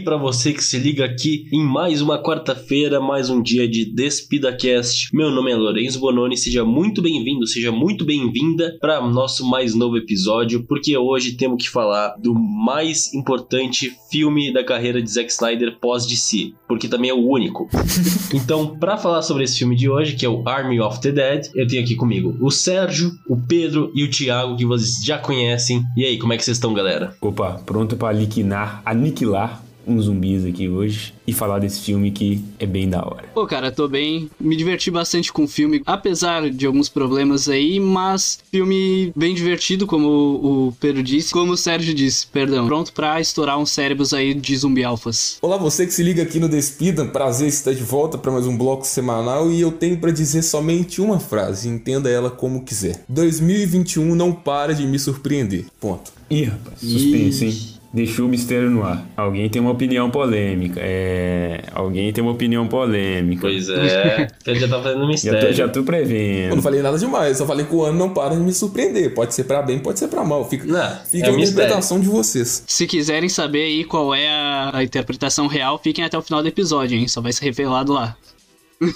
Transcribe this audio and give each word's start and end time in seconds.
aí 0.00 0.04
para 0.04 0.16
você 0.16 0.52
que 0.52 0.64
se 0.64 0.78
liga 0.78 1.04
aqui 1.04 1.46
em 1.52 1.62
mais 1.62 2.00
uma 2.00 2.22
quarta-feira, 2.22 3.00
mais 3.00 3.28
um 3.28 3.42
dia 3.42 3.68
de 3.68 3.84
DespidaCast. 3.84 5.14
Meu 5.14 5.30
nome 5.30 5.52
é 5.52 5.56
Lourenço 5.56 6.00
Bononi, 6.00 6.36
seja 6.36 6.64
muito 6.64 7.02
bem-vindo, 7.02 7.46
seja 7.46 7.70
muito 7.70 8.04
bem-vinda 8.04 8.76
para 8.80 9.00
nosso 9.00 9.48
mais 9.48 9.74
novo 9.74 9.96
episódio, 9.96 10.64
porque 10.66 10.96
hoje 10.96 11.32
temos 11.32 11.62
que 11.62 11.70
falar 11.70 12.14
do 12.18 12.34
mais 12.34 13.12
importante 13.12 13.92
filme 14.10 14.52
da 14.52 14.64
carreira 14.64 15.02
de 15.02 15.10
Zack 15.10 15.30
Snyder 15.30 15.78
pós-DC, 15.78 16.52
porque 16.66 16.88
também 16.88 17.10
é 17.10 17.14
o 17.14 17.28
único. 17.28 17.68
então, 18.32 18.78
para 18.78 18.96
falar 18.96 19.22
sobre 19.22 19.44
esse 19.44 19.58
filme 19.58 19.76
de 19.76 19.88
hoje, 19.88 20.16
que 20.16 20.24
é 20.24 20.28
o 20.28 20.48
Army 20.48 20.80
of 20.80 21.00
the 21.00 21.12
Dead, 21.12 21.50
eu 21.54 21.66
tenho 21.66 21.82
aqui 21.82 21.94
comigo 21.94 22.36
o 22.40 22.50
Sérgio, 22.50 23.12
o 23.28 23.36
Pedro 23.36 23.92
e 23.94 24.04
o 24.04 24.10
Thiago, 24.10 24.56
que 24.56 24.64
vocês 24.64 25.04
já 25.04 25.18
conhecem. 25.18 25.82
E 25.96 26.04
aí, 26.04 26.18
como 26.18 26.32
é 26.32 26.36
que 26.36 26.44
vocês 26.44 26.56
estão, 26.56 26.72
galera? 26.72 27.14
Opa, 27.20 27.60
pronto 27.66 27.96
para 27.96 28.16
aniquilar, 28.16 28.82
aniquilar 28.84 29.62
uns 29.86 30.04
zumbis 30.04 30.44
aqui 30.44 30.68
hoje 30.68 31.14
e 31.26 31.32
falar 31.32 31.58
desse 31.58 31.80
filme 31.80 32.10
que 32.10 32.42
é 32.58 32.66
bem 32.66 32.88
da 32.88 32.98
hora. 32.98 33.28
Pô, 33.34 33.46
cara, 33.46 33.70
tô 33.70 33.88
bem. 33.88 34.30
Me 34.40 34.56
diverti 34.56 34.90
bastante 34.90 35.32
com 35.32 35.44
o 35.44 35.48
filme, 35.48 35.82
apesar 35.86 36.50
de 36.50 36.66
alguns 36.66 36.88
problemas 36.88 37.48
aí, 37.48 37.78
mas 37.78 38.40
filme 38.50 39.12
bem 39.14 39.34
divertido, 39.34 39.86
como 39.86 40.08
o 40.08 40.76
Pedro 40.80 41.02
disse, 41.02 41.32
como 41.32 41.52
o 41.52 41.56
Sérgio 41.56 41.94
disse, 41.94 42.26
perdão. 42.26 42.66
Pronto 42.66 42.92
pra 42.92 43.20
estourar 43.20 43.58
uns 43.58 43.70
cérebros 43.70 44.12
aí 44.12 44.34
de 44.34 44.56
zumbi 44.56 44.84
alfas. 44.84 45.38
Olá, 45.40 45.56
você 45.56 45.86
que 45.86 45.92
se 45.92 46.02
liga 46.02 46.22
aqui 46.22 46.38
no 46.38 46.48
Despida, 46.48 47.04
prazer 47.04 47.48
estar 47.48 47.72
de 47.72 47.82
volta 47.82 48.18
para 48.18 48.32
mais 48.32 48.46
um 48.46 48.56
bloco 48.56 48.86
semanal 48.86 49.50
e 49.50 49.60
eu 49.60 49.72
tenho 49.72 49.98
para 49.98 50.10
dizer 50.10 50.42
somente 50.42 51.00
uma 51.00 51.20
frase, 51.20 51.68
entenda 51.68 52.10
ela 52.10 52.30
como 52.30 52.64
quiser. 52.64 53.04
2021 53.08 54.14
não 54.14 54.32
para 54.32 54.74
de 54.74 54.86
me 54.86 54.98
surpreender. 54.98 55.66
Ponto. 55.80 56.12
Ih, 56.30 56.44
rapaz, 56.44 56.80
suspense, 56.80 57.44
hein? 57.44 57.69
Deixou 57.92 58.26
o 58.26 58.28
mistério 58.28 58.70
no 58.70 58.84
ar. 58.84 59.04
Alguém 59.16 59.48
tem 59.48 59.60
uma 59.60 59.72
opinião 59.72 60.10
polêmica. 60.10 60.78
É. 60.80 61.64
Alguém 61.72 62.12
tem 62.12 62.22
uma 62.22 62.32
opinião 62.32 62.68
polêmica. 62.68 63.40
Pois 63.42 63.68
é. 63.68 64.28
Ele 64.46 64.60
já 64.60 64.68
tá 64.68 64.80
fazendo 64.80 65.06
mistério. 65.08 65.40
Já 65.40 65.46
tô, 65.46 65.52
já 65.52 65.68
tô 65.68 65.82
prevendo. 65.82 66.50
Eu 66.50 66.56
não 66.56 66.62
falei 66.62 66.82
nada 66.82 66.96
demais, 66.96 67.36
só 67.38 67.44
falei 67.44 67.66
que 67.66 67.74
o 67.74 67.82
ano 67.82 67.98
não 67.98 68.14
para 68.14 68.36
de 68.36 68.40
me 68.40 68.52
surpreender. 68.52 69.12
Pode 69.12 69.34
ser 69.34 69.42
para 69.42 69.60
bem, 69.60 69.80
pode 69.80 69.98
ser 69.98 70.06
para 70.06 70.22
mal. 70.22 70.48
Fica, 70.48 70.66
Não, 70.66 70.96
fica 71.04 71.26
é 71.26 71.30
a 71.30 71.32
interpretação 71.32 71.98
de 71.98 72.06
vocês. 72.06 72.62
Se 72.64 72.86
quiserem 72.86 73.28
saber 73.28 73.62
aí 73.62 73.84
qual 73.84 74.14
é 74.14 74.28
a, 74.28 74.70
a 74.74 74.84
interpretação 74.84 75.48
real, 75.48 75.80
fiquem 75.82 76.04
até 76.04 76.16
o 76.16 76.22
final 76.22 76.42
do 76.42 76.48
episódio, 76.48 76.96
hein? 76.96 77.08
Só 77.08 77.20
vai 77.20 77.32
ser 77.32 77.46
revelado 77.46 77.92
lá. 77.92 78.16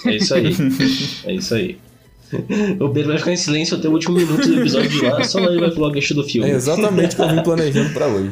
É 0.05 0.15
isso 0.15 0.33
aí. 0.33 0.55
É 1.25 1.33
isso 1.33 1.53
aí. 1.53 1.77
O 2.79 2.89
Pedro 2.89 3.09
vai 3.09 3.17
ficar 3.17 3.31
em 3.31 3.37
silêncio 3.37 3.77
até 3.77 3.87
o 3.87 3.91
último 3.91 4.15
minuto 4.15 4.47
do 4.47 4.59
episódio 4.59 4.89
de 4.89 5.01
lá, 5.01 5.23
só 5.23 5.39
ele 5.39 5.59
vai 5.59 5.71
falar 5.71 5.87
o 5.87 5.91
gancho 5.91 6.13
do 6.13 6.23
filme. 6.23 6.49
É 6.49 6.53
exatamente 6.53 7.13
o 7.13 7.15
que 7.17 7.21
eu 7.21 7.29
vim 7.29 7.43
planejando 7.43 7.93
para 7.93 8.07
hoje. 8.07 8.31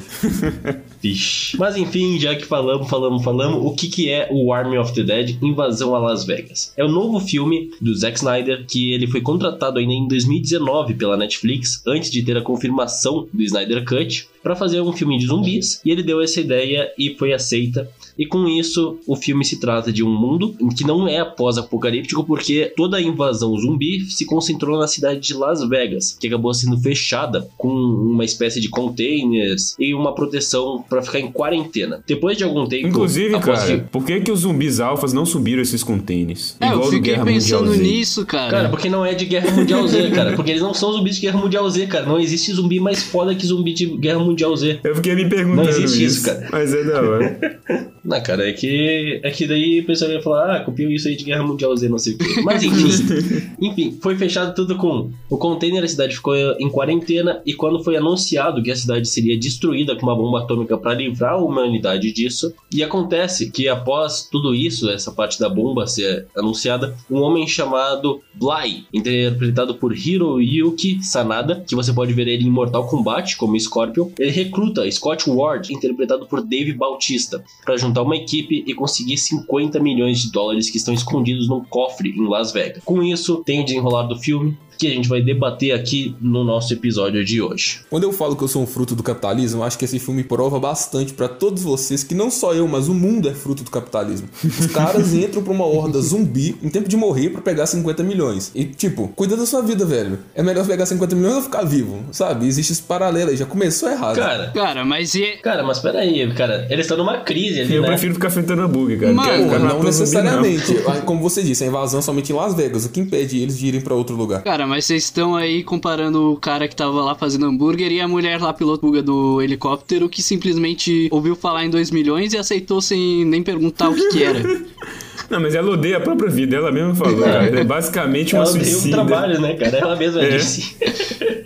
Vixe. 1.02 1.58
Mas 1.58 1.76
enfim, 1.76 2.20
já 2.20 2.36
que 2.36 2.46
falamos, 2.46 2.90
falamos, 2.90 3.24
falamos, 3.24 3.66
o 3.66 3.76
que, 3.76 3.88
que 3.88 4.10
é 4.10 4.28
o 4.32 4.54
Army 4.54 4.78
of 4.78 4.94
the 4.94 5.04
Dead 5.04 5.38
Invasão 5.42 5.96
a 5.96 6.00
Las 6.00 6.26
Vegas? 6.26 6.74
É 6.78 6.84
o 6.84 6.88
novo 6.88 7.20
filme 7.20 7.72
do 7.82 7.94
Zack 7.94 8.18
Snyder, 8.18 8.66
que 8.66 8.94
ele 8.94 9.08
foi 9.08 9.22
contratado 9.22 9.80
ainda 9.80 9.94
em 9.94 10.08
2019 10.08 10.94
pela 10.96 11.18
Netflix, 11.18 11.82
antes 11.86 12.10
de 12.10 12.24
ter 12.24 12.38
a 12.38 12.42
confirmação 12.42 13.28
do 13.34 13.42
Snyder 13.44 13.84
Cut, 13.86 14.28
para 14.42 14.56
fazer 14.56 14.82
um 14.82 14.94
filme 14.94 15.18
de 15.18 15.28
zumbis, 15.28 15.82
e 15.86 15.92
ele 15.92 16.04
deu 16.04 16.22
essa 16.22 16.40
ideia 16.40 16.92
e 16.98 17.16
foi 17.16 17.34
aceita. 17.34 17.90
E 18.18 18.26
com 18.26 18.48
isso, 18.48 18.98
o 19.08 19.16
filme 19.16 19.44
se 19.44 19.60
trata 19.60 19.92
de 19.92 20.04
um 20.04 20.10
mundo 20.10 20.56
que 20.78 20.84
não 20.86 21.08
é 21.08 21.24
pós-apocalíptico, 21.24 22.24
porque 22.24 22.72
toda 22.76 22.98
a 22.98 23.02
invasão 23.02 23.58
zumbi 23.58 24.02
se 24.10 24.26
concentrou 24.26 24.78
na 24.80 24.88
cidade 24.88 25.20
de 25.20 25.34
Las 25.34 25.68
Vegas, 25.68 26.16
que 26.20 26.28
acabou 26.28 26.54
sendo 26.54 26.78
fechada 26.80 27.48
com 27.58 27.70
uma 27.70 28.24
espécie 28.24 28.60
de 28.62 28.70
containers 28.70 29.76
e 29.80 29.94
uma 29.94 30.14
proteção 30.14 30.84
para 30.88 31.02
ficar 31.02 31.20
em 31.20 31.32
quarentena. 31.32 32.04
Depois 32.08 32.38
de 32.38 32.44
algum 32.44 32.66
tempo. 32.68 32.88
Inclusive, 32.88 33.40
cara, 33.40 33.66
que- 33.66 33.78
por 33.90 34.06
que, 34.06 34.20
que 34.22 34.32
os 34.32 34.42
zumbis 34.42 34.80
alfas 34.80 35.14
não 35.14 35.26
subiram 35.26 35.62
esses 35.62 35.84
containers? 35.84 36.56
É, 36.60 36.66
eu 36.68 36.74
Igual 36.74 36.86
do 36.90 36.96
fiquei 36.96 37.14
Guerra 37.14 37.26
pensando 37.26 37.76
nisso, 37.76 38.26
cara. 38.26 38.52
Cara, 38.52 38.70
porque 38.70 38.90
não 38.90 39.06
é 39.06 39.14
de 39.14 39.26
Guerra 39.26 39.52
Mundial 39.52 39.88
Z, 39.88 40.12
cara. 40.12 40.34
Porque 40.36 40.52
eles 40.52 40.62
não 40.62 40.74
são 40.74 40.92
zumbis 40.94 41.16
de 41.16 41.22
Guerra 41.22 41.40
Mundial 41.40 41.70
Z, 41.70 41.88
cara. 41.88 42.06
Não 42.06 42.20
existe 42.20 42.52
zumbi 42.54 42.80
mais 42.80 43.04
foda 43.04 43.34
que 43.36 43.46
zumbi 43.46 43.74
de 43.74 43.86
Guerra 43.98 44.20
Mundial 44.20 44.56
Z. 44.56 44.80
Eu 44.84 44.96
fiquei 44.96 45.16
me 45.16 45.28
perguntando 45.28 45.64
Não 45.64 45.70
existe 45.70 46.04
isso, 46.06 46.26
cara. 46.26 46.48
Mas 46.52 46.74
é 46.74 46.84
da 46.84 47.02
hora. 47.02 47.60
Não, 48.04 48.22
cara, 48.22 48.50
é 48.50 48.52
que, 48.52 49.22
é 49.24 49.32
que 49.32 49.48
daí 49.48 49.80
o 49.80 49.86
pessoal 49.86 50.12
ia 50.12 50.22
falar, 50.22 50.58
ah, 50.58 50.60
copiou 50.60 50.92
isso 50.92 51.08
aí 51.08 51.16
de 51.16 51.24
Guerra 51.24 51.44
Mundial 51.44 51.76
Z, 51.76 51.88
não 51.88 51.98
sei 51.98 52.14
o 52.14 52.18
quê. 52.18 52.42
Mas 52.44 52.62
enfim, 52.62 53.54
enfim, 53.62 53.98
foi 54.02 54.18
fechado 54.18 54.54
tudo 54.54 54.76
com 54.76 55.10
o 55.30 55.38
container, 55.38 55.84
a 55.84 55.88
cidade 55.88 56.16
ficou 56.16 56.36
em 56.36 56.70
quarentena, 56.70 57.42
e 57.46 57.54
quando 57.54 57.84
foi 57.84 57.96
anunciado 57.96 58.62
que 58.62 58.72
a 58.72 58.76
cidade 58.76 59.08
seria 59.08 59.40
destruída 59.40 59.96
com 59.96 60.06
uma 60.06 60.16
bomba 60.16 60.40
atômica 60.40 60.78
para 60.78 60.96
livrar 60.96 61.34
a 61.34 61.38
humanidade 61.38 62.12
disso, 62.12 62.54
e 62.72 62.84
acontece 62.84 63.50
que 63.50 63.70
após 63.70 64.28
tudo 64.30 64.54
isso, 64.54 64.90
essa 64.90 65.12
parte 65.12 65.40
da 65.40 65.48
bomba 65.48 65.88
ser 65.88 66.28
anunciada, 66.36 66.96
um 67.10 67.22
homem 67.22 67.48
chamado 67.48 68.22
Bly, 68.34 68.86
interpretado 68.94 69.76
por 69.76 69.96
Hiroyuki 69.98 71.02
Sanada, 71.02 71.64
que 71.66 71.76
você 71.76 71.94
pode 71.94 72.12
ver 72.12 72.28
ele 72.28 72.44
em 72.44 72.52
Mortal 72.52 72.86
Kombat 72.88 73.38
como 73.38 73.58
Scorpion, 73.58 74.10
ele 74.20 74.32
recruta 74.32 74.90
Scott 74.92 75.30
Ward, 75.30 75.74
interpretado 75.74 76.26
por 76.26 76.42
Dave 76.42 76.74
Bautista, 76.74 77.42
para 77.64 77.78
juntar 77.78 77.93
uma 78.02 78.16
equipe 78.16 78.64
e 78.66 78.74
conseguir 78.74 79.18
50 79.18 79.80
milhões 79.80 80.20
de 80.20 80.32
dólares 80.32 80.70
que 80.70 80.78
estão 80.78 80.94
escondidos 80.94 81.48
num 81.48 81.64
cofre 81.64 82.10
em 82.10 82.28
Las 82.28 82.52
Vegas. 82.52 82.84
Com 82.84 83.04
isso, 83.04 83.44
tem 83.44 83.62
o 83.62 83.66
desenrolar 83.66 84.04
do 84.04 84.18
filme 84.18 84.58
que 84.78 84.88
a 84.88 84.92
gente 84.92 85.08
vai 85.10 85.22
debater 85.22 85.72
aqui 85.74 86.16
no 86.22 86.44
nosso 86.44 86.74
episódio 86.74 87.24
de 87.24 87.42
hoje. 87.42 87.82
Quando 87.90 88.04
eu 88.04 88.12
falo 88.14 88.36
que 88.36 88.44
eu 88.44 88.48
sou 88.48 88.62
um 88.64 88.68
fruto 88.68 88.96
do 88.96 89.04
capitalismo, 89.04 89.62
eu 89.62 89.64
acho 89.64 89.78
que 89.78 89.86
esse 89.86 90.00
filme 90.00 90.24
prova 90.24 90.60
bastante 90.60 91.14
pra 91.14 91.28
todos 91.28 91.64
vocês 91.64 92.04
que 92.04 92.14
não 92.16 92.30
só 92.32 92.54
eu, 92.54 92.68
mas 92.68 92.88
o 92.88 92.94
mundo 92.94 93.30
é 93.30 93.34
fruto 93.34 93.64
do 93.64 93.72
capitalismo. 93.72 94.28
Os 94.44 94.68
caras 94.74 95.14
entram 95.14 95.44
pra 95.44 95.54
uma 95.54 95.66
horda 95.66 96.00
zumbi 96.02 96.56
em 96.62 96.70
tempo 96.70 96.88
de 96.90 96.98
morrer 96.98 97.30
pra 97.30 97.42
pegar 97.42 97.66
50 97.66 98.04
milhões. 98.04 98.52
E 98.56 98.66
tipo, 98.66 99.08
cuida 99.10 99.36
da 99.38 99.46
sua 99.46 99.62
vida, 99.62 99.86
velho. 99.86 100.20
É 100.36 100.42
melhor 100.44 100.66
pegar 100.66 100.86
50 100.86 101.16
milhões 101.16 101.36
ou 101.36 101.42
ficar 101.44 101.64
vivo, 101.64 102.04
sabe? 102.12 102.48
Existe 102.48 102.72
esse 102.74 102.82
paralelo 102.82 103.30
aí, 103.30 103.38
já 103.38 103.46
começou 103.46 103.90
errado. 103.90 104.16
Cara, 104.18 104.52
Cara, 104.54 104.86
mas 104.86 105.14
e. 105.16 105.38
cara, 105.42 105.64
mas 105.64 105.80
peraí, 105.80 106.32
cara, 106.34 106.68
eles 106.70 106.86
estão 106.86 106.98
numa 106.98 107.18
crise 107.22 107.62
ali, 107.62 107.76
Eu 107.76 107.82
né? 107.82 107.88
prefiro 107.90 108.14
ficar 108.14 108.30
fritando 108.30 108.62
hambúrguer, 108.62 109.00
cara. 109.00 109.14
Mano, 109.14 109.30
Pô, 109.30 109.44
ficar 109.44 109.60
não 109.60 109.66
matando 109.66 109.92
zumbi, 109.92 110.00
necessariamente. 110.00 110.78
Ah, 110.88 111.02
Como 111.02 111.22
você 111.22 111.42
disse, 111.44 111.64
a 111.64 111.68
invasão 111.68 112.00
é 112.00 112.04
somente 112.04 112.32
em 112.32 112.36
Las 112.36 112.54
Vegas. 112.54 112.86
O 112.86 112.90
que 112.90 113.00
impede 113.00 113.40
eles 113.40 113.58
de 113.58 113.68
irem 113.68 113.82
pra 113.82 113.94
outro 113.94 114.16
lugar? 114.16 114.42
Cara, 114.44 114.66
mas 114.74 114.86
vocês 114.86 115.04
estão 115.04 115.36
aí 115.36 115.64
comparando 115.64 116.32
o 116.32 116.36
cara 116.36 116.68
que 116.68 116.76
tava 116.76 117.00
lá 117.04 117.14
fazendo 117.14 117.46
hambúrguer 117.46 117.92
e 117.92 118.02
a 118.02 118.08
mulher 118.08 118.42
lá 118.42 118.52
piloto 118.52 119.04
do 119.04 119.40
helicóptero 119.40 120.10
que 120.10 120.24
simplesmente 120.24 121.08
ouviu 121.12 121.36
falar 121.36 121.64
em 121.64 121.70
2 121.70 121.92
milhões 121.92 122.34
e 122.34 122.40
aceitou 122.40 122.82
sem 122.82 123.24
nem 123.24 123.44
perguntar 123.44 123.90
o 123.90 123.94
que, 123.94 124.10
que 124.10 124.24
era. 124.24 124.42
Não, 125.30 125.40
mas 125.40 125.56
ela 125.56 125.72
odeia 125.72 125.98
a 125.98 126.00
própria 126.02 126.30
vida, 126.30 126.56
ela 126.56 126.72
mesma 126.72 126.94
falou. 126.96 127.22
cara. 127.22 127.46
Ela 127.48 127.60
é 127.60 127.64
basicamente 127.64 128.34
uma 128.36 128.44
Ela 128.44 128.52
deu 128.54 128.62
o 128.62 128.66
suicida. 128.66 128.96
trabalho, 128.96 129.40
né, 129.42 129.54
cara? 129.56 129.78
Ela 129.78 129.96
mesma 129.96 130.22
É. 130.24 130.38
disse. 130.38 130.76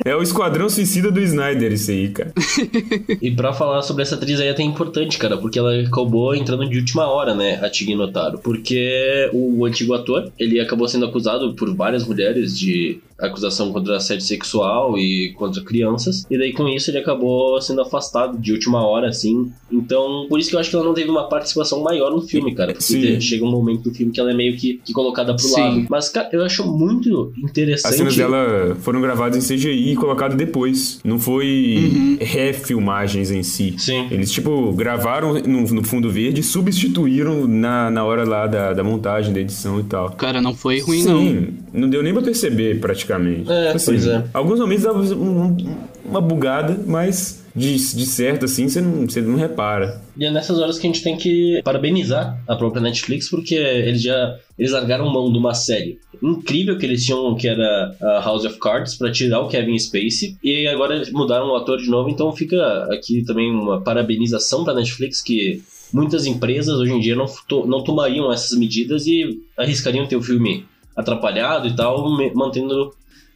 É 0.06 0.16
o 0.16 0.22
esquadrão 0.22 0.70
suicida 0.70 1.12
do 1.12 1.20
Snyder, 1.20 1.74
isso 1.74 1.92
aí, 1.92 2.10
cara. 2.10 2.34
E 3.22 3.32
pra 3.32 3.52
falar 3.54 3.82
sobre 3.82 4.04
essa 4.04 4.16
atriz 4.16 4.40
aí 4.40 4.48
é 4.48 4.52
até 4.52 4.64
importante, 4.64 5.18
cara, 5.18 5.38
porque 5.38 5.58
ela 5.60 5.74
acabou 5.82 6.36
entrando 6.36 6.68
de 6.70 6.78
última 6.78 7.08
hora, 7.08 7.34
né, 7.34 7.60
a 7.62 7.70
Tig 7.70 7.94
Notaro. 7.96 8.40
Porque 8.40 9.30
o 9.34 9.66
antigo 9.66 9.94
ator, 9.94 10.32
ele 10.40 10.60
acabou 10.60 10.88
sendo 10.88 11.06
acusado 11.06 11.54
por 11.56 11.74
várias 11.76 12.06
mulheres 12.06 12.58
de 12.58 13.00
acusação 13.20 13.74
contra 13.74 13.98
assédio 13.98 14.24
sexual 14.26 14.98
e 14.98 15.34
contra 15.36 15.64
crianças. 15.64 16.26
E 16.30 16.38
daí 16.38 16.54
com 16.54 16.68
isso 16.70 16.92
ele 16.92 17.00
acabou 17.00 17.60
sendo 17.62 17.82
afastado 17.82 18.38
de 18.38 18.52
última 18.54 18.86
hora, 18.86 19.08
assim. 19.10 19.52
Então, 19.72 20.28
por 20.30 20.40
isso 20.40 20.50
que 20.50 20.56
eu 20.56 20.60
acho 20.60 20.70
que 20.70 20.76
ela 20.76 20.86
não 20.86 20.94
teve 20.94 21.10
uma 21.10 21.28
participação 21.28 21.82
maior 21.82 22.12
no 22.12 22.22
filme, 22.22 22.54
cara. 22.54 22.72
Porque 22.74 22.84
Sim. 22.84 23.20
chega 23.20 23.44
um 23.44 23.50
momento 23.60 23.84
do 23.90 23.94
filme 23.94 24.12
que 24.12 24.20
ela 24.20 24.32
é 24.32 24.34
meio 24.34 24.56
que, 24.58 24.80
que 24.84 24.94
colocada 24.94 25.34
pro 25.36 25.44
Sim. 25.44 25.62
lado. 25.62 25.86
Mas, 25.90 26.10
cara, 26.10 26.30
eu 26.32 26.44
acho 26.44 26.66
muito 26.66 27.32
interessante. 27.44 27.92
As 27.92 27.98
cenas 27.98 28.16
dela 28.16 28.76
foram 28.82 29.02
gravadas 29.02 29.38
em 29.52 29.56
CGI 29.56 29.92
e 29.92 29.96
colocadas 29.96 30.38
depois. 30.38 31.00
Não 31.04 31.20
foi 31.20 32.18
refilmagens 32.20 33.32
em 33.32 33.44
si. 33.44 33.76
Sim. 33.78 34.08
Eles, 34.12 34.32
tipo, 34.32 34.72
gravaram 34.74 35.34
no, 35.36 35.62
no 35.64 35.84
fundo 35.84 36.10
verde 36.10 36.42
e 36.42 36.44
substituíram 36.44 37.48
na, 37.48 37.90
na 37.90 38.04
hora 38.04 38.24
lá 38.24 38.48
da, 38.48 38.74
da 38.74 38.84
montagem, 38.84 39.34
da 39.34 39.40
edição 39.40 39.80
e 39.80 39.84
tal. 39.84 40.12
Cara, 40.12 40.42
não 40.42 40.54
foi 40.54 40.80
ruim, 40.80 41.04
não. 41.04 41.20
Sim, 41.20 41.48
não 41.74 41.90
deu 41.90 42.02
nem 42.04 42.14
pra 42.14 42.22
perceber 42.22 42.80
praticamente. 42.80 43.50
É, 43.52 43.72
Assim, 43.72 43.86
pois 43.92 44.08
é. 44.08 44.24
Alguns 44.34 44.60
momentos 44.60 44.84
dava 44.84 45.00
um- 45.02 45.42
um- 45.48 45.58
uma 46.06 46.22
bugada, 46.22 46.80
mas 46.88 47.44
de, 47.58 47.76
de 47.76 48.06
certo 48.06 48.46
assim 48.46 48.70
você 48.70 48.80
não, 48.82 49.08
você 49.10 49.22
não 49.22 49.36
repara. 49.36 50.02
E 50.16 50.24
é 50.26 50.32
nessas 50.32 50.60
horas 50.60 50.78
que 50.78 50.86
a 50.88 50.90
gente 50.92 51.04
tem 51.04 51.18
que 51.18 51.62
parabenizar 51.64 52.42
a 52.48 52.56
própria 52.56 52.82
Netflix, 52.82 53.30
porque 53.30 53.56
eles 53.56 54.02
já 54.02 54.38
eles 54.58 54.72
largaram 54.72 55.12
mão 55.12 55.32
de 55.32 55.38
uma 55.38 55.54
série 55.54 56.00
incrível 56.22 56.78
que 56.78 56.86
eles 56.86 57.06
tinham, 57.06 57.36
que 57.36 57.48
era 57.48 57.96
House 58.24 58.44
of 58.46 58.58
Cards, 58.60 58.96
pra 58.96 59.12
tirar 59.12 59.40
o 59.42 59.48
Kevin 59.48 59.78
Spacey, 59.78 60.36
e 60.44 60.68
agora 60.68 61.04
mudaram 61.12 61.50
o 61.52 61.56
ator 61.56 61.78
de 61.78 61.90
novo, 61.90 62.10
então 62.10 62.32
fica 62.36 62.58
aqui 62.92 63.24
também 63.24 63.52
uma 63.52 63.82
parabenização 63.82 64.64
pra 64.64 64.74
Netflix, 64.74 65.22
que 65.22 65.62
muitas 65.94 66.26
empresas 66.26 66.76
hoje 66.80 66.92
em 66.92 67.00
dia 67.00 67.16
não, 67.16 67.28
to- 67.48 67.68
não 67.68 67.84
tomariam 67.84 68.32
essas 68.34 68.58
medidas 68.58 69.06
e 69.06 69.40
arriscariam 69.56 70.08
ter 70.08 70.16
o 70.16 70.22
filme 70.24 70.66
atrapalhado 70.96 71.68
e 71.68 71.76
tal, 71.76 72.10
mantendo 72.34 72.92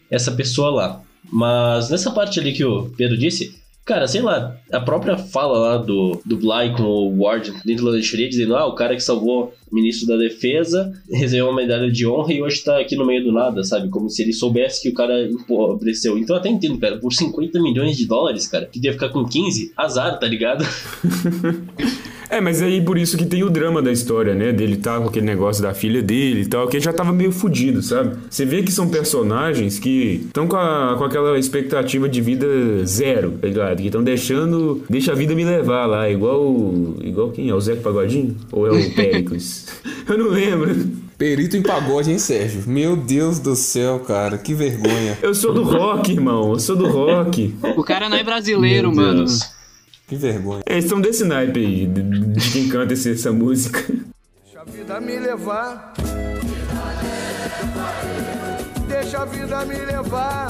essa 0.09 0.31
pessoa 0.31 0.71
lá. 0.71 1.01
Mas 1.31 1.89
nessa 1.91 2.09
parte 2.09 2.39
ali 2.39 2.51
que 2.51 2.65
o 2.65 2.89
Pedro 2.97 3.15
disse, 3.15 3.55
cara, 3.91 4.07
sei 4.07 4.21
lá, 4.21 4.55
a 4.71 4.79
própria 4.79 5.17
fala 5.17 5.59
lá 5.59 5.77
do, 5.77 6.21
do 6.25 6.37
Bly 6.37 6.73
com 6.77 6.83
o 6.83 7.21
Ward 7.21 7.51
dentro 7.65 7.83
da 7.83 7.91
lancheria 7.91 8.29
dizendo: 8.29 8.55
ah, 8.55 8.65
o 8.65 8.73
cara 8.73 8.95
que 8.95 9.03
salvou 9.03 9.53
o 9.69 9.75
ministro 9.75 10.07
da 10.07 10.15
defesa 10.15 10.93
recebeu 11.11 11.47
uma 11.47 11.55
medalha 11.57 11.91
de 11.91 12.07
honra 12.07 12.31
e 12.31 12.41
hoje 12.41 12.63
tá 12.63 12.79
aqui 12.79 12.95
no 12.95 13.05
meio 13.05 13.21
do 13.21 13.33
nada, 13.33 13.65
sabe? 13.65 13.89
Como 13.89 14.09
se 14.09 14.21
ele 14.21 14.31
soubesse 14.31 14.81
que 14.81 14.89
o 14.89 14.93
cara 14.93 15.25
empobreceu. 15.25 16.17
Então 16.17 16.37
eu 16.37 16.39
até 16.39 16.47
entendo, 16.47 16.79
cara, 16.79 16.99
por 16.99 17.11
50 17.11 17.61
milhões 17.61 17.97
de 17.97 18.07
dólares, 18.07 18.47
cara, 18.47 18.65
que 18.65 18.79
devia 18.79 18.93
ficar 18.93 19.09
com 19.09 19.25
15, 19.25 19.73
azar, 19.75 20.17
tá 20.17 20.25
ligado? 20.25 20.63
É, 22.31 22.39
mas 22.39 22.61
aí 22.61 22.79
por 22.81 22.97
isso 22.97 23.17
que 23.17 23.25
tem 23.25 23.43
o 23.43 23.49
drama 23.49 23.81
da 23.81 23.91
história, 23.91 24.33
né? 24.33 24.53
Dele 24.53 24.77
tá 24.77 24.97
com 24.97 25.09
aquele 25.09 25.25
negócio 25.25 25.61
da 25.61 25.73
filha 25.73 26.01
dele 26.01 26.43
e 26.43 26.45
tal, 26.45 26.65
que 26.69 26.79
já 26.79 26.93
tava 26.93 27.11
meio 27.11 27.29
fudido, 27.33 27.81
sabe? 27.81 28.15
Você 28.29 28.45
vê 28.45 28.63
que 28.63 28.71
são 28.71 28.87
personagens 28.87 29.77
que 29.77 30.23
estão 30.27 30.47
com, 30.47 30.55
com 30.55 31.03
aquela 31.03 31.37
expectativa 31.37 32.07
de 32.07 32.21
vida 32.21 32.47
zero, 32.85 33.31
tá 33.31 33.47
ligado? 33.47 33.77
Que 33.81 33.87
estão 33.87 34.01
deixando. 34.01 34.81
Deixa 34.89 35.11
a 35.11 35.15
vida 35.15 35.35
me 35.35 35.43
levar 35.43 35.85
lá, 35.85 36.09
igual. 36.09 36.41
Igual 37.03 37.31
quem? 37.31 37.49
É 37.49 37.53
o 37.53 37.59
Zé 37.59 37.75
Pagodinho? 37.75 38.37
Ou 38.49 38.65
é 38.65 38.71
o 38.71 38.91
Péricles? 38.95 39.67
Eu 40.07 40.17
não 40.17 40.29
lembro. 40.29 40.73
Perito 41.17 41.57
em 41.57 41.61
pagode, 41.61 42.09
hein, 42.11 42.17
Sérgio? 42.17 42.63
Meu 42.65 42.95
Deus 42.95 43.39
do 43.39 43.55
céu, 43.57 43.99
cara, 43.99 44.37
que 44.37 44.53
vergonha. 44.53 45.19
Eu 45.21 45.35
sou 45.35 45.53
do 45.53 45.63
rock, 45.63 46.13
irmão. 46.13 46.53
Eu 46.53 46.59
sou 46.59 46.75
do 46.77 46.87
rock. 46.87 47.53
O 47.75 47.83
cara 47.83 48.07
não 48.09 48.17
é 48.17 48.23
brasileiro, 48.23 48.87
Meu 48.87 49.03
mano. 49.03 49.17
Deus. 49.25 49.60
Que 50.11 50.17
vergonha. 50.17 50.61
Eles 50.67 50.89
são 50.89 50.99
desse 50.99 51.23
naipe 51.23 51.57
aí, 51.57 51.87
de 51.87 52.51
quem 52.51 52.67
canta 52.67 52.93
essa 52.93 53.31
música. 53.31 53.79
Deixa 54.43 54.59
a 54.59 54.65
vida 54.65 54.99
me 54.99 55.17
levar. 55.17 55.93
Deixa 58.89 59.21
a 59.21 59.25
vida 59.25 59.65
me 59.65 59.77
levar. 59.77 60.49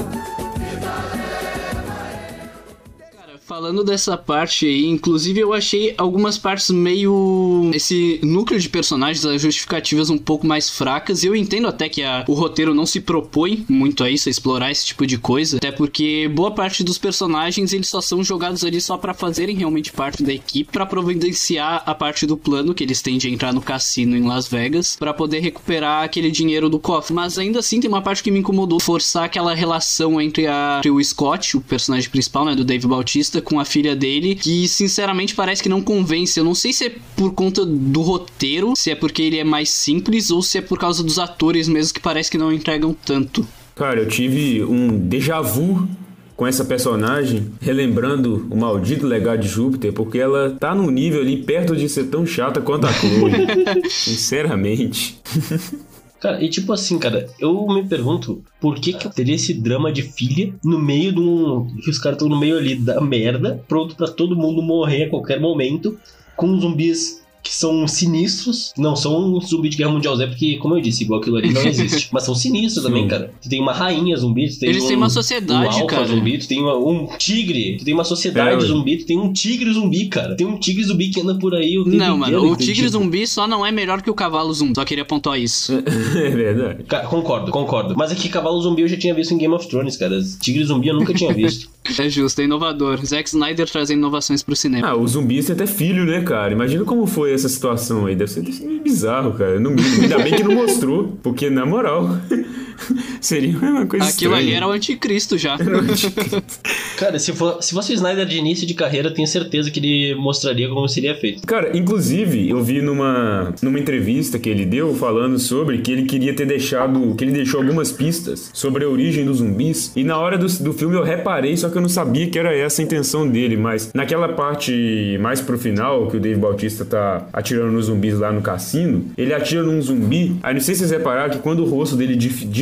Falando 3.46 3.84
dessa 3.84 4.16
parte 4.16 4.66
aí, 4.66 4.86
inclusive 4.86 5.40
eu 5.40 5.54
achei 5.54 5.94
algumas 5.98 6.38
partes 6.38 6.70
meio. 6.70 7.70
Esse 7.74 8.20
núcleo 8.24 8.60
de 8.60 8.70
personagens, 8.70 9.26
as 9.26 9.42
justificativas 9.42 10.10
um 10.10 10.18
pouco 10.18 10.48
mais 10.48 10.70
fracas. 10.70 11.24
Eu 11.24 11.36
entendo 11.36 11.68
até 11.68 11.90
que 11.90 12.02
a, 12.02 12.24
o 12.30 12.34
roteiro 12.34 12.74
não 12.74 12.86
se 12.86 13.02
propõe 13.02 13.66
muito 13.68 14.04
a 14.04 14.10
isso, 14.10 14.30
a 14.30 14.32
explorar 14.32 14.72
esse 14.72 14.86
tipo 14.86 15.06
de 15.06 15.18
coisa. 15.18 15.58
Até 15.58 15.72
porque 15.72 16.30
boa 16.34 16.52
parte 16.52 16.84
dos 16.84 16.98
personagens 16.98 17.74
eles 17.74 17.90
só 17.90 18.00
são 18.00 18.24
jogados 18.24 18.64
ali 18.64 18.80
só 18.80 18.96
para 18.96 19.14
fazerem 19.14 19.58
realmente 19.58 19.92
parte 19.92 20.24
da 20.24 20.32
equipe, 20.32 20.72
para 20.72 20.86
providenciar 20.86 21.84
a 21.86 21.94
parte 21.94 22.26
do 22.26 22.38
plano 22.38 22.74
que 22.74 22.84
eles 22.84 23.02
têm 23.02 23.18
de 23.18 23.30
entrar 23.30 23.52
no 23.54 23.62
cassino 23.62 24.16
em 24.16 24.24
Las 24.24 24.48
Vegas, 24.48 24.96
para 24.96 25.14
poder 25.14 25.40
recuperar 25.40 26.04
aquele 26.04 26.32
dinheiro 26.32 26.70
do 26.70 26.80
cofre. 26.80 27.14
Mas 27.14 27.38
ainda 27.38 27.60
assim 27.60 27.82
tem 27.82 27.90
uma 27.90 28.02
parte 28.02 28.24
que 28.24 28.32
me 28.32 28.40
incomodou 28.40 28.80
forçar 28.80 29.26
aquela 29.26 29.54
relação 29.54 30.22
entre, 30.22 30.48
a, 30.48 30.78
entre 30.78 30.92
o 30.92 31.04
Scott, 31.04 31.58
o 31.58 31.62
personagem 31.62 32.10
principal, 32.10 32.46
né, 32.46 32.56
do 32.56 32.64
Dave 32.64 32.88
Bautista 32.88 33.41
com 33.42 33.60
a 33.60 33.66
filha 33.66 33.96
dele, 33.96 34.36
que 34.36 34.68
sinceramente 34.68 35.36
parece 35.36 35.62
que 35.62 35.70
não 35.70 35.82
convence. 35.82 36.40
Eu 36.40 36.44
não 36.44 36.56
sei 36.56 36.72
se 36.72 36.86
é 36.86 36.96
por 37.16 37.34
conta 37.34 37.66
do 37.66 38.02
roteiro, 38.02 38.74
se 38.76 38.92
é 38.92 38.96
porque 38.96 39.22
ele 39.22 39.38
é 39.38 39.44
mais 39.44 39.70
simples 39.70 40.32
ou 40.32 40.42
se 40.42 40.58
é 40.58 40.62
por 40.62 40.78
causa 40.80 41.04
dos 41.04 41.20
atores 41.20 41.68
mesmo 41.68 41.94
que 41.94 42.00
parece 42.00 42.30
que 42.30 42.38
não 42.38 42.52
entregam 42.52 42.96
tanto. 43.06 43.46
Cara, 43.76 44.02
eu 44.02 44.08
tive 44.08 44.64
um 44.64 44.98
déjà 44.98 45.42
vu 45.42 45.88
com 46.36 46.48
essa 46.48 46.66
personagem, 46.66 47.52
relembrando 47.62 48.48
o 48.50 48.58
maldito 48.58 49.06
legado 49.06 49.42
de 49.42 49.48
Júpiter, 49.48 49.94
porque 49.94 50.18
ela 50.18 50.58
tá 50.60 50.74
num 50.74 50.90
nível 50.90 51.22
ali 51.22 51.38
perto 51.38 51.76
de 51.76 51.88
ser 51.88 52.06
tão 52.06 52.26
chata 52.26 52.60
quanto 52.60 52.88
a 52.88 52.92
Chloe. 52.92 53.32
Sinceramente. 53.90 55.20
Cara, 56.22 56.44
e 56.44 56.48
tipo 56.50 56.72
assim, 56.72 57.00
cara, 57.00 57.28
eu 57.40 57.66
me 57.68 57.84
pergunto 57.84 58.44
por 58.60 58.80
que 58.80 58.94
que 58.94 59.10
teria 59.10 59.34
esse 59.34 59.56
drama 59.56 59.92
de 59.92 60.04
filha 60.04 60.54
no 60.64 60.78
meio 60.78 61.12
de 61.12 61.20
um. 61.20 61.66
que 61.82 61.90
os 61.90 61.98
caras 61.98 62.18
estão 62.18 62.30
no 62.30 62.40
meio 62.40 62.60
ali 62.60 62.76
da 62.76 63.02
merda, 63.02 63.60
pronto 63.68 63.96
para 63.96 64.08
todo 64.08 64.36
mundo 64.36 64.62
morrer 64.62 65.06
a 65.06 65.10
qualquer 65.10 65.40
momento, 65.40 65.98
com 66.36 66.60
zumbis 66.60 67.21
que 67.44 67.54
são 67.54 67.88
sinistros. 67.88 68.74
Não 68.78 68.96
são 68.96 69.36
um 69.36 69.42
zumbi 69.42 69.70
de 69.70 69.78
guerra 69.78 69.92
mundial 69.92 70.16
Z, 70.16 70.28
porque, 70.28 70.58
como 70.58 70.76
eu 70.76 70.82
disse, 70.82 71.04
igual 71.04 71.20
aquilo 71.20 71.38
ali 71.38 71.52
não 71.52 71.66
existe. 71.66 72.10
mas 72.14 72.24
são 72.24 72.36
sinistros 72.36 72.84
também, 72.84 73.08
cara. 73.08 73.34
Tu 73.42 73.50
tem 73.50 73.60
uma 73.60 73.74
rainha 73.74 74.16
zumbi, 74.16 74.50
tu 74.50 74.60
tem 74.60 74.70
Eles 74.70 74.84
um, 74.84 74.88
têm 74.88 74.98
uma 74.98 75.10
sociedade, 75.10 75.82
um 75.82 75.88
cara. 75.88 76.06
zumbi, 76.06 76.38
tu 76.38 76.48
tem 76.48 76.62
uma, 76.62 76.78
um 76.78 77.08
tigre, 77.18 77.78
tu 77.78 77.86
tem 77.86 77.94
uma 77.94 78.04
sociedade 78.04 78.64
é, 78.64 78.68
zumbi, 78.68 78.98
tu 78.98 79.06
tem 79.06 79.20
um 79.20 79.32
tigre 79.34 79.72
zumbi, 79.74 80.08
cara. 80.08 80.36
Tem 80.36 80.46
um 80.46 80.58
tigre 80.58 80.84
zumbi 80.84 81.10
que 81.10 81.22
anda 81.22 81.36
por 81.36 81.56
aí 81.56 81.76
Não, 81.86 82.18
mano, 82.18 82.52
o 82.52 82.56
tigre 82.56 82.88
zumbi 82.88 83.26
só 83.28 83.48
não 83.48 83.66
é 83.66 83.72
melhor 83.72 84.02
que 84.02 84.10
o 84.10 84.14
cavalo 84.14 84.54
zumbi. 84.54 84.76
Só 84.76 84.86
queria 84.86 85.06
pontuar 85.06 85.40
isso. 85.40 85.74
é 86.16 86.30
verdade. 86.30 86.84
Cara, 86.84 87.08
concordo, 87.08 87.52
concordo. 87.52 87.96
Mas 87.98 88.12
aqui, 88.12 88.30
cavalo 88.30 88.62
zumbi 88.62 88.82
eu 88.84 88.88
já 88.88 88.98
tinha 88.98 89.14
visto 89.14 89.34
em 89.34 89.38
Game 89.38 89.54
of 89.54 89.68
Thrones, 89.68 89.98
cara. 89.98 90.20
Tigre 90.40 90.64
zumbi 90.64 90.88
eu 90.88 90.96
nunca 90.96 91.14
tinha 91.14 91.34
visto. 91.34 91.70
é 91.98 92.10
justo, 92.10 92.40
é 92.42 92.44
inovador. 92.44 93.04
Zack 93.06 93.30
Snyder 93.30 93.70
trazendo 93.70 94.00
inovações 94.00 94.44
pro 94.44 94.56
cinema. 94.56 94.88
Ah, 94.88 94.96
o 94.96 95.08
zumbi 95.08 95.42
tem 95.44 95.54
até 95.54 95.66
filho, 95.66 96.06
né, 96.06 96.22
cara? 96.22 96.54
Imagina 96.54 96.84
como 96.86 97.06
foi 97.06 97.34
essa 97.34 97.41
situação 97.50 98.06
aí. 98.06 98.16
Deve 98.16 98.32
ser, 98.32 98.42
deve 98.42 98.54
ser 98.56 98.80
bizarro, 98.80 99.34
cara. 99.34 99.60
Não, 99.60 99.72
ainda 99.72 100.20
bem 100.20 100.36
que 100.36 100.44
não 100.44 100.56
mostrou, 100.56 101.18
porque, 101.22 101.50
na 101.50 101.66
moral, 101.66 102.10
seria 103.22 103.58
uma 103.58 103.86
coisa 103.86 104.06
Aquilo 104.06 104.34
estranha. 104.34 104.38
ali 104.38 104.54
era 104.54 104.68
o 104.68 104.72
anticristo 104.72 105.38
já. 105.38 105.54
Era 105.54 105.78
o 105.78 105.82
anticristo. 105.82 106.60
Cara, 106.98 107.18
se, 107.20 107.34
for, 107.34 107.62
se 107.62 107.74
fosse 107.74 107.92
o 107.92 107.96
Snyder 107.96 108.26
de 108.26 108.38
início 108.38 108.68
de 108.68 108.74
carreira, 108.74 109.12
tenho 109.12 109.28
certeza 109.28 109.72
que 109.72 109.80
ele 109.80 110.16
mostraria 110.16 110.70
como 110.70 110.88
seria 110.88 111.16
feito. 111.16 111.46
Cara, 111.48 111.76
inclusive, 111.76 112.50
eu 112.50 112.64
vi 112.64 112.82
numa, 112.82 113.54
numa 113.62 113.80
entrevista 113.80 114.38
que 114.38 114.50
ele 114.50 114.66
deu 114.66 114.94
falando 114.96 115.40
sobre 115.40 115.80
que 115.80 115.92
ele 115.92 116.04
queria 116.04 116.34
ter 116.34 116.46
deixado. 116.46 117.16
que 117.16 117.24
ele 117.24 117.32
deixou 117.32 117.62
algumas 117.62 117.92
pistas 117.92 118.52
sobre 118.54 118.86
a 118.86 118.90
origem 118.90 119.26
dos 119.26 119.38
zumbis. 119.38 119.92
E 119.96 120.04
na 120.04 120.18
hora 120.18 120.38
do, 120.38 120.48
do 120.48 120.74
filme 120.74 120.96
eu 120.96 121.04
reparei, 121.04 121.58
só 121.58 121.70
que 121.70 121.78
eu 121.78 121.82
não 121.82 121.90
sabia 121.90 122.28
que 122.28 122.38
era 122.38 122.56
essa 122.56 122.82
a 122.82 122.86
intenção 122.86 123.28
dele. 123.28 123.58
Mas 123.58 123.92
naquela 123.94 124.30
parte 124.30 125.18
mais 125.22 125.42
pro 125.42 125.58
final, 125.58 126.08
que 126.08 126.18
o 126.18 126.20
Dave 126.20 126.40
Bautista 126.40 126.86
tá 126.86 127.28
atirando 127.34 127.72
nos 127.72 127.86
zumbis 127.86 128.18
lá 128.20 128.32
no 128.32 128.42
cassino, 128.42 129.06
ele 129.18 129.34
atira 129.34 129.64
num 129.64 129.82
zumbi. 129.82 130.36
Aí 130.44 130.54
não 130.54 130.62
sei 130.62 130.76
se 130.76 130.80
vocês 130.82 130.92
repararam 130.92 131.32
que 131.32 131.40
quando 131.40 131.64
o 131.64 131.66
rosto 131.70 131.96
dele 131.96 132.16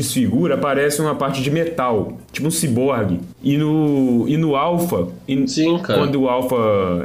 desfigura, 0.09 0.55
aparece 0.55 1.01
uma 1.01 1.15
parte 1.15 1.41
de 1.41 1.51
metal, 1.51 2.17
tipo 2.31 2.47
um 2.47 2.51
ciborgue. 2.51 3.19
E 3.43 3.57
no, 3.57 4.25
e 4.27 4.37
no 4.37 4.55
Alpha, 4.55 5.07
e 5.27 5.47
Sim, 5.47 5.77
cara. 5.79 5.99
quando 5.99 6.21
o 6.21 6.29
Alpha 6.29 6.55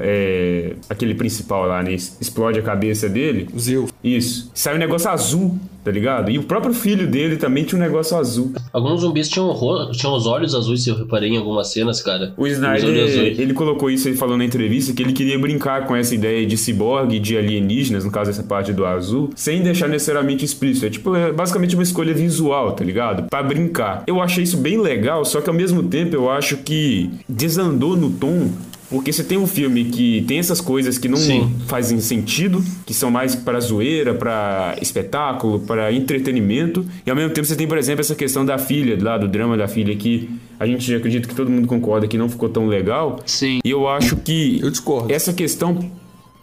é 0.03 0.75
aquele 0.88 1.15
principal 1.15 1.67
lá, 1.67 1.82
né, 1.82 1.94
explode 1.94 2.59
a 2.59 2.62
cabeça 2.62 3.09
dele. 3.09 3.49
Zeus. 3.59 3.91
Isso. 4.03 4.50
Sai 4.55 4.75
um 4.75 4.79
negócio 4.79 5.09
azul, 5.09 5.59
tá 5.85 5.91
ligado? 5.91 6.31
E 6.31 6.38
o 6.38 6.43
próprio 6.43 6.72
filho 6.75 7.06
dele 7.06 7.37
também 7.37 7.63
tinha 7.63 7.79
um 7.79 7.84
negócio 7.84 8.17
azul. 8.17 8.53
Alguns 8.72 9.03
zumbis 9.03 9.29
tinham, 9.29 9.55
tinham 9.93 10.15
os 10.15 10.27
olhos 10.27 10.55
azuis, 10.55 10.82
se 10.82 10.91
eu 10.91 10.96
reparei 10.96 11.31
em 11.31 11.37
algumas 11.37 11.72
cenas, 11.72 12.03
cara. 12.03 12.32
O 12.37 12.46
Snyder, 12.46 12.89
ele 12.89 13.53
colocou 13.53 13.91
isso 13.91 14.08
aí 14.08 14.17
falando 14.17 14.39
na 14.39 14.44
entrevista, 14.44 14.93
que 14.93 15.03
ele 15.03 15.13
queria 15.13 15.39
brincar 15.39 15.87
com 15.87 15.94
essa 15.94 16.15
ideia 16.15 16.46
de 16.46 16.56
ciborgue, 16.56 17.19
de 17.19 17.37
alienígenas, 17.37 18.05
no 18.05 18.10
caso 18.10 18.31
essa 18.31 18.43
parte 18.43 18.72
do 18.72 18.84
azul, 18.87 19.31
sem 19.37 19.63
deixar 19.63 19.89
necessariamente 19.89 20.44
explícito. 20.44 20.87
É 20.87 20.91
tipo, 20.91 21.15
é 21.15 21.32
basicamente 21.32 21.75
uma 21.75 21.82
escolha 21.82 22.15
visual, 22.15 22.72
tá 22.72 22.82
ligado? 22.82 23.29
Pra 23.29 23.43
brincar. 23.43 24.05
Eu 24.06 24.20
achei 24.20 24.44
isso 24.44 24.56
bem 24.56 24.81
legal, 24.81 25.14
só 25.23 25.43
que 25.43 25.51
ao 25.51 25.55
mesmo 25.55 25.83
tempo 25.83 26.17
eu 26.17 26.31
acho 26.31 26.56
que 26.56 27.11
desandou 27.29 27.94
no 27.94 28.09
tom 28.11 28.51
porque 28.91 29.13
você 29.13 29.25
tem 29.25 29.37
um 29.39 29.47
filme 29.47 29.87
que 29.87 30.23
tem 30.29 30.39
essas 30.39 30.61
coisas 30.61 30.99
que 30.99 31.09
não 31.09 31.17
Sim. 31.17 31.53
fazem 31.67 32.01
sentido, 32.01 32.63
que 32.87 32.94
são 32.94 33.11
mais 33.11 33.35
para 33.35 33.59
zoeira, 33.59 34.15
para 34.15 34.77
espetáculo, 34.81 35.59
para 35.61 35.93
entretenimento, 35.93 36.87
e 37.05 37.11
ao 37.11 37.17
mesmo 37.17 37.31
tempo 37.33 37.47
você 37.47 37.56
tem, 37.56 37.67
por 37.67 37.77
exemplo, 37.79 38.03
essa 38.03 38.15
questão 38.15 38.44
da 38.44 38.56
filha, 38.56 38.97
lá 39.03 39.19
do 39.19 39.27
drama 39.27 39.56
da 39.56 39.67
filha 39.67 39.97
que 39.97 40.29
a 40.61 40.67
gente 40.67 40.94
acredita 40.94 41.27
que 41.27 41.35
todo 41.35 41.51
mundo 41.51 41.67
concorda 41.67 42.06
que 42.06 42.17
não 42.17 42.29
ficou 42.29 42.49
tão 42.49 42.67
legal. 42.67 43.19
Sim. 43.27 43.59
E 43.65 43.71
eu 43.71 43.89
acho 43.89 44.17
que 44.17 44.61
Eu 44.63 44.71
discordo. 44.71 45.13
essa 45.13 45.33
questão 45.33 45.91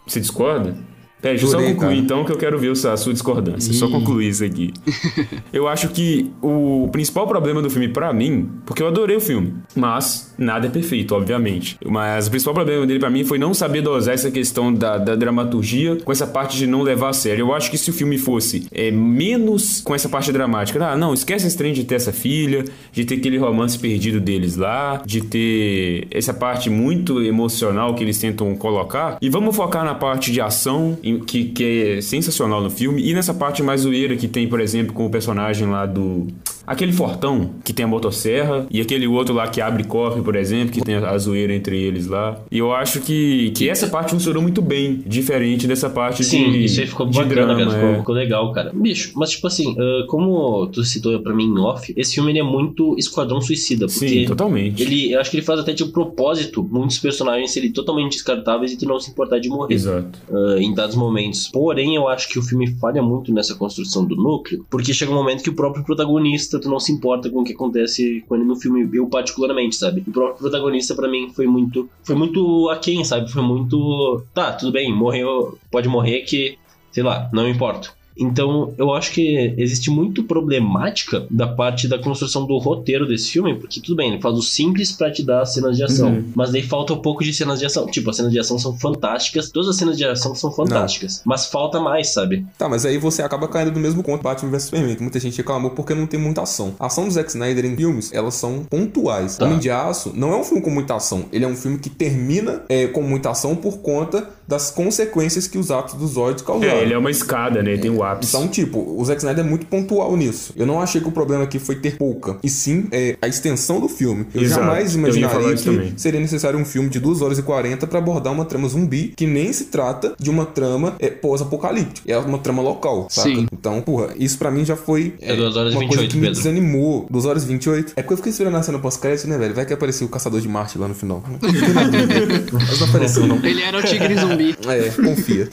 você 0.06 0.20
discorda? 0.20 0.76
É, 1.22 1.28
deixa 1.30 1.44
eu 1.44 1.50
só 1.50 1.58
Jurei, 1.58 1.74
concluir 1.74 1.88
cara. 1.90 2.00
então 2.04 2.24
que 2.24 2.32
eu 2.32 2.36
quero 2.36 2.58
ver 2.58 2.70
a 2.72 2.96
sua 2.96 3.12
discordância. 3.12 3.72
Só 3.72 3.88
concluir 3.88 4.28
isso 4.28 4.44
aqui. 4.44 4.72
eu 5.52 5.68
acho 5.68 5.88
que 5.88 6.30
o 6.42 6.88
principal 6.90 7.26
problema 7.26 7.62
do 7.62 7.70
filme 7.70 7.88
pra 7.88 8.12
mim, 8.12 8.48
porque 8.66 8.82
eu 8.82 8.88
adorei 8.88 9.16
o 9.16 9.20
filme, 9.20 9.54
mas 9.76 10.34
nada 10.36 10.66
é 10.66 10.70
perfeito, 10.70 11.14
obviamente. 11.14 11.78
Mas 11.86 12.26
o 12.26 12.30
principal 12.30 12.54
problema 12.54 12.86
dele 12.86 12.98
pra 12.98 13.10
mim 13.10 13.24
foi 13.24 13.38
não 13.38 13.54
saber 13.54 13.82
dosar 13.82 14.14
essa 14.14 14.30
questão 14.30 14.72
da, 14.74 14.98
da 14.98 15.14
dramaturgia 15.14 15.96
com 15.96 16.10
essa 16.10 16.26
parte 16.26 16.56
de 16.56 16.66
não 16.66 16.82
levar 16.82 17.10
a 17.10 17.12
sério. 17.12 17.42
Eu 17.46 17.54
acho 17.54 17.70
que 17.70 17.78
se 17.78 17.90
o 17.90 17.92
filme 17.92 18.18
fosse 18.18 18.66
é, 18.72 18.90
menos 18.90 19.80
com 19.80 19.94
essa 19.94 20.08
parte 20.08 20.32
dramática, 20.32 20.84
ah, 20.84 20.96
não, 20.96 21.14
esquece 21.14 21.46
esse 21.46 21.56
trem 21.56 21.72
de 21.72 21.84
ter 21.84 21.94
essa 21.96 22.12
filha, 22.12 22.64
de 22.92 23.04
ter 23.04 23.16
aquele 23.16 23.38
romance 23.38 23.78
perdido 23.78 24.20
deles 24.20 24.56
lá, 24.56 25.00
de 25.06 25.20
ter 25.20 26.06
essa 26.10 26.34
parte 26.34 26.68
muito 26.68 27.22
emocional 27.22 27.94
que 27.94 28.02
eles 28.02 28.18
tentam 28.18 28.54
colocar, 28.56 29.18
e 29.20 29.28
vamos 29.28 29.54
focar 29.54 29.84
na 29.84 29.94
parte 29.94 30.32
de 30.32 30.40
ação, 30.40 30.98
em- 31.02 31.11
que, 31.20 31.44
que 31.44 31.96
é 31.96 32.00
sensacional 32.00 32.62
no 32.62 32.70
filme, 32.70 33.02
e 33.02 33.14
nessa 33.14 33.34
parte 33.34 33.62
mais 33.62 33.82
zoeira 33.82 34.16
que 34.16 34.28
tem, 34.28 34.48
por 34.48 34.60
exemplo, 34.60 34.92
com 34.92 35.06
o 35.06 35.10
personagem 35.10 35.68
lá 35.68 35.86
do 35.86 36.28
Aquele 36.66 36.92
fortão 36.92 37.50
que 37.64 37.72
tem 37.72 37.84
a 37.84 37.88
motosserra 37.88 38.66
e 38.70 38.80
aquele 38.80 39.06
outro 39.06 39.34
lá 39.34 39.46
que 39.48 39.60
abre 39.60 39.84
cofre, 39.84 40.22
por 40.22 40.36
exemplo, 40.36 40.72
que 40.72 40.80
tem 40.80 40.94
a 40.94 41.18
zoeira 41.18 41.54
entre 41.54 41.80
eles 41.80 42.06
lá. 42.06 42.38
E 42.50 42.58
eu 42.58 42.72
acho 42.72 43.00
que, 43.00 43.50
que 43.50 43.68
essa 43.68 43.86
parte 43.88 44.10
funcionou 44.10 44.42
muito 44.42 44.62
bem, 44.62 45.02
diferente 45.06 45.66
dessa 45.66 45.90
parte 45.90 46.24
Sim, 46.24 46.50
de, 46.52 46.64
isso 46.64 46.80
aí 46.80 46.86
ficou 46.86 47.06
de 47.06 47.18
bacana, 47.18 47.54
drama. 47.54 47.56
cara. 47.58 47.70
Ficou, 47.70 47.88
é. 47.88 47.98
ficou 47.98 48.14
legal, 48.14 48.52
cara. 48.52 48.72
Bicho, 48.74 49.12
mas 49.16 49.30
tipo 49.30 49.46
assim, 49.46 49.74
como 50.08 50.66
tu 50.68 50.84
citou 50.84 51.20
pra 51.20 51.34
mim 51.34 51.46
em 51.46 51.58
off, 51.58 51.92
esse 51.96 52.14
filme 52.14 52.38
é 52.38 52.42
muito 52.42 52.94
Esquadrão 52.98 53.40
Suicida, 53.40 53.86
porque 53.86 54.08
Sim, 54.08 54.24
totalmente. 54.26 54.82
ele, 54.82 55.12
eu 55.12 55.20
acho 55.20 55.30
que 55.30 55.36
ele 55.36 55.44
faz 55.44 55.60
até 55.60 55.72
de 55.72 55.84
propósito 55.86 56.62
muitos 56.70 56.98
personagens 56.98 57.50
serem 57.50 57.72
totalmente 57.72 58.12
descartáveis 58.12 58.72
e 58.72 58.78
tu 58.78 58.86
não 58.86 58.98
se 59.00 59.10
importar 59.10 59.38
de 59.38 59.48
morrer. 59.48 59.74
Exato. 59.74 60.18
em 60.58 60.72
dados 60.74 60.96
momentos. 60.96 61.48
Porém, 61.48 61.94
eu 61.96 62.08
acho 62.08 62.28
que 62.28 62.38
o 62.38 62.42
filme 62.42 62.68
falha 62.76 63.02
muito 63.02 63.32
nessa 63.32 63.54
construção 63.54 64.04
do 64.04 64.14
núcleo, 64.16 64.64
porque 64.70 64.92
chega 64.94 65.10
um 65.10 65.14
momento 65.14 65.42
que 65.42 65.50
o 65.50 65.54
próprio 65.54 65.84
protagonista, 65.84 66.51
tu 66.60 66.68
não 66.68 66.80
se 66.80 66.92
importa 66.92 67.30
com 67.30 67.40
o 67.40 67.44
que 67.44 67.52
acontece 67.52 68.24
com 68.28 68.36
ele 68.36 68.44
no 68.44 68.56
filme, 68.56 68.88
eu 68.92 69.06
particularmente, 69.06 69.76
sabe? 69.76 70.02
O 70.06 70.12
próprio 70.12 70.38
protagonista, 70.38 70.94
pra 70.94 71.08
mim, 71.08 71.30
foi 71.34 71.46
muito. 71.46 71.88
Foi 72.02 72.14
muito 72.14 72.68
aquém, 72.70 73.04
sabe? 73.04 73.30
Foi 73.30 73.42
muito. 73.42 74.24
Tá, 74.34 74.52
tudo 74.52 74.72
bem, 74.72 74.92
morreu. 74.94 75.58
Pode 75.70 75.88
morrer 75.88 76.22
que. 76.22 76.58
Sei 76.90 77.02
lá, 77.02 77.30
não 77.32 77.48
importa. 77.48 77.90
Então, 78.16 78.72
eu 78.78 78.92
acho 78.92 79.12
que 79.12 79.54
existe 79.56 79.90
muito 79.90 80.22
problemática 80.24 81.26
da 81.30 81.46
parte 81.46 81.88
da 81.88 81.98
construção 81.98 82.46
do 82.46 82.58
roteiro 82.58 83.06
desse 83.06 83.30
filme, 83.30 83.54
porque 83.54 83.80
tudo 83.80 83.96
bem, 83.96 84.12
ele 84.12 84.20
faz 84.20 84.36
o 84.36 84.42
simples 84.42 84.92
pra 84.92 85.10
te 85.10 85.22
dar 85.22 85.44
cenas 85.46 85.76
de 85.76 85.82
ação, 85.84 86.10
Uhum. 86.10 86.24
mas 86.34 86.52
daí 86.52 86.62
falta 86.62 86.92
um 86.92 86.98
pouco 86.98 87.24
de 87.24 87.32
cenas 87.32 87.58
de 87.58 87.66
ação. 87.66 87.86
Tipo, 87.86 88.10
as 88.10 88.16
cenas 88.16 88.32
de 88.32 88.38
ação 88.38 88.58
são 88.58 88.76
fantásticas, 88.78 89.50
todas 89.50 89.68
as 89.70 89.76
cenas 89.76 89.96
de 89.96 90.04
ação 90.04 90.34
são 90.34 90.52
fantásticas, 90.52 91.22
mas 91.24 91.46
falta 91.46 91.80
mais, 91.80 92.12
sabe? 92.12 92.44
Tá, 92.58 92.68
mas 92.68 92.84
aí 92.84 92.98
você 92.98 93.22
acaba 93.22 93.48
caindo 93.48 93.72
no 93.72 93.80
mesmo 93.80 94.02
conto 94.02 94.22
Batman 94.22 94.50
vs 94.50 94.64
Superman, 94.64 94.96
que 94.96 95.02
muita 95.02 95.18
gente 95.20 95.36
reclamou 95.36 95.70
porque 95.70 95.94
não 95.94 96.06
tem 96.06 96.20
muita 96.20 96.42
ação. 96.42 96.74
A 96.78 96.86
ação 96.86 97.04
do 97.06 97.10
Zack 97.10 97.30
Snyder 97.30 97.64
em 97.64 97.76
filmes, 97.76 98.12
elas 98.12 98.34
são 98.34 98.64
pontuais. 98.64 99.36
Tá. 99.36 99.46
Homem 99.46 99.58
de 99.58 99.70
Aço 99.70 100.12
não 100.14 100.32
é 100.32 100.36
um 100.36 100.44
filme 100.44 100.62
com 100.62 100.70
muita 100.70 100.94
ação, 100.96 101.24
ele 101.32 101.44
é 101.44 101.48
um 101.48 101.56
filme 101.56 101.78
que 101.78 101.88
termina 101.88 102.62
é, 102.68 102.86
com 102.86 103.02
muita 103.02 103.30
ação 103.30 103.56
por 103.56 103.78
conta 103.78 104.28
das 104.52 104.70
consequências 104.70 105.46
que 105.46 105.56
os 105.56 105.70
atos 105.70 105.94
dos 105.94 106.10
Zod 106.12 106.42
causaram. 106.42 106.74
É, 106.74 106.82
ele 106.82 106.92
é 106.92 106.98
uma 106.98 107.10
escada, 107.10 107.62
né? 107.62 107.78
Tem 107.78 107.90
o 107.90 108.02
ápice. 108.04 108.36
Então, 108.36 108.46
tipo, 108.46 108.78
o 108.98 109.02
Zack 109.02 109.18
Snyder 109.18 109.42
é 109.42 109.48
muito 109.48 109.64
pontual 109.64 110.14
nisso. 110.14 110.52
Eu 110.54 110.66
não 110.66 110.78
achei 110.78 111.00
que 111.00 111.08
o 111.08 111.10
problema 111.10 111.44
aqui 111.44 111.58
foi 111.58 111.76
ter 111.76 111.96
pouca, 111.96 112.36
e 112.42 112.50
sim 112.50 112.86
é, 112.92 113.16
a 113.22 113.26
extensão 113.26 113.80
do 113.80 113.88
filme. 113.88 114.26
Eu 114.34 114.42
Exato. 114.42 114.60
jamais 114.60 114.94
imaginaria 114.94 115.54
que 115.54 115.64
também. 115.64 115.94
seria 115.96 116.20
necessário 116.20 116.58
um 116.58 116.66
filme 116.66 116.90
de 116.90 117.00
2 117.00 117.22
horas 117.22 117.38
e 117.38 117.42
40 117.42 117.86
pra 117.86 117.98
abordar 117.98 118.30
uma 118.30 118.44
trama 118.44 118.68
zumbi 118.68 119.14
que 119.16 119.26
nem 119.26 119.50
se 119.54 119.64
trata 119.64 120.14
de 120.20 120.28
uma 120.28 120.44
trama 120.44 120.96
é, 120.98 121.08
pós-apocalíptica. 121.08 122.12
É 122.12 122.18
uma 122.18 122.38
trama 122.38 122.60
local, 122.60 123.06
saca? 123.08 123.30
Sim. 123.30 123.46
Então, 123.50 123.80
porra, 123.80 124.10
isso 124.18 124.36
pra 124.36 124.50
mim 124.50 124.66
já 124.66 124.76
foi 124.76 125.14
É 125.20 125.34
duas 125.34 125.56
horas 125.56 125.72
e 125.72 125.76
uma 125.76 125.86
coisa 125.86 126.02
28, 126.02 126.10
que 126.10 126.16
me 126.18 126.26
Pedro. 126.26 126.36
desanimou. 126.36 127.06
2 127.10 127.24
horas 127.24 127.44
e 127.44 127.46
28? 127.46 127.92
É 127.96 128.02
porque 128.02 128.12
eu 128.12 128.16
fiquei 128.18 128.32
esperando 128.32 128.56
a 128.58 128.62
cena 128.62 128.78
pós-crédito, 128.78 129.26
né, 129.28 129.38
velho? 129.38 129.54
Vai 129.54 129.64
que 129.64 129.72
apareceu 129.72 130.06
o 130.06 130.10
Caçador 130.10 130.40
de 130.42 130.48
Marte 130.48 130.76
lá 130.76 130.86
no 130.86 130.94
final. 130.94 131.22
Mas 132.52 132.80
não 132.80 132.88
apareceu, 132.88 133.26
não. 133.26 133.36
Ele 133.42 133.62
era 133.62 133.78
o 133.78 133.82
tigre 133.82 134.14
zumbi. 134.16 134.41
É, 134.68 134.90
confia. 135.02 135.48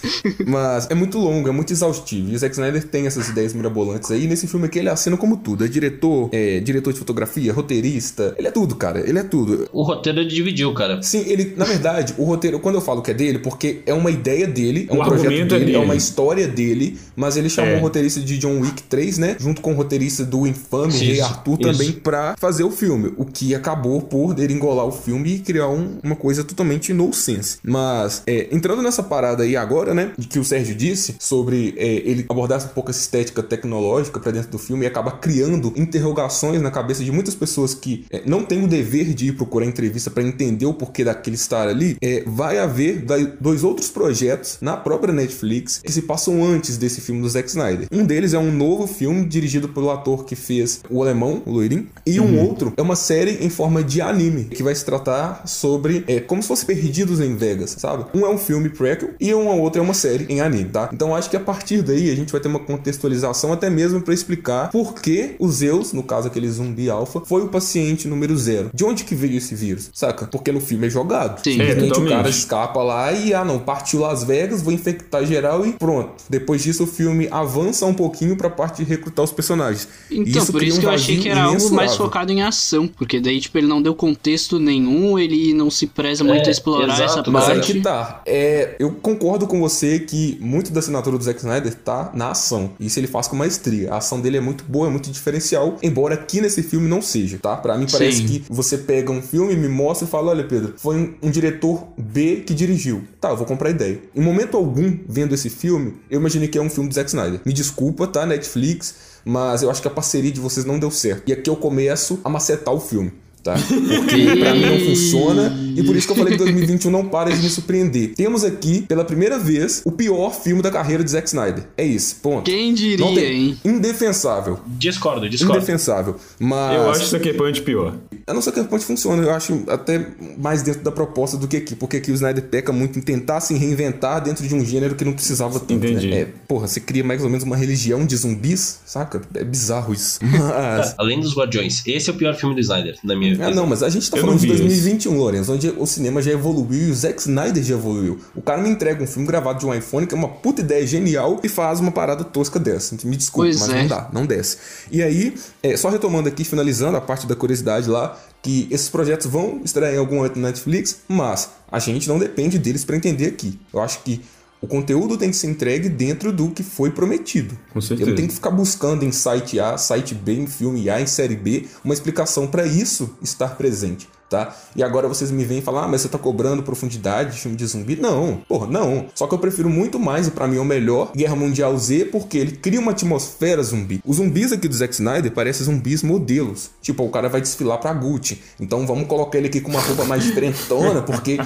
Mas 0.46 0.88
é 0.90 0.96
muito 0.96 1.18
longo, 1.18 1.48
é 1.48 1.52
muito 1.52 1.72
exaustivo. 1.74 2.32
E 2.32 2.36
o 2.36 2.40
Zack 2.40 2.54
Snyder 2.54 2.84
tem 2.84 3.08
essas 3.08 3.30
ideias 3.30 3.54
mirabolantes 3.54 4.10
aí. 4.12 4.24
E 4.24 4.28
nesse 4.28 4.48
filme 4.48 4.66
aqui 4.66 4.80
ele 4.80 4.90
assina 4.90 5.18
como 5.18 5.38
tudo. 5.38 5.64
É 5.66 5.68
diretor, 5.68 6.30
é 6.32 6.60
diretor 6.60 6.94
de 6.94 7.00
fotografia, 7.00 7.54
roteirista. 7.54 8.36
Ele 8.38 8.48
é 8.48 8.52
tudo, 8.52 8.76
cara. 8.76 9.08
Ele 9.08 9.20
é 9.20 9.24
tudo. 9.24 9.68
O 9.72 9.84
roteiro 9.84 10.20
ele 10.20 10.30
dividiu, 10.30 10.74
cara. 10.74 11.02
Sim, 11.02 11.24
ele, 11.28 11.54
na 11.56 11.66
verdade, 11.66 12.14
o 12.18 12.24
roteiro, 12.24 12.60
quando 12.60 12.76
eu 12.76 12.82
falo 12.82 13.02
que 13.02 13.12
é 13.12 13.14
dele, 13.14 13.40
porque 13.40 13.82
é 13.86 13.94
uma 13.94 14.12
ideia 14.12 14.48
dele, 14.48 14.88
é 14.90 14.94
um 14.94 15.02
O 15.02 15.06
projeto 15.06 15.26
argumento 15.28 15.56
é 15.56 15.60
dele, 15.60 15.72
é, 15.72 15.74
dele. 15.74 15.86
uma 15.86 15.96
história 15.96 16.48
dele, 16.48 16.98
mas 17.16 17.38
ele 17.38 17.50
chamou 17.50 17.74
É. 17.74 17.78
o 17.78 17.82
roteirista 17.82 18.20
de 18.20 18.38
John 18.38 18.60
Wick 18.62 18.84
3, 18.84 19.18
né? 19.18 19.36
Junto 19.40 19.62
com 19.62 19.74
o 19.74 19.76
roteirista 19.76 20.24
do 20.26 20.46
infame 20.48 20.90
Isso, 20.94 21.04
Rei 21.04 21.22
Arthur 21.22 21.58
isso. 21.60 21.72
também 21.72 21.92
pra 21.92 22.36
fazer 22.38 22.64
o 22.64 22.72
filme. 22.72 23.14
O 23.18 23.26
que 23.26 23.54
acabou 23.56 24.02
por 24.02 24.34
deringolar 24.34 24.86
o 24.86 24.92
filme 24.92 25.36
e 25.36 25.40
criar 25.40 25.68
um- 25.70 25.98
uma 26.04 26.16
coisa 26.16 26.44
totalmente 26.44 26.94
nonsense. 26.94 27.58
Mas, 27.64 28.24
é, 28.28 28.48
entrando 28.70 28.84
nessa 28.84 29.02
parada 29.02 29.42
aí 29.42 29.58
agora, 29.58 29.96
né? 29.96 30.12
De 30.16 30.28
que 30.28 30.38
o 30.38 30.44
Sérgio 30.44 30.76
disse 30.76 31.16
sobre 31.18 31.74
é, 31.76 31.88
ele 31.88 32.24
abordar 32.30 32.64
um 32.64 32.68
pouco 32.68 32.92
essa 32.92 33.00
estética 33.00 33.42
tecnológica 33.42 34.20
pra 34.20 34.32
dentro 34.32 34.52
do 34.52 34.60
filme 34.60 34.86
e 34.86 34.88
acaba 34.88 35.12
criando 35.12 35.74
interrogações 35.76 36.62
na 36.62 36.70
cabeça 36.70 37.04
de 37.04 37.12
muitas 37.12 37.34
pessoas 37.34 37.74
que 37.74 38.06
é, 38.12 38.22
não 38.28 38.46
têm 38.46 38.64
o 38.64 38.68
dever 38.68 39.16
de 39.16 39.30
ir 39.30 39.32
procurar 39.32 39.66
entrevista 39.66 40.12
pra 40.12 40.22
entender 40.22 40.68
o 40.68 40.74
porquê 40.74 41.04
daquele 41.04 41.36
estar 41.36 41.68
ali. 41.68 41.98
É, 42.00 42.24
vai 42.28 42.60
haver 42.60 43.04
dois 43.42 43.64
outros 43.64 43.90
projetos 43.90 44.60
na 44.62 44.78
própria 44.78 45.12
Netflix 45.12 45.80
que 45.84 45.92
se 45.92 46.04
passam 46.04 46.44
antes 46.44 46.78
desse 46.78 47.02
filme 47.02 47.22
do 47.22 47.30
Zack 47.30 47.50
Snyder. 47.50 47.88
Um 47.92 48.06
deles 48.06 48.36
é 48.36 48.40
um 48.40 48.52
novo 48.52 48.86
filme 48.86 49.26
dirigido 49.26 49.70
pelo 49.70 49.90
ator 49.90 50.26
que 50.26 50.36
fez 50.36 50.82
o 50.92 51.02
alemão, 51.02 51.42
o 51.44 51.52
loirinho, 51.52 51.88
e 52.06 52.20
um 52.20 52.40
outro 52.40 52.72
é 52.78 52.82
uma 52.84 52.96
série 52.96 53.44
em 53.44 53.50
forma 53.50 53.84
de 53.84 54.00
anime 54.00 54.46
que 54.46 54.62
vai 54.62 54.76
se 54.76 54.86
tratar 54.86 55.48
sobre 55.48 56.04
é, 56.08 56.20
como 56.20 56.44
se 56.44 56.48
fosse 56.48 56.66
Perdidos 56.68 57.20
em 57.20 57.36
Vegas, 57.36 57.76
sabe? 57.80 58.06
Um 58.14 58.26
é 58.26 58.30
um 58.30 58.38
filme 58.38 58.59
prequel 58.68 59.12
e 59.20 59.34
uma 59.34 59.54
outra 59.54 59.80
é 59.80 59.84
uma 59.84 59.94
série 59.94 60.26
em 60.28 60.42
anime, 60.42 60.66
tá? 60.66 60.90
Então 60.92 61.16
acho 61.16 61.30
que 61.30 61.38
a 61.38 61.40
partir 61.40 61.82
daí 61.82 62.10
a 62.12 62.16
gente 62.16 62.32
vai 62.34 62.42
ter 62.42 62.50
uma 62.50 62.60
contextualização 62.60 63.54
até 63.54 63.70
mesmo 63.70 64.02
pra 64.02 64.14
explicar 64.14 64.70
por 64.72 64.96
que 64.96 65.36
o 65.40 65.48
Zeus, 65.50 65.94
no 65.94 66.04
caso 66.04 66.28
aquele 66.28 66.50
zumbi 66.50 66.90
alfa, 66.90 67.22
foi 67.26 67.44
o 67.44 67.48
paciente 67.48 68.08
número 68.08 68.36
zero. 68.38 68.72
De 68.74 68.84
onde 68.84 69.04
que 69.04 69.16
veio 69.16 69.38
esse 69.38 69.56
vírus, 69.56 69.90
saca? 69.94 70.26
Porque 70.28 70.52
no 70.52 70.60
filme 70.60 70.88
é 70.88 70.90
jogado. 70.90 71.42
Sim. 71.44 71.52
Simplesmente 71.52 72.00
É, 72.00 72.02
o 72.04 72.10
cara 72.10 72.30
escapa 72.30 72.82
lá 72.82 73.12
e, 73.14 73.34
ah 73.34 73.46
não, 73.46 73.60
partiu 73.60 74.00
Las 74.02 74.24
Vegas, 74.24 74.62
vou 74.62 74.74
infectar 74.74 75.24
geral 75.26 75.66
e 75.66 75.74
pronto. 75.74 76.10
Depois 76.30 76.64
disso 76.64 76.84
o 76.84 76.88
filme 76.88 77.28
avança 77.30 77.86
um 77.86 77.94
pouquinho 77.94 78.36
pra 78.36 78.50
parte 78.50 78.84
de 78.84 78.90
recrutar 78.90 79.24
os 79.24 79.32
personagens. 79.32 79.88
Então, 80.10 80.46
por 80.46 80.56
cria 80.56 80.70
isso 80.70 80.78
um 80.78 80.82
que 80.82 80.86
eu 80.88 80.92
achei 80.92 81.18
que 81.20 81.30
era 81.30 81.44
algo 81.44 81.72
mais 81.72 81.96
focado 81.96 82.32
em 82.32 82.42
ação, 82.42 82.88
porque 82.88 83.20
daí, 83.20 83.40
tipo, 83.40 83.58
ele 83.58 83.68
não 83.68 83.82
deu 83.82 83.94
contexto 83.94 84.58
nenhum, 84.60 85.20
ele 85.20 85.54
não 85.54 85.70
se 85.70 85.86
preza 85.86 86.24
muito 86.24 86.46
É, 86.46 86.48
a 86.48 86.52
explorar 86.52 86.94
exato, 86.96 87.20
essa 87.20 87.32
Mas 87.32 87.50
aí 87.50 87.56
parte. 87.58 87.74
que 87.74 87.82
tá. 87.82 88.22
É, 88.26 88.49
eu 88.80 88.92
concordo 88.92 89.48
com 89.48 89.60
você 89.60 90.00
que 90.00 90.38
muito 90.40 90.72
da 90.72 90.80
assinatura 90.80 91.18
do 91.18 91.24
Zack 91.24 91.40
Snyder 91.40 91.74
tá 91.74 92.12
na 92.14 92.32
ação. 92.32 92.72
Isso 92.80 93.00
ele 93.00 93.08
faz 93.08 93.28
com 93.28 93.36
maestria. 93.36 93.94
A 93.94 93.98
ação 93.98 94.20
dele 94.20 94.38
é 94.38 94.42
muito 94.42 94.64
boa, 94.64 94.88
é 94.88 94.90
muito 94.90 95.10
diferencial, 95.10 95.78
embora 95.82 96.16
aqui 96.16 96.42
nesse 96.42 96.64
filme 96.64 96.88
não 96.88 97.02
seja, 97.02 97.38
tá? 97.42 97.56
Pra 97.58 97.78
mim 97.78 97.88
parece 97.92 98.18
Sim. 98.18 98.28
que 98.28 98.44
você 98.50 98.78
pega 98.78 99.12
um 99.12 99.22
filme, 99.22 99.56
me 99.56 99.68
mostra 99.68 100.08
e 100.08 100.10
fala: 100.10 100.32
olha, 100.32 100.44
Pedro, 100.44 100.74
foi 100.78 100.96
um, 100.96 101.28
um 101.28 101.32
diretor 101.32 101.88
B 101.98 102.44
que 102.46 102.54
dirigiu. 102.54 103.04
Tá, 103.20 103.30
eu 103.30 103.38
vou 103.38 103.46
comprar 103.46 103.70
ideia. 103.70 104.00
Em 104.16 104.22
momento 104.22 104.58
algum, 104.58 104.98
vendo 105.08 105.34
esse 105.34 105.50
filme, 105.50 105.96
eu 106.10 106.20
imaginei 106.20 106.48
que 106.48 106.58
é 106.58 106.62
um 106.62 106.70
filme 106.70 106.90
do 106.90 106.96
Zack 106.96 107.10
Snyder. 107.10 107.42
Me 107.46 107.54
desculpa, 107.54 108.08
tá? 108.08 108.26
Netflix, 108.26 108.96
mas 109.26 109.62
eu 109.62 109.70
acho 109.70 109.82
que 109.82 109.88
a 109.88 109.92
parceria 109.92 110.32
de 110.32 110.40
vocês 110.40 110.66
não 110.66 110.80
deu 110.80 110.92
certo. 110.92 111.24
E 111.28 111.34
aqui 111.34 111.50
eu 111.50 111.56
começo 111.56 112.20
a 112.24 112.30
macetar 112.30 112.74
o 112.74 112.80
filme. 112.80 113.12
Tá? 113.44 113.56
Porque 113.56 114.36
pra 114.38 114.54
mim 114.54 114.66
não 114.66 114.80
funciona 114.88 115.50
e 115.80 115.84
por 115.86 115.96
isso 115.96 116.08
que 116.08 116.14
eu 116.14 116.18
falei 116.18 116.34
que 116.34 116.40
2021 116.44 116.92
não 116.92 117.06
para 117.06 117.32
de 117.32 117.42
me 117.42 117.50
surpreender. 117.50 118.14
Temos 118.16 118.44
aqui, 118.44 118.82
pela 118.82 119.04
primeira 119.06 119.38
vez, 119.40 119.82
o 119.86 119.92
pior 119.92 120.32
filme 120.34 120.62
da 120.62 120.72
carreira 120.72 121.04
de 121.04 121.12
Zack 121.12 121.28
Snyder. 121.28 121.64
É 121.78 121.84
isso, 121.86 122.18
ponto. 122.22 122.44
Quem 122.46 122.74
diria, 122.74 123.06
Não 123.06 123.14
tem- 123.14 123.26
hein? 123.50 123.58
Indefensável. 123.64 124.60
Discordo, 124.68 125.30
discordo. 125.30 125.58
Indefensável. 125.58 126.16
Mas. 126.40 126.76
Eu 126.76 126.90
acho 126.92 127.06
Sucker 127.06 127.36
Punch 127.36 127.62
pior. 127.62 127.96
Eu 128.28 128.34
não 128.34 128.42
sei 128.42 128.54
que 128.54 128.64
ponto 128.64 128.84
funciona, 128.84 129.24
eu 129.24 129.32
acho 129.32 129.64
até 129.68 130.06
mais 130.38 130.62
dentro 130.62 130.82
da 130.82 130.92
proposta 130.92 131.36
do 131.36 131.48
que 131.48 131.58
aqui, 131.58 131.76
porque 131.76 131.98
aqui 131.98 132.12
o 132.12 132.14
Snyder 132.14 132.44
peca 132.44 132.72
muito 132.72 133.00
em 133.00 133.02
tentar 133.02 133.40
se 133.42 133.56
reinventar 133.56 134.24
dentro 134.24 134.48
de 134.48 134.54
um 134.54 134.64
gênero 134.64 134.94
que 134.96 135.04
não 135.04 135.14
precisava 135.14 135.60
tanto. 135.60 135.74
Entendi. 135.74 136.10
Né? 136.10 136.22
É, 136.22 136.28
porra, 136.48 136.68
você 136.68 136.80
cria 136.80 137.04
mais 137.04 137.24
ou 137.24 137.30
menos 137.30 137.44
uma 137.44 137.56
religião 137.58 138.06
de 138.06 138.16
zumbis, 138.16 138.82
saca? 138.86 139.22
É 139.34 139.44
bizarro 139.44 139.94
isso. 139.94 140.20
Mas. 140.24 140.94
Além 140.98 141.20
dos 141.20 141.36
Guardiões, 141.36 141.82
esse 141.88 142.10
é 142.10 142.14
o 142.14 142.16
pior 142.16 142.36
filme 142.36 142.54
do 142.54 142.62
Snyder, 142.62 142.98
na 143.04 143.16
minha 143.16 143.34
Ah, 143.34 143.48
visão. 143.48 143.54
não, 143.56 143.66
mas 143.68 143.82
a 143.82 143.90
gente 143.90 144.10
tá 144.12 144.18
Eu 144.18 144.22
falando 144.22 144.38
de 144.40 144.46
vi 144.46 144.54
2021, 144.54 145.18
Lourenço, 145.18 145.52
onde 145.54 145.69
o 145.78 145.86
cinema 145.86 146.22
já 146.22 146.32
evoluiu 146.32 146.88
e 146.88 146.92
o 146.92 146.96
Zack 146.96 147.20
Snyder 147.20 147.64
já 147.64 147.76
evoluiu. 147.76 148.20
O 148.36 148.42
cara 148.42 148.62
me 148.62 148.70
entrega 148.70 149.04
um 149.04 149.08
filme 149.08 149.28
gravado 149.28 149.60
de 149.60 149.66
um 149.66 149.74
iPhone, 149.74 150.06
que 150.08 150.14
é 150.14 150.18
uma 150.18 150.28
puta 150.28 150.62
ideia 150.62 150.86
genial, 150.86 151.40
e 151.44 151.50
faz 151.50 151.80
uma 151.80 151.92
parada 151.92 152.24
tosca 152.24 152.60
dessa. 152.60 152.96
Me 153.04 153.16
desculpe, 153.16 153.50
Pois 153.50 153.60
mas 153.60 153.70
é. 153.70 153.82
não 153.82 153.88
dá, 153.88 154.10
não 154.12 154.26
desce. 154.26 154.58
E 154.92 155.04
aí, 155.04 155.36
é, 155.62 155.76
só 155.78 155.90
retomando 155.90 156.28
aqui, 156.28 156.44
finalizando 156.44 156.98
a 156.98 157.02
parte 157.02 157.28
da 157.28 157.36
curiosidade 157.36 157.90
lá, 157.90 158.18
que 158.42 158.68
esses 158.72 158.90
projetos 158.90 159.28
vão 159.28 159.62
estrear 159.64 159.94
em 159.94 159.98
algum 159.98 160.18
momento 160.18 160.40
na 160.40 160.48
Netflix, 160.48 161.02
mas 161.08 161.50
a 161.72 161.80
gente 161.80 162.08
não 162.08 162.18
depende 162.18 162.58
deles 162.58 162.86
pra 162.86 162.96
entender 162.96 163.28
aqui. 163.28 163.60
Eu 163.74 163.82
acho 163.82 164.02
que 164.04 164.22
o 164.62 164.68
conteúdo 164.68 165.18
tem 165.18 165.30
que 165.30 165.36
ser 165.38 165.48
entregue 165.48 165.90
dentro 165.90 166.34
do 166.34 166.50
que 166.50 166.64
foi 166.64 166.92
prometido. 166.92 167.58
Com 167.72 167.80
Eu 167.80 167.82
certeza. 167.82 168.10
não 168.10 168.16
tenho 168.16 168.28
que 168.28 168.34
ficar 168.34 168.52
buscando 168.52 169.04
em 169.06 169.12
site 169.12 169.60
A, 169.60 169.78
site 169.78 170.14
B, 170.14 170.34
em 170.34 170.48
filme 170.48 170.90
A, 170.90 171.00
em 171.00 171.08
série 171.08 171.36
B, 171.36 171.66
uma 171.84 171.94
explicação 171.94 172.48
pra 172.48 172.66
isso 172.66 173.16
estar 173.22 173.56
presente. 173.56 174.08
Tá? 174.30 174.56
E 174.76 174.84
agora 174.84 175.08
vocês 175.08 175.32
me 175.32 175.44
vêm 175.44 175.60
falar, 175.60 175.86
ah, 175.86 175.88
mas 175.88 176.02
você 176.02 176.08
tá 176.08 176.20
cobrando 176.20 176.62
profundidade 176.62 177.34
de 177.34 177.42
filme 177.42 177.58
de 177.58 177.66
zumbi? 177.66 177.96
Não, 177.96 178.44
porra, 178.48 178.68
não. 178.68 179.08
Só 179.16 179.26
que 179.26 179.34
eu 179.34 179.40
prefiro 179.40 179.68
muito 179.72 179.98
mais, 179.98 180.28
e 180.28 180.32
pra 180.32 180.48
mim 180.48 180.58
é 180.58 180.60
o 180.60 180.66
melhor, 180.66 181.12
Guerra 181.16 181.36
Mundial 181.36 181.76
Z, 181.76 182.06
porque 182.12 182.38
ele 182.38 182.52
cria 182.52 182.80
uma 182.80 182.92
atmosfera 182.92 183.64
zumbi. 183.64 184.00
Os 184.06 184.18
zumbis 184.18 184.52
aqui 184.52 184.68
do 184.68 184.76
Zack 184.76 184.94
Snyder 184.94 185.32
parecem 185.32 185.66
zumbis 185.66 186.04
modelos. 186.04 186.70
Tipo, 186.80 187.06
o 187.06 187.10
cara 187.10 187.28
vai 187.28 187.42
desfilar 187.42 187.80
pra 187.80 187.92
Gucci. 187.92 188.40
Então 188.60 188.86
vamos 188.86 189.08
colocar 189.08 189.40
ele 189.40 189.48
aqui 189.48 189.62
com 189.62 189.72
uma 189.72 189.82
roupa 189.82 190.06
mais 190.06 190.24
diferentona, 190.24 191.02
porque 191.02 191.40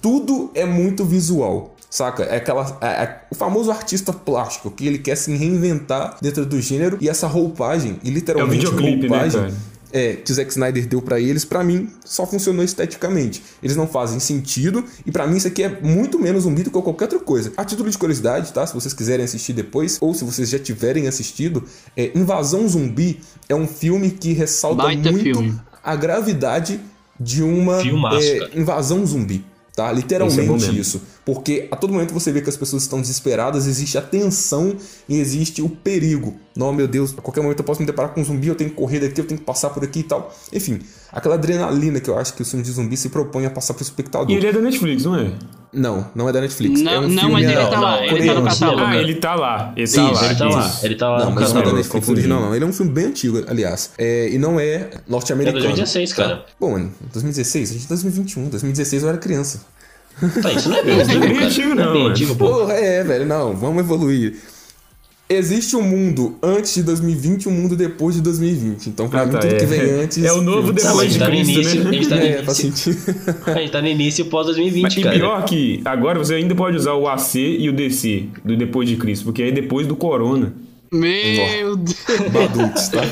tudo 0.00 0.52
é 0.54 0.64
muito 0.64 1.04
visual. 1.04 1.74
Saca? 1.90 2.22
É 2.24 2.36
aquela. 2.36 2.78
É, 2.80 2.86
é 2.86 3.20
o 3.30 3.34
famoso 3.34 3.70
artista 3.70 4.12
plástico 4.12 4.70
que 4.70 4.86
ele 4.86 4.98
quer 4.98 5.16
se 5.16 5.34
reinventar 5.34 6.16
dentro 6.20 6.44
do 6.44 6.60
gênero 6.60 6.98
e 7.00 7.08
essa 7.08 7.26
roupagem, 7.26 7.98
e 8.04 8.10
literalmente 8.10 8.64
É 8.66 8.68
o 8.68 8.72
videoclipe, 8.72 9.08
né, 9.08 9.16
roupagem. 9.16 9.40
cara? 9.40 9.54
é, 9.90 10.16
que 10.16 10.30
o 10.30 10.34
Zack 10.34 10.50
Snyder 10.50 10.86
deu 10.86 11.00
pra 11.00 11.18
eles, 11.18 11.44
pra 11.44 11.64
mim, 11.64 11.88
só 12.04 12.26
funcionou 12.26 12.62
esteticamente. 12.64 13.42
Eles 13.62 13.74
não 13.74 13.86
fazem 13.86 14.20
sentido, 14.20 14.84
e 15.06 15.10
pra 15.10 15.26
mim 15.26 15.38
isso 15.38 15.48
aqui 15.48 15.62
é 15.62 15.80
muito 15.80 16.18
menos 16.18 16.42
zumbi 16.42 16.62
do 16.62 16.70
que 16.70 16.80
qualquer 16.82 17.04
outra 17.04 17.18
coisa. 17.20 17.52
A 17.56 17.64
título 17.64 17.88
de 17.90 17.96
curiosidade, 17.96 18.52
tá? 18.52 18.66
Se 18.66 18.74
vocês 18.74 18.92
quiserem 18.92 19.24
assistir 19.24 19.54
depois, 19.54 19.96
ou 20.00 20.12
se 20.12 20.24
vocês 20.24 20.50
já 20.50 20.58
tiverem 20.58 21.08
assistido, 21.08 21.64
é, 21.96 22.12
Invasão 22.14 22.68
Zumbi 22.68 23.20
é 23.48 23.54
um 23.54 23.66
filme 23.66 24.10
que 24.10 24.32
ressalta 24.34 24.82
Baita 24.82 25.10
muito 25.10 25.24
filme. 25.24 25.58
a 25.82 25.96
gravidade 25.96 26.80
de 27.18 27.42
uma 27.42 27.80
é, 27.82 28.50
invasão 28.54 29.04
zumbi. 29.06 29.44
Tá? 29.74 29.90
É 29.90 29.94
Literalmente 29.94 30.42
mesmo. 30.66 30.78
isso. 30.80 31.02
Porque 31.28 31.68
a 31.70 31.76
todo 31.76 31.92
momento 31.92 32.14
você 32.14 32.32
vê 32.32 32.40
que 32.40 32.48
as 32.48 32.56
pessoas 32.56 32.84
estão 32.84 33.02
desesperadas, 33.02 33.66
existe 33.66 33.98
a 33.98 34.00
tensão 34.00 34.74
e 35.06 35.20
existe 35.20 35.60
o 35.60 35.68
perigo. 35.68 36.34
Não, 36.56 36.72
meu 36.72 36.88
Deus, 36.88 37.14
a 37.18 37.20
qualquer 37.20 37.42
momento 37.42 37.58
eu 37.58 37.64
posso 37.66 37.82
me 37.82 37.86
deparar 37.86 38.14
com 38.14 38.22
um 38.22 38.24
zumbi, 38.24 38.48
eu 38.48 38.54
tenho 38.54 38.70
que 38.70 38.76
correr 38.76 38.98
daqui, 38.98 39.20
eu 39.20 39.26
tenho 39.26 39.38
que 39.38 39.44
passar 39.44 39.68
por 39.68 39.84
aqui 39.84 40.00
e 40.00 40.04
tal. 40.04 40.34
Enfim, 40.50 40.80
aquela 41.12 41.34
adrenalina 41.34 42.00
que 42.00 42.08
eu 42.08 42.18
acho 42.18 42.32
que 42.32 42.40
o 42.40 42.46
filme 42.46 42.64
de 42.64 42.72
zumbi 42.72 42.96
se 42.96 43.10
propõe 43.10 43.44
a 43.44 43.50
passar 43.50 43.74
pro 43.74 43.82
espectador. 43.82 44.30
E 44.30 44.36
ele 44.36 44.46
é 44.46 44.52
da 44.54 44.60
Netflix, 44.62 45.04
não 45.04 45.16
é? 45.16 45.30
Não, 45.70 46.06
não 46.14 46.30
é 46.30 46.32
da 46.32 46.40
Netflix. 46.40 46.80
Não, 46.80 46.92
é 46.92 46.98
um 46.98 47.08
não, 47.08 47.10
filme 47.10 47.32
mas 47.34 47.44
ele 47.44 47.54
não, 47.54 47.70
tá 47.70 47.76
não, 47.76 47.82
lá, 47.82 48.06
ele 48.06 48.26
tá 48.26 48.34
no 48.34 48.44
catálogo. 48.44 48.82
Ah, 48.82 48.96
ele 48.96 49.14
tá 49.16 49.34
lá. 49.34 49.72
Ele 49.76 49.84
Isso, 49.84 49.96
tá 49.96 50.10
lá. 50.10 50.24
ele 50.24 50.34
tá 50.34 50.48
lá. 50.48 50.78
Ele 50.82 50.94
tá 50.94 51.08
lá 51.10 51.18
Não, 51.18 51.26
no 51.26 51.34
mas 51.34 51.52
não 51.52 51.60
é 51.60 51.64
da. 51.66 51.72
Netflix 51.74 52.08
original, 52.08 52.40
não. 52.40 52.54
Ele 52.54 52.64
é 52.64 52.66
um 52.66 52.72
filme 52.72 52.90
bem 52.90 53.04
antigo, 53.04 53.44
aliás. 53.46 53.90
É, 53.98 54.30
e 54.30 54.38
não 54.38 54.58
é 54.58 54.88
norte-americano. 55.06 55.58
É 55.58 55.60
2016, 55.60 56.12
cara. 56.14 56.36
Tá. 56.36 56.44
Bom, 56.58 56.70
mano, 56.70 56.90
2016? 57.12 57.70
A 57.70 57.72
gente 57.74 57.84
é 57.84 57.88
2021. 57.88 58.48
2016 58.48 59.02
eu 59.02 59.08
era 59.10 59.18
criança. 59.18 59.60
Tá, 60.42 60.52
isso 60.52 60.68
não 60.68 60.76
é 60.76 60.82
bem 60.82 60.94
Não 60.96 61.00
é 61.00 61.04
antigo, 61.04 61.20
bem 61.20 61.34
cara. 61.34 61.46
é 61.46 61.74
não, 61.74 61.92
bem 61.92 62.02
mano. 62.02 62.06
antigo, 62.08 62.36
pô. 62.36 62.46
Porra, 62.48 62.74
é, 62.74 63.04
velho, 63.04 63.26
não, 63.26 63.54
vamos 63.56 63.80
evoluir. 63.80 64.34
Existe 65.30 65.76
um 65.76 65.82
mundo 65.82 66.36
antes 66.42 66.74
de 66.74 66.82
2020 66.82 67.42
e 67.44 67.48
um 67.48 67.52
mundo 67.52 67.76
depois 67.76 68.14
de 68.14 68.22
2020. 68.22 68.86
Então, 68.88 69.10
pra 69.10 69.20
Ah, 69.22 69.26
mim, 69.26 69.32
tá, 69.32 69.40
tudo 69.40 69.54
é. 69.54 69.58
que 69.58 69.66
vem 69.66 69.80
antes. 70.02 70.24
É 70.24 70.32
o 70.32 70.40
novo 70.40 70.68
Não, 70.68 70.72
depois 70.72 70.98
a 70.98 71.02
gente 71.04 71.12
de 71.12 71.18
tá 71.18 71.24
no 71.26 71.30
Cristo, 71.32 71.50
início. 71.52 71.84
né? 71.84 71.90
A 71.90 71.92
gente 71.92 72.08
tá 72.08 72.16
no 72.16 72.22
É, 72.22 72.40
início. 72.42 72.96
A 73.46 73.52
gente 73.60 73.70
tá 73.72 73.82
no 73.82 73.88
início 73.88 74.24
pós 74.24 74.46
2020, 74.46 74.82
Mas, 74.84 74.96
e 74.96 75.02
cara. 75.02 75.16
pior 75.16 75.44
que 75.44 75.82
agora 75.84 76.18
você 76.18 76.34
ainda 76.34 76.54
pode 76.54 76.78
usar 76.78 76.94
o 76.94 77.06
AC 77.06 77.34
e 77.36 77.68
o 77.68 77.72
DC 77.74 78.24
do 78.42 78.56
depois 78.56 78.88
de 78.88 78.96
Cristo, 78.96 79.26
porque 79.26 79.42
aí 79.42 79.52
depois 79.52 79.86
do 79.86 79.94
Corona. 79.94 80.54
Meu 80.90 81.76
Deus. 81.76 81.96
Badunks, 82.32 82.88
tá? 82.88 83.02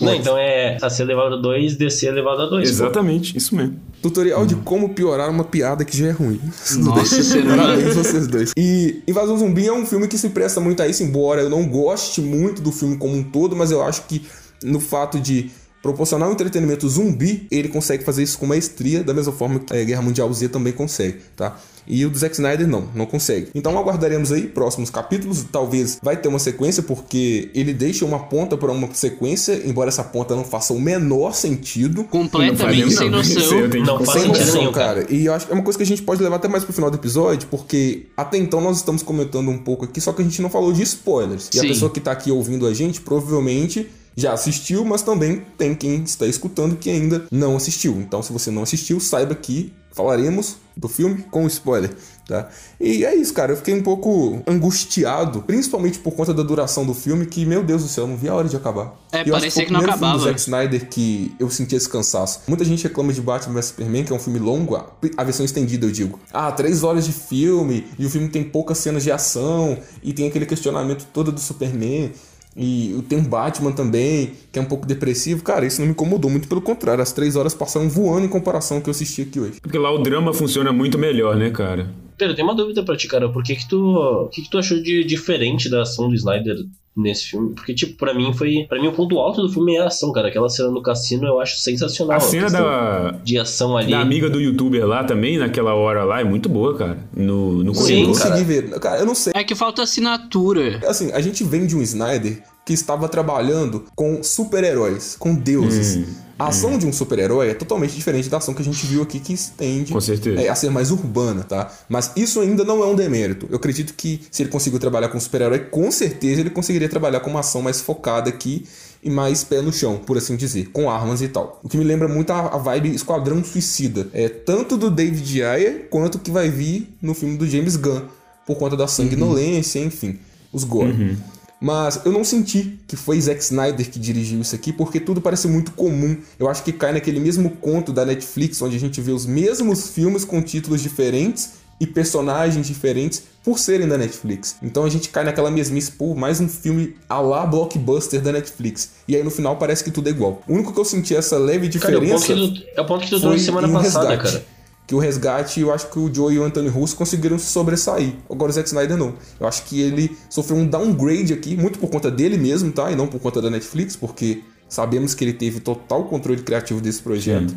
Não, 0.00 0.14
então 0.14 0.38
é 0.38 0.78
AC 0.80 1.00
elevado 1.00 1.34
a 1.34 1.38
2, 1.38 1.76
DC 1.76 2.06
elevado 2.06 2.42
a 2.42 2.46
2. 2.46 2.68
Exatamente, 2.68 3.36
isso 3.36 3.54
mesmo. 3.54 3.78
Tutorial 4.02 4.44
de 4.46 4.54
como 4.56 4.90
piorar 4.90 5.30
uma 5.30 5.44
piada 5.44 5.84
que 5.84 5.96
já 5.96 6.08
é 6.08 6.10
ruim. 6.10 6.40
Nossa, 6.78 7.22
será? 7.22 7.56
Parabéns 7.56 7.94
vocês 7.94 8.26
dois. 8.26 8.52
E 8.56 9.02
Invasão 9.06 9.38
Zumbi 9.38 9.66
é 9.66 9.72
um 9.72 9.86
filme 9.86 10.08
que 10.08 10.18
se 10.18 10.30
presta 10.30 10.60
muito 10.60 10.82
a 10.82 10.88
isso, 10.88 11.02
embora 11.02 11.42
eu 11.42 11.50
não 11.50 11.66
goste 11.66 12.20
muito 12.20 12.60
do 12.60 12.72
filme 12.72 12.96
como 12.96 13.14
um 13.14 13.22
todo, 13.22 13.54
mas 13.56 13.70
eu 13.70 13.82
acho 13.82 14.02
que 14.06 14.22
no 14.62 14.80
fato 14.80 15.18
de 15.18 15.50
proporcionar 15.84 16.30
um 16.30 16.32
entretenimento 16.32 16.88
zumbi, 16.88 17.46
ele 17.50 17.68
consegue 17.68 18.04
fazer 18.04 18.22
isso 18.22 18.38
com 18.38 18.46
maestria, 18.46 19.04
da 19.04 19.12
mesma 19.12 19.34
forma 19.34 19.58
que 19.58 19.76
a 19.76 19.84
Guerra 19.84 20.00
Mundial 20.00 20.32
Z 20.32 20.48
também 20.48 20.72
consegue, 20.72 21.18
tá? 21.36 21.58
E 21.86 22.06
o 22.06 22.08
do 22.08 22.16
Zack 22.16 22.34
Snyder 22.34 22.66
não, 22.66 22.88
não 22.94 23.04
consegue. 23.04 23.48
Então 23.54 23.78
aguardaremos 23.78 24.32
aí 24.32 24.46
próximos 24.46 24.88
capítulos, 24.88 25.44
talvez 25.52 25.98
vai 26.02 26.16
ter 26.16 26.28
uma 26.28 26.38
sequência, 26.38 26.82
porque 26.82 27.50
ele 27.54 27.74
deixa 27.74 28.06
uma 28.06 28.18
ponta 28.18 28.56
para 28.56 28.72
uma 28.72 28.88
sequência, 28.94 29.60
embora 29.66 29.90
essa 29.90 30.02
ponta 30.02 30.34
não 30.34 30.42
faça 30.42 30.72
o 30.72 30.80
menor 30.80 31.34
sentido. 31.34 32.04
Completamente 32.04 32.90
sem 32.90 33.10
noção. 33.10 33.68
Não 33.68 34.02
faz 34.06 34.22
Sem 34.22 34.22
sentido 34.22 34.46
noção, 34.46 34.60
nenhum, 34.62 34.72
cara. 34.72 35.06
E 35.10 35.26
eu 35.26 35.34
acho 35.34 35.44
que 35.44 35.52
é 35.52 35.54
uma 35.54 35.62
coisa 35.62 35.76
que 35.76 35.82
a 35.82 35.86
gente 35.86 36.00
pode 36.00 36.22
levar 36.22 36.36
até 36.36 36.48
mais 36.48 36.64
pro 36.64 36.72
final 36.72 36.90
do 36.90 36.96
episódio, 36.96 37.46
porque 37.50 38.06
até 38.16 38.38
então 38.38 38.62
nós 38.62 38.78
estamos 38.78 39.02
comentando 39.02 39.50
um 39.50 39.58
pouco 39.58 39.84
aqui, 39.84 40.00
só 40.00 40.14
que 40.14 40.22
a 40.22 40.24
gente 40.24 40.40
não 40.40 40.48
falou 40.48 40.72
de 40.72 40.82
spoilers. 40.82 41.50
E 41.52 41.58
a 41.58 41.60
Sim. 41.60 41.68
pessoa 41.68 41.90
que 41.90 42.00
tá 42.00 42.12
aqui 42.12 42.30
ouvindo 42.30 42.66
a 42.66 42.72
gente 42.72 43.02
provavelmente 43.02 43.86
já 44.16 44.32
assistiu, 44.32 44.84
mas 44.84 45.02
também 45.02 45.42
tem 45.58 45.74
quem 45.74 46.02
está 46.02 46.26
escutando 46.26 46.76
que 46.76 46.90
ainda 46.90 47.24
não 47.30 47.56
assistiu. 47.56 47.96
Então, 47.98 48.22
se 48.22 48.32
você 48.32 48.50
não 48.50 48.62
assistiu, 48.62 49.00
saiba 49.00 49.34
que 49.34 49.72
falaremos 49.92 50.56
do 50.76 50.88
filme 50.88 51.24
com 51.30 51.46
spoiler, 51.46 51.94
tá? 52.26 52.48
E 52.80 53.04
é 53.04 53.14
isso, 53.14 53.32
cara. 53.32 53.52
Eu 53.52 53.56
fiquei 53.56 53.72
um 53.72 53.82
pouco 53.82 54.42
angustiado, 54.44 55.42
principalmente 55.42 56.00
por 56.00 56.12
conta 56.12 56.34
da 56.34 56.42
duração 56.42 56.84
do 56.84 56.92
filme, 56.92 57.26
que, 57.26 57.46
meu 57.46 57.62
Deus 57.62 57.82
do 57.82 57.88
céu, 57.88 58.02
eu 58.04 58.08
não 58.08 58.16
vi 58.16 58.28
a 58.28 58.34
hora 58.34 58.48
de 58.48 58.56
acabar. 58.56 58.92
É, 59.12 59.24
E 59.24 59.28
eu 59.28 59.34
parecia 59.34 59.62
foi 59.62 59.66
que 59.66 59.72
não 59.72 59.78
o 59.78 59.82
primeiro 59.82 59.98
filme 59.98 60.12
do 60.12 60.16
acabava. 60.16 60.30
Zack 60.30 60.40
Snyder 60.40 60.88
que 60.88 61.32
eu 61.38 61.48
senti 61.48 61.76
esse 61.76 61.88
cansaço. 61.88 62.40
Muita 62.48 62.64
gente 62.64 62.82
reclama 62.82 63.12
de 63.12 63.20
Batman 63.20 63.54
vs 63.54 63.66
Superman, 63.66 64.04
que 64.04 64.12
é 64.12 64.16
um 64.16 64.18
filme 64.18 64.40
longo, 64.40 64.74
a 64.76 65.24
versão 65.24 65.44
estendida, 65.44 65.86
eu 65.86 65.92
digo. 65.92 66.18
Ah, 66.32 66.50
três 66.50 66.82
horas 66.82 67.04
de 67.04 67.12
filme, 67.12 67.86
e 67.96 68.04
o 68.04 68.10
filme 68.10 68.28
tem 68.28 68.42
poucas 68.42 68.78
cenas 68.78 69.04
de 69.04 69.12
ação, 69.12 69.78
e 70.02 70.12
tem 70.12 70.26
aquele 70.26 70.44
questionamento 70.46 71.06
todo 71.12 71.30
do 71.30 71.40
Superman. 71.40 72.10
E 72.56 73.02
tem 73.08 73.18
um 73.18 73.24
Batman 73.24 73.72
também, 73.72 74.32
que 74.52 74.58
é 74.58 74.62
um 74.62 74.66
pouco 74.66 74.86
depressivo. 74.86 75.42
Cara, 75.42 75.66
isso 75.66 75.80
não 75.80 75.86
me 75.86 75.92
incomodou, 75.92 76.30
muito 76.30 76.46
pelo 76.46 76.60
contrário. 76.60 77.02
As 77.02 77.12
três 77.12 77.34
horas 77.36 77.54
passaram 77.54 77.88
voando 77.88 78.26
em 78.26 78.28
comparação 78.28 78.76
ao 78.76 78.82
que 78.82 78.88
eu 78.88 78.92
assisti 78.92 79.22
aqui 79.22 79.40
hoje. 79.40 79.60
Porque 79.60 79.78
lá 79.78 79.90
o 79.90 79.98
drama 79.98 80.32
funciona 80.32 80.72
muito 80.72 80.98
melhor, 80.98 81.36
né, 81.36 81.50
cara? 81.50 81.90
Pedro, 82.16 82.32
eu 82.32 82.36
tenho 82.36 82.48
uma 82.48 82.54
dúvida 82.54 82.82
pra 82.82 82.96
ti, 82.96 83.08
cara. 83.08 83.28
Por 83.28 83.42
que 83.42 83.56
que 83.56 83.68
tu, 83.68 83.96
o 83.96 84.28
que 84.28 84.42
que 84.42 84.50
tu 84.50 84.58
achou 84.58 84.80
de 84.82 85.04
diferente 85.04 85.68
da 85.70 85.82
ação 85.82 86.08
do 86.08 86.14
Snyder 86.14 86.56
nesse 86.96 87.24
filme? 87.24 87.52
Porque, 87.54 87.74
tipo, 87.74 87.96
pra 87.96 88.14
mim 88.14 88.32
foi... 88.32 88.66
Pra 88.68 88.80
mim 88.80 88.86
o 88.86 88.92
ponto 88.92 89.18
alto 89.18 89.42
do 89.42 89.48
filme 89.48 89.74
é 89.74 89.80
a 89.80 89.86
ação, 89.86 90.12
cara. 90.12 90.28
Aquela 90.28 90.48
cena 90.48 90.70
no 90.70 90.80
cassino 90.82 91.26
eu 91.26 91.40
acho 91.40 91.56
sensacional. 91.58 92.16
A 92.16 92.20
cena 92.20 92.44
questão 92.44 92.62
da, 92.64 93.10
De 93.24 93.38
ação 93.38 93.76
ali. 93.76 93.90
da 93.90 94.00
amiga 94.00 94.30
do 94.30 94.40
youtuber 94.40 94.86
lá 94.86 95.02
também, 95.02 95.38
naquela 95.38 95.74
hora 95.74 96.04
lá, 96.04 96.20
é 96.20 96.24
muito 96.24 96.48
boa, 96.48 96.76
cara. 96.76 96.98
No, 97.16 97.64
no 97.64 97.74
Sim, 97.74 97.80
eu 97.80 97.84
corredor. 97.84 98.06
não 98.06 98.14
cara. 98.14 98.30
consegui 98.30 98.44
ver. 98.44 98.80
Cara, 98.80 99.00
eu 99.00 99.06
não 99.06 99.14
sei. 99.14 99.32
É 99.34 99.42
que 99.42 99.54
falta 99.54 99.82
assinatura. 99.82 100.80
Assim, 100.86 101.10
a 101.12 101.20
gente 101.20 101.42
vem 101.42 101.66
de 101.66 101.74
um 101.76 101.82
Snyder 101.82 102.42
que 102.64 102.72
estava 102.72 103.08
trabalhando 103.08 103.84
com 103.94 104.22
super-heróis, 104.22 105.16
com 105.18 105.34
deuses. 105.34 105.96
Hum, 106.08 106.14
a 106.38 106.48
ação 106.48 106.76
de 106.76 106.86
um 106.86 106.92
super-herói 106.92 107.50
é 107.50 107.54
totalmente 107.54 107.94
diferente 107.94 108.28
da 108.28 108.38
ação 108.38 108.54
que 108.54 108.62
a 108.62 108.64
gente 108.64 108.84
viu 108.86 109.02
aqui, 109.02 109.20
que 109.20 109.32
estende 109.32 109.92
é, 110.36 110.48
a 110.48 110.54
ser 110.54 110.70
mais 110.70 110.90
urbana, 110.90 111.44
tá? 111.44 111.72
Mas 111.88 112.10
isso 112.16 112.40
ainda 112.40 112.64
não 112.64 112.82
é 112.82 112.86
um 112.86 112.94
demérito. 112.94 113.46
Eu 113.50 113.56
acredito 113.56 113.94
que 113.94 114.20
se 114.30 114.42
ele 114.42 114.50
conseguiu 114.50 114.78
trabalhar 114.80 115.08
com 115.08 115.20
super-herói, 115.20 115.60
com 115.60 115.90
certeza 115.90 116.40
ele 116.40 116.50
conseguiria 116.50 116.88
trabalhar 116.88 117.20
com 117.20 117.30
uma 117.30 117.40
ação 117.40 117.62
mais 117.62 117.80
focada 117.80 118.28
aqui 118.28 118.64
e 119.02 119.10
mais 119.10 119.44
pé 119.44 119.60
no 119.60 119.72
chão, 119.72 119.98
por 119.98 120.16
assim 120.16 120.34
dizer, 120.34 120.70
com 120.70 120.90
armas 120.90 121.20
e 121.22 121.28
tal. 121.28 121.60
O 121.62 121.68
que 121.68 121.76
me 121.76 121.84
lembra 121.84 122.08
muito 122.08 122.32
a, 122.32 122.48
a 122.48 122.58
vibe 122.58 122.94
Esquadrão 122.94 123.44
Suicida. 123.44 124.08
É 124.12 124.28
tanto 124.28 124.76
do 124.76 124.90
David 124.90 125.42
Ayer 125.42 125.88
quanto 125.90 126.18
que 126.18 126.30
vai 126.30 126.48
vir 126.48 126.88
no 127.02 127.14
filme 127.14 127.36
do 127.36 127.46
James 127.46 127.76
Gunn, 127.76 128.02
por 128.46 128.56
conta 128.56 128.76
da 128.76 128.88
sanguinolência, 128.88 129.78
enfim, 129.78 130.18
os 130.52 130.64
gore. 130.64 131.16
Mas 131.64 132.02
eu 132.04 132.12
não 132.12 132.22
senti 132.22 132.78
que 132.86 132.94
foi 132.94 133.18
Zack 133.18 133.42
Snyder 133.42 133.90
que 133.90 133.98
dirigiu 133.98 134.38
isso 134.38 134.54
aqui, 134.54 134.70
porque 134.70 135.00
tudo 135.00 135.22
parece 135.22 135.48
muito 135.48 135.72
comum. 135.72 136.14
Eu 136.38 136.46
acho 136.46 136.62
que 136.62 136.70
cai 136.70 136.92
naquele 136.92 137.18
mesmo 137.18 137.48
conto 137.48 137.90
da 137.90 138.04
Netflix, 138.04 138.60
onde 138.60 138.76
a 138.76 138.78
gente 138.78 139.00
vê 139.00 139.12
os 139.12 139.24
mesmos 139.24 139.88
filmes 139.88 140.26
com 140.26 140.42
títulos 140.42 140.82
diferentes 140.82 141.52
e 141.80 141.86
personagens 141.86 142.66
diferentes 142.66 143.22
por 143.42 143.58
serem 143.58 143.88
da 143.88 143.96
Netflix. 143.96 144.56
Então 144.62 144.84
a 144.84 144.90
gente 144.90 145.08
cai 145.08 145.24
naquela 145.24 145.50
mesmice, 145.50 145.90
pô, 145.92 146.14
mais 146.14 146.38
um 146.38 146.48
filme 146.50 146.96
a 147.08 147.18
lá 147.18 147.46
blockbuster 147.46 148.20
da 148.20 148.30
Netflix. 148.30 148.90
E 149.08 149.16
aí 149.16 149.22
no 149.22 149.30
final 149.30 149.56
parece 149.56 149.82
que 149.82 149.90
tudo 149.90 150.08
é 150.08 150.10
igual. 150.10 150.42
O 150.46 150.52
único 150.52 150.70
que 150.70 150.78
eu 150.78 150.84
senti 150.84 151.16
essa 151.16 151.38
leve 151.38 151.70
Cara, 151.78 151.94
é 151.94 151.96
o 151.96 152.00
ponto 152.00 152.20
diferença 152.20 152.34
que 152.34 152.60
tu, 152.60 152.66
é 152.76 152.80
o 152.82 152.84
ponto 152.84 153.04
que 153.04 153.08
tu 153.08 153.20
foi 153.20 153.20
trouxe 153.20 153.44
semana 153.46 153.68
em 153.68 153.72
passada, 153.72 154.10
Resgate. 154.10 154.32
cara. 154.32 154.44
Que 154.86 154.94
o 154.94 154.98
resgate, 154.98 155.60
eu 155.60 155.72
acho 155.72 155.90
que 155.90 155.98
o 155.98 156.12
Joe 156.12 156.34
e 156.34 156.38
o 156.38 156.44
Anthony 156.44 156.68
Russo 156.68 156.94
conseguiram 156.94 157.38
se 157.38 157.46
sobressair. 157.46 158.14
Agora 158.30 158.50
o 158.50 158.52
Zack 158.52 158.68
Snyder 158.68 158.96
não. 158.96 159.14
Eu 159.40 159.46
acho 159.46 159.64
que 159.64 159.80
ele 159.80 160.14
sofreu 160.28 160.58
um 160.58 160.66
downgrade 160.66 161.32
aqui, 161.32 161.56
muito 161.56 161.78
por 161.78 161.88
conta 161.88 162.10
dele 162.10 162.36
mesmo, 162.36 162.70
tá? 162.70 162.90
E 162.90 162.96
não 162.96 163.06
por 163.06 163.18
conta 163.18 163.40
da 163.40 163.48
Netflix, 163.48 163.96
porque 163.96 164.42
sabemos 164.68 165.14
que 165.14 165.24
ele 165.24 165.32
teve 165.32 165.60
total 165.60 166.04
controle 166.04 166.42
criativo 166.42 166.80
desse 166.82 167.00
projeto. 167.00 167.54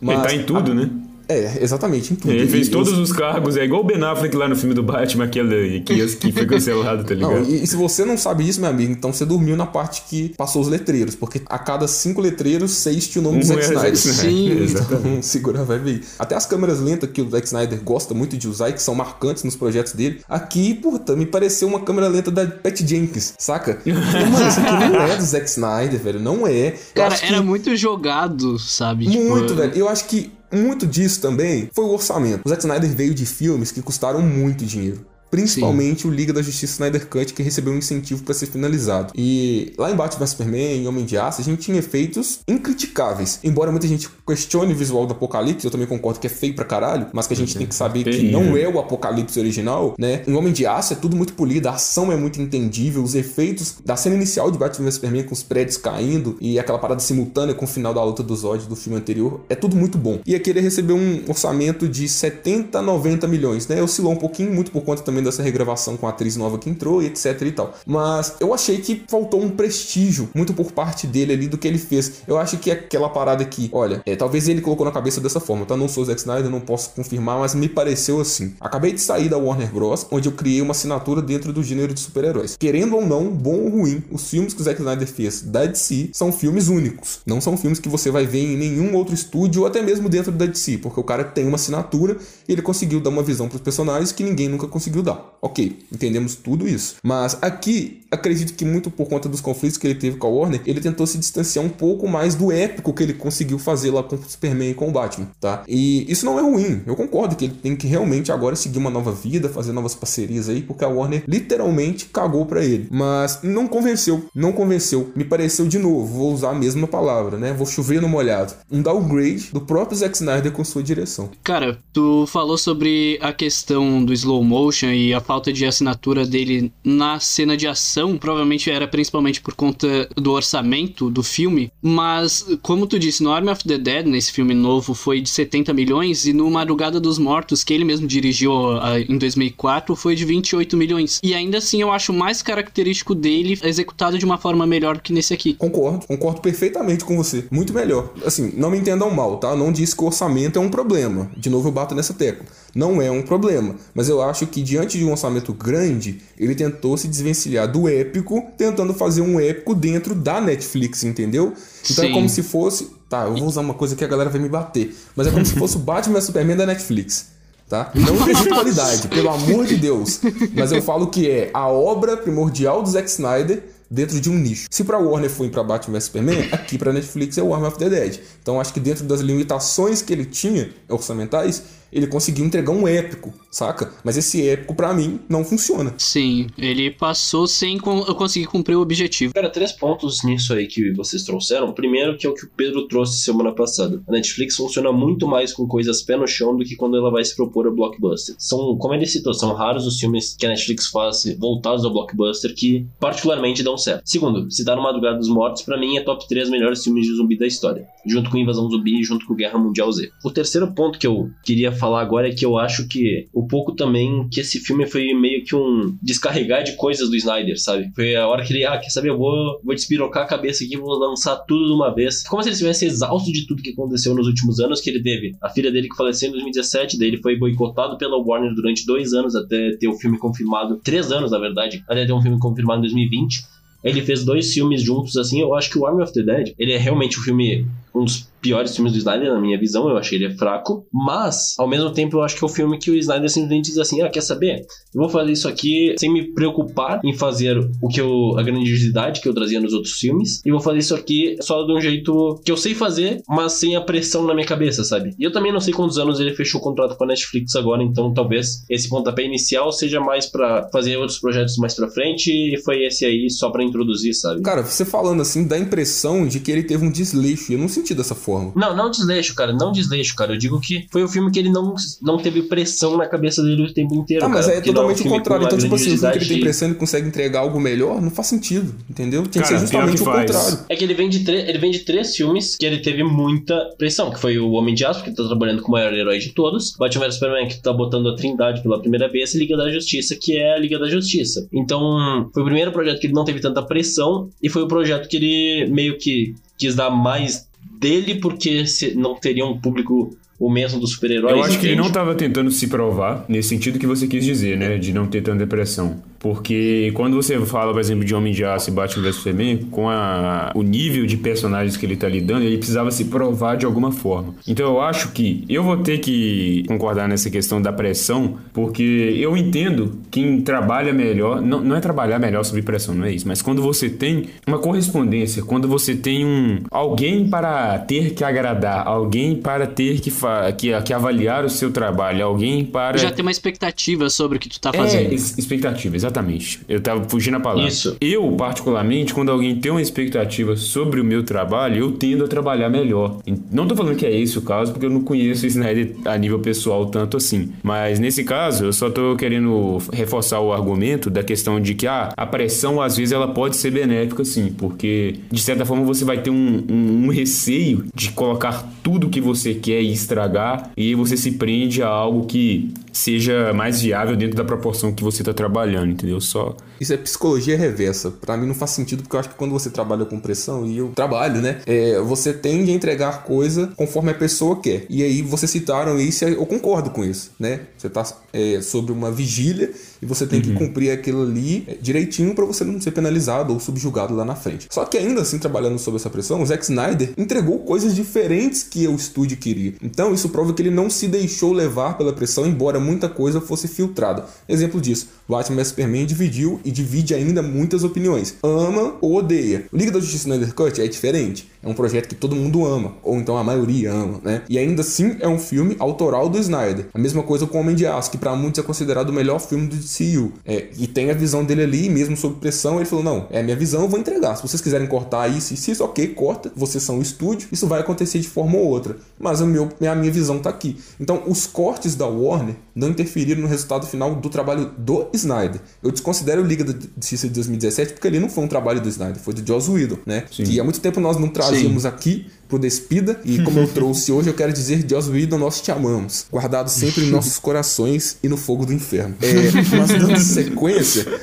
Ele 0.00 0.22
tá 0.22 0.32
em 0.34 0.44
tudo, 0.44 0.72
né? 0.74 0.88
É, 1.28 1.58
exatamente, 1.62 2.12
em 2.12 2.16
tudo. 2.16 2.32
Ele 2.32 2.46
fez 2.48 2.68
E- 2.68 2.70
todos 2.70 2.96
os 2.96 3.12
cargos, 3.12 3.56
é 3.56 3.64
igual 3.64 3.82
o 3.82 3.84
Ben 3.84 4.02
Affleck 4.02 4.34
lá 4.34 4.48
no 4.48 4.56
filme 4.56 4.74
do 4.74 4.82
Batman, 4.82 5.24
aquele 5.24 5.80
que, 5.80 6.06
que 6.16 6.32
foi 6.32 6.46
cancelado, 6.46 7.04
tá 7.04 7.14
ligado? 7.14 7.32
Não, 7.40 7.44
e, 7.44 7.62
e 7.62 7.66
se 7.66 7.76
você 7.76 8.04
não 8.04 8.16
sabe 8.16 8.48
isso, 8.48 8.60
meu 8.60 8.70
amigo, 8.70 8.92
então 8.92 9.12
você 9.12 9.24
dormiu 9.26 9.56
na 9.56 9.66
parte 9.66 10.02
que 10.08 10.34
passou 10.36 10.62
os 10.62 10.68
letreiros, 10.68 11.14
porque 11.14 11.42
a 11.46 11.58
cada 11.58 11.86
cinco 11.86 12.20
letreiros, 12.20 12.70
seis 12.72 13.06
tinha 13.08 13.20
o 13.20 13.24
nome 13.24 13.40
do 13.40 13.44
Um 13.44 13.48
Zack 13.48 13.64
era 13.64 13.88
Snyder. 13.90 13.96
Zack 13.96 14.08
Snyder, 14.08 14.56
Sim. 14.58 14.62
exatamente. 14.64 14.98
Então, 15.08 15.22
segura, 15.22 15.64
vai 15.64 15.78
ver. 15.78 16.02
Até 16.18 16.34
as 16.34 16.46
câmeras 16.46 16.80
lentas 16.80 17.10
que 17.10 17.20
o 17.20 17.28
Zack 17.30 17.46
Snyder 17.46 17.80
gosta 17.82 18.14
muito 18.14 18.36
de 18.36 18.48
usar 18.48 18.70
e 18.70 18.72
que 18.72 18.82
são 18.82 18.94
marcantes 18.94 19.44
nos 19.44 19.54
projetos 19.54 19.92
dele. 19.92 20.20
Aqui, 20.28 20.72
puta, 20.74 21.14
me 21.14 21.26
pareceu 21.26 21.68
uma 21.68 21.80
câmera 21.80 22.08
lenta 22.08 22.30
da 22.30 22.46
Pat 22.46 22.80
Jenkins, 22.80 23.34
saca? 23.38 23.80
Mano, 23.86 24.48
isso 24.48 24.60
aqui 24.60 24.88
não 24.88 25.02
é 25.02 25.16
do 25.16 25.22
Zack 25.24 25.46
Snyder, 25.46 26.00
velho. 26.00 26.20
Não 26.20 26.46
é. 26.46 26.68
Eu 26.68 26.74
Cara, 26.94 27.14
acho 27.14 27.22
que- 27.22 27.32
era 27.32 27.42
muito 27.42 27.76
jogado, 27.76 28.58
sabe? 28.58 29.06
Tipo, 29.06 29.22
muito, 29.24 29.54
velho. 29.54 29.72
Eu 29.74 29.88
acho 29.88 30.06
que 30.06 30.30
muito 30.52 30.86
disso 30.86 31.20
também 31.20 31.70
foi 31.72 31.84
o 31.84 31.92
orçamento. 31.92 32.42
O 32.44 32.48
Zack 32.48 32.62
Snyder 32.62 32.90
veio 32.90 33.14
de 33.14 33.26
filmes 33.26 33.70
que 33.70 33.82
custaram 33.82 34.22
muito 34.22 34.64
dinheiro. 34.64 35.04
Principalmente 35.30 36.02
Sim. 36.02 36.08
o 36.08 36.10
Liga 36.10 36.32
da 36.32 36.42
Justiça 36.42 36.74
Snyder 36.74 37.06
Cut, 37.06 37.32
que 37.34 37.42
recebeu 37.42 37.72
um 37.72 37.78
incentivo 37.78 38.22
para 38.22 38.34
ser 38.34 38.46
finalizado. 38.46 39.12
E 39.14 39.72
lá 39.78 39.90
em 39.90 39.96
Batman 39.96 40.20
vs 40.20 40.30
Superman, 40.30 40.82
em 40.82 40.86
Homem 40.86 41.04
de 41.04 41.16
Aço, 41.16 41.40
a 41.40 41.44
gente 41.44 41.62
tinha 41.62 41.78
efeitos 41.78 42.40
incriticáveis. 42.48 43.40
Embora 43.44 43.70
muita 43.70 43.86
gente 43.86 44.08
questione 44.26 44.72
o 44.72 44.76
visual 44.76 45.06
do 45.06 45.12
Apocalipse, 45.12 45.64
eu 45.64 45.70
também 45.70 45.86
concordo 45.86 46.20
que 46.20 46.26
é 46.26 46.30
feio 46.30 46.54
pra 46.54 46.64
caralho, 46.64 47.06
mas 47.12 47.26
que 47.26 47.34
a 47.34 47.36
gente 47.36 47.56
tem 47.56 47.66
que 47.66 47.74
saber 47.74 48.04
que 48.04 48.30
não 48.30 48.56
é 48.56 48.68
o 48.68 48.78
Apocalipse 48.78 49.38
original, 49.38 49.94
né? 49.98 50.22
Em 50.26 50.34
Homem 50.34 50.52
de 50.52 50.66
Aço 50.66 50.92
é 50.92 50.96
tudo 50.96 51.16
muito 51.16 51.32
polido, 51.32 51.68
a 51.68 51.72
ação 51.72 52.10
é 52.12 52.16
muito 52.16 52.40
entendível, 52.40 53.02
os 53.02 53.14
efeitos 53.14 53.76
da 53.84 53.96
cena 53.96 54.14
inicial 54.14 54.50
de 54.50 54.58
Batman 54.58 54.86
vs 54.86 54.94
Superman 54.94 55.24
com 55.24 55.34
os 55.34 55.42
prédios 55.42 55.76
caindo 55.76 56.36
e 56.40 56.58
aquela 56.58 56.78
parada 56.78 57.00
simultânea 57.00 57.54
com 57.54 57.64
o 57.64 57.68
final 57.68 57.92
da 57.92 58.02
luta 58.02 58.22
dos 58.22 58.40
Zod 58.40 58.66
do 58.66 58.76
filme 58.76 58.98
anterior, 58.98 59.40
é 59.48 59.54
tudo 59.54 59.76
muito 59.76 59.98
bom. 59.98 60.20
E 60.26 60.34
aqui 60.34 60.50
ele 60.50 60.60
recebeu 60.60 60.96
um 60.96 61.22
orçamento 61.28 61.88
de 61.88 62.08
70 62.08 62.78
a 62.78 62.82
90 62.82 63.26
milhões, 63.26 63.66
né? 63.66 63.82
Oscilou 63.82 64.12
um 64.12 64.16
pouquinho, 64.16 64.52
muito 64.52 64.70
por 64.70 64.82
conta 64.82 65.02
também 65.02 65.17
também 65.18 65.24
dessa 65.24 65.42
regravação 65.42 65.96
com 65.96 66.06
a 66.06 66.10
atriz 66.10 66.36
nova 66.36 66.58
que 66.58 66.70
entrou 66.70 67.02
e 67.02 67.06
etc 67.06 67.42
e 67.42 67.52
tal. 67.52 67.74
Mas 67.86 68.34
eu 68.40 68.54
achei 68.54 68.78
que 68.78 69.02
faltou 69.08 69.42
um 69.42 69.50
prestígio 69.50 70.28
muito 70.34 70.54
por 70.54 70.72
parte 70.72 71.06
dele 71.06 71.32
ali 71.32 71.48
do 71.48 71.58
que 71.58 71.66
ele 71.66 71.78
fez. 71.78 72.22
Eu 72.26 72.38
acho 72.38 72.58
que 72.58 72.70
aquela 72.70 73.08
parada 73.08 73.42
aqui, 73.42 73.68
olha, 73.72 74.02
é, 74.06 74.14
talvez 74.16 74.48
ele 74.48 74.60
colocou 74.60 74.86
na 74.86 74.92
cabeça 74.92 75.20
dessa 75.20 75.40
forma, 75.40 75.66
tá? 75.66 75.76
Não 75.76 75.88
sou 75.88 76.02
o 76.02 76.06
Zack 76.06 76.20
Snyder, 76.20 76.50
não 76.50 76.60
posso 76.60 76.90
confirmar, 76.90 77.38
mas 77.38 77.54
me 77.54 77.68
pareceu 77.68 78.20
assim. 78.20 78.54
Acabei 78.60 78.92
de 78.92 79.00
sair 79.00 79.28
da 79.28 79.36
Warner 79.36 79.72
Bros, 79.72 80.06
onde 80.10 80.28
eu 80.28 80.32
criei 80.32 80.62
uma 80.62 80.72
assinatura 80.72 81.20
dentro 81.20 81.52
do 81.52 81.62
gênero 81.62 81.92
de 81.92 82.00
super-heróis. 82.00 82.56
Querendo 82.56 82.96
ou 82.96 83.04
não, 83.04 83.28
bom 83.28 83.56
ou 83.56 83.68
ruim, 83.68 84.02
os 84.10 84.28
filmes 84.28 84.54
que 84.54 84.60
o 84.60 84.64
Zack 84.64 84.80
Snyder 84.80 85.08
fez 85.08 85.42
da 85.42 85.66
DC 85.66 86.10
são 86.12 86.32
filmes 86.32 86.68
únicos. 86.68 87.20
Não 87.26 87.40
são 87.40 87.56
filmes 87.56 87.78
que 87.78 87.88
você 87.88 88.10
vai 88.10 88.26
ver 88.26 88.40
em 88.40 88.56
nenhum 88.56 88.94
outro 88.94 89.14
estúdio 89.14 89.62
ou 89.62 89.66
até 89.66 89.82
mesmo 89.82 90.08
dentro 90.08 90.30
da 90.32 90.46
DC, 90.46 90.78
porque 90.78 91.00
o 91.00 91.04
cara 91.04 91.24
tem 91.24 91.46
uma 91.46 91.56
assinatura 91.56 92.16
e 92.48 92.52
ele 92.52 92.62
conseguiu 92.62 93.00
dar 93.00 93.10
uma 93.10 93.22
visão 93.22 93.48
para 93.48 93.56
os 93.56 93.62
personagens 93.62 94.12
que 94.12 94.22
ninguém 94.22 94.48
nunca 94.48 94.68
conseguiu 94.68 95.02
Ok, 95.40 95.78
entendemos 95.92 96.34
tudo 96.34 96.68
isso. 96.68 96.96
Mas 97.02 97.38
aqui, 97.40 98.00
acredito 98.10 98.54
que 98.54 98.64
muito 98.64 98.90
por 98.90 99.08
conta 99.08 99.28
dos 99.28 99.40
conflitos 99.40 99.78
que 99.78 99.86
ele 99.86 99.94
teve 99.94 100.16
com 100.16 100.26
a 100.26 100.30
Warner, 100.30 100.60
ele 100.66 100.80
tentou 100.80 101.06
se 101.06 101.18
distanciar 101.18 101.64
um 101.64 101.68
pouco 101.68 102.08
mais 102.08 102.34
do 102.34 102.50
épico 102.50 102.92
que 102.92 103.02
ele 103.02 103.14
conseguiu 103.14 103.58
fazer 103.58 103.90
lá 103.90 104.02
com 104.02 104.16
o 104.16 104.22
Superman 104.22 104.70
e 104.70 104.74
com 104.74 104.88
o 104.88 104.92
Batman, 104.92 105.28
tá? 105.40 105.62
E 105.68 106.10
isso 106.10 106.26
não 106.26 106.38
é 106.38 106.42
ruim. 106.42 106.82
Eu 106.86 106.96
concordo 106.96 107.36
que 107.36 107.44
ele 107.44 107.54
tem 107.54 107.76
que 107.76 107.86
realmente 107.86 108.32
agora 108.32 108.56
seguir 108.56 108.78
uma 108.78 108.90
nova 108.90 109.12
vida, 109.12 109.48
fazer 109.48 109.72
novas 109.72 109.94
parcerias 109.94 110.48
aí, 110.48 110.62
porque 110.62 110.84
a 110.84 110.88
Warner 110.88 111.22
literalmente 111.28 112.06
cagou 112.06 112.44
para 112.44 112.64
ele. 112.64 112.88
Mas 112.90 113.40
não 113.42 113.68
convenceu, 113.68 114.24
não 114.34 114.52
convenceu. 114.52 115.12
Me 115.14 115.24
pareceu 115.24 115.68
de 115.68 115.78
novo, 115.78 116.04
vou 116.04 116.32
usar 116.32 116.50
a 116.50 116.54
mesma 116.54 116.88
palavra, 116.88 117.38
né? 117.38 117.52
Vou 117.52 117.66
chover 117.66 118.02
no 118.02 118.08
molhado. 118.08 118.54
Um 118.70 118.82
downgrade 118.82 119.50
do 119.52 119.60
próprio 119.60 119.96
Zack 119.96 120.16
Snyder 120.16 120.50
com 120.50 120.64
sua 120.64 120.82
direção. 120.82 121.30
Cara, 121.44 121.78
tu 121.92 122.26
falou 122.26 122.58
sobre 122.58 123.18
a 123.22 123.32
questão 123.32 124.04
do 124.04 124.12
slow 124.12 124.42
motion 124.42 124.88
e 124.98 125.14
a 125.14 125.20
falta 125.20 125.52
de 125.52 125.64
assinatura 125.64 126.26
dele 126.26 126.72
na 126.82 127.20
cena 127.20 127.56
de 127.56 127.66
ação, 127.66 128.16
provavelmente 128.18 128.70
era 128.70 128.88
principalmente 128.88 129.40
por 129.40 129.54
conta 129.54 130.08
do 130.16 130.32
orçamento 130.32 131.10
do 131.10 131.22
filme, 131.22 131.70
mas 131.80 132.46
como 132.62 132.86
tu 132.86 132.98
disse, 132.98 133.22
no 133.22 133.32
Army 133.32 133.50
of 133.50 133.64
the 133.64 133.78
Dead, 133.78 134.06
nesse 134.06 134.32
filme 134.32 134.54
novo, 134.54 134.94
foi 134.94 135.20
de 135.20 135.28
70 135.28 135.72
milhões 135.72 136.26
e 136.26 136.32
no 136.32 136.50
Madrugada 136.50 136.98
dos 136.98 137.18
Mortos, 137.18 137.62
que 137.62 137.72
ele 137.72 137.84
mesmo 137.84 138.06
dirigiu 138.06 138.52
uh, 138.52 138.98
em 139.08 139.16
2004, 139.16 139.94
foi 139.94 140.14
de 140.14 140.24
28 140.24 140.76
milhões. 140.76 141.20
E 141.22 141.34
ainda 141.34 141.58
assim 141.58 141.80
eu 141.80 141.92
acho 141.92 142.12
mais 142.12 142.42
característico 142.42 143.14
dele 143.14 143.58
executado 143.62 144.18
de 144.18 144.24
uma 144.24 144.38
forma 144.38 144.66
melhor 144.66 145.00
que 145.00 145.12
nesse 145.12 145.32
aqui. 145.32 145.54
Concordo, 145.54 146.06
concordo 146.06 146.40
perfeitamente 146.40 147.04
com 147.04 147.16
você. 147.16 147.44
Muito 147.50 147.72
melhor. 147.72 148.12
Assim, 148.24 148.52
não 148.56 148.70
me 148.70 148.78
entendam 148.78 149.10
mal, 149.10 149.36
tá? 149.36 149.54
Não 149.54 149.72
disse 149.72 149.94
que 149.94 150.02
o 150.02 150.06
orçamento 150.06 150.58
é 150.58 150.62
um 150.62 150.68
problema. 150.68 151.30
De 151.36 151.48
novo 151.48 151.68
eu 151.68 151.72
bato 151.72 151.94
nessa 151.94 152.14
tecla 152.14 152.46
não 152.74 153.00
é 153.00 153.10
um 153.10 153.22
problema. 153.22 153.74
Mas 153.94 154.08
eu 154.08 154.22
acho 154.22 154.46
que 154.46 154.62
diante 154.62 154.98
de 154.98 155.04
um 155.04 155.10
orçamento 155.10 155.52
grande, 155.52 156.20
ele 156.38 156.54
tentou 156.54 156.96
se 156.96 157.08
desvencilhar 157.08 157.70
do 157.70 157.88
épico, 157.88 158.42
tentando 158.56 158.94
fazer 158.94 159.20
um 159.20 159.40
épico 159.40 159.74
dentro 159.74 160.14
da 160.14 160.40
Netflix, 160.40 161.04
entendeu? 161.04 161.52
Então 161.90 162.04
Sim. 162.04 162.10
é 162.10 162.14
como 162.14 162.28
se 162.28 162.42
fosse. 162.42 162.90
Tá, 163.08 163.24
eu 163.24 163.36
vou 163.36 163.46
usar 163.46 163.62
uma 163.62 163.74
coisa 163.74 163.96
que 163.96 164.04
a 164.04 164.08
galera 164.08 164.28
vai 164.28 164.40
me 164.40 164.48
bater. 164.48 164.94
Mas 165.16 165.26
é 165.26 165.30
como 165.30 165.44
se 165.44 165.54
fosse 165.54 165.76
o 165.76 165.80
Batman 165.80 166.20
Superman 166.20 166.56
da 166.56 166.66
Netflix. 166.66 167.28
Tá? 167.68 167.90
Não 167.94 168.16
de 168.16 168.48
qualidade, 168.48 169.08
pelo 169.08 169.28
amor 169.28 169.66
de 169.66 169.76
Deus. 169.76 170.20
Mas 170.54 170.72
eu 170.72 170.80
falo 170.80 171.08
que 171.08 171.28
é 171.28 171.50
a 171.52 171.68
obra 171.68 172.16
primordial 172.16 172.82
do 172.82 172.88
Zack 172.88 173.08
Snyder 173.10 173.62
dentro 173.90 174.20
de 174.20 174.30
um 174.30 174.34
nicho. 174.34 174.66
Se 174.70 174.84
para 174.84 174.98
Warner 174.98 175.30
foi 175.30 175.48
para 175.48 175.62
Batman 175.62 175.98
vs 175.98 176.04
Superman, 176.04 176.48
aqui 176.52 176.78
para 176.78 176.92
Netflix 176.92 177.38
é 177.38 177.42
o 177.42 177.54
Arm 177.54 177.64
of 177.64 177.78
the 177.78 177.88
Dead. 177.88 178.20
Então 178.42 178.60
acho 178.60 178.72
que 178.72 178.80
dentro 178.80 179.04
das 179.04 179.20
limitações 179.20 180.02
que 180.02 180.12
ele 180.12 180.24
tinha 180.24 180.70
orçamentais, 180.88 181.62
ele 181.92 182.06
conseguiu 182.06 182.44
entregar 182.44 182.72
um 182.72 182.86
épico, 182.86 183.32
saca? 183.50 183.92
Mas 184.04 184.16
esse 184.16 184.46
épico, 184.46 184.74
para 184.74 184.92
mim, 184.92 185.20
não 185.28 185.44
funciona. 185.44 185.94
Sim, 185.98 186.46
ele 186.56 186.90
passou 186.90 187.46
sem 187.46 187.78
conseguir 187.78 188.46
cumprir 188.46 188.76
o 188.76 188.80
objetivo. 188.80 189.34
Cara, 189.34 189.50
três 189.50 189.72
pontos 189.72 190.22
nisso 190.22 190.52
aí 190.52 190.66
que 190.66 190.92
vocês 190.92 191.22
trouxeram. 191.22 191.72
Primeiro, 191.72 192.16
que 192.16 192.26
é 192.26 192.30
o 192.30 192.34
que 192.34 192.44
o 192.44 192.50
Pedro 192.56 192.86
trouxe 192.88 193.20
semana 193.20 193.52
passada. 193.52 194.02
A 194.08 194.12
Netflix 194.12 194.56
funciona 194.56 194.92
muito 194.92 195.26
mais 195.26 195.52
com 195.52 195.66
coisas 195.66 196.02
pé 196.02 196.16
no 196.16 196.26
chão 196.26 196.56
do 196.56 196.64
que 196.64 196.76
quando 196.76 196.96
ela 196.96 197.10
vai 197.10 197.24
se 197.24 197.34
propor 197.34 197.66
a 197.66 197.70
blockbuster. 197.70 198.34
São, 198.38 198.76
como 198.76 198.94
ele 198.94 199.06
citou, 199.06 199.34
são 199.34 199.54
raros 199.54 199.86
os 199.86 199.98
filmes 199.98 200.34
que 200.36 200.46
a 200.46 200.50
Netflix 200.50 200.88
faz 200.88 201.24
voltados 201.38 201.84
ao 201.84 201.92
blockbuster 201.92 202.54
que 202.54 202.86
particularmente 203.00 203.62
dão 203.62 203.76
certo. 203.76 204.02
Segundo, 204.04 204.50
se 204.50 204.64
dá 204.64 204.76
no 204.76 204.82
Madrugada 204.82 205.18
dos 205.18 205.28
Mortos, 205.28 205.62
para 205.62 205.78
mim 205.78 205.96
é 205.96 206.02
top 206.02 206.26
3 206.28 206.50
melhores 206.50 206.82
filmes 206.82 207.06
de 207.06 207.14
zumbi 207.14 207.38
da 207.38 207.46
história. 207.46 207.86
Junto 208.06 208.30
com 208.30 208.38
Invasão 208.38 208.68
Zumbi 208.70 209.00
e 209.00 209.04
junto 209.04 209.26
com 209.26 209.34
Guerra 209.34 209.58
Mundial 209.58 209.90
Z. 209.92 210.10
O 210.24 210.30
terceiro 210.30 210.72
ponto 210.74 210.98
que 210.98 211.06
eu 211.06 211.30
queria 211.44 211.72
falar 211.78 212.00
agora 212.00 212.28
é 212.28 212.34
que 212.34 212.44
eu 212.44 212.58
acho 212.58 212.86
que 212.86 213.28
o 213.32 213.46
pouco 213.46 213.72
também 213.72 214.28
que 214.28 214.40
esse 214.40 214.58
filme 214.58 214.86
foi 214.86 215.12
meio 215.14 215.44
que 215.44 215.54
um 215.54 215.96
descarregar 216.02 216.62
de 216.62 216.72
coisas 216.72 217.08
do 217.08 217.16
Snyder, 217.16 217.60
sabe? 217.60 217.90
Foi 217.94 218.16
a 218.16 218.26
hora 218.26 218.44
que 218.44 218.52
ele, 218.52 218.64
ah, 218.64 218.76
quer 218.78 218.90
saber, 218.90 219.10
eu 219.10 219.18
vou, 219.18 219.60
vou 219.64 219.74
despirocar 219.74 220.24
a 220.24 220.26
cabeça 220.26 220.64
aqui, 220.64 220.76
vou 220.76 220.98
lançar 220.98 221.36
tudo 221.36 221.66
de 221.66 221.72
uma 221.72 221.94
vez. 221.94 222.22
Como 222.24 222.42
se 222.42 222.48
ele 222.48 222.54
estivesse 222.54 222.84
exausto 222.84 223.32
de 223.32 223.46
tudo 223.46 223.62
que 223.62 223.70
aconteceu 223.70 224.14
nos 224.14 224.26
últimos 224.26 224.60
anos, 224.60 224.80
que 224.80 224.90
ele 224.90 225.02
teve 225.02 225.36
a 225.40 225.48
filha 225.48 225.70
dele 225.70 225.88
que 225.88 225.96
faleceu 225.96 226.28
em 226.28 226.32
2017, 226.32 226.98
daí 226.98 227.08
ele 227.08 227.18
foi 227.18 227.36
boicotado 227.36 227.96
pela 227.96 228.18
Warner 228.18 228.54
durante 228.54 228.84
dois 228.84 229.12
anos 229.12 229.34
até 229.34 229.76
ter 229.76 229.88
o 229.88 229.94
filme 229.94 230.18
confirmado, 230.18 230.80
três 230.82 231.12
anos 231.12 231.30
na 231.30 231.38
verdade, 231.38 231.84
até 231.88 232.04
ter 232.04 232.12
um 232.12 232.22
filme 232.22 232.38
confirmado 232.38 232.80
em 232.80 232.82
2020. 232.82 233.58
Ele 233.82 234.02
fez 234.02 234.24
dois 234.24 234.52
filmes 234.52 234.82
juntos, 234.82 235.16
assim. 235.16 235.40
Eu 235.40 235.54
acho 235.54 235.70
que 235.70 235.78
o 235.78 235.86
Army 235.86 236.02
of 236.02 236.12
the 236.12 236.22
Dead, 236.22 236.52
ele 236.58 236.72
é 236.72 236.76
realmente 236.76 237.18
um 237.18 237.22
filme, 237.22 237.64
um 237.98 238.04
dos 238.04 238.28
piores 238.40 238.74
filmes 238.74 238.92
do 238.92 238.98
Snyder, 238.98 239.32
na 239.32 239.40
minha 239.40 239.58
visão. 239.58 239.88
Eu 239.88 239.96
achei 239.96 240.18
ele 240.18 240.34
fraco. 240.36 240.86
Mas, 240.92 241.54
ao 241.58 241.68
mesmo 241.68 241.90
tempo, 241.90 242.16
eu 242.16 242.22
acho 242.22 242.36
que 242.36 242.44
é 242.44 242.46
o 242.46 242.50
filme 242.50 242.78
que 242.78 242.90
o 242.90 242.96
Snyder 242.96 243.28
simplesmente 243.28 243.66
diz 243.66 243.78
assim: 243.78 244.00
ah, 244.02 244.08
quer 244.08 244.22
saber? 244.22 244.60
Eu 244.94 245.00
vou 245.02 245.08
fazer 245.08 245.32
isso 245.32 245.48
aqui 245.48 245.94
sem 245.98 246.12
me 246.12 246.32
preocupar 246.32 247.00
em 247.04 247.12
fazer 247.12 247.58
o 247.82 247.88
que 247.88 248.00
eu. 248.00 248.38
a 248.38 248.42
grandiosidade 248.42 249.20
que 249.20 249.28
eu 249.28 249.34
trazia 249.34 249.60
nos 249.60 249.72
outros 249.72 249.94
filmes. 249.94 250.40
E 250.44 250.50
vou 250.50 250.60
fazer 250.60 250.78
isso 250.78 250.94
aqui 250.94 251.36
só 251.40 251.64
de 251.64 251.72
um 251.72 251.80
jeito 251.80 252.40
que 252.44 252.50
eu 252.50 252.56
sei 252.56 252.74
fazer, 252.74 253.22
mas 253.28 253.52
sem 253.54 253.76
a 253.76 253.80
pressão 253.80 254.24
na 254.24 254.34
minha 254.34 254.46
cabeça, 254.46 254.84
sabe? 254.84 255.14
E 255.18 255.24
eu 255.24 255.32
também 255.32 255.52
não 255.52 255.60
sei 255.60 255.74
quantos 255.74 255.98
anos 255.98 256.20
ele 256.20 256.34
fechou 256.34 256.60
o 256.60 256.64
contrato 256.64 256.96
com 256.96 257.04
a 257.04 257.06
Netflix 257.06 257.54
agora, 257.56 257.82
então 257.82 258.12
talvez 258.12 258.64
esse 258.68 258.88
pontapé 258.88 259.24
inicial 259.24 259.72
seja 259.72 260.00
mais 260.00 260.26
para 260.26 260.68
fazer 260.70 260.96
outros 260.96 261.18
projetos 261.18 261.56
mais 261.56 261.74
pra 261.74 261.88
frente 261.88 262.30
e 262.30 262.56
foi 262.62 262.84
esse 262.84 263.04
aí 263.04 263.30
só 263.30 263.50
para 263.50 263.64
introduzir, 263.64 264.14
sabe? 264.14 264.42
Cara, 264.42 264.62
você 264.62 264.84
falando 264.84 265.22
assim, 265.22 265.46
dá 265.46 265.56
a 265.56 265.58
impressão 265.58 266.26
de 266.26 266.40
que 266.40 266.50
ele 266.50 266.62
teve 266.62 266.84
um 266.84 266.90
desleixo. 266.90 267.52
Eu 267.52 267.58
não 267.58 267.68
senti 267.68 267.87
dessa 267.94 268.14
forma. 268.14 268.52
Não, 268.54 268.74
não 268.74 268.90
desleixo, 268.90 269.34
cara. 269.34 269.52
Não 269.52 269.72
desleixo, 269.72 270.14
cara. 270.14 270.34
Eu 270.34 270.38
digo 270.38 270.60
que 270.60 270.86
foi 270.90 271.02
o 271.02 271.08
filme 271.08 271.30
que 271.30 271.38
ele 271.38 271.50
não, 271.50 271.74
não 272.02 272.18
teve 272.18 272.42
pressão 272.42 272.96
na 272.96 273.06
cabeça 273.06 273.42
dele 273.42 273.62
o 273.62 273.72
tempo 273.72 273.94
inteiro. 273.94 274.24
Ah, 274.24 274.28
mas 274.28 274.46
cara, 274.46 274.58
é 274.58 274.60
totalmente 274.60 275.02
o 275.02 275.08
contrário. 275.08 275.46
Então, 275.46 275.58
tipo 275.58 275.74
assim, 275.74 275.94
o 275.94 275.98
filme 275.98 276.12
que 276.12 276.18
ele 276.18 276.26
tem 276.26 276.40
pressão 276.40 276.70
e 276.70 276.74
consegue 276.74 277.08
entregar 277.08 277.40
algo 277.40 277.60
melhor, 277.60 278.00
não 278.00 278.10
faz 278.10 278.28
sentido, 278.28 278.74
entendeu? 278.88 279.22
Tem 279.26 279.42
cara, 279.42 279.54
que 279.54 279.60
ser 279.60 279.66
justamente 279.66 280.02
o 280.02 280.04
contrário. 280.04 280.58
É 280.68 280.76
que 280.76 280.84
ele 280.84 280.94
vem, 280.94 281.08
de 281.08 281.30
ele 281.30 281.58
vem 281.58 281.70
de 281.70 281.80
três 281.80 282.14
filmes 282.16 282.56
que 282.56 282.66
ele 282.66 282.78
teve 282.78 283.02
muita 283.02 283.56
pressão, 283.76 284.10
que 284.10 284.20
foi 284.20 284.38
o 284.38 284.52
Homem 284.52 284.74
de 284.74 284.84
Aço, 284.84 285.02
que 285.02 285.10
tá 285.10 285.24
trabalhando 285.24 285.62
com 285.62 285.68
o 285.68 285.72
maior 285.72 285.92
herói 285.92 286.18
de 286.18 286.32
todos, 286.32 286.74
Batman 286.78 287.06
vs 287.06 287.14
Superman, 287.14 287.48
que 287.48 287.62
tá 287.62 287.72
botando 287.72 288.08
a 288.08 288.16
Trindade 288.16 288.62
pela 288.62 288.80
primeira 288.80 289.08
vez, 289.08 289.34
e 289.34 289.38
Liga 289.38 289.56
da 289.56 289.70
Justiça, 289.70 290.16
que 290.20 290.36
é 290.36 290.54
a 290.54 290.58
Liga 290.58 290.78
da 290.78 290.88
Justiça. 290.88 291.46
Então, 291.52 292.30
foi 292.32 292.42
o 292.42 292.46
primeiro 292.46 292.72
projeto 292.72 293.00
que 293.00 293.06
ele 293.06 293.14
não 293.14 293.24
teve 293.24 293.40
tanta 293.40 293.62
pressão, 293.62 294.28
e 294.42 294.48
foi 294.48 294.62
o 294.62 294.68
projeto 294.68 295.08
que 295.08 295.16
ele 295.16 295.70
meio 295.70 295.98
que 295.98 296.34
quis 296.58 296.74
dar 296.74 296.90
mais 296.90 297.47
dele 297.78 298.20
porque 298.20 298.64
não 298.94 299.14
teria 299.14 299.46
um 299.46 299.58
público 299.60 300.16
o 300.38 300.50
mesmo 300.50 300.78
dos 300.80 300.92
super-heróis. 300.92 301.32
Eu 301.34 301.40
acho 301.40 301.48
entende? 301.50 301.60
que 301.60 301.66
ele 301.72 301.76
não 301.80 301.88
estava 301.88 302.14
tentando 302.14 302.50
se 302.50 302.66
provar 302.68 303.24
nesse 303.28 303.48
sentido 303.48 303.78
que 303.78 303.86
você 303.86 304.06
quis 304.06 304.24
dizer, 304.24 304.56
né? 304.56 304.78
De 304.78 304.92
não 304.92 305.06
ter 305.06 305.20
tanta 305.22 305.38
depressão. 305.38 305.96
Porque 306.20 306.90
quando 306.94 307.14
você 307.14 307.38
fala, 307.46 307.72
por 307.72 307.80
exemplo, 307.80 308.04
de 308.04 308.12
Homem 308.14 308.32
de 308.32 308.44
Aço 308.44 308.70
e 308.70 308.72
Batman 308.72 309.04
vs 309.04 309.16
Superman, 309.16 309.56
com 309.70 309.88
a, 309.88 310.50
o 310.54 310.62
nível 310.62 311.06
de 311.06 311.16
personagens 311.16 311.76
que 311.76 311.86
ele 311.86 311.94
está 311.94 312.08
lidando, 312.08 312.42
ele 312.44 312.58
precisava 312.58 312.90
se 312.90 313.04
provar 313.04 313.56
de 313.56 313.64
alguma 313.64 313.92
forma. 313.92 314.34
Então 314.46 314.66
eu 314.66 314.80
acho 314.80 315.12
que 315.12 315.44
eu 315.48 315.62
vou 315.62 315.76
ter 315.78 315.98
que 315.98 316.64
concordar 316.66 317.08
nessa 317.08 317.30
questão 317.30 317.62
da 317.62 317.72
pressão, 317.72 318.36
porque 318.52 318.82
eu 319.16 319.36
entendo 319.36 319.92
quem 320.10 320.40
trabalha 320.40 320.92
melhor, 320.92 321.40
não, 321.40 321.60
não 321.60 321.76
é 321.76 321.80
trabalhar 321.80 322.18
melhor 322.18 322.44
sob 322.44 322.60
pressão, 322.62 322.94
não 322.96 323.04
é 323.06 323.12
isso, 323.12 323.26
mas 323.28 323.40
quando 323.40 323.62
você 323.62 323.88
tem 323.88 324.24
uma 324.46 324.58
correspondência, 324.58 325.42
quando 325.44 325.68
você 325.68 325.94
tem 325.94 326.24
um 326.26 326.58
alguém 326.70 327.28
para 327.28 327.78
ter 327.78 328.10
que 328.14 328.24
agradar, 328.24 328.86
alguém 328.86 329.36
para 329.36 329.66
ter 329.68 330.00
que 330.00 330.10
fazer 330.10 330.27
fa- 330.27 330.27
que, 330.56 330.80
que 330.82 330.92
avaliar 330.92 331.44
o 331.44 331.50
seu 331.50 331.70
trabalho. 331.70 332.24
Alguém 332.24 332.64
para. 332.64 332.96
Já 332.98 333.10
tem 333.10 333.22
uma 333.24 333.30
expectativa 333.30 334.08
sobre 334.10 334.36
o 334.38 334.40
que 334.40 334.48
tu 334.48 334.60
tá 334.60 334.70
É, 334.72 334.76
fazendo. 334.76 335.12
ex- 335.12 335.36
expectativa, 335.38 335.96
exatamente. 335.96 336.60
Eu 336.68 336.80
tava 336.80 337.04
fugindo 337.08 337.36
a 337.36 337.40
palavra. 337.40 337.68
Isso. 337.68 337.96
Eu, 338.00 338.30
particularmente, 338.32 339.14
quando 339.14 339.30
alguém 339.30 339.56
tem 339.56 339.70
uma 339.70 339.82
expectativa 339.82 340.56
sobre 340.56 341.00
o 341.00 341.04
meu 341.04 341.22
trabalho, 341.22 341.76
eu 341.78 341.92
tendo 341.92 342.24
a 342.24 342.28
trabalhar 342.28 342.68
melhor. 342.68 343.18
Não 343.50 343.66
tô 343.66 343.74
falando 343.76 343.96
que 343.96 344.06
é 344.06 344.18
esse 344.18 344.38
o 344.38 344.42
caso, 344.42 344.72
porque 344.72 344.86
eu 344.86 344.90
não 344.90 345.02
conheço 345.02 345.44
o 345.44 345.46
Snyder 345.46 345.94
a 346.04 346.16
nível 346.18 346.38
pessoal 346.40 346.86
tanto 346.86 347.16
assim. 347.16 347.50
Mas 347.62 347.98
nesse 347.98 348.24
caso, 348.24 348.64
eu 348.66 348.72
só 348.72 348.90
tô 348.90 349.16
querendo 349.16 349.78
reforçar 349.92 350.40
o 350.40 350.52
argumento 350.52 351.10
da 351.10 351.22
questão 351.22 351.60
de 351.60 351.74
que 351.74 351.86
ah, 351.86 352.12
a 352.16 352.26
pressão, 352.26 352.80
às 352.80 352.96
vezes, 352.96 353.12
ela 353.12 353.28
pode 353.28 353.56
ser 353.56 353.70
benéfica, 353.70 354.24
sim. 354.24 354.52
Porque, 354.56 355.16
de 355.30 355.40
certa 355.40 355.64
forma, 355.64 355.84
você 355.84 356.04
vai 356.04 356.18
ter 356.18 356.30
um, 356.30 356.64
um- 356.68 357.04
um 357.06 357.08
receio 357.10 357.84
de 357.94 358.10
colocar 358.12 358.66
tudo 358.82 359.08
que 359.08 359.20
você 359.20 359.54
quer 359.54 359.80
e 359.80 359.92
estragar, 360.18 360.70
e 360.76 360.94
você 360.94 361.16
se 361.16 361.32
prende 361.32 361.82
a 361.82 361.88
algo 361.88 362.26
que 362.26 362.72
seja 362.92 363.52
mais 363.52 363.80
viável 363.80 364.16
dentro 364.16 364.36
da 364.36 364.44
proporção 364.44 364.92
que 364.92 365.04
você 365.04 365.22
tá 365.22 365.32
trabalhando, 365.32 365.92
entendeu? 365.92 366.20
Só. 366.20 366.56
Isso 366.80 366.92
é 366.92 366.96
psicologia 366.96 367.56
reversa. 367.56 368.10
Pra 368.10 368.36
mim 368.36 368.46
não 368.46 368.54
faz 368.54 368.72
sentido, 368.72 369.02
porque 369.02 369.14
eu 369.14 369.20
acho 369.20 369.28
que 369.28 369.34
quando 369.36 369.52
você 369.52 369.70
trabalha 369.70 370.04
com 370.04 370.18
pressão, 370.18 370.66
e 370.66 370.78
eu 370.78 370.92
trabalho, 370.94 371.40
né? 371.40 371.60
é, 371.66 372.00
você 372.00 372.32
tende 372.32 372.70
a 372.70 372.74
entregar 372.74 373.22
coisa 373.22 373.72
conforme 373.76 374.10
a 374.10 374.14
pessoa 374.14 374.60
quer. 374.60 374.84
E 374.88 375.02
aí 375.02 375.22
vocês 375.22 375.50
citaram 375.50 375.98
isso, 375.98 376.24
eu 376.24 376.44
concordo 376.46 376.90
com 376.90 377.04
isso, 377.04 377.30
né? 377.38 377.60
Você 377.76 377.88
tá 377.88 378.04
é, 378.32 378.60
sobre 378.60 378.92
uma 378.92 379.10
vigília 379.10 379.70
e 380.00 380.06
você 380.06 380.26
tem 380.26 380.40
que 380.40 380.52
cumprir 380.54 380.90
aquilo 380.90 381.22
ali 381.22 381.78
direitinho 381.80 382.34
pra 382.34 382.44
você 382.44 382.64
não 382.64 382.80
ser 382.80 382.92
penalizado 382.92 383.52
ou 383.52 383.60
subjugado 383.60 384.14
lá 384.14 384.24
na 384.24 384.34
frente. 384.34 384.68
Só 384.70 384.84
que 384.84 384.96
ainda 384.96 385.22
assim, 385.22 385.38
trabalhando 385.38 385.78
sob 385.78 385.96
essa 385.96 386.10
pressão, 386.10 386.42
o 386.42 386.46
Zack 386.46 386.64
Snyder 386.64 387.12
entregou 387.16 387.60
coisas 387.60 387.94
diferentes 387.94 388.62
que 388.62 388.86
o 388.86 388.94
estúdio 388.94 389.36
queria. 389.36 389.74
Então 389.82 390.14
isso 390.14 390.28
prova 390.28 390.52
que 390.52 390.62
ele 390.62 390.70
não 390.70 390.88
se 390.90 391.08
deixou 391.08 391.52
levar 391.52 391.96
pela 391.96 392.12
pressão, 392.12 392.46
embora 392.46 392.80
muita 392.80 393.08
coisa 393.08 393.40
fosse 393.40 393.68
filtrada. 393.68 394.26
Exemplo 394.48 394.80
disso, 394.80 395.08
Batman 395.28 395.56
vs 395.56 395.68
Superman 395.68 396.06
dividiu 396.06 396.60
e 396.64 396.70
divide 396.70 397.14
ainda 397.14 397.42
muitas 397.42 397.84
opiniões. 397.84 398.36
Ama 398.42 398.96
ou 399.00 399.16
odeia. 399.16 399.66
O 399.72 399.76
Liga 399.76 399.90
da 399.90 400.00
Justiça 400.00 400.28
Snyder 400.28 400.54
Cut 400.54 400.80
é 400.80 400.86
diferente. 400.86 401.48
É 401.62 401.68
um 401.68 401.74
projeto 401.74 402.08
que 402.08 402.14
todo 402.14 402.36
mundo 402.36 402.64
ama, 402.64 402.94
ou 403.02 403.16
então 403.16 403.36
a 403.36 403.44
maioria 403.44 403.92
ama, 403.92 404.20
né? 404.22 404.42
E 404.48 404.58
ainda 404.58 404.82
assim 404.82 405.16
é 405.20 405.28
um 405.28 405.38
filme 405.38 405.76
autoral 405.78 406.28
do 406.28 406.38
Snyder. 406.38 406.86
A 406.94 406.98
mesma 406.98 407.22
coisa 407.22 407.46
com 407.46 407.58
Homem 407.58 407.74
de 407.74 407.86
Aço, 407.86 408.10
que 408.10 408.18
pra 408.18 408.34
muitos 408.36 408.60
é 408.60 408.62
considerado 408.62 409.10
o 409.10 409.12
melhor 409.12 409.40
filme 409.40 409.66
do 409.66 409.76
DCU. 409.76 410.32
É, 410.44 410.68
e 410.76 410.86
tem 410.86 411.10
a 411.10 411.14
visão 411.14 411.44
dele 411.44 411.62
ali, 411.62 411.86
e 411.86 411.90
mesmo 411.90 412.16
sob 412.16 412.36
pressão, 412.36 412.76
ele 412.76 412.84
falou: 412.84 413.04
não, 413.04 413.26
é 413.30 413.40
a 413.40 413.42
minha 413.42 413.56
visão, 413.56 413.82
eu 413.82 413.88
vou 413.88 413.98
entregar. 413.98 414.36
Se 414.36 414.42
vocês 414.42 414.60
quiserem 414.60 414.86
cortar 414.86 415.28
isso, 415.28 415.54
isso, 415.54 415.70
isso, 415.70 415.84
ok, 415.84 416.08
corta. 416.08 416.52
Vocês 416.54 416.82
são 416.82 416.98
o 416.98 417.02
estúdio, 417.02 417.48
isso 417.50 417.66
vai 417.66 417.80
acontecer 417.80 418.18
de 418.18 418.28
forma 418.28 418.56
ou 418.56 418.66
outra. 418.66 418.96
Mas 419.18 419.40
o 419.40 419.46
meu, 419.46 419.68
a 419.80 419.94
minha 419.94 420.12
visão 420.12 420.38
tá 420.38 420.50
aqui. 420.50 420.78
Então, 421.00 421.22
os 421.26 421.46
cortes 421.46 421.94
da 421.94 422.06
Warner 422.06 422.54
não 422.74 422.88
interferiram 422.88 423.42
no 423.42 423.48
resultado 423.48 423.86
final 423.86 424.14
do 424.14 424.28
trabalho 424.28 424.70
do 424.78 425.08
Snyder. 425.12 425.60
Eu 425.82 425.90
desconsidero 425.90 426.42
o 426.42 426.44
Liga 426.46 426.64
da 426.64 426.74
Justiça 426.96 427.26
de 427.26 427.34
2017 427.34 427.92
porque 427.94 428.06
ali 428.06 428.20
não 428.20 428.28
foi 428.28 428.44
um 428.44 428.48
trabalho 428.48 428.80
do 428.80 428.88
Snyder, 428.88 429.16
foi 429.16 429.34
do 429.34 429.46
Joss 429.46 429.70
Whedon, 429.70 429.98
né? 430.06 430.24
Que 430.28 430.60
há 430.60 430.64
muito 430.64 430.80
tempo 430.80 431.00
nós 431.00 431.16
não 431.16 431.28
trazíamos 431.48 431.86
aqui 431.86 432.26
pro 432.48 432.58
Despida 432.58 433.20
e 433.24 433.42
como 433.42 433.60
eu 433.60 433.68
trouxe 433.72 434.10
hoje, 434.10 434.28
eu 434.28 434.34
quero 434.34 434.52
dizer, 434.52 434.84
Joss 434.88 435.10
Whedon, 435.10 435.38
nós 435.38 435.60
te 435.60 435.70
amamos. 435.70 436.26
Guardado 436.30 436.68
sempre 436.68 437.04
em 437.04 437.10
nossos 437.10 437.38
corações 437.40 438.16
e 438.22 438.28
no 438.28 438.36
fogo 438.36 438.64
do 438.64 438.72
inferno. 438.72 439.14
É, 439.28 439.76
mas 439.76 439.90
dando 439.90 440.18
sequência, 440.18 441.20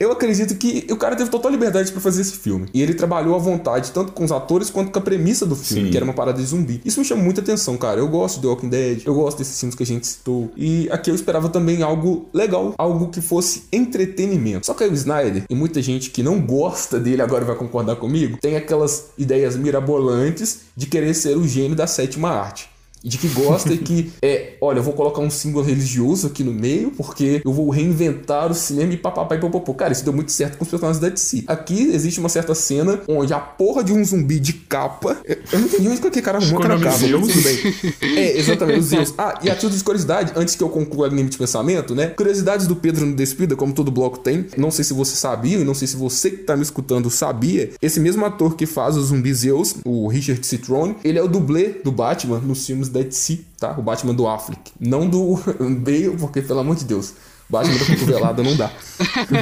eu 0.00 0.10
acredito 0.10 0.54
que 0.54 0.86
o 0.90 0.96
cara 0.96 1.14
teve 1.14 1.28
total 1.28 1.50
liberdade 1.50 1.92
pra 1.92 2.00
fazer 2.00 2.22
esse 2.22 2.32
filme. 2.32 2.66
E 2.72 2.80
ele 2.80 2.94
trabalhou 2.94 3.34
à 3.34 3.38
vontade, 3.38 3.92
tanto 3.92 4.12
com 4.12 4.24
os 4.24 4.32
atores 4.32 4.70
quanto 4.70 4.90
com 4.90 4.98
a 4.98 5.02
premissa 5.02 5.44
do 5.44 5.54
filme, 5.54 5.84
Sim. 5.84 5.90
que 5.90 5.96
era 5.98 6.04
uma 6.04 6.14
parada 6.14 6.38
de 6.38 6.46
zumbi. 6.46 6.80
Isso 6.86 6.98
me 6.98 7.04
chama 7.04 7.22
muita 7.22 7.42
atenção, 7.42 7.76
cara. 7.76 8.00
Eu 8.00 8.08
gosto 8.08 8.36
de 8.36 8.42
The 8.42 8.48
Walking 8.48 8.68
Dead, 8.70 9.02
eu 9.04 9.14
gosto 9.14 9.36
desses 9.36 9.60
filmes 9.60 9.74
que 9.74 9.82
a 9.82 9.86
gente 9.86 10.06
citou. 10.06 10.50
E 10.56 10.88
aqui 10.90 11.10
eu 11.10 11.14
esperava 11.14 11.50
também 11.50 11.82
algo 11.82 12.26
legal, 12.32 12.74
algo 12.78 13.08
que 13.08 13.20
fosse 13.20 13.64
entretenimento. 13.70 14.64
Só 14.64 14.72
que 14.72 14.84
aí 14.84 14.90
o 14.90 14.94
Snyder, 14.94 15.44
e 15.50 15.54
muita 15.54 15.82
gente 15.82 16.08
que 16.08 16.22
não 16.22 16.40
gosta 16.40 16.98
dele 16.98 17.20
agora 17.20 17.44
vai 17.44 17.54
concordar 17.54 17.96
comigo, 17.96 18.38
tem 18.40 18.56
aquelas 18.56 19.10
ideias 19.18 19.54
mirabolantes 19.54 20.60
de 20.74 20.86
querer 20.86 21.12
ser 21.12 21.36
o 21.36 21.46
gênio 21.46 21.76
da 21.76 21.86
sétima 21.86 22.30
arte. 22.30 22.70
De 23.02 23.18
que 23.18 23.28
gosta 23.28 23.72
e 23.72 23.78
que 23.78 24.12
é, 24.22 24.54
olha, 24.60 24.78
eu 24.78 24.82
vou 24.82 24.94
colocar 24.94 25.20
um 25.20 25.30
símbolo 25.30 25.64
religioso 25.64 26.26
aqui 26.26 26.44
no 26.44 26.52
meio, 26.52 26.90
porque 26.92 27.40
eu 27.44 27.52
vou 27.52 27.70
reinventar 27.70 28.50
o 28.50 28.54
cinema 28.54 28.92
e 28.92 28.96
papapá 28.96 29.36
e 29.36 29.38
popopô. 29.38 29.74
Cara, 29.74 29.92
isso 29.92 30.04
deu 30.04 30.12
muito 30.12 30.32
certo 30.32 30.58
com 30.58 30.64
os 30.64 30.70
personagens 30.70 31.00
da 31.00 31.08
DC. 31.08 31.44
Aqui 31.46 31.90
existe 31.92 32.20
uma 32.20 32.28
certa 32.28 32.54
cena 32.54 33.00
onde 33.08 33.32
a 33.32 33.38
porra 33.38 33.82
de 33.82 33.92
um 33.92 34.04
zumbi 34.04 34.38
de 34.38 34.52
capa. 34.52 35.16
Eu 35.24 35.58
não 35.58 35.66
entendi 35.66 35.88
onde 35.88 36.00
que 36.00 36.06
aquele 36.06 36.24
cara 36.24 36.38
arrumou 36.38 36.60
Nome 36.62 36.84
capa, 36.84 36.98
mas 36.98 37.10
tudo 37.10 37.42
bem. 37.42 38.16
É, 38.16 38.38
exatamente, 38.38 38.80
os 38.80 38.86
Zeus. 38.90 39.14
Ah, 39.16 39.38
e 39.42 39.50
a 39.50 39.54
título 39.54 39.76
de 39.76 39.84
curiosidade, 39.84 40.32
antes 40.36 40.54
que 40.54 40.62
eu 40.62 40.68
conclua 40.68 41.06
a 41.06 41.10
linha 41.10 41.24
de 41.24 41.36
pensamento, 41.36 41.94
né? 41.94 42.08
Curiosidades 42.08 42.66
do 42.66 42.76
Pedro 42.76 43.06
no 43.06 43.14
Despida, 43.14 43.56
como 43.56 43.72
todo 43.72 43.90
bloco 43.90 44.18
tem. 44.18 44.46
Não 44.56 44.70
sei 44.70 44.84
se 44.84 44.92
você 44.92 45.16
sabia, 45.16 45.58
e 45.58 45.64
não 45.64 45.74
sei 45.74 45.88
se 45.88 45.96
você 45.96 46.30
que 46.30 46.38
tá 46.38 46.56
me 46.56 46.62
escutando 46.62 47.10
sabia. 47.10 47.70
Esse 47.80 48.00
mesmo 48.00 48.24
ator 48.24 48.56
que 48.56 48.66
faz 48.66 48.96
o 48.96 49.02
zumbi 49.02 49.32
Zeus, 49.32 49.76
o 49.84 50.08
Richard 50.08 50.44
Citrone, 50.46 50.96
ele 51.04 51.18
é 51.18 51.22
o 51.22 51.28
dublê 51.28 51.80
do 51.84 51.90
Batman 51.90 52.38
nos 52.38 52.66
filmes 52.66 52.89
da 52.90 53.02
DC, 53.02 53.40
tá? 53.58 53.72
O 53.78 53.82
Batman 53.82 54.14
do 54.14 54.28
Affleck. 54.28 54.72
Não 54.78 55.08
do 55.08 55.36
Bale, 55.80 56.16
porque, 56.18 56.42
pelo 56.42 56.60
amor 56.60 56.76
de 56.76 56.84
Deus. 56.84 57.14
Batman 57.48 57.78
da 57.78 57.84
cotovelada 57.86 58.42
não 58.42 58.56
dá. 58.56 58.70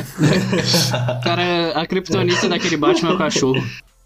Cara, 1.22 1.72
a 1.74 1.86
criptonita 1.86 2.48
daquele 2.48 2.76
Batman 2.76 3.10
é 3.10 3.14
o 3.14 3.18
cachorro. 3.18 3.62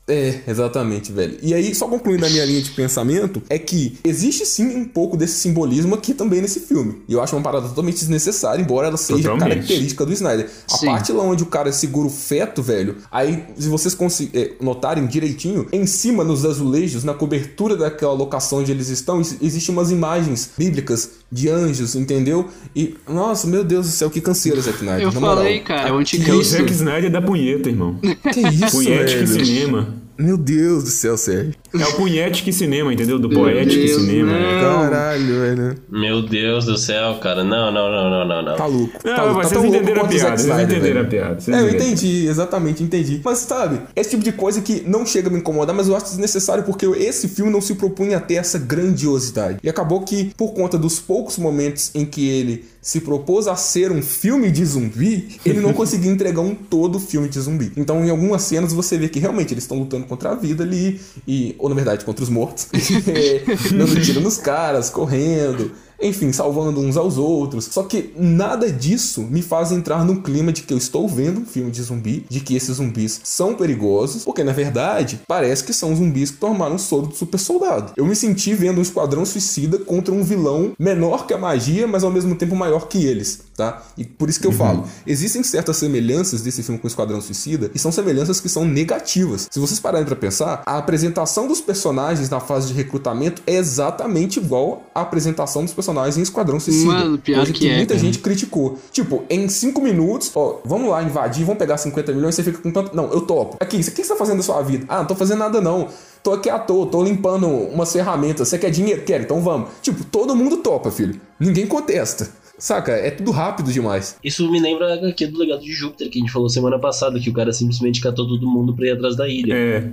É, 0.09 0.41
exatamente, 0.49 1.13
velho. 1.13 1.39
E 1.41 1.55
aí, 1.55 1.73
só 1.75 1.87
concluindo 1.87 2.27
a 2.27 2.29
minha 2.29 2.45
linha 2.45 2.61
de 2.61 2.71
pensamento, 2.73 3.41
é 3.49 3.57
que 3.57 3.99
existe 4.03 4.45
sim 4.45 4.67
um 4.77 4.85
pouco 4.85 5.17
desse 5.17 5.35
simbolismo 5.39 5.95
aqui 5.95 6.13
também 6.13 6.43
nesse 6.43 6.59
filme. 6.61 7.03
E 7.09 7.13
eu 7.13 7.23
acho 7.23 7.37
uma 7.37 7.43
parada 7.43 7.69
totalmente 7.69 7.99
desnecessária, 8.01 8.61
embora 8.61 8.89
ela 8.89 8.97
seja 8.97 9.23
Totalmente. 9.31 9.49
característica 9.55 10.05
do 10.05 10.13
Snyder. 10.13 10.51
A 10.71 10.77
Sim. 10.77 10.87
parte 10.87 11.13
lá 11.13 11.23
onde 11.23 11.45
o 11.45 11.47
cara 11.47 11.73
segura 11.73 12.09
o 12.09 12.11
feto, 12.11 12.63
velho, 12.63 12.97
aí, 13.13 13.45
se 13.57 13.69
vocês 13.69 13.97
é, 14.35 14.53
notarem 14.61 15.07
direitinho, 15.07 15.69
em 15.73 15.87
cima 15.87 16.25
nos 16.25 16.45
azulejos, 16.45 17.05
na 17.05 17.15
cobertura 17.15 17.77
daquela 17.77 18.13
locação 18.13 18.59
onde 18.59 18.73
eles 18.73 18.89
estão, 18.89 19.19
ex- 19.19 19.37
existem 19.41 19.73
umas 19.73 19.91
imagens 19.93 20.51
bíblicas 20.59 21.11
de 21.33 21.49
anjos, 21.49 21.95
entendeu? 21.95 22.49
E, 22.77 22.95
nossa, 23.09 23.47
meu 23.47 23.65
Deus 23.65 23.87
do 23.87 23.93
céu, 23.93 24.11
que 24.11 24.21
canseira, 24.21 24.61
Zack 24.61 24.77
Snyder. 24.79 25.03
Eu 25.03 25.13
na 25.13 25.21
moral. 25.21 25.37
falei, 25.39 25.61
cara, 25.61 25.89
é 25.89 25.93
o 25.93 25.95
O 25.95 25.99
anticristo. 25.99 26.45
Zack 26.45 26.71
Snyder 26.71 27.07
é 27.07 27.11
da 27.11 27.23
punheta, 27.23 27.71
irmão. 27.71 27.97
Que 28.33 28.41
isso, 28.41 28.71
Punhetic 28.77 29.25
velho? 29.25 29.45
cinema. 29.47 30.02
Meu 30.19 30.37
Deus 30.37 30.85
do 30.85 30.91
céu, 30.91 31.17
Sérgio. 31.17 31.55
É 31.75 31.85
o 31.85 31.97
Punhetic 31.97 32.53
cinema, 32.53 32.93
entendeu? 32.93 33.19
Do 33.19 33.31
Poetic 33.31 33.89
cinema. 33.89 34.33
não. 34.33 34.39
né? 34.41 34.61
Caralho, 34.61 35.41
velho. 35.41 35.75
Meu 35.91 36.23
Deus 36.23 36.65
do 36.67 36.77
céu, 36.77 37.15
cara. 37.21 37.43
Não, 37.43 37.73
não, 37.73 37.91
não, 37.91 38.11
não, 38.11 38.29
não, 38.29 38.43
não. 38.43 38.57
Tá 38.57 38.67
louco. 38.67 38.93
Não, 39.05 39.15
tá 39.17 39.23
louco. 39.25 39.39
mas 39.39 39.49
tá 39.51 39.59
vocês 39.59 39.75
entenderam 39.75 40.03
a 40.03 40.09
piada, 40.09 40.37
vocês 40.37 40.41
Snyder, 40.43 40.65
entenderam 40.65 40.95
velho. 40.95 41.07
a 41.07 41.11
piada, 41.11 41.41
vocês 41.41 41.57
É, 41.57 41.61
eu 41.61 41.69
entendi, 41.71 42.27
exatamente, 42.27 42.83
entendi. 42.83 43.21
Mas 43.25 43.39
sabe, 43.39 43.81
esse 43.97 44.11
tipo 44.11 44.23
de 44.23 44.33
coisa 44.33 44.61
que 44.61 44.83
não 44.87 45.07
chega 45.07 45.29
a 45.29 45.33
me 45.33 45.39
incomodar, 45.39 45.75
mas 45.75 45.89
eu 45.89 45.97
acho 45.97 46.07
desnecessário 46.07 46.65
porque 46.65 46.87
esse 46.87 47.29
filme 47.29 47.51
não 47.51 47.61
se 47.61 47.75
propunha 47.75 48.19
a 48.19 48.21
ter 48.21 48.35
essa 48.35 48.59
grandiosidade. 48.59 49.59
E 49.63 49.69
acabou 49.69 50.03
que, 50.03 50.33
por 50.37 50.53
conta 50.53 50.77
dos 50.79 50.99
poucos 51.01 51.39
momentos 51.39 51.91
em 51.95 52.05
que 52.05 52.29
ele 52.29 52.65
se 52.83 53.01
propôs 53.01 53.47
a 53.47 53.55
ser 53.55 53.93
um 53.93 54.03
filme 54.03 54.51
de 54.51 54.65
zumbi, 54.67 55.39
ele 55.47 55.61
não 55.61 55.73
conseguia 55.73 56.11
entregar 56.11 56.41
um 56.41 56.53
todo 56.53 56.99
filme 56.99 57.29
de 57.29 57.39
zumbi. 57.39 57.73
Então, 57.77 58.05
em 58.05 58.11
algumas 58.11 58.43
cenas, 58.43 58.73
você 58.73 58.99
vê 58.99 59.09
que 59.09 59.21
realmente 59.21 59.55
eles 59.55 59.63
estão 59.63 59.79
lutando 59.79 60.05
contra 60.07 60.33
a 60.33 60.35
vida 60.35 60.65
ali, 60.65 61.01
e, 61.27 61.55
ou 61.61 61.69
na 61.69 61.77
verdade, 61.77 62.05
contra 62.05 62.25
os 62.25 62.29
mortos, 62.29 62.67
É, 63.07 63.45
dando 63.71 64.01
tiro 64.01 64.21
nos 64.21 64.37
caras, 64.37 64.91
correndo 64.91 65.71
enfim, 66.03 66.33
salvando 66.33 66.81
uns 66.81 66.97
aos 66.97 67.17
outros. 67.17 67.67
Só 67.67 67.85
que 67.85 68.13
nada 68.17 68.71
disso 68.71 69.23
me 69.23 69.43
faz 69.43 69.73
entrar 69.73 70.05
no 70.05 70.23
clima 70.23 70.53
de 70.53 70.63
que 70.63 70.75
eu 70.75 70.79
estou 70.79 71.09
vendo 71.09 71.41
um 71.41 71.47
filme 71.47 71.71
de 71.71 71.83
zumbi, 71.83 72.27
de 72.29 72.41
que 72.41 72.57
esses 72.57 72.77
zumbis 72.77 73.21
são 73.23 73.55
perigosos, 73.55 74.25
porque 74.25 74.45
na 74.45 74.53
verdade 74.53 75.21
parece 75.27 75.65
que 75.65 75.73
são 75.73 75.95
zumbis 75.95 76.31
que 76.31 76.39
tomaram 76.39 76.79
soro 76.79 77.07
do 77.07 77.15
super 77.15 77.39
soldado. 77.39 77.93
Eu 77.97 78.07
me 78.07 78.17
senti 78.17 78.55
vendo 78.55 78.79
um 78.79 78.83
esquadrão 78.83 79.25
suicida 79.25 79.79
contra 79.79 80.15
um 80.15 80.23
vilão 80.23 80.73
menor 80.79 81.27
que 81.27 81.35
a 81.35 81.39
magia, 81.39 81.87
mas 81.87 82.05
ao 82.05 82.11
mesmo 82.11 82.35
tempo 82.35 82.57
maior 82.57 82.89
que 82.89 83.05
eles, 83.05 83.41
tá? 83.57 83.83
E 83.97 84.05
por 84.05 84.29
isso 84.29 84.41
que 84.41 84.47
eu 84.47 84.53
falo, 84.53 84.85
existem 85.07 85.43
certas 85.43 85.77
semelhanças 85.77 86.43
desse 86.43 86.63
filme 86.63 86.79
com 86.79 86.87
o 86.87 86.89
Esquadrão 86.89 87.21
Suicida 87.21 87.71
e 87.75 87.79
são 87.79 87.93
semelhanças 87.93 88.41
que 88.41 88.49
são 88.49 88.65
negativas. 88.65 89.49
Se 89.51 89.59
vocês 89.59 89.79
pararem 89.79 90.07
pra 90.07 90.17
pensar, 90.17 90.63
a 90.65 90.79
apresentação 90.79 91.47
dos 91.47 91.61
personagens 91.61 92.29
na 92.31 92.41
fase 92.41 92.69
de 92.69 92.75
recrutamento 92.75 93.43
é 93.47 93.55
exatamente 93.55 94.39
igual 94.39 94.85
à 94.95 95.03
apresentação 95.03 95.65
dos 95.65 95.75
personagens 95.75 96.17
em 96.17 96.23
Esquadrão 96.23 96.59
Suicida. 96.59 96.93
Mano, 96.93 97.19
pior 97.19 97.39
coisa 97.39 97.53
que 97.53 97.69
é, 97.69 97.77
muita 97.77 97.95
cara. 97.95 98.07
gente 98.07 98.19
criticou. 98.19 98.79
Tipo, 98.91 99.25
em 99.29 99.49
5 99.49 99.81
minutos, 99.81 100.31
ó, 100.35 100.61
vamos 100.65 100.91
lá 100.91 101.03
invadir, 101.03 101.45
vamos 101.45 101.59
pegar 101.59 101.77
50 101.77 102.13
milhões, 102.13 102.35
você 102.35 102.43
fica 102.43 102.59
com 102.59 102.71
tanto. 102.71 102.95
Não, 102.95 103.11
eu 103.13 103.21
topo. 103.23 103.57
Aqui, 103.61 103.77
o 103.77 103.81
que 103.81 104.03
você 104.03 104.09
tá 104.09 104.17
fazendo 104.17 104.39
da 104.39 104.43
sua 104.43 104.63
vida? 104.63 104.85
Ah, 104.89 104.99
não 104.99 105.07
tô 105.07 105.15
fazendo 105.15 105.39
nada 105.39 105.61
não. 105.61 105.89
Tô 106.23 106.33
aqui 106.33 106.49
à 106.49 106.59
toa, 106.59 106.87
tô 106.87 107.03
limpando 107.03 107.49
umas 107.49 107.93
ferramentas. 107.93 108.49
Você 108.49 108.57
quer 108.57 108.71
dinheiro? 108.71 109.03
Quero, 109.03 109.25
então 109.25 109.41
vamos. 109.41 109.71
Tipo, 109.83 110.05
todo 110.05 110.37
mundo 110.37 110.59
topa, 110.59 110.91
filho. 110.91 111.21
Ninguém 111.39 111.67
contesta. 111.67 112.42
Saca? 112.63 112.93
É 112.93 113.11
tudo 113.11 113.33
rápido 113.33 113.73
demais. 113.73 114.17
Isso 114.23 114.49
me 114.49 114.61
lembra 114.61 115.09
aqui 115.09 115.27
do 115.27 115.37
legado 115.37 115.63
de 115.63 115.73
Júpiter, 115.73 116.09
que 116.09 116.19
a 116.19 116.21
gente 116.21 116.31
falou 116.31 116.49
semana 116.49 116.79
passada, 116.79 117.19
que 117.19 117.29
o 117.29 117.33
cara 117.33 117.53
simplesmente 117.53 118.01
catou 118.01 118.25
todo 118.29 118.49
mundo 118.49 118.73
pra 118.73 118.87
ir 118.87 118.91
atrás 118.93 119.17
da 119.17 119.29
ilha. 119.29 119.53
É. 119.53 119.91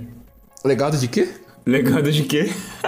Legado 0.64 0.96
de 0.96 1.08
quê? 1.08 1.28
Legado 1.66 2.12
de 2.12 2.22
quê? 2.22 2.48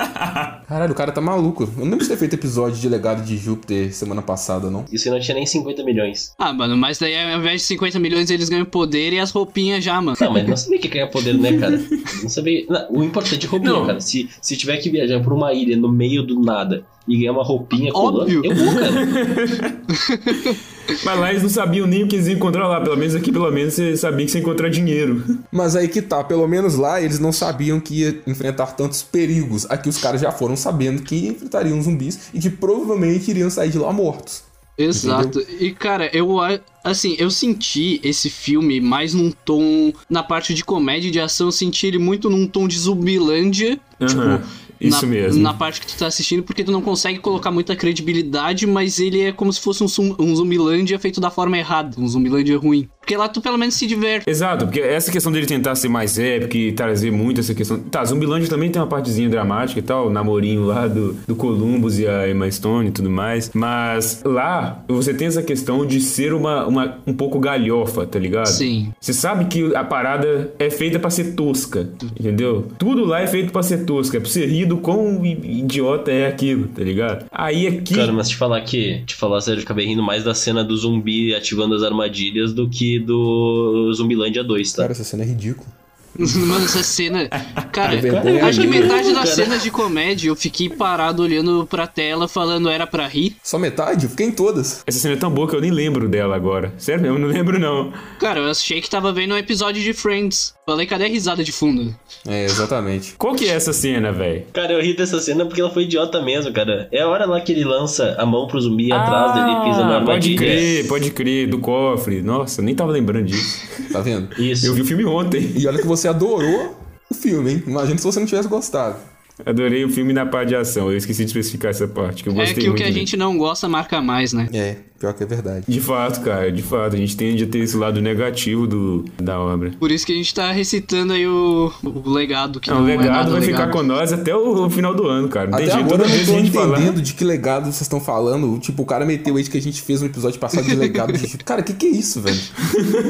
Caralho, 0.68 0.92
o 0.92 0.94
cara 0.94 1.10
tá 1.10 1.20
maluco. 1.20 1.64
Eu 1.64 1.70
não 1.78 1.90
lembro 1.90 2.04
de 2.04 2.08
ter 2.08 2.16
feito 2.16 2.34
episódio 2.34 2.78
de 2.78 2.88
Legado 2.88 3.24
de 3.24 3.36
Júpiter 3.36 3.92
semana 3.92 4.22
passada, 4.22 4.70
não. 4.70 4.84
Isso 4.92 5.08
aí 5.08 5.14
não 5.14 5.20
tinha 5.20 5.34
nem 5.34 5.46
50 5.46 5.82
milhões. 5.82 6.32
Ah, 6.38 6.52
mano, 6.52 6.76
mas 6.76 7.00
daí 7.00 7.16
ao 7.32 7.40
invés 7.40 7.62
de 7.62 7.66
50 7.66 7.98
milhões 7.98 8.30
eles 8.30 8.48
ganham 8.48 8.64
poder 8.64 9.12
e 9.12 9.18
as 9.18 9.32
roupinhas 9.32 9.82
já, 9.82 10.00
mano. 10.00 10.16
Não, 10.20 10.32
mas 10.32 10.46
não 10.46 10.56
sabia 10.56 10.78
que 10.78 10.86
ganha 10.86 11.08
poder, 11.08 11.34
né, 11.36 11.58
cara? 11.58 11.76
Não 12.22 12.28
sabia. 12.28 12.64
Não, 12.68 13.00
o 13.00 13.02
importante 13.02 13.46
é 13.46 13.48
roupinha, 13.48 13.72
Não. 13.72 13.84
cara. 13.84 14.00
Se, 14.00 14.30
se 14.40 14.56
tiver 14.56 14.76
que 14.76 14.88
viajar 14.90 15.20
por 15.24 15.32
uma 15.32 15.52
ilha 15.52 15.76
no 15.76 15.90
meio 15.90 16.22
do 16.22 16.40
nada 16.40 16.84
e 17.06 17.18
ganhar 17.18 17.32
uma 17.32 17.42
roupinha 17.42 17.92
colando, 17.92 18.20
Óbvio. 18.20 18.42
eu 18.44 18.54
vou, 18.54 18.74
cara. 18.74 19.76
Mas 21.04 21.18
lá 21.18 21.30
eles 21.30 21.42
não 21.42 21.50
sabiam 21.50 21.86
nem 21.86 22.04
o 22.04 22.08
que 22.08 22.16
eles 22.16 22.26
iam 22.26 22.36
encontrar 22.36 22.66
lá. 22.68 22.80
Pelo 22.80 22.96
menos 22.96 23.14
aqui, 23.14 23.32
pelo 23.32 23.50
menos, 23.50 23.74
você 23.74 23.96
sabia 23.96 24.24
que 24.24 24.32
você 24.32 24.38
ia 24.38 24.42
encontrar 24.42 24.68
dinheiro. 24.68 25.22
Mas 25.50 25.74
aí 25.74 25.88
que 25.88 26.02
tá, 26.02 26.22
pelo 26.22 26.46
menos 26.46 26.76
lá 26.76 27.00
eles 27.00 27.18
não 27.18 27.32
sabiam 27.32 27.80
que 27.80 28.00
ia 28.00 28.20
enfrentar 28.26 28.66
tantos 28.72 29.02
perigos. 29.02 29.66
Aqui 29.70 29.88
os 29.88 29.98
caras 29.98 30.20
já 30.20 30.30
foram 30.30 30.56
sabendo 30.56 31.02
que 31.02 31.28
enfrentariam 31.28 31.80
zumbis 31.82 32.30
e 32.32 32.38
que 32.38 32.50
provavelmente 32.50 33.30
iriam 33.30 33.50
sair 33.50 33.70
de 33.70 33.78
lá 33.78 33.92
mortos. 33.92 34.44
Exato. 34.76 35.40
E 35.60 35.70
cara, 35.72 36.10
eu 36.16 36.38
assim, 36.82 37.14
eu 37.18 37.30
senti 37.30 38.00
esse 38.02 38.30
filme 38.30 38.80
mais 38.80 39.12
num 39.12 39.30
tom 39.30 39.92
na 40.08 40.22
parte 40.22 40.54
de 40.54 40.64
comédia 40.64 41.08
e 41.08 41.10
de 41.10 41.20
ação, 41.20 41.48
eu 41.48 41.52
senti 41.52 41.86
ele 41.86 41.98
muito 41.98 42.30
num 42.30 42.46
tom 42.46 42.66
de 42.66 42.78
Zumbilândia, 42.78 43.78
Aham, 44.00 44.06
tipo, 44.38 44.48
isso 44.88 45.06
na, 45.06 45.12
mesmo. 45.12 45.42
Na 45.42 45.54
parte 45.54 45.80
que 45.80 45.86
tu 45.86 45.96
tá 45.96 46.06
assistindo, 46.06 46.42
porque 46.42 46.64
tu 46.64 46.72
não 46.72 46.82
consegue 46.82 47.18
colocar 47.18 47.50
muita 47.50 47.76
credibilidade, 47.76 48.66
mas 48.66 48.98
ele 48.98 49.20
é 49.20 49.32
como 49.32 49.52
se 49.52 49.60
fosse 49.60 49.82
um, 49.82 50.14
um 50.18 50.34
Zumbilândia 50.34 50.98
feito 50.98 51.20
da 51.20 51.30
forma 51.30 51.56
errada, 51.58 51.98
um 51.98 52.06
Zumbilândia 52.06 52.58
ruim. 52.58 52.88
Porque 53.02 53.16
lá 53.16 53.28
tu 53.28 53.40
pelo 53.40 53.58
menos 53.58 53.74
se 53.74 53.84
diverte. 53.84 54.30
Exato, 54.30 54.64
porque 54.64 54.80
essa 54.80 55.10
questão 55.10 55.32
dele 55.32 55.44
tentar 55.44 55.74
ser 55.74 55.88
mais 55.88 56.18
épico 56.18 56.56
e 56.56 56.72
trazer 56.72 57.10
muito 57.10 57.40
essa 57.40 57.52
questão. 57.52 57.78
Tá, 57.80 58.04
Zumbilândia 58.04 58.48
também 58.48 58.70
tem 58.70 58.80
uma 58.80 58.86
partezinha 58.86 59.28
dramática 59.28 59.80
e 59.80 59.82
tal, 59.82 60.06
o 60.06 60.10
namorinho 60.10 60.64
lá 60.64 60.86
do, 60.86 61.14
do 61.26 61.34
Columbus 61.34 61.98
e 61.98 62.06
a 62.06 62.30
Emma 62.30 62.48
Stone 62.50 62.88
e 62.88 62.92
tudo 62.92 63.10
mais. 63.10 63.50
Mas 63.52 64.22
lá 64.24 64.84
você 64.86 65.12
tem 65.12 65.26
essa 65.26 65.42
questão 65.42 65.84
de 65.84 66.00
ser 66.00 66.32
uma, 66.32 66.64
uma 66.64 66.98
um 67.04 67.12
pouco 67.12 67.40
galhofa, 67.40 68.06
tá 68.06 68.20
ligado? 68.20 68.46
Sim. 68.46 68.92
Você 69.00 69.12
sabe 69.12 69.46
que 69.46 69.74
a 69.74 69.82
parada 69.82 70.54
é 70.58 70.70
feita 70.70 70.98
pra 71.00 71.10
ser 71.10 71.34
tosca, 71.34 71.90
entendeu? 72.18 72.68
Tudo 72.78 73.04
lá 73.04 73.20
é 73.20 73.26
feito 73.26 73.52
pra 73.52 73.64
ser 73.64 73.84
tosca, 73.84 74.18
é 74.18 74.20
pra 74.20 74.30
ser 74.30 74.46
rir 74.46 74.66
do 74.66 74.76
quão 74.76 75.24
idiota 75.24 76.12
é 76.12 76.28
aquilo, 76.28 76.68
tá 76.68 76.84
ligado? 76.84 77.26
Aí 77.32 77.66
aqui. 77.66 77.96
Cara, 77.96 78.12
mas 78.12 78.28
te 78.28 78.36
falar 78.36 78.60
que, 78.60 79.02
te 79.06 79.16
falar 79.16 79.40
sério, 79.40 79.58
eu 79.58 79.64
acabei 79.64 79.86
rindo 79.86 80.02
mais 80.04 80.22
da 80.22 80.34
cena 80.34 80.62
do 80.62 80.76
zumbi 80.76 81.34
ativando 81.34 81.74
as 81.74 81.82
armadilhas 81.82 82.52
do 82.52 82.68
que 82.68 82.91
do 83.00 83.92
Zumbilândia 83.94 84.42
2, 84.42 84.72
tá? 84.72 84.82
Cara, 84.82 84.92
essa 84.92 85.04
cena 85.04 85.22
é 85.22 85.26
ridícula. 85.26 85.81
Mano, 86.18 86.64
essa 86.64 86.82
cena. 86.82 87.28
Cara, 87.72 87.94
É 87.96 88.40
acho 88.42 88.60
que 88.60 88.66
metade 88.66 89.12
das 89.12 89.30
cenas 89.30 89.62
de 89.62 89.70
comédia 89.70 90.28
eu 90.28 90.36
fiquei 90.36 90.68
parado 90.68 91.22
olhando 91.22 91.66
pra 91.66 91.86
tela 91.86 92.28
falando 92.28 92.68
era 92.68 92.86
pra 92.86 93.06
rir. 93.06 93.36
Só 93.42 93.58
metade? 93.58 94.04
Eu 94.04 94.10
fiquei 94.10 94.26
em 94.26 94.32
todas. 94.32 94.82
Essa 94.86 94.98
cena 94.98 95.14
é 95.14 95.16
tão 95.16 95.30
boa 95.30 95.48
que 95.48 95.56
eu 95.56 95.60
nem 95.60 95.70
lembro 95.70 96.08
dela 96.08 96.36
agora. 96.36 96.72
Sério 96.78 97.02
mesmo, 97.02 97.16
eu 97.16 97.20
não 97.20 97.28
lembro 97.28 97.58
não. 97.58 97.92
Cara, 98.20 98.40
eu 98.40 98.50
achei 98.50 98.80
que 98.80 98.90
tava 98.90 99.12
vendo 99.12 99.34
um 99.34 99.38
episódio 99.38 99.82
de 99.82 99.92
Friends. 99.92 100.54
Falei, 100.64 100.86
cadê 100.86 101.04
a 101.04 101.08
risada 101.08 101.42
de 101.42 101.50
fundo? 101.50 101.94
É, 102.26 102.44
exatamente. 102.44 103.14
Qual 103.18 103.34
que 103.34 103.46
é 103.48 103.54
essa 103.54 103.72
cena, 103.72 104.12
velho? 104.12 104.44
Cara, 104.52 104.72
eu 104.72 104.80
ri 104.80 104.94
dessa 104.94 105.18
cena 105.20 105.44
porque 105.44 105.60
ela 105.60 105.70
foi 105.70 105.82
idiota 105.84 106.22
mesmo, 106.22 106.52
cara. 106.52 106.88
É 106.92 107.02
a 107.02 107.08
hora 107.08 107.26
lá 107.26 107.40
que 107.40 107.50
ele 107.50 107.64
lança 107.64 108.14
a 108.18 108.24
mão 108.24 108.46
pro 108.46 108.60
zumbi 108.60 108.92
atrás 108.92 109.34
dele 109.34 109.50
e 109.50 109.64
pisa 109.70 109.82
na 109.84 109.96
Ah, 109.96 110.00
pode 110.00 110.10
armadilha. 110.10 110.36
crer, 110.38 110.86
pode 110.86 111.10
crer, 111.10 111.48
do 111.48 111.58
cofre. 111.58 112.22
Nossa, 112.22 112.60
eu 112.60 112.64
nem 112.64 112.74
tava 112.74 112.92
lembrando 112.92 113.26
disso. 113.26 113.60
Tá 113.92 114.00
vendo? 114.00 114.28
Isso. 114.40 114.66
Eu 114.66 114.74
vi 114.74 114.82
o 114.82 114.84
filme 114.84 115.04
ontem. 115.04 115.52
E 115.56 115.66
olha 115.66 115.78
que 115.78 115.86
você 115.86 116.01
adorou 116.08 116.76
o 117.10 117.14
filme, 117.14 117.52
hein? 117.52 117.62
Imagina 117.66 117.98
se 117.98 118.04
você 118.04 118.18
não 118.20 118.26
tivesse 118.26 118.48
gostado. 118.48 118.96
Adorei 119.44 119.84
o 119.84 119.88
filme 119.88 120.12
na 120.12 120.26
parte 120.26 120.48
de 120.50 120.56
ação. 120.56 120.90
Eu 120.90 120.96
esqueci 120.96 121.24
de 121.24 121.30
especificar 121.30 121.70
essa 121.70 121.88
parte, 121.88 122.22
que 122.22 122.28
eu 122.28 122.32
É 122.34 122.36
gostei 122.36 122.54
que 122.54 122.60
o 122.62 122.64
muito. 122.66 122.76
que 122.78 122.82
a 122.82 122.86
dele. 122.86 122.98
gente 122.98 123.16
não 123.16 123.36
gosta 123.36 123.68
marca 123.68 124.00
mais, 124.00 124.32
né? 124.32 124.48
É, 124.52 124.76
pior 125.02 125.12
que 125.14 125.24
é 125.24 125.26
verdade. 125.26 125.64
De 125.66 125.80
fato, 125.80 126.20
cara, 126.20 126.52
de 126.52 126.62
fato. 126.62 126.94
A 126.94 126.98
gente 126.98 127.16
tende 127.16 127.42
a 127.42 127.46
ter 127.48 127.58
esse 127.58 127.76
lado 127.76 128.00
negativo 128.00 128.68
do, 128.68 129.04
da 129.20 129.40
obra. 129.40 129.72
Por 129.80 129.90
isso 129.90 130.06
que 130.06 130.12
a 130.12 130.14
gente 130.14 130.32
tá 130.32 130.52
recitando 130.52 131.12
aí 131.12 131.26
o, 131.26 131.72
o 131.82 132.08
legado, 132.10 132.60
que 132.60 132.70
Não, 132.70 132.78
não, 132.78 132.84
o 132.86 132.88
é 132.88 132.96
legado 132.96 133.10
nada 133.12 133.30
vai 133.32 133.40
legal. 133.40 133.60
ficar 133.62 133.72
com 133.72 133.82
nós 133.82 134.12
até 134.12 134.34
o, 134.34 134.64
o 134.66 134.70
final 134.70 134.94
do 134.94 135.06
ano, 135.08 135.28
cara. 135.28 135.50
Não 135.50 135.58
tem 135.58 135.66
Até 135.66 135.74
jeito, 135.74 135.86
agora 135.86 136.02
toda 136.04 136.12
eu 136.12 136.16
vez 136.16 136.28
não 136.28 136.34
a 136.34 136.38
tô 136.38 136.44
gente 136.44 136.54
falar. 136.54 136.78
entendendo 136.78 137.02
de 137.02 137.14
que 137.14 137.24
legado 137.24 137.64
vocês 137.64 137.80
estão 137.80 138.00
falando. 138.00 138.58
Tipo, 138.60 138.82
o 138.82 138.86
cara 138.86 139.04
meteu 139.04 139.36
aí 139.36 139.42
que 139.42 139.58
a 139.58 139.62
gente 139.62 139.82
fez 139.82 140.00
um 140.00 140.06
episódio 140.06 140.38
passado 140.38 140.64
de 140.64 140.76
legado 140.76 141.12
de 141.12 141.18
Júpiter. 141.18 141.44
Cara, 141.44 141.62
que 141.64 141.72
que 141.74 141.86
é 141.86 141.90
isso, 141.90 142.20
velho? 142.20 142.38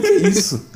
Que 0.00 0.06
é 0.24 0.28
isso? 0.30 0.66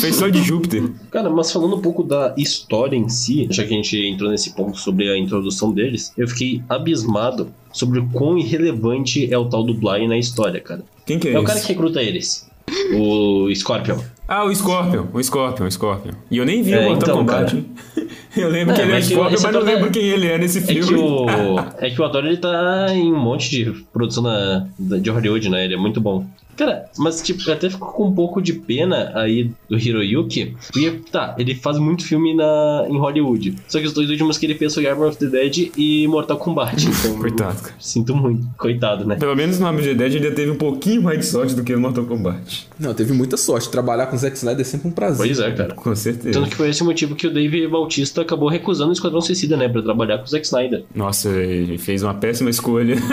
Fez 0.00 0.16
só 0.16 0.28
de 0.28 0.42
Júpiter. 0.42 0.90
Cara, 1.10 1.30
mas 1.30 1.50
falando 1.50 1.76
um 1.76 1.80
pouco 1.80 2.02
da 2.02 2.34
história 2.36 2.94
em 2.96 3.08
si, 3.08 3.46
já 3.50 3.64
que 3.64 3.72
a 3.72 3.76
gente 3.76 3.96
entrou 4.06 4.30
nesse 4.30 4.50
ponto 4.54 4.76
sobre 4.78 5.08
a 5.08 5.16
introdução 5.16 5.72
deles, 5.72 6.12
eu 6.16 6.28
fiquei 6.28 6.62
abismado 6.68 7.48
sobre 7.72 7.98
o 8.00 8.08
quão 8.08 8.36
irrelevante 8.38 9.32
é 9.32 9.38
o 9.38 9.44
tal 9.46 9.62
do 9.62 9.74
Bly 9.74 10.06
na 10.08 10.16
história, 10.18 10.60
cara. 10.60 10.82
Quem 11.06 11.18
que 11.18 11.28
é, 11.28 11.32
É 11.32 11.38
o 11.38 11.42
esse? 11.42 11.46
cara 11.46 11.60
que 11.60 11.68
recruta 11.68 12.02
eles. 12.02 12.48
O 12.94 13.48
Scorpion. 13.54 13.96
Ah, 14.26 14.44
o 14.44 14.54
Scorpion. 14.54 15.06
O 15.12 15.22
Scorpion, 15.22 15.66
o 15.66 15.70
Scorpion. 15.70 16.12
E 16.30 16.36
eu 16.36 16.44
nem 16.44 16.62
vi 16.62 16.72
É, 16.74 16.80
o 16.80 16.90
Mortal 16.90 17.02
então, 17.02 17.16
Kombat. 17.18 17.52
cara. 17.54 18.08
Eu 18.36 18.50
lembro 18.50 18.72
É, 18.74 18.76
que 18.76 18.82
ele 18.82 18.92
é 18.92 18.98
o 18.98 19.02
Scorpion, 19.02 19.40
mas 19.42 19.52
não 19.54 19.60
é- 19.62 19.64
lembro 19.64 19.90
quem 19.90 20.02
ele 20.04 20.26
é 20.26 20.36
nesse 20.38 20.58
É 20.58 20.60
filme. 20.60 20.86
que 20.86 20.94
o. 20.94 21.26
É 21.80 21.90
que 21.90 22.00
o 22.00 22.18
ele 22.18 22.36
tá 22.36 22.86
em 22.94 23.10
um 23.12 23.18
monte 23.18 23.48
de 23.50 23.64
produção 23.92 24.22
na, 24.22 24.66
de 24.78 25.10
Hollywood, 25.10 25.48
né? 25.48 25.64
Ele 25.64 25.74
é 25.74 25.78
muito 25.78 25.98
bom. 26.00 26.26
Cara, 26.58 26.86
mas 26.98 27.22
tipo, 27.22 27.48
eu 27.48 27.54
até 27.54 27.70
fico 27.70 27.92
com 27.92 28.08
um 28.08 28.12
pouco 28.12 28.42
de 28.42 28.52
pena 28.52 29.12
aí 29.14 29.52
do 29.70 29.78
Hiroyuki. 29.78 30.56
Porque, 30.72 31.00
tá, 31.10 31.36
ele 31.38 31.54
faz 31.54 31.78
muito 31.78 32.04
filme 32.04 32.34
na, 32.34 32.84
em 32.88 32.98
Hollywood. 32.98 33.54
Só 33.68 33.78
que 33.78 33.86
os 33.86 33.92
dois 33.92 34.10
últimos 34.10 34.36
que 34.36 34.44
ele 34.44 34.56
fez 34.56 34.74
foi 34.74 34.84
Armor 34.88 35.08
of 35.08 35.18
the 35.18 35.26
Dead 35.26 35.70
e 35.76 36.08
Mortal 36.08 36.36
Kombat. 36.36 36.84
Então, 36.84 37.14
Coitado, 37.20 37.62
cara. 37.62 37.74
Sinto 37.78 38.16
muito. 38.16 38.44
Coitado, 38.56 39.06
né? 39.06 39.14
Pelo 39.14 39.36
menos 39.36 39.60
no 39.60 39.66
Army 39.66 39.78
of 39.80 39.88
the 39.88 39.94
Dead 39.94 40.14
ele 40.16 40.28
já 40.28 40.34
teve 40.34 40.50
um 40.50 40.56
pouquinho 40.56 41.00
mais 41.00 41.20
de 41.20 41.26
sorte 41.26 41.54
do 41.54 41.62
que 41.62 41.72
no 41.72 41.80
Mortal 41.80 42.04
Kombat. 42.04 42.68
Não, 42.76 42.92
teve 42.92 43.12
muita 43.12 43.36
sorte. 43.36 43.70
Trabalhar 43.70 44.06
com 44.06 44.16
o 44.16 44.18
Zack 44.18 44.36
Snyder 44.36 44.62
é 44.62 44.64
sempre 44.64 44.88
um 44.88 44.92
prazer. 44.92 45.26
Pois 45.26 45.38
é, 45.38 45.52
cara. 45.52 45.74
Com 45.74 45.94
certeza. 45.94 46.40
Tanto 46.40 46.50
que 46.50 46.56
foi 46.56 46.70
esse 46.70 46.82
motivo 46.82 47.14
que 47.14 47.28
o 47.28 47.32
Dave 47.32 47.68
Bautista 47.68 48.22
acabou 48.22 48.48
recusando 48.48 48.90
o 48.90 48.92
Esquadrão 48.92 49.20
Suicida, 49.20 49.56
né? 49.56 49.68
Pra 49.68 49.80
trabalhar 49.80 50.18
com 50.18 50.24
o 50.24 50.28
Zack 50.28 50.44
Snyder. 50.44 50.84
Nossa, 50.92 51.28
ele 51.28 51.78
fez 51.78 52.02
uma 52.02 52.14
péssima 52.14 52.50
escolha. 52.50 52.96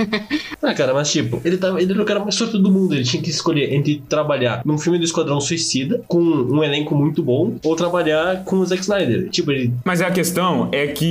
Ah, 0.62 0.74
cara, 0.74 0.92
mas 0.92 1.10
tipo, 1.10 1.40
ele, 1.42 1.56
tava, 1.56 1.80
ele 1.80 1.90
era 1.90 2.02
o 2.02 2.04
cara 2.10 2.20
mais 2.20 2.34
sortudo 2.34 2.64
do 2.64 2.72
mundo. 2.72 2.94
Ele 2.94 3.04
tinha 3.04 3.22
que 3.22 3.30
escolher 3.30 3.72
entre 3.72 4.02
trabalhar 4.08 4.62
num 4.64 4.78
filme 4.78 4.98
do 4.98 5.04
Esquadrão 5.04 5.40
Suicida, 5.40 6.02
com 6.08 6.18
um 6.18 6.62
elenco 6.62 6.94
muito 6.94 7.22
bom, 7.22 7.56
ou 7.62 7.76
trabalhar 7.76 8.44
com 8.44 8.56
o 8.56 8.66
Zack 8.66 8.82
Snyder. 8.82 9.28
Tipo, 9.30 9.52
ele. 9.52 9.72
Mas 9.84 10.00
a 10.00 10.10
questão 10.10 10.68
é 10.72 10.86
que 10.88 11.04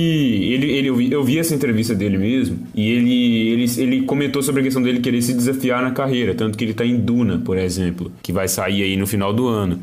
ele, 0.52 0.70
ele, 0.70 0.88
eu, 0.88 0.96
vi, 0.96 1.12
eu 1.12 1.24
vi 1.24 1.38
essa 1.38 1.54
entrevista 1.54 1.94
dele 1.94 2.18
mesmo, 2.18 2.58
e 2.74 2.90
ele, 2.90 3.48
ele, 3.48 3.64
ele 3.78 4.02
comentou 4.02 4.42
sobre 4.42 4.60
a 4.60 4.64
questão 4.64 4.82
dele 4.82 5.00
querer 5.00 5.22
se 5.22 5.32
desafiar 5.32 5.82
na 5.82 5.90
carreira, 5.90 6.34
tanto 6.34 6.58
que 6.58 6.64
ele 6.64 6.74
tá 6.74 6.84
em 6.84 6.96
Duna, 6.96 7.38
por 7.38 7.56
exemplo, 7.56 8.12
que 8.22 8.32
vai 8.32 8.48
sair 8.48 8.82
aí 8.82 8.96
no 8.96 9.06
final 9.06 9.32
do 9.32 9.46
ano. 9.46 9.80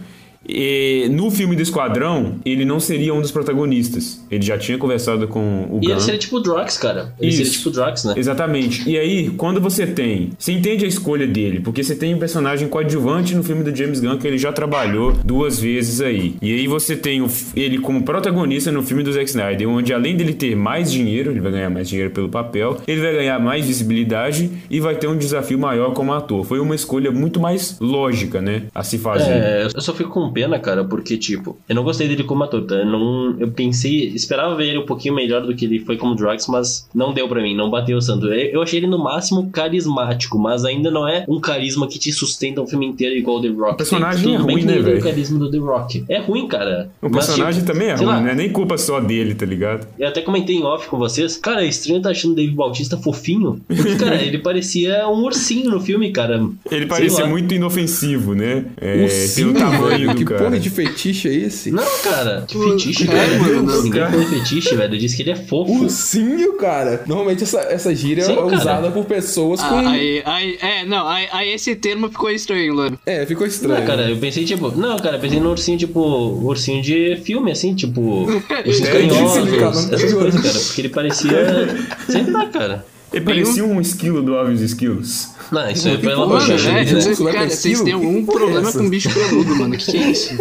E 0.48 1.08
no 1.12 1.30
filme 1.30 1.56
do 1.56 1.62
Esquadrão, 1.62 2.36
ele 2.46 2.64
não 2.66 2.80
seria 2.80 3.14
um 3.14 3.22
dos 3.22 3.32
protagonistas. 3.32 4.22
Ele 4.32 4.44
já 4.46 4.58
tinha 4.58 4.78
conversado 4.78 5.28
com 5.28 5.68
o 5.70 5.80
E 5.82 5.86
Gunn. 5.88 5.92
ele 5.92 6.00
seria 6.02 6.20
tipo 6.20 6.38
o 6.38 6.40
Drax, 6.40 6.78
cara. 6.78 7.14
Ele 7.20 7.32
seria 7.32 7.44
Isso. 7.44 7.58
tipo 7.58 7.70
o 7.70 7.72
Drax, 7.72 8.04
né? 8.06 8.14
Exatamente. 8.18 8.90
E 8.90 8.98
aí, 8.98 9.30
quando 9.32 9.60
você 9.60 9.86
tem. 9.86 10.32
Você 10.38 10.52
entende 10.52 10.86
a 10.86 10.88
escolha 10.88 11.28
dele, 11.28 11.60
porque 11.60 11.84
você 11.84 11.96
tem 11.96 12.14
um 12.16 12.20
personagem 12.20 12.68
coadjuvante 12.68 13.36
no 13.36 13.44
filme 13.44 13.64
do 13.64 13.76
James 13.76 14.00
Gunn 14.00 14.18
que 14.18 14.28
ele 14.28 14.38
já 14.38 14.52
trabalhou 14.54 15.14
duas 15.24 15.60
vezes 15.60 16.02
aí. 16.02 16.36
E 16.42 16.52
aí 16.54 16.68
você 16.68 16.96
tem 16.96 17.22
o- 17.22 17.28
ele 17.56 17.78
como 17.80 18.04
protagonista 18.04 18.72
no 18.72 18.84
filme 18.84 19.04
do 19.04 19.12
Zack 19.12 19.26
Snyder, 19.30 19.68
onde 19.70 19.94
além 19.94 20.16
dele 20.16 20.34
ter 20.34 20.56
mais 20.56 20.92
dinheiro, 20.92 21.32
ele 21.32 21.40
vai 21.42 21.52
ganhar 21.52 21.70
mais 21.70 21.90
dinheiro 21.90 22.12
pelo 22.12 22.30
papel, 22.30 22.78
ele 22.88 23.02
vai 23.02 23.14
ganhar 23.14 23.40
mais 23.40 23.66
visibilidade 23.66 24.50
e 24.70 24.80
vai 24.80 24.96
ter 24.96 25.08
um 25.08 25.18
desafio 25.18 25.58
maior 25.60 25.94
como 25.94 26.14
ator. 26.14 26.44
Foi 26.46 26.60
uma 26.60 26.76
escolha 26.76 27.12
muito 27.12 27.40
mais 27.40 27.78
lógica, 27.80 28.42
né? 28.42 28.64
A 28.74 28.84
se 28.84 28.98
fazer. 28.98 29.32
É, 29.32 29.68
eu 29.74 29.82
só 29.82 29.94
fico 29.94 30.10
com 30.12 30.32
pena, 30.38 30.60
cara, 30.60 30.84
porque, 30.84 31.18
tipo, 31.18 31.58
eu 31.68 31.74
não 31.76 31.84
gostei 31.84 32.08
dele 32.08 32.24
como 32.24 32.44
ator, 32.44 32.62
tá? 32.62 32.76
Eu, 32.76 32.86
não, 32.86 33.36
eu 33.40 33.50
pensei, 33.50 34.10
esperava 34.10 34.56
ver 34.56 34.68
ele 34.68 34.78
um 34.78 34.86
pouquinho 34.86 35.16
melhor 35.16 35.42
do 35.42 35.56
que 35.56 35.66
ele 35.66 35.80
foi 35.80 35.98
como 35.98 36.14
Drax, 36.14 36.46
mas 36.48 36.88
não 36.94 37.12
deu 37.12 37.28
pra 37.28 37.42
mim, 37.42 37.56
não 37.56 37.72
bateu 37.72 37.98
o 37.98 38.02
santo. 38.02 38.28
Eu 38.28 38.58
eu 38.58 38.62
achei 38.62 38.80
ele 38.80 38.88
no 38.88 39.04
máximo 39.04 39.50
carismático, 39.52 40.38
mas 40.38 40.64
ainda 40.64 40.92
não 40.92 41.08
é 41.08 41.26
um 41.28 41.40
carisma 41.40 41.88
que 41.88 41.98
te 41.98 42.12
sustenta 42.12 42.62
o 42.62 42.68
filme 42.68 42.86
inteiro 42.86 43.16
igual 43.16 43.38
o 43.38 43.42
The 43.42 43.48
Rock. 43.48 43.74
O 43.74 43.78
personagem 43.78 44.24
Tem- 44.24 44.36
é 44.36 44.38
ruim, 44.38 44.64
né, 44.64 44.80
velho? 44.80 45.00
o 45.00 45.04
carisma 45.04 45.40
do 45.40 45.50
The 45.50 45.58
Rock. 45.58 46.06
É 46.08 46.20
ruim, 46.20 46.48
cara. 46.48 46.90
O 47.02 47.10
Mas, 47.10 47.26
personagem 47.26 47.62
tipo, 47.62 47.74
também 47.74 47.90
é 47.90 47.96
ruim, 47.96 48.06
lá, 48.06 48.20
não 48.22 48.30
é 48.30 48.36
nem 48.36 48.50
culpa 48.50 48.78
só 48.78 49.00
dele, 49.00 49.34
tá 49.34 49.46
ligado? 49.46 49.88
Eu 49.98 50.08
até 50.08 50.22
comentei 50.22 50.56
em 50.56 50.64
off 50.64 50.88
com 50.88 50.98
vocês. 50.98 51.38
Cara, 51.38 51.64
é 51.64 51.68
estranho 51.68 52.02
tá 52.02 52.10
achando 52.10 52.34
o 52.34 52.36
Dave 52.36 52.54
Bautista 52.54 52.98
fofinho. 52.98 53.60
Porque, 53.68 53.96
cara, 53.96 54.16
ele 54.22 54.38
parecia 54.40 55.08
um 55.08 55.24
ursinho 55.24 55.70
no 55.70 55.80
filme, 55.80 56.12
cara. 56.12 56.44
Ele 56.72 56.86
parecia 56.86 57.26
muito 57.26 57.54
inofensivo, 57.54 58.34
né? 58.34 58.66
É, 58.80 59.04
Ursinho, 59.04 59.54
pelo 59.54 59.60
tamanho 59.60 60.14
Que 60.16 60.26
cara. 60.28 60.44
porra 60.44 60.60
de 60.60 60.70
fetiche 60.70 61.28
é 61.30 61.34
esse? 61.34 61.72
Não, 61.72 61.84
cara, 62.04 62.46
que 62.48 62.58
Pô, 62.58 62.70
fetiche, 62.72 63.04
é, 63.04 63.08
cara. 63.08 63.40
mano, 63.40 63.64
não, 63.64 63.84
Ninguém 63.84 64.02
cara. 64.02 64.12
falou 64.12 64.28
fetiche, 64.28 64.76
velho. 64.76 64.98
Disse 64.98 65.16
que 65.16 65.24
ele 65.24 65.32
é 65.32 65.36
fofo. 65.36 65.72
Ursinho, 65.72 66.54
cara. 66.58 67.04
Normalmente 67.08 67.44
essa, 67.44 67.60
essa 67.62 67.94
gíria 67.96 68.24
Sim, 68.24 68.34
é 68.34 68.36
cara. 68.36 68.48
usada 68.56 68.92
por 68.92 69.06
pessoas 69.06 69.62
com. 69.62 69.76
Ah, 69.76 69.90
aí, 69.92 70.22
aí, 70.26 70.58
é, 70.62 70.86
não, 70.86 71.08
aí, 71.08 71.28
aí 71.32 71.50
esse 71.54 71.76
termo 71.76 72.10
ficou 72.10 72.30
estranho, 72.30 72.74
Lano. 72.74 73.00
É, 73.06 73.26
ficou 73.26 73.46
estranho. 73.48 73.80
Não, 73.80 73.86
cara, 73.88 74.10
eu 74.10 74.18
pensei, 74.18 74.46
tipo. 74.46 74.72
Não, 74.78 74.98
cara, 74.98 75.18
eu 75.18 75.20
pensei 75.20 75.40
no 75.40 75.50
ursinho, 75.52 75.78
tipo. 75.78 76.00
Ursinho 76.02 76.82
de 76.82 77.18
filme, 77.24 77.52
assim, 77.52 77.74
tipo. 77.74 78.02
Ursinhos 78.66 78.90
É, 78.90 78.92
carinhosos, 78.92 79.92
essas 79.94 80.14
coisas, 80.14 80.42
cara. 80.42 80.60
Porque 80.66 80.82
ele 80.82 80.90
parecia. 80.90 81.68
Sei 82.10 82.24
lá, 82.30 82.46
cara. 82.48 82.86
Ele 83.14 83.26
parecia 83.26 83.64
um 83.64 83.80
esquilo 83.80 84.22
do 84.22 84.36
Alves 84.36 84.62
Esquilos. 84.62 85.30
Não, 85.52 85.70
isso 85.70 85.88
aí 85.88 86.02
foi 86.02 86.14
lá 86.14 86.28
pra 86.28 86.48
né? 86.48 86.84
cara, 87.32 87.50
vocês 87.50 87.66
esquilo? 87.66 87.84
têm 87.86 87.94
algum 87.94 88.22
é 88.22 88.26
problema 88.26 88.74
com 88.74 88.90
bicho 88.90 89.14
peludo, 89.14 89.56
mano. 89.56 89.78
Que 89.78 89.92
que 89.92 89.98
é 89.98 90.12
isso? 90.12 90.38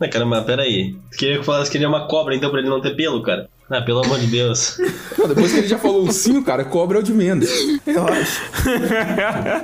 Não, 0.00 0.10
cara, 0.10 0.26
mas 0.26 0.44
peraí. 0.44 0.96
Queria 1.16 1.34
que 1.34 1.40
eu 1.40 1.44
falasse 1.44 1.70
que 1.70 1.76
ele 1.76 1.84
é 1.84 1.88
uma 1.88 2.08
cobra, 2.08 2.34
então 2.34 2.50
pra 2.50 2.58
ele 2.58 2.68
não 2.68 2.80
ter 2.80 2.96
pelo, 2.96 3.22
cara? 3.22 3.48
Ah, 3.70 3.80
pelo 3.80 4.04
amor 4.04 4.18
de 4.18 4.26
Deus. 4.26 4.78
Não, 5.18 5.26
depois 5.26 5.52
que 5.52 5.58
ele 5.60 5.68
já 5.68 5.78
falou 5.78 6.02
ursinho, 6.04 6.42
cara, 6.44 6.64
cobra 6.64 6.98
é 6.98 7.00
o 7.00 7.02
de 7.02 7.12
menos. 7.14 7.48
Relaxa. 7.86 8.42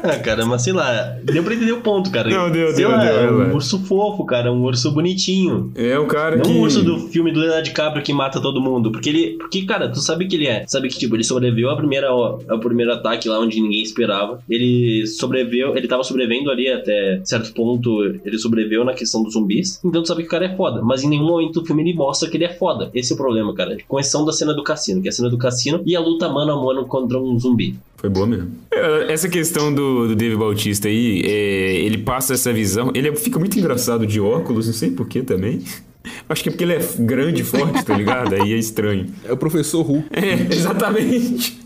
Ah, 0.03 0.19
cara, 0.19 0.47
mas 0.47 0.63
sei 0.63 0.73
lá. 0.73 1.17
Deu 1.23 1.43
pra 1.45 1.55
entender 1.55 1.73
o 1.73 1.81
ponto, 1.81 2.11
cara. 2.11 2.29
Não, 2.31 2.51
deu, 2.51 2.69
sei 2.69 2.77
deu, 2.77 2.91
lá, 2.91 3.05
deu, 3.05 3.13
é 3.15 3.31
um 3.31 3.37
relaxa. 3.37 3.55
urso 3.55 3.79
fofo, 3.85 4.25
cara. 4.25 4.53
Um 4.53 4.63
urso 4.63 4.91
bonitinho. 4.93 5.71
É 5.75 5.99
o 5.99 6.07
cara 6.07 6.37
Não 6.37 6.45
que. 6.45 6.51
o 6.51 6.61
urso 6.61 6.83
do 6.83 6.99
filme 7.09 7.31
do 7.33 7.41
Leonardo 7.41 7.65
DiCaprio 7.65 8.03
que 8.03 8.13
mata 8.13 8.41
todo 8.41 8.61
mundo. 8.61 8.91
Porque 8.91 9.09
ele. 9.11 9.37
Porque, 9.39 9.63
cara, 9.67 9.89
tu 9.89 9.99
sabe 10.01 10.27
que 10.27 10.37
ele 10.37 10.47
é. 10.47 10.65
Sabe 10.67 10.89
que, 10.89 10.99
tipo, 10.99 11.15
ele 11.17 11.25
sobreviveu 11.25 11.69
ao 11.71 11.77
primeiro, 11.77 12.07
ao 12.07 12.59
primeiro 12.59 12.93
ataque 12.93 13.29
lá 13.29 13.39
onde 13.39 13.61
ninguém 13.61 13.83
esperava. 13.83 14.41
Ele 14.49 15.07
sobreviveu. 15.07 15.77
Ele 15.77 15.87
tava 15.87 16.03
sobrevivendo 16.05 16.51
ali 16.51 16.69
até 16.69 17.21
certo 17.25 17.53
ponto. 17.53 18.03
Ele 18.25 18.39
sobreviveu 18.39 18.85
na 18.85 18.95
questão 18.95 19.23
dos 19.23 19.35
zumbis. 19.35 19.81
Então 19.85 20.03
tu 20.03 20.09
sabe 20.09 20.23
que 20.23 20.29
o 20.29 20.31
cara 20.31 20.47
é 20.47 20.57
foda. 20.57 20.81
Mas 20.83 21.03
em 21.05 21.09
nenhum 21.09 21.27
momento 21.27 21.61
do 21.61 21.67
filme 21.67 21.83
ele 21.83 21.95
mostra 21.95 22.29
que 22.31 22.37
ele 22.37 22.45
é 22.45 22.53
foda. 22.53 22.91
Esse 22.95 23.13
é 23.13 23.15
o 23.15 23.19
problema, 23.19 23.55
cara. 23.55 23.77
Com 23.91 23.99
exceção 23.99 24.25
da 24.25 24.33
cena 24.33 24.55
do 24.55 24.63
cassino, 24.63 25.03
que 25.03 25.09
é 25.09 25.11
a 25.11 25.13
cena 25.13 25.29
do 25.29 25.37
cassino 25.37 25.83
e 25.85 25.97
a 25.97 26.01
luta 26.01 26.29
mano 26.29 26.53
a 26.53 26.65
mano 26.65 26.85
contra 26.87 27.19
um 27.19 27.37
zumbi. 27.37 27.77
Foi 27.97 28.09
boa 28.09 28.25
mesmo. 28.25 28.53
É, 28.71 29.13
Essa 29.13 29.29
questão 29.29 29.75
do, 29.75 30.07
do 30.07 30.15
Dave 30.15 30.37
Bautista 30.37 30.87
aí, 30.87 31.23
é, 31.25 31.75
ele 31.81 31.99
passa 31.99 32.35
essa 32.35 32.53
visão. 32.53 32.93
Ele 32.95 33.15
fica 33.17 33.37
muito 33.37 33.59
engraçado 33.59 34.07
de 34.07 34.21
óculos, 34.21 34.69
não 34.69 34.75
sei 34.75 34.93
porquê 34.93 35.23
também. 35.23 35.65
Acho 36.29 36.45
que 36.45 36.51
é 36.51 36.53
porque 36.53 36.63
ele 36.63 36.75
é 36.75 36.89
grande 37.01 37.43
e 37.43 37.45
forte, 37.45 37.85
tá 37.85 37.97
ligado? 37.97 38.33
Aí 38.33 38.53
é 38.53 38.57
estranho. 38.57 39.07
É 39.25 39.33
o 39.33 39.37
professor 39.37 39.85
Hu. 39.85 40.05
É, 40.13 40.55
exatamente. 40.55 41.59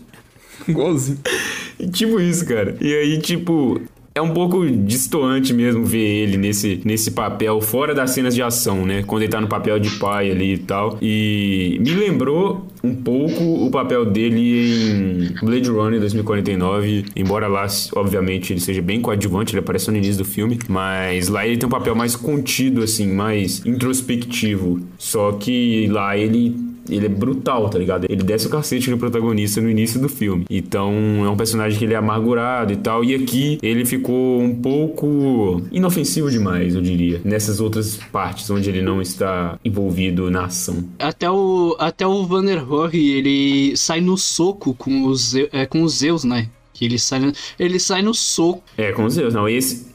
Igualzinho. 0.67 1.19
tipo 1.93 2.19
isso, 2.19 2.43
cara. 2.47 2.75
E 2.81 2.91
aí, 2.91 3.19
tipo. 3.19 3.79
É 4.17 4.21
um 4.21 4.33
pouco 4.33 4.65
distoante 4.65 5.53
mesmo 5.53 5.83
ver 5.83 5.99
ele 5.99 6.37
nesse, 6.37 6.79
nesse 6.85 7.11
papel, 7.11 7.59
fora 7.59 7.93
das 7.93 8.11
cenas 8.11 8.33
de 8.33 8.41
ação, 8.41 8.85
né? 8.85 9.03
Quando 9.03 9.23
ele 9.23 9.31
tá 9.31 9.41
no 9.41 9.47
papel 9.49 9.77
de 9.77 9.89
pai 9.99 10.31
ali 10.31 10.53
e 10.53 10.57
tal. 10.57 10.97
E 11.01 11.77
me 11.81 11.93
lembrou 11.93 12.65
um 12.81 12.95
pouco 12.95 13.43
o 13.43 13.69
papel 13.69 14.05
dele 14.05 15.33
em 15.41 15.45
Blade 15.45 15.69
Runner 15.69 15.99
2049. 15.99 17.07
Embora 17.13 17.47
lá, 17.49 17.67
obviamente, 17.93 18.53
ele 18.53 18.61
seja 18.61 18.81
bem 18.81 19.01
coadjuvante, 19.01 19.53
ele 19.53 19.59
aparece 19.59 19.91
no 19.91 19.97
início 19.97 20.19
do 20.19 20.25
filme. 20.25 20.59
Mas 20.69 21.27
lá 21.27 21.45
ele 21.45 21.57
tem 21.57 21.67
um 21.67 21.69
papel 21.69 21.93
mais 21.93 22.15
contido, 22.15 22.83
assim, 22.83 23.11
mais 23.11 23.65
introspectivo. 23.65 24.79
Só 24.97 25.33
que 25.33 25.87
lá 25.87 26.17
ele 26.17 26.55
ele 26.89 27.05
é 27.05 27.09
brutal, 27.09 27.69
tá 27.69 27.77
ligado? 27.79 28.05
Ele 28.09 28.23
desce 28.23 28.47
o 28.47 28.49
cacete 28.49 28.89
no 28.89 28.97
protagonista 28.97 29.59
no 29.61 29.69
início 29.69 29.99
do 29.99 30.09
filme. 30.09 30.45
Então 30.49 30.91
é 31.25 31.29
um 31.29 31.37
personagem 31.37 31.77
que 31.77 31.85
ele 31.85 31.93
é 31.93 31.97
amargurado 31.97 32.73
e 32.73 32.75
tal. 32.77 33.03
E 33.03 33.13
aqui 33.15 33.57
ele 33.61 33.85
ficou 33.85 34.41
um 34.41 34.53
pouco 34.55 35.61
inofensivo 35.71 36.29
demais, 36.29 36.75
eu 36.75 36.81
diria. 36.81 37.21
Nessas 37.23 37.59
outras 37.59 37.95
partes 38.11 38.49
onde 38.49 38.69
ele 38.69 38.81
não 38.81 39.01
está 39.01 39.57
envolvido 39.63 40.29
na 40.31 40.45
ação. 40.45 40.83
Até 40.99 41.29
o, 41.29 41.75
até 41.79 42.05
o 42.05 42.25
Vanner 42.25 42.63
Rohe, 42.67 43.11
ele 43.13 43.77
sai 43.77 44.01
no 44.01 44.17
soco 44.17 44.73
com 44.73 45.05
os, 45.05 45.35
é, 45.35 45.65
com 45.65 45.83
os 45.83 45.97
Zeus, 45.99 46.23
né? 46.23 46.47
Que 46.73 46.85
ele 46.85 46.99
sai, 46.99 47.19
no- 47.19 47.31
ele 47.57 47.79
sai 47.79 48.01
no 48.01 48.13
soco. 48.13 48.61
É, 48.77 48.91
com 48.91 49.07
Deus, 49.07 49.33
não. 49.33 49.47
Esse, 49.47 49.85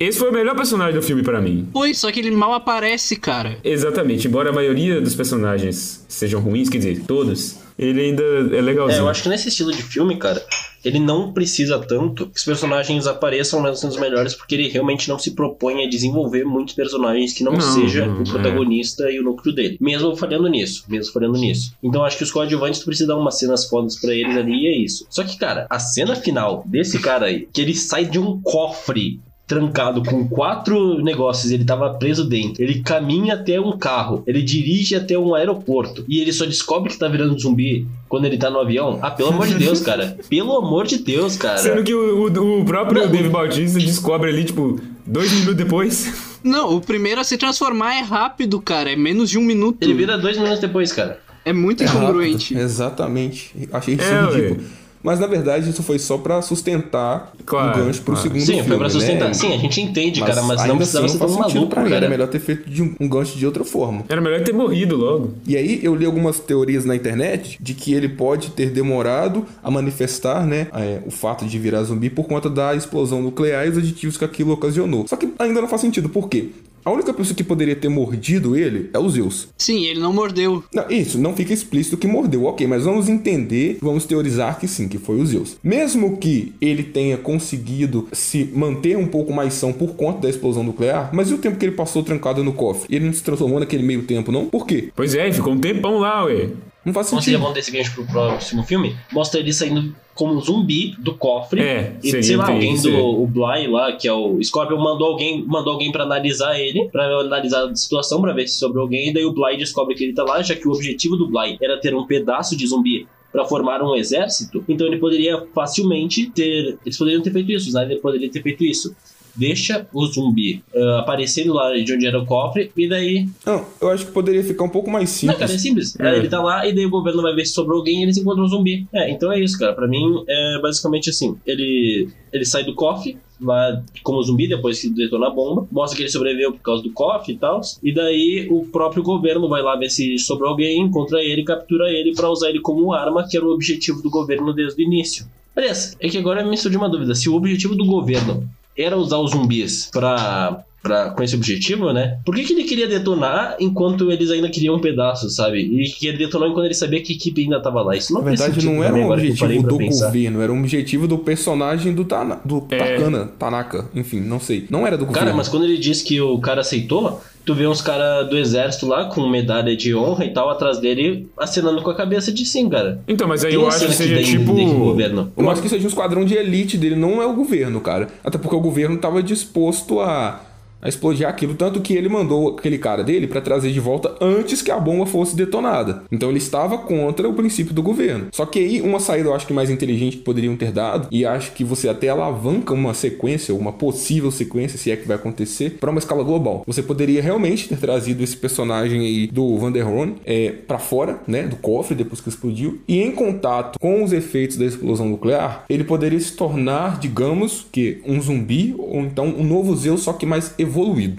esse 0.00 0.18
foi 0.18 0.30
o 0.30 0.32
melhor 0.32 0.54
personagem 0.56 0.94
do 0.94 1.02
filme 1.02 1.22
pra 1.22 1.40
mim. 1.40 1.68
Foi, 1.72 1.92
só 1.94 2.10
que 2.12 2.20
ele 2.20 2.30
mal 2.30 2.52
aparece, 2.54 3.16
cara. 3.16 3.58
Exatamente. 3.64 4.26
Embora 4.28 4.50
a 4.50 4.52
maioria 4.52 5.00
dos 5.00 5.14
personagens 5.14 6.04
sejam 6.08 6.40
ruins, 6.40 6.68
quer 6.68 6.78
dizer, 6.78 7.02
todos, 7.06 7.56
ele 7.78 8.00
ainda 8.00 8.22
é 8.22 8.58
É, 8.58 8.60
legalzinho. 8.60 9.00
eu 9.00 9.08
acho 9.08 9.22
que 9.22 9.28
nesse 9.28 9.48
estilo 9.48 9.72
de 9.72 9.82
filme, 9.82 10.16
cara, 10.16 10.44
ele 10.84 10.98
não 11.00 11.32
precisa 11.32 11.78
tanto 11.80 12.26
que 12.28 12.38
os 12.38 12.44
personagens 12.44 13.06
apareçam 13.08 13.60
mesmo 13.60 13.76
sendo 13.76 13.90
os 13.90 13.96
melhores, 14.00 14.34
porque 14.34 14.54
ele 14.54 14.68
realmente 14.68 15.08
não 15.08 15.18
se 15.18 15.32
propõe 15.32 15.84
a 15.84 15.88
desenvolver 15.88 16.44
muitos 16.44 16.74
personagens 16.74 17.32
que 17.32 17.42
não, 17.42 17.52
Não, 17.52 17.60
seja 17.60 18.06
não, 18.06 18.20
o 18.22 18.24
protagonista 18.24 19.10
e 19.10 19.18
o 19.18 19.24
núcleo 19.24 19.52
dele. 19.54 19.76
Mesmo 19.80 20.14
falhando 20.16 20.48
nisso, 20.48 20.84
mesmo 20.88 21.12
falhando 21.12 21.38
nisso. 21.38 21.72
Então 21.82 22.04
acho 22.04 22.16
que 22.16 22.22
os 22.24 22.30
coadjuvantes 22.30 22.80
tu 22.80 22.86
precisa 22.86 23.08
dar 23.08 23.16
umas 23.16 23.38
cenas 23.38 23.68
fodas 23.68 23.96
pra 24.00 24.14
eles 24.14 24.36
ali 24.36 24.52
e 24.52 24.66
é 24.68 24.76
isso. 24.76 25.06
Só 25.10 25.24
que, 25.24 25.36
cara, 25.36 25.66
a 25.68 25.78
cena 25.80 26.14
final 26.14 26.62
desse 26.66 27.00
cara 27.00 27.26
aí, 27.26 27.48
que 27.52 27.60
ele 27.60 27.74
sai 27.74 28.04
de 28.04 28.18
um 28.20 28.40
cofre 28.40 29.20
trancado 29.48 30.02
com 30.04 30.28
quatro 30.28 31.02
negócios, 31.02 31.50
ele 31.50 31.64
tava 31.64 31.94
preso 31.94 32.28
dentro. 32.28 32.62
Ele 32.62 32.80
caminha 32.80 33.32
até 33.34 33.58
um 33.58 33.76
carro, 33.76 34.22
ele 34.26 34.42
dirige 34.42 34.94
até 34.94 35.18
um 35.18 35.34
aeroporto 35.34 36.04
e 36.06 36.20
ele 36.20 36.32
só 36.32 36.44
descobre 36.44 36.90
que 36.90 36.98
tá 36.98 37.08
virando 37.08 37.36
zumbi 37.38 37.86
quando 38.08 38.26
ele 38.26 38.36
tá 38.36 38.50
no 38.50 38.60
avião. 38.60 38.98
Ah, 39.02 39.10
pelo 39.10 39.30
amor 39.30 39.46
de 39.46 39.54
Deus, 39.54 39.80
cara. 39.80 40.16
Pelo 40.28 40.54
amor 40.56 40.86
de 40.86 40.98
Deus, 40.98 41.36
cara. 41.36 41.56
Sendo 41.58 41.82
que 41.82 41.94
o, 41.94 42.26
o- 42.28 42.60
o 42.60 42.64
próprio 42.64 43.02
Não. 43.06 43.10
Dave 43.10 43.28
Bautista 43.30 43.78
descobre 43.78 44.28
ali, 44.30 44.44
tipo, 44.44 44.78
dois 45.06 45.32
minutos 45.32 45.56
depois. 45.56 46.38
Não, 46.44 46.76
o 46.76 46.80
primeiro 46.80 47.20
a 47.20 47.24
se 47.24 47.36
transformar 47.38 47.94
é 47.96 48.00
rápido, 48.02 48.60
cara. 48.60 48.92
É 48.92 48.96
menos 48.96 49.30
de 49.30 49.38
um 49.38 49.42
minuto. 49.42 49.78
Ele 49.80 49.94
vira 49.94 50.16
dois 50.18 50.36
minutos 50.36 50.60
depois, 50.60 50.92
cara. 50.92 51.20
É 51.44 51.52
muito 51.54 51.82
incongruente. 51.82 52.52
Rápido. 52.52 52.64
Exatamente. 52.66 53.50
Achei 53.72 53.94
isso 53.94 54.02
É, 54.04 54.20
ridículo. 54.26 54.60
ué. 54.60 54.66
Mas 55.08 55.18
na 55.18 55.26
verdade 55.26 55.70
isso 55.70 55.82
foi 55.82 55.98
só 55.98 56.18
pra 56.18 56.42
sustentar 56.42 57.32
Claro, 57.46 57.80
o 57.80 57.84
gancho 57.84 58.02
pro 58.02 58.12
claro. 58.12 58.28
segundo 58.28 58.40
Sim, 58.44 58.52
filme. 58.56 58.68
foi 58.68 58.76
pra 58.76 58.90
sustentar. 58.90 59.28
Né? 59.28 59.32
Sim, 59.32 59.54
a 59.54 59.56
gente 59.56 59.80
entende, 59.80 60.20
cara, 60.20 60.42
mas 60.42 60.60
ainda 60.60 60.68
não 60.68 60.76
precisava 60.76 61.06
assim 61.06 61.14
ser 61.14 61.18
tão 61.18 61.28
faz 61.28 61.40
sentido 61.40 61.54
maluco, 61.60 61.74
pra 61.74 61.80
ele. 61.86 61.90
Era 61.92 62.00
cara. 62.00 62.10
melhor 62.10 62.28
ter 62.28 62.38
feito 62.40 62.68
de 62.68 62.82
um, 62.82 62.94
um 63.00 63.08
gancho 63.08 63.38
de 63.38 63.46
outra 63.46 63.64
forma. 63.64 64.04
Era 64.06 64.20
melhor 64.20 64.42
ter 64.42 64.52
morrido 64.52 64.98
logo. 64.98 65.32
E 65.46 65.56
aí 65.56 65.80
eu 65.82 65.94
li 65.94 66.04
algumas 66.04 66.38
teorias 66.38 66.84
na 66.84 66.94
internet 66.94 67.56
de 67.58 67.72
que 67.72 67.94
ele 67.94 68.10
pode 68.10 68.50
ter 68.50 68.68
demorado 68.70 69.46
a 69.62 69.70
manifestar, 69.70 70.44
né, 70.46 70.66
é, 70.74 71.00
o 71.06 71.10
fato 71.10 71.46
de 71.46 71.58
virar 71.58 71.82
zumbi 71.84 72.10
por 72.10 72.26
conta 72.26 72.50
da 72.50 72.74
explosão 72.74 73.22
nuclear 73.22 73.66
e 73.66 73.70
os 73.70 73.78
aditivos 73.78 74.18
que 74.18 74.26
aquilo 74.26 74.52
ocasionou. 74.52 75.06
Só 75.08 75.16
que 75.16 75.32
ainda 75.38 75.62
não 75.62 75.68
faz 75.68 75.80
sentido, 75.80 76.10
por 76.10 76.28
quê? 76.28 76.50
A 76.84 76.90
única 76.90 77.12
pessoa 77.12 77.36
que 77.36 77.44
poderia 77.44 77.76
ter 77.76 77.88
mordido 77.88 78.56
ele 78.56 78.90
é 78.92 78.98
o 78.98 79.08
Zeus. 79.08 79.48
Sim, 79.56 79.84
ele 79.84 80.00
não 80.00 80.12
mordeu. 80.12 80.64
Não, 80.72 80.88
isso, 80.90 81.18
não 81.18 81.34
fica 81.34 81.52
explícito 81.52 81.96
que 81.96 82.06
mordeu, 82.06 82.44
ok, 82.44 82.66
mas 82.66 82.84
vamos 82.84 83.08
entender, 83.08 83.78
vamos 83.80 84.04
teorizar 84.04 84.58
que 84.58 84.66
sim, 84.66 84.88
que 84.88 84.98
foi 84.98 85.20
o 85.20 85.26
Zeus. 85.26 85.56
Mesmo 85.62 86.16
que 86.16 86.54
ele 86.60 86.82
tenha 86.82 87.16
conseguido 87.16 88.08
se 88.12 88.50
manter 88.54 88.96
um 88.96 89.06
pouco 89.06 89.32
mais 89.32 89.54
são 89.54 89.72
por 89.72 89.94
conta 89.94 90.20
da 90.20 90.30
explosão 90.30 90.62
nuclear, 90.62 91.10
mas 91.12 91.30
e 91.30 91.34
o 91.34 91.38
tempo 91.38 91.56
que 91.56 91.64
ele 91.64 91.74
passou 91.74 92.02
trancado 92.02 92.42
no 92.42 92.52
cofre? 92.52 92.94
Ele 92.94 93.06
não 93.06 93.12
se 93.12 93.22
transformou 93.22 93.60
naquele 93.60 93.82
meio 93.82 94.02
tempo, 94.02 94.32
não? 94.32 94.46
Por 94.46 94.66
quê? 94.66 94.90
Pois 94.94 95.14
é, 95.14 95.30
ficou 95.32 95.52
um 95.52 95.58
tempão 95.58 95.98
lá, 95.98 96.24
ué. 96.24 96.50
Não 96.84 96.92
faz 96.92 97.08
sentido. 97.08 97.38
levar 97.38 97.52
desse 97.52 97.70
gancho 97.70 97.92
pro 97.94 98.06
próximo 98.06 98.62
filme. 98.62 98.96
Mostra 99.12 99.40
ele 99.40 99.52
saindo 99.52 99.94
como 100.14 100.34
um 100.34 100.40
zumbi 100.40 100.94
do 100.98 101.14
cofre. 101.14 101.60
É, 101.60 101.96
e 102.02 102.22
sei 102.22 102.36
lá, 102.36 102.50
alguém 102.50 102.80
do 102.80 103.22
o 103.22 103.26
Bly 103.26 103.66
lá, 103.68 103.92
que 103.92 104.08
é 104.08 104.12
o 104.12 104.42
Scorpion, 104.42 104.78
mandou 104.78 105.08
alguém, 105.08 105.44
mandou 105.46 105.74
alguém 105.74 105.92
para 105.92 106.04
analisar 106.04 106.58
ele, 106.58 106.88
pra 106.90 107.04
analisar 107.20 107.64
a 107.68 107.76
situação, 107.76 108.20
pra 108.20 108.32
ver 108.32 108.48
se 108.48 108.58
sobrou 108.58 108.82
alguém. 108.82 109.10
E 109.10 109.14
daí 109.14 109.24
o 109.24 109.32
Bly 109.32 109.56
descobre 109.56 109.94
que 109.94 110.04
ele 110.04 110.14
tá 110.14 110.24
lá, 110.24 110.42
já 110.42 110.54
que 110.54 110.66
o 110.66 110.72
objetivo 110.72 111.16
do 111.16 111.28
Bly 111.28 111.58
era 111.60 111.78
ter 111.80 111.94
um 111.94 112.06
pedaço 112.06 112.56
de 112.56 112.66
zumbi 112.66 113.06
pra 113.30 113.44
formar 113.44 113.82
um 113.82 113.94
exército. 113.94 114.64
Então 114.68 114.86
ele 114.86 114.98
poderia 114.98 115.46
facilmente 115.54 116.30
ter. 116.30 116.78
Eles 116.84 116.96
poderiam 116.96 117.22
ter 117.22 117.30
feito 117.30 117.52
isso, 117.52 117.66
o 117.66 117.68
Snyder 117.68 118.00
poderia 118.00 118.30
ter 118.30 118.42
feito 118.42 118.64
isso. 118.64 118.94
Deixa 119.38 119.86
o 119.92 120.04
zumbi 120.06 120.62
ah, 120.74 120.98
aparecendo 121.00 121.54
lá 121.54 121.72
de 121.72 121.94
onde 121.94 122.06
era 122.06 122.18
o 122.18 122.26
cofre, 122.26 122.72
e 122.76 122.88
daí 122.88 123.28
Não, 123.46 123.64
eu 123.80 123.90
acho 123.90 124.06
que 124.06 124.12
poderia 124.12 124.42
ficar 124.42 124.64
um 124.64 124.68
pouco 124.68 124.90
mais 124.90 125.22
não, 125.22 125.34
cara, 125.34 125.44
é 125.44 125.58
simples. 125.58 125.90
simples. 125.90 126.00
Aí 126.00 126.18
Ele 126.18 126.28
tá 126.28 126.42
lá 126.42 126.66
e 126.66 126.74
daí 126.74 126.84
o 126.84 126.90
governo 126.90 127.22
vai 127.22 127.34
ver 127.34 127.46
se 127.46 127.52
sobrou 127.52 127.78
alguém 127.78 128.00
e 128.00 128.02
eles 128.02 128.16
encontram 128.16 128.44
um 128.44 128.48
zumbi. 128.48 128.86
É, 128.92 129.10
então 129.10 129.32
é 129.32 129.40
isso, 129.40 129.58
cara. 129.58 129.72
Pra 129.72 129.86
mim, 129.86 130.24
é 130.28 130.58
basicamente 130.60 131.10
assim. 131.10 131.36
Ele, 131.46 132.08
ele 132.32 132.44
sai 132.44 132.64
do 132.64 132.74
cofre, 132.74 133.16
vai 133.40 133.80
como 134.02 134.22
zumbi 134.22 134.48
depois 134.48 134.80
que 134.80 134.90
detona 134.90 135.28
a 135.28 135.30
bomba, 135.30 135.66
mostra 135.70 135.96
que 135.96 136.02
ele 136.02 136.10
sobreviveu 136.10 136.52
por 136.52 136.60
causa 136.60 136.82
do 136.82 136.90
cofre 136.90 137.34
e 137.34 137.36
tal. 137.38 137.60
E 137.82 137.92
daí 137.94 138.48
o 138.50 138.64
próprio 138.66 139.02
governo 139.02 139.48
vai 139.48 139.62
lá 139.62 139.76
ver 139.76 139.90
se 139.90 140.18
sobrou 140.18 140.50
alguém, 140.50 140.80
encontra 140.80 141.22
ele, 141.22 141.44
captura 141.44 141.90
ele 141.90 142.14
pra 142.14 142.30
usar 142.30 142.50
ele 142.50 142.60
como 142.60 142.92
arma, 142.92 143.26
que 143.28 143.36
era 143.36 143.46
o 143.46 143.52
objetivo 143.52 144.02
do 144.02 144.10
governo 144.10 144.52
desde 144.52 144.82
o 144.82 144.84
início. 144.84 145.26
Aliás, 145.56 145.96
é 145.98 146.08
que 146.08 146.18
agora 146.18 146.44
me 146.44 146.56
surgiu 146.56 146.80
uma 146.80 146.88
dúvida. 146.88 147.14
Se 147.14 147.28
o 147.28 147.34
objetivo 147.34 147.74
do 147.74 147.84
governo 147.84 148.48
era 148.78 148.96
usar 148.96 149.18
os 149.18 149.32
zumbis 149.32 149.90
pra 149.92 150.64
pra, 150.80 151.10
com 151.10 151.22
esse 151.24 151.34
objetivo, 151.34 151.92
né? 151.92 152.18
Por 152.24 152.34
que, 152.34 152.44
que 152.44 152.52
ele 152.52 152.62
queria 152.64 152.86
detonar 152.86 153.56
enquanto 153.58 154.12
eles 154.12 154.30
ainda 154.30 154.48
queriam 154.48 154.76
um 154.76 154.80
pedaço, 154.80 155.28
sabe? 155.28 155.58
E 155.58 155.90
que 155.90 156.06
ele 156.06 156.18
detonou 156.18 156.48
enquanto 156.48 156.66
ele 156.66 156.74
sabia 156.74 157.02
que 157.02 157.12
a 157.12 157.16
equipe 157.16 157.42
ainda 157.42 157.60
tava 157.60 157.82
lá. 157.82 157.96
Isso 157.96 158.12
não 158.14 158.22
Na 158.22 158.30
verdade, 158.30 158.64
não 158.64 158.82
era 158.82 158.94
um 158.94 159.10
objetivo 159.10 159.62
do 159.64 159.76
pensar. 159.76 160.06
governo, 160.06 160.40
era 160.40 160.52
um 160.52 160.60
objetivo 160.60 161.08
do 161.08 161.18
personagem 161.18 161.92
do, 161.92 162.04
Tana, 162.04 162.40
do 162.44 162.64
É. 162.70 162.78
Takana, 162.78 163.26
Tanaka, 163.38 163.86
enfim, 163.94 164.20
não 164.20 164.38
sei. 164.38 164.66
Não 164.70 164.86
era 164.86 164.96
do 164.96 165.04
Cara, 165.06 165.18
governo. 165.18 165.36
mas 165.36 165.48
quando 165.48 165.64
ele 165.64 165.78
disse 165.78 166.04
que 166.04 166.20
o 166.20 166.38
cara 166.38 166.60
aceitou, 166.60 167.20
tu 167.48 167.54
vê 167.54 167.66
uns 167.66 167.80
caras 167.80 168.28
do 168.28 168.36
exército 168.36 168.86
lá 168.86 169.06
com 169.06 169.26
medalha 169.26 169.74
de 169.74 169.94
honra 169.94 170.26
e 170.26 170.34
tal 170.34 170.50
atrás 170.50 170.76
dele 170.76 171.30
acenando 171.34 171.80
com 171.80 171.88
a 171.88 171.94
cabeça 171.94 172.30
de 172.30 172.44
sim, 172.44 172.68
cara. 172.68 173.00
Então, 173.08 173.26
mas 173.26 173.42
aí 173.42 173.52
Tem 173.52 173.58
eu 173.58 173.66
acho 173.66 173.86
que 173.86 173.94
seja 173.94 174.14
daí 174.16 174.22
tipo. 174.22 174.52
governo. 174.52 175.32
Eu 175.34 175.48
acho 175.48 175.62
que 175.62 175.68
seja 175.70 175.82
um 175.82 175.88
esquadrão 175.88 176.26
de 176.26 176.34
elite 176.34 176.76
dele, 176.76 176.94
não 176.94 177.22
é 177.22 177.26
o 177.26 177.32
governo, 177.32 177.80
cara. 177.80 178.08
Até 178.22 178.36
porque 178.36 178.54
o 178.54 178.60
governo 178.60 178.96
estava 178.96 179.22
disposto 179.22 179.98
a, 179.98 180.42
a 180.80 180.88
explodir 180.88 181.26
aquilo, 181.26 181.54
tanto 181.54 181.80
que 181.80 181.94
ele 181.94 182.08
mandou 182.08 182.56
aquele 182.56 182.78
cara 182.78 183.02
dele 183.02 183.26
para 183.26 183.40
trazer 183.40 183.72
de 183.72 183.80
volta 183.80 184.14
antes 184.20 184.62
que 184.62 184.70
a 184.70 184.78
bomba 184.78 185.06
fosse 185.06 185.36
detonada. 185.36 186.02
Então 186.10 186.28
ele 186.28 186.38
estava 186.38 186.78
contra 186.78 187.28
o 187.28 187.34
princípio 187.34 187.74
do 187.74 187.82
governo. 187.82 188.28
Só 188.32 188.46
que 188.46 188.58
aí 188.58 188.80
uma 188.80 189.00
saída 189.00 189.28
eu 189.28 189.34
acho 189.34 189.46
que 189.46 189.52
mais 189.52 189.70
inteligente 189.70 190.18
que 190.18 190.22
poderiam 190.22 190.56
ter 190.56 190.72
dado, 190.72 191.08
e 191.10 191.24
acho 191.24 191.52
que 191.52 191.64
você 191.64 191.88
até 191.88 192.08
alavanca 192.08 192.72
uma 192.74 192.94
sequência, 192.94 193.54
uma 193.54 193.72
possível 193.72 194.30
sequência, 194.30 194.78
se 194.78 194.90
é 194.90 194.96
que 194.96 195.06
vai 195.06 195.16
acontecer, 195.16 195.76
para 195.80 195.90
uma 195.90 195.98
escala 195.98 196.22
global. 196.22 196.62
Você 196.66 196.82
poderia 196.82 197.22
realmente 197.22 197.68
ter 197.68 197.78
trazido 197.78 198.22
esse 198.22 198.36
personagem 198.36 199.00
aí 199.00 199.26
do 199.26 199.56
Van 199.58 199.72
der 199.72 199.86
Horn 199.86 200.16
é, 200.24 200.50
para 200.50 200.78
fora, 200.78 201.20
né, 201.26 201.42
do 201.42 201.56
cofre 201.56 201.94
depois 201.94 202.20
que 202.20 202.28
explodiu, 202.28 202.80
e 202.86 203.02
em 203.02 203.12
contato 203.12 203.78
com 203.78 204.02
os 204.02 204.12
efeitos 204.12 204.56
da 204.56 204.64
explosão 204.64 205.08
nuclear, 205.08 205.64
ele 205.68 205.84
poderia 205.84 206.20
se 206.20 206.32
tornar, 206.32 206.98
digamos, 206.98 207.66
que 207.72 208.00
um 208.06 208.20
zumbi 208.20 208.74
ou 208.78 209.00
então 209.00 209.26
um 209.26 209.44
novo 209.44 209.74
Zeus, 209.76 210.02
só 210.02 210.12
que 210.12 210.26
mais 210.26 210.54
evoluído. 210.58 210.67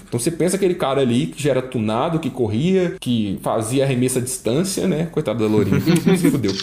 Então 0.08 0.20
você 0.20 0.32
pensa 0.32 0.56
aquele 0.56 0.76
cara 0.76 1.02
ali 1.02 1.28
que 1.28 1.42
já 1.42 1.52
era 1.52 1.62
tunado, 1.62 2.20
que 2.20 2.30
corria, 2.30 2.96
que 3.00 3.38
fazia 3.42 3.84
arremesso 3.84 4.20
à 4.20 4.22
distância, 4.22 4.88
né? 4.88 5.08
Coitado 5.12 5.40
da 5.40 5.50
Lourinha, 5.50 5.80
se 6.18 6.32
fudeu. 6.32 6.54